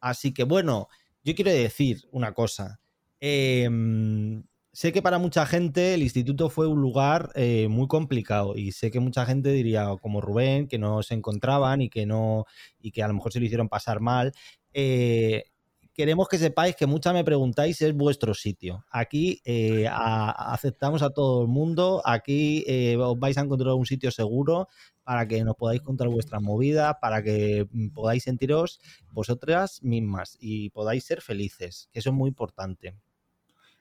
Así 0.00 0.32
que 0.34 0.44
bueno, 0.44 0.88
yo 1.24 1.34
quiero 1.34 1.50
decir 1.52 2.02
una 2.10 2.32
cosa. 2.34 2.80
Em, 3.20 4.42
sé 4.72 4.92
que 4.92 5.02
para 5.02 5.18
mucha 5.18 5.44
gente 5.46 5.94
el 5.94 6.02
instituto 6.02 6.48
fue 6.48 6.66
un 6.66 6.80
lugar 6.80 7.30
eh, 7.34 7.68
muy 7.68 7.86
complicado 7.88 8.56
y 8.56 8.72
sé 8.72 8.90
que 8.90 9.00
mucha 9.00 9.26
gente 9.26 9.50
diría, 9.52 9.94
como 10.00 10.20
Rubén, 10.20 10.66
que 10.66 10.78
no 10.78 11.02
se 11.02 11.14
encontraban 11.14 11.82
y 11.82 11.90
que 11.90 12.06
no 12.06 12.46
y 12.80 12.90
que 12.90 13.02
a 13.02 13.08
lo 13.08 13.14
mejor 13.14 13.32
se 13.32 13.40
lo 13.40 13.46
hicieron 13.46 13.68
pasar 13.68 14.00
mal. 14.00 14.32
Eh, 14.72 15.44
queremos 15.92 16.26
que 16.28 16.38
sepáis 16.38 16.74
que 16.74 16.86
muchas 16.86 17.12
me 17.12 17.24
preguntáis 17.24 17.82
es 17.82 17.94
vuestro 17.94 18.32
sitio. 18.32 18.84
Aquí 18.90 19.42
eh, 19.44 19.86
aceptamos 19.90 21.02
a 21.02 21.10
todo 21.10 21.42
el 21.42 21.48
mundo, 21.48 22.00
aquí 22.06 22.64
os 22.98 23.18
vais 23.18 23.36
a 23.36 23.42
encontrar 23.42 23.74
un 23.74 23.86
sitio 23.86 24.10
seguro 24.10 24.68
para 25.04 25.28
que 25.28 25.44
nos 25.44 25.56
podáis 25.56 25.82
contar 25.82 26.08
vuestras 26.08 26.40
movidas, 26.40 26.96
para 27.00 27.22
que 27.22 27.66
mm, 27.70 27.88
podáis 27.90 28.22
sentiros 28.22 28.80
vosotras 29.12 29.82
mismas 29.82 30.38
y 30.40 30.70
podáis 30.70 31.04
ser 31.04 31.20
felices, 31.20 31.88
que 31.92 31.98
eso 31.98 32.10
es 32.10 32.16
muy 32.16 32.28
importante. 32.28 32.94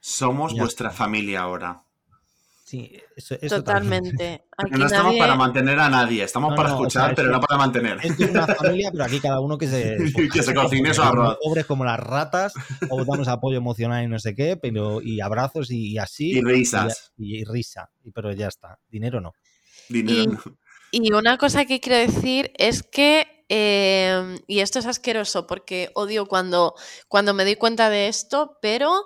Somos 0.01 0.53
Ya 0.53 0.63
vuestra 0.63 0.89
familia 0.91 1.41
ahora. 1.41 1.83
Sí, 2.65 2.89
eso, 3.17 3.35
eso. 3.41 3.57
Totalmente. 3.57 4.45
Aquí 4.57 4.71
no 4.79 4.85
estamos 4.85 5.07
nadie- 5.13 5.19
para 5.19 5.35
mantener 5.35 5.77
a 5.79 5.89
nadie, 5.89 6.23
estamos 6.23 6.51
No, 6.51 6.55
para 6.55 6.69
no, 6.69 6.75
o 6.75 6.77
escuchar, 6.79 7.07
sea, 7.07 7.15
pero 7.15 7.29
no 7.29 7.39
para 7.41 7.57
mantener. 7.57 7.97
Es 8.01 8.17
una 8.17 8.47
familia, 8.47 8.91
pero 8.91 9.03
aquí 9.03 9.19
cada 9.19 9.41
uno 9.41 9.57
que 9.57 9.67
se, 9.67 9.97
Que 10.33 10.41
se 10.41 10.53
cocine 10.55 10.93
su 10.93 11.01
arroz. 11.01 11.37
Pobres 11.43 11.65
como 11.65 11.83
las 11.83 11.99
ratas, 11.99 12.53
os 12.89 13.05
damos 13.05 13.27
apoyo 13.27 13.57
emocional 13.57 14.03
y 14.03 14.07
no 14.07 14.19
sé 14.19 14.35
qué, 14.35 14.55
pero 14.57 15.01
y 15.01 15.19
abrazos 15.21 15.69
y, 15.69 15.91
y 15.91 15.97
así. 15.97 16.31
Y 16.31 16.41
risas. 16.41 17.11
Y, 17.17 17.39
y 17.39 17.43
risa, 17.43 17.89
y- 18.03 18.11
pero 18.11 18.31
ya 18.31 18.47
está. 18.47 18.79
Dinero 18.89 19.19
no. 19.21 19.33
Dinero 19.89 20.21
Y- 20.23 20.27
no. 20.27 20.41
Y 20.93 21.13
una 21.13 21.37
cosa 21.37 21.65
que 21.65 21.79
quiero 21.79 21.97
decir 21.97 22.51
es 22.57 22.83
que, 22.83 23.45
eh, 23.49 24.39
y 24.47 24.59
esto 24.59 24.79
es 24.79 24.85
asqueroso 24.85 25.45
porque 25.47 25.89
odio 25.93 26.25
cuando, 26.25 26.73
cuando 27.09 27.33
me 27.33 27.43
doy 27.45 27.55
cuenta 27.55 27.89
de 27.89 28.07
esto, 28.09 28.57
pero 28.61 29.05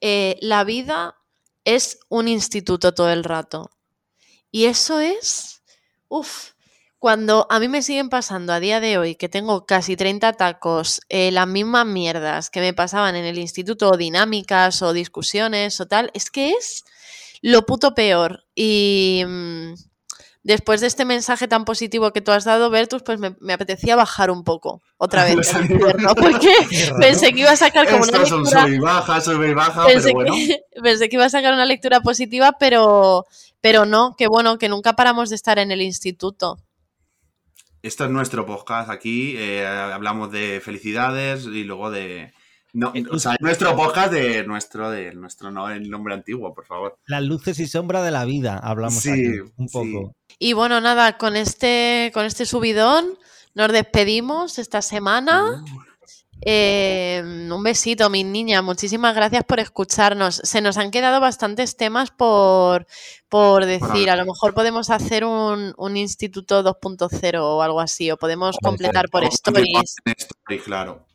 eh, 0.00 0.36
la 0.40 0.64
vida 0.64 1.16
es 1.64 1.98
un 2.08 2.28
instituto 2.28 2.94
todo 2.94 3.10
el 3.10 3.24
rato. 3.24 3.70
Y 4.50 4.64
eso 4.64 5.00
es, 5.00 5.62
uff, 6.08 6.50
cuando 6.98 7.46
a 7.48 7.58
mí 7.60 7.68
me 7.68 7.82
siguen 7.82 8.10
pasando 8.10 8.52
a 8.52 8.60
día 8.60 8.78
de 8.80 8.98
hoy 8.98 9.14
que 9.14 9.30
tengo 9.30 9.64
casi 9.64 9.96
30 9.96 10.34
tacos, 10.34 11.00
eh, 11.08 11.30
las 11.30 11.48
mismas 11.48 11.86
mierdas 11.86 12.50
que 12.50 12.60
me 12.60 12.74
pasaban 12.74 13.16
en 13.16 13.24
el 13.24 13.38
instituto, 13.38 13.90
o 13.90 13.96
dinámicas 13.96 14.82
o 14.82 14.92
discusiones 14.92 15.80
o 15.80 15.86
tal, 15.86 16.10
es 16.14 16.30
que 16.30 16.50
es 16.50 16.84
lo 17.42 17.64
puto 17.64 17.94
peor. 17.94 18.44
Y 18.54 19.22
mm, 19.26 19.74
después 20.42 20.80
de 20.80 20.86
este 20.86 21.04
mensaje 21.04 21.48
tan 21.48 21.64
positivo 21.64 22.12
que 22.12 22.20
tú 22.20 22.30
has 22.32 22.44
dado, 22.44 22.70
Bertus, 22.70 23.02
pues 23.02 23.18
me, 23.18 23.36
me 23.40 23.52
apetecía 23.52 23.96
bajar 23.96 24.30
un 24.30 24.42
poco 24.44 24.80
otra 24.96 25.24
vez 25.34 25.54
el 25.54 25.68
porque 26.20 26.52
pensé 27.00 27.32
que 27.32 27.40
iba 27.40 27.50
a 27.52 27.56
sacar 27.56 27.86
como 27.88 28.04
una 28.04 28.22
Esto 28.22 28.38
lectura 28.38 28.62
sub 28.62 28.72
y 28.72 28.78
baja, 28.78 29.20
sub 29.20 29.42
y 29.42 29.54
baja, 29.54 29.86
pensé, 29.86 30.12
pero 30.12 30.14
bueno. 30.14 30.34
que, 30.34 30.60
pensé 30.82 31.08
que 31.08 31.16
iba 31.16 31.24
a 31.24 31.30
sacar 31.30 31.52
una 31.52 31.66
lectura 31.66 32.00
positiva, 32.00 32.56
pero, 32.58 33.26
pero 33.60 33.84
no, 33.84 34.14
que 34.16 34.26
bueno, 34.28 34.58
que 34.58 34.68
nunca 34.68 34.94
paramos 34.94 35.28
de 35.30 35.36
estar 35.36 35.58
en 35.58 35.70
el 35.70 35.82
instituto. 35.82 36.58
Esto 37.82 38.04
es 38.04 38.10
nuestro 38.10 38.44
podcast 38.44 38.90
aquí. 38.90 39.34
eh, 39.38 39.66
hablamos 39.66 40.30
de 40.30 40.60
felicidades 40.62 41.46
y 41.46 41.64
luego 41.64 41.90
de. 41.90 42.32
No, 42.72 42.92
o 43.10 43.18
sea, 43.18 43.32
es 43.32 43.40
nuestro 43.40 43.74
podcast 43.74 44.12
de 44.12 44.44
nuestro, 44.44 44.90
de 44.90 45.12
nuestro, 45.14 45.50
no 45.50 45.70
el 45.70 45.88
nombre 45.90 46.14
antiguo, 46.14 46.54
por 46.54 46.66
favor. 46.66 46.98
Las 47.06 47.22
luces 47.22 47.58
y 47.58 47.66
sombras 47.66 48.04
de 48.04 48.10
la 48.10 48.24
vida, 48.26 48.58
hablamos 48.62 49.02
Sí, 49.02 49.10
aquí, 49.10 49.26
un 49.56 49.68
sí. 49.68 49.72
poco. 49.72 50.14
Y 50.42 50.54
bueno, 50.54 50.80
nada, 50.80 51.18
con 51.18 51.36
este, 51.36 52.10
con 52.14 52.24
este 52.24 52.46
subidón 52.46 53.18
nos 53.54 53.70
despedimos 53.70 54.58
esta 54.58 54.80
semana. 54.80 55.62
Eh, 56.40 57.22
un 57.22 57.62
besito, 57.62 58.08
mis 58.08 58.24
niñas. 58.24 58.64
Muchísimas 58.64 59.14
gracias 59.14 59.44
por 59.44 59.60
escucharnos. 59.60 60.36
Se 60.36 60.62
nos 60.62 60.78
han 60.78 60.90
quedado 60.90 61.20
bastantes 61.20 61.76
temas 61.76 62.10
por, 62.10 62.86
por 63.28 63.66
decir. 63.66 64.08
A 64.08 64.16
lo 64.16 64.24
mejor 64.24 64.54
podemos 64.54 64.88
hacer 64.88 65.26
un, 65.26 65.74
un 65.76 65.96
instituto 65.98 66.64
2.0 66.64 67.38
o 67.38 67.60
algo 67.60 67.80
así, 67.80 68.10
o 68.10 68.16
podemos 68.16 68.56
completar 68.62 69.10
por 69.10 69.24
stories. 69.24 69.96
claro. 70.64 71.06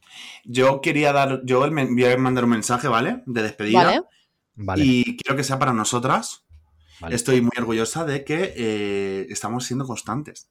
Yo 0.44 0.82
quería 0.82 1.12
dar, 1.14 1.42
yo 1.46 1.66
me 1.72 1.86
voy 1.86 2.06
a 2.06 2.18
mandar 2.18 2.44
un 2.44 2.52
mensaje, 2.52 2.88
¿vale? 2.88 3.24
De 3.26 3.42
despedida. 3.42 4.04
Vale, 4.54 4.84
Y 4.86 5.18
quiero 5.18 5.36
que 5.36 5.44
sea 5.44 5.58
para 5.58 5.74
nosotras. 5.74 6.45
Vale. 7.00 7.16
Estoy 7.16 7.42
muy 7.42 7.52
orgullosa 7.58 8.06
de 8.06 8.24
que 8.24 8.54
eh, 8.56 9.28
estamos 9.30 9.66
siendo 9.66 9.86
constantes. 9.86 10.50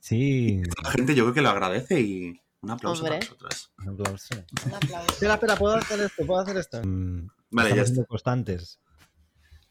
Sí. 0.00 0.62
La 0.82 0.90
gente 0.90 1.14
yo 1.14 1.24
creo 1.24 1.34
que 1.34 1.42
lo 1.42 1.50
agradece 1.50 2.00
y 2.00 2.40
un 2.60 2.70
aplauso 2.70 3.02
Hombre. 3.04 3.18
para 3.18 3.30
nosotras. 3.30 3.72
un 3.78 3.88
aplauso. 3.88 4.34
Un 4.66 4.74
aplauso. 4.74 5.12
Espera, 5.12 5.34
espera, 5.34 5.56
¿puedo 5.56 5.76
hacer 5.76 6.00
esto? 6.00 6.26
¿Puedo 6.26 6.40
hacer 6.40 6.56
esto? 6.56 6.80
Mm, 6.84 7.28
Vale, 7.50 7.68
estamos 7.68 7.76
ya 7.76 7.84
siendo 7.84 8.06
constantes. 8.06 8.80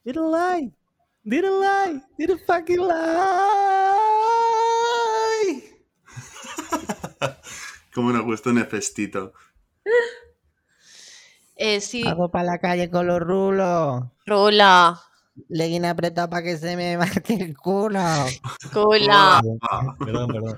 Didn't 0.03 0.31
lie. 0.33 0.73
Didn't 1.23 1.61
lie. 1.61 2.01
Didn't 2.17 2.45
fucking 2.45 2.79
lie. 2.79 2.91
Cómo 7.93 8.11
nos 8.11 8.23
gusta 8.23 8.49
un 8.49 8.65
festito. 8.65 9.33
Eh, 11.55 11.81
sí, 11.81 12.07
Hago 12.07 12.31
para 12.31 12.45
la 12.45 12.57
calle 12.59 12.89
con 12.89 13.05
los 13.05 13.19
rulos. 13.19 14.03
Rula, 14.25 14.99
Legging 15.49 15.85
apretado 15.85 16.29
para 16.29 16.43
que 16.43 16.57
se 16.57 16.75
me 16.75 16.97
marque 16.97 17.33
el 17.35 17.57
culo. 17.57 17.99
Rula. 18.71 19.41
Ah. 19.69 19.95
Perdón, 19.99 20.27
perdón. 20.31 20.57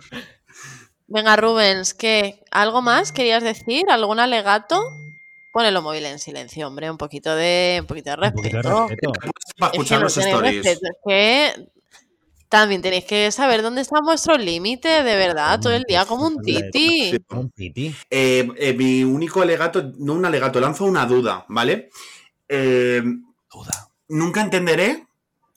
Venga, 1.07 1.35
Rubens, 1.35 1.93
¿qué? 1.93 2.43
¿Algo 2.51 2.81
más 2.81 3.11
querías 3.11 3.43
decir? 3.43 3.83
¿Algún 3.89 4.19
alegato? 4.19 4.81
Pon 5.51 5.65
el 5.65 5.79
móvil 5.81 6.05
en 6.05 6.17
silencio, 6.17 6.67
hombre, 6.67 6.89
un 6.89 6.97
poquito 6.97 7.35
de, 7.35 7.77
un 7.81 7.85
poquito 7.87 8.09
de 8.09 8.27
Un 8.27 8.33
poquito 8.33 8.57
de 8.57 8.63
respeto. 8.63 9.11
Para 9.59 9.71
Es 9.73 9.77
que 9.77 9.77
escuchar 9.77 9.99
no 9.99 10.03
los 10.05 10.13
tenéis 10.15 10.33
stories. 10.33 10.55
respeto, 10.65 10.87
es 10.87 10.97
que 11.05 11.69
también 12.49 12.81
tenéis 12.81 13.05
que 13.05 13.31
saber 13.31 13.61
dónde 13.61 13.81
están 13.81 14.03
vuestros 14.03 14.39
límites, 14.39 15.03
de 15.03 15.15
verdad, 15.15 15.59
todo 15.59 15.73
el 15.73 15.83
día 15.83 16.05
como 16.05 16.25
un 16.25 16.41
titi. 16.41 17.11
sí. 17.11 17.17
Un 17.29 17.49
piti. 17.51 17.95
Eh, 18.09 18.47
eh, 18.57 18.73
mi 18.73 19.03
único 19.03 19.41
alegato, 19.41 19.91
no 19.97 20.13
un 20.13 20.25
alegato, 20.25 20.59
lanzo 20.59 20.85
una 20.85 21.05
duda, 21.05 21.45
¿vale? 21.49 21.89
Eh, 22.47 23.03
Duda. 23.51 23.89
Nunca 24.07 24.41
entenderé, 24.41 25.07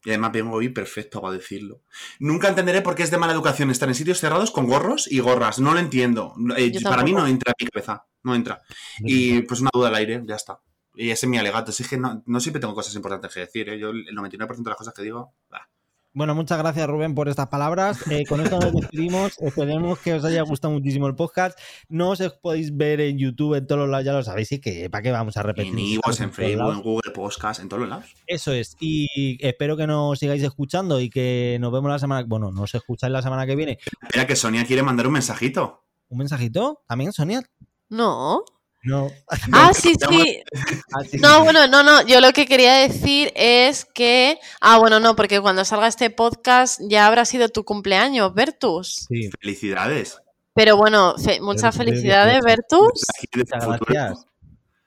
y 0.05 0.11
además 0.11 0.33
vengo 0.33 0.57
hoy 0.57 0.69
perfecto 0.69 1.21
para 1.21 1.35
decirlo, 1.35 1.83
nunca 2.21 2.49
entenderé 2.49 2.81
por 2.83 2.95
qué 2.95 3.03
es 3.03 3.11
de 3.11 3.19
mala 3.19 3.33
educación 3.33 3.71
estar 3.71 3.89
en 3.89 3.95
sitios 3.95 4.19
cerrados 4.19 4.51
con 4.51 4.67
gorros 4.67 5.11
y 5.11 5.19
gorras. 5.19 5.59
No 5.59 5.75
lo 5.75 5.81
entiendo. 5.81 6.35
Eh, 6.57 6.73
para 6.83 7.03
mí 7.03 7.13
no 7.13 7.27
entra 7.27 7.53
en 7.59 7.65
mi 7.65 7.71
cabeza. 7.71 8.07
No 8.23 8.35
entra. 8.35 8.63
Y 9.01 9.43
pues 9.43 9.61
una 9.61 9.71
duda 9.73 9.89
al 9.89 9.95
aire, 9.97 10.23
ya 10.25 10.37
está. 10.37 10.61
Y 10.95 11.11
ese 11.11 11.27
es 11.27 11.31
mi 11.31 11.39
alegato. 11.39 11.73
Si 11.73 11.83
es 11.83 11.89
que 11.89 11.99
no, 11.99 12.23
no 12.25 12.41
siempre 12.41 12.61
tengo 12.61 12.75
cosas 12.75 12.95
importantes 12.95 13.33
que 13.35 13.41
decir. 13.41 13.69
¿eh? 13.69 13.79
Yo 13.79 13.91
el 13.91 14.07
99% 14.07 14.63
de 14.63 14.71
las 14.71 14.79
cosas 14.79 14.95
que 14.95 15.03
digo... 15.03 15.35
bah. 15.51 15.69
Bueno, 16.17 16.35
muchas 16.35 16.57
gracias 16.57 16.89
Rubén 16.89 17.15
por 17.15 17.29
estas 17.29 17.49
palabras. 17.49 17.99
Eh, 18.11 18.25
con 18.27 18.41
esto 18.41 18.59
nos 18.59 18.73
despedimos. 18.73 19.35
Esperemos 19.39 19.99
que 19.99 20.15
os 20.15 20.25
haya 20.25 20.41
gustado 20.41 20.73
muchísimo 20.73 21.07
el 21.09 21.15
podcast. 21.15 21.59
No 21.91 22.09
os 22.09 22.23
podéis 22.41 22.75
ver 22.75 23.03
en 23.03 23.19
YouTube 23.19 23.55
en 23.55 23.67
todos 23.67 23.81
los 23.81 23.91
lados, 23.91 24.07
ya 24.07 24.15
lo 24.15 24.23
sabéis, 24.23 24.51
y 24.53 24.59
que 24.59 24.89
para 24.89 25.03
qué 25.03 25.11
vamos 25.13 25.37
a 25.37 25.43
repetir. 25.43 25.75
En 25.75 25.79
Ivos, 25.79 26.19
en 26.23 26.33
Facebook, 26.33 26.73
en 26.73 26.81
Google 26.81 27.13
Podcast, 27.13 27.61
en 27.61 27.69
todos 27.69 27.81
los 27.81 27.91
lados. 27.91 28.07
Eso 28.27 28.51
es. 28.53 28.79
Y 28.81 29.37
espero 29.47 29.77
que 29.77 29.87
nos 29.87 30.19
sigáis 30.19 30.43
escuchando 30.43 31.01
y 31.01 31.11
que 31.11 31.59
nos 31.61 31.71
vemos 31.71 31.91
la 31.91 31.99
semana. 31.99 32.25
Bueno, 32.27 32.51
nos 32.51 32.75
escucháis 32.75 33.13
la 33.13 33.21
semana 33.21 33.45
que 33.45 33.55
viene. 33.55 33.79
Espera 34.01 34.27
que 34.27 34.37
Sonia 34.37 34.65
quiere 34.65 34.83
mandar 34.83 35.09
un 35.09 35.13
mensajito. 35.13 35.85
¿Un 36.09 36.17
mensajito? 36.17 36.81
¿También, 36.89 37.13
Sonia? 37.13 37.43
No. 37.91 38.43
No. 38.87 39.11
Ah, 39.53 39.73
sí, 39.75 39.95
sí. 40.09 40.43
Ah, 40.95 41.03
sí, 41.05 41.19
No, 41.19 41.29
sí, 41.29 41.35
sí. 41.37 41.43
bueno, 41.43 41.67
no, 41.67 41.83
no. 41.83 42.07
Yo 42.07 42.21
lo 42.21 42.33
que 42.33 42.47
quería 42.47 42.75
decir 42.75 43.33
es 43.35 43.85
que. 43.85 44.39
Ah, 44.61 44.79
bueno, 44.79 45.01
no, 45.01 45.15
porque 45.17 45.41
cuando 45.41 45.65
salga 45.65 45.89
este 45.89 46.09
podcast 46.11 46.81
ya 46.89 47.07
habrá 47.07 47.25
sido 47.25 47.49
tu 47.49 47.65
cumpleaños, 47.65 48.33
Bertus. 48.35 49.07
Sí, 49.09 49.29
Felicidades. 49.41 50.19
Pero 50.55 50.77
bueno, 50.77 51.15
fe- 51.19 51.41
muchas 51.41 51.77
felicidades, 51.77 52.41
18. 52.43 52.45
Bertus. 52.47 53.03
Muchas 53.37 53.81
gracias. 53.81 54.25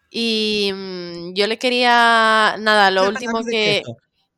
Y 0.09 0.71
mm, 0.73 1.33
yo 1.35 1.45
le 1.47 1.59
quería. 1.59 2.55
Nada, 2.59 2.89
lo 2.91 3.07
último 3.07 3.43
que. 3.43 3.83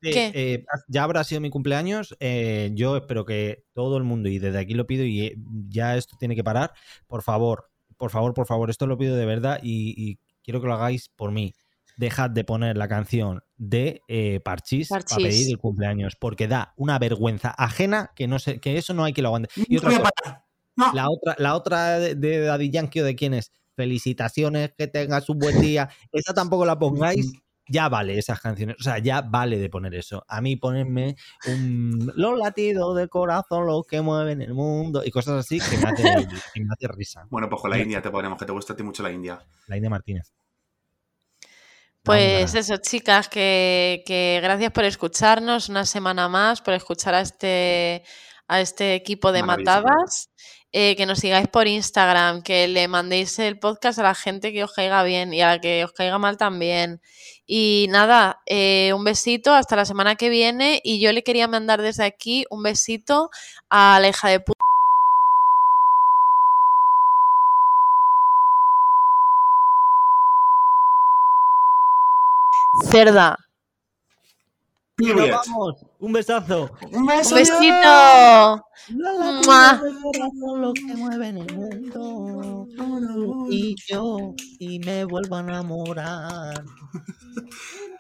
eh, 0.03 0.31
eh, 0.33 0.65
ya 0.89 1.03
habrá 1.03 1.23
sido 1.23 1.39
mi 1.39 1.49
cumpleaños. 1.49 2.15
eh, 2.19 2.71
yo 2.73 2.97
espero 2.97 3.23
que 3.23 3.63
todo 3.73 3.95
el 3.97 4.03
mundo, 4.03 4.27
y 4.27 4.39
desde 4.39 4.59
aquí 4.59 4.73
lo 4.73 4.85
pido, 4.88 5.05
y 5.05 5.21
eh, 5.27 5.35
ya 5.69 5.95
esto 5.95 6.17
tiene 6.19 6.35
que 6.35 6.43
parar. 6.43 6.73
Por 7.07 7.21
favor, 7.23 7.69
por 8.01 8.09
favor, 8.09 8.33
por 8.33 8.47
favor, 8.47 8.71
esto 8.71 8.87
lo 8.87 8.97
pido 8.97 9.15
de 9.15 9.27
verdad 9.27 9.59
y, 9.61 9.93
y 9.95 10.17
quiero 10.43 10.59
que 10.59 10.65
lo 10.65 10.73
hagáis 10.73 11.09
por 11.09 11.31
mí. 11.31 11.53
Dejad 11.97 12.31
de 12.31 12.43
poner 12.43 12.75
la 12.75 12.87
canción 12.87 13.43
de 13.57 14.01
eh, 14.07 14.39
Parchís, 14.39 14.89
para 14.89 15.03
pedir 15.03 15.51
el 15.51 15.59
cumpleaños, 15.59 16.15
porque 16.19 16.47
da 16.47 16.73
una 16.77 16.97
vergüenza 16.97 17.53
ajena 17.55 18.09
que 18.15 18.27
no 18.27 18.39
sé, 18.39 18.59
que 18.59 18.75
eso 18.75 18.95
no 18.95 19.03
hay 19.03 19.13
que 19.13 19.21
lo 19.21 19.27
aguante. 19.27 19.49
Y 19.67 19.77
otra 19.77 19.99
cosa. 19.99 20.45
No. 20.75 20.91
la 20.93 21.09
otra, 21.11 21.35
la 21.37 21.53
otra 21.53 21.99
de, 21.99 22.15
de 22.15 22.39
Daddy 22.39 22.71
Yankee 22.71 23.01
o 23.01 23.05
de 23.05 23.15
quién 23.15 23.35
es, 23.35 23.51
felicitaciones, 23.75 24.71
que 24.75 24.87
tengas 24.87 25.29
un 25.29 25.37
buen 25.37 25.61
día. 25.61 25.89
Esa 26.11 26.33
tampoco 26.33 26.65
la 26.65 26.79
pongáis. 26.79 27.31
Ya 27.72 27.88
vale 27.88 28.18
esas 28.18 28.39
canciones. 28.41 28.76
O 28.80 28.84
sea, 28.84 28.99
ya 28.99 29.22
vale 29.22 29.57
de 29.57 29.69
poner 29.69 29.95
eso. 29.95 30.26
A 30.27 30.41
mí 30.41 30.57
ponerme 30.57 31.15
un, 31.48 32.11
los 32.15 32.38
latidos 32.38 32.95
del 32.98 33.10
corazón, 33.10 33.65
los 33.65 33.85
que 33.88 34.02
mueven 34.02 34.41
el 34.41 34.53
mundo 34.53 35.03
y 35.06 35.11
cosas 35.11 35.45
así 35.45 35.60
que 35.60 35.77
me 35.77 35.89
hace, 35.89 36.27
que 36.53 36.61
me 36.61 36.73
hace 36.73 36.88
risa. 36.89 37.26
Bueno, 37.30 37.49
pues 37.49 37.61
con 37.61 37.72
la 37.72 37.80
India 37.80 38.02
te 38.02 38.11
ponemos, 38.11 38.38
que 38.38 38.45
te 38.45 38.52
gusta 38.52 38.73
a 38.73 38.76
ti 38.76 38.84
mucho 38.84 39.03
la 39.03 39.11
India. 39.11 39.41
La 39.68 39.77
India 39.77 39.89
Martínez. 39.89 40.34
Pues 42.03 42.49
Anda. 42.49 42.60
eso, 42.60 42.77
chicas, 42.77 43.30
que, 43.30 44.03
que 44.06 44.39
gracias 44.41 44.72
por 44.72 44.84
escucharnos 44.85 45.69
una 45.69 45.85
semana 45.85 46.27
más, 46.27 46.61
por 46.61 46.73
escuchar 46.73 47.14
a 47.14 47.22
este, 47.22 48.03
a 48.48 48.60
este 48.60 48.95
equipo 48.95 49.31
de 49.31 49.43
matadas. 49.43 50.30
Eh, 50.73 50.95
que 50.95 51.06
nos 51.06 51.19
sigáis 51.19 51.48
por 51.49 51.68
Instagram, 51.68 52.43
que 52.43 52.68
le 52.68 52.88
mandéis 52.88 53.38
el 53.39 53.60
podcast 53.60 53.99
a 53.99 54.03
la 54.03 54.15
gente 54.15 54.53
que 54.53 54.64
os 54.64 54.72
caiga 54.73 55.03
bien 55.03 55.34
y 55.34 55.41
a 55.41 55.48
la 55.48 55.60
que 55.61 55.84
os 55.84 55.91
caiga 55.91 56.18
mal 56.18 56.38
también. 56.38 57.02
Y 57.45 57.88
nada, 57.89 58.41
eh, 58.45 58.93
un 58.95 59.03
besito 59.03 59.53
hasta 59.53 59.76
la 59.76 59.85
semana 59.85 60.15
que 60.15 60.30
viene. 60.30 60.80
Y 60.84 61.02
yo 61.02 61.11
le 61.11 61.23
quería 61.23 61.48
mandar 61.49 61.81
desde 61.81 62.06
aquí 62.06 62.45
un 62.49 62.64
besito 62.64 63.30
a 63.69 63.99
la 64.02 64.07
hija 64.10 64.30
de 64.30 64.39
puta. 64.39 64.61
Cerda. 72.91 73.38
Period. 75.07 75.37
vamos. 75.45 75.85
Un 75.99 76.13
besazo. 76.13 76.71
Un 76.91 77.05
beso. 77.05 77.35
Un 77.35 77.41
besito. 77.41 78.65
El 81.37 81.55
mundo. 81.55 82.67
Y 83.49 83.75
yo, 83.87 84.33
y 84.59 84.79
me 84.79 85.05
vuelvo 85.05 85.35
a 85.35 85.39
enamorar. 85.41 86.63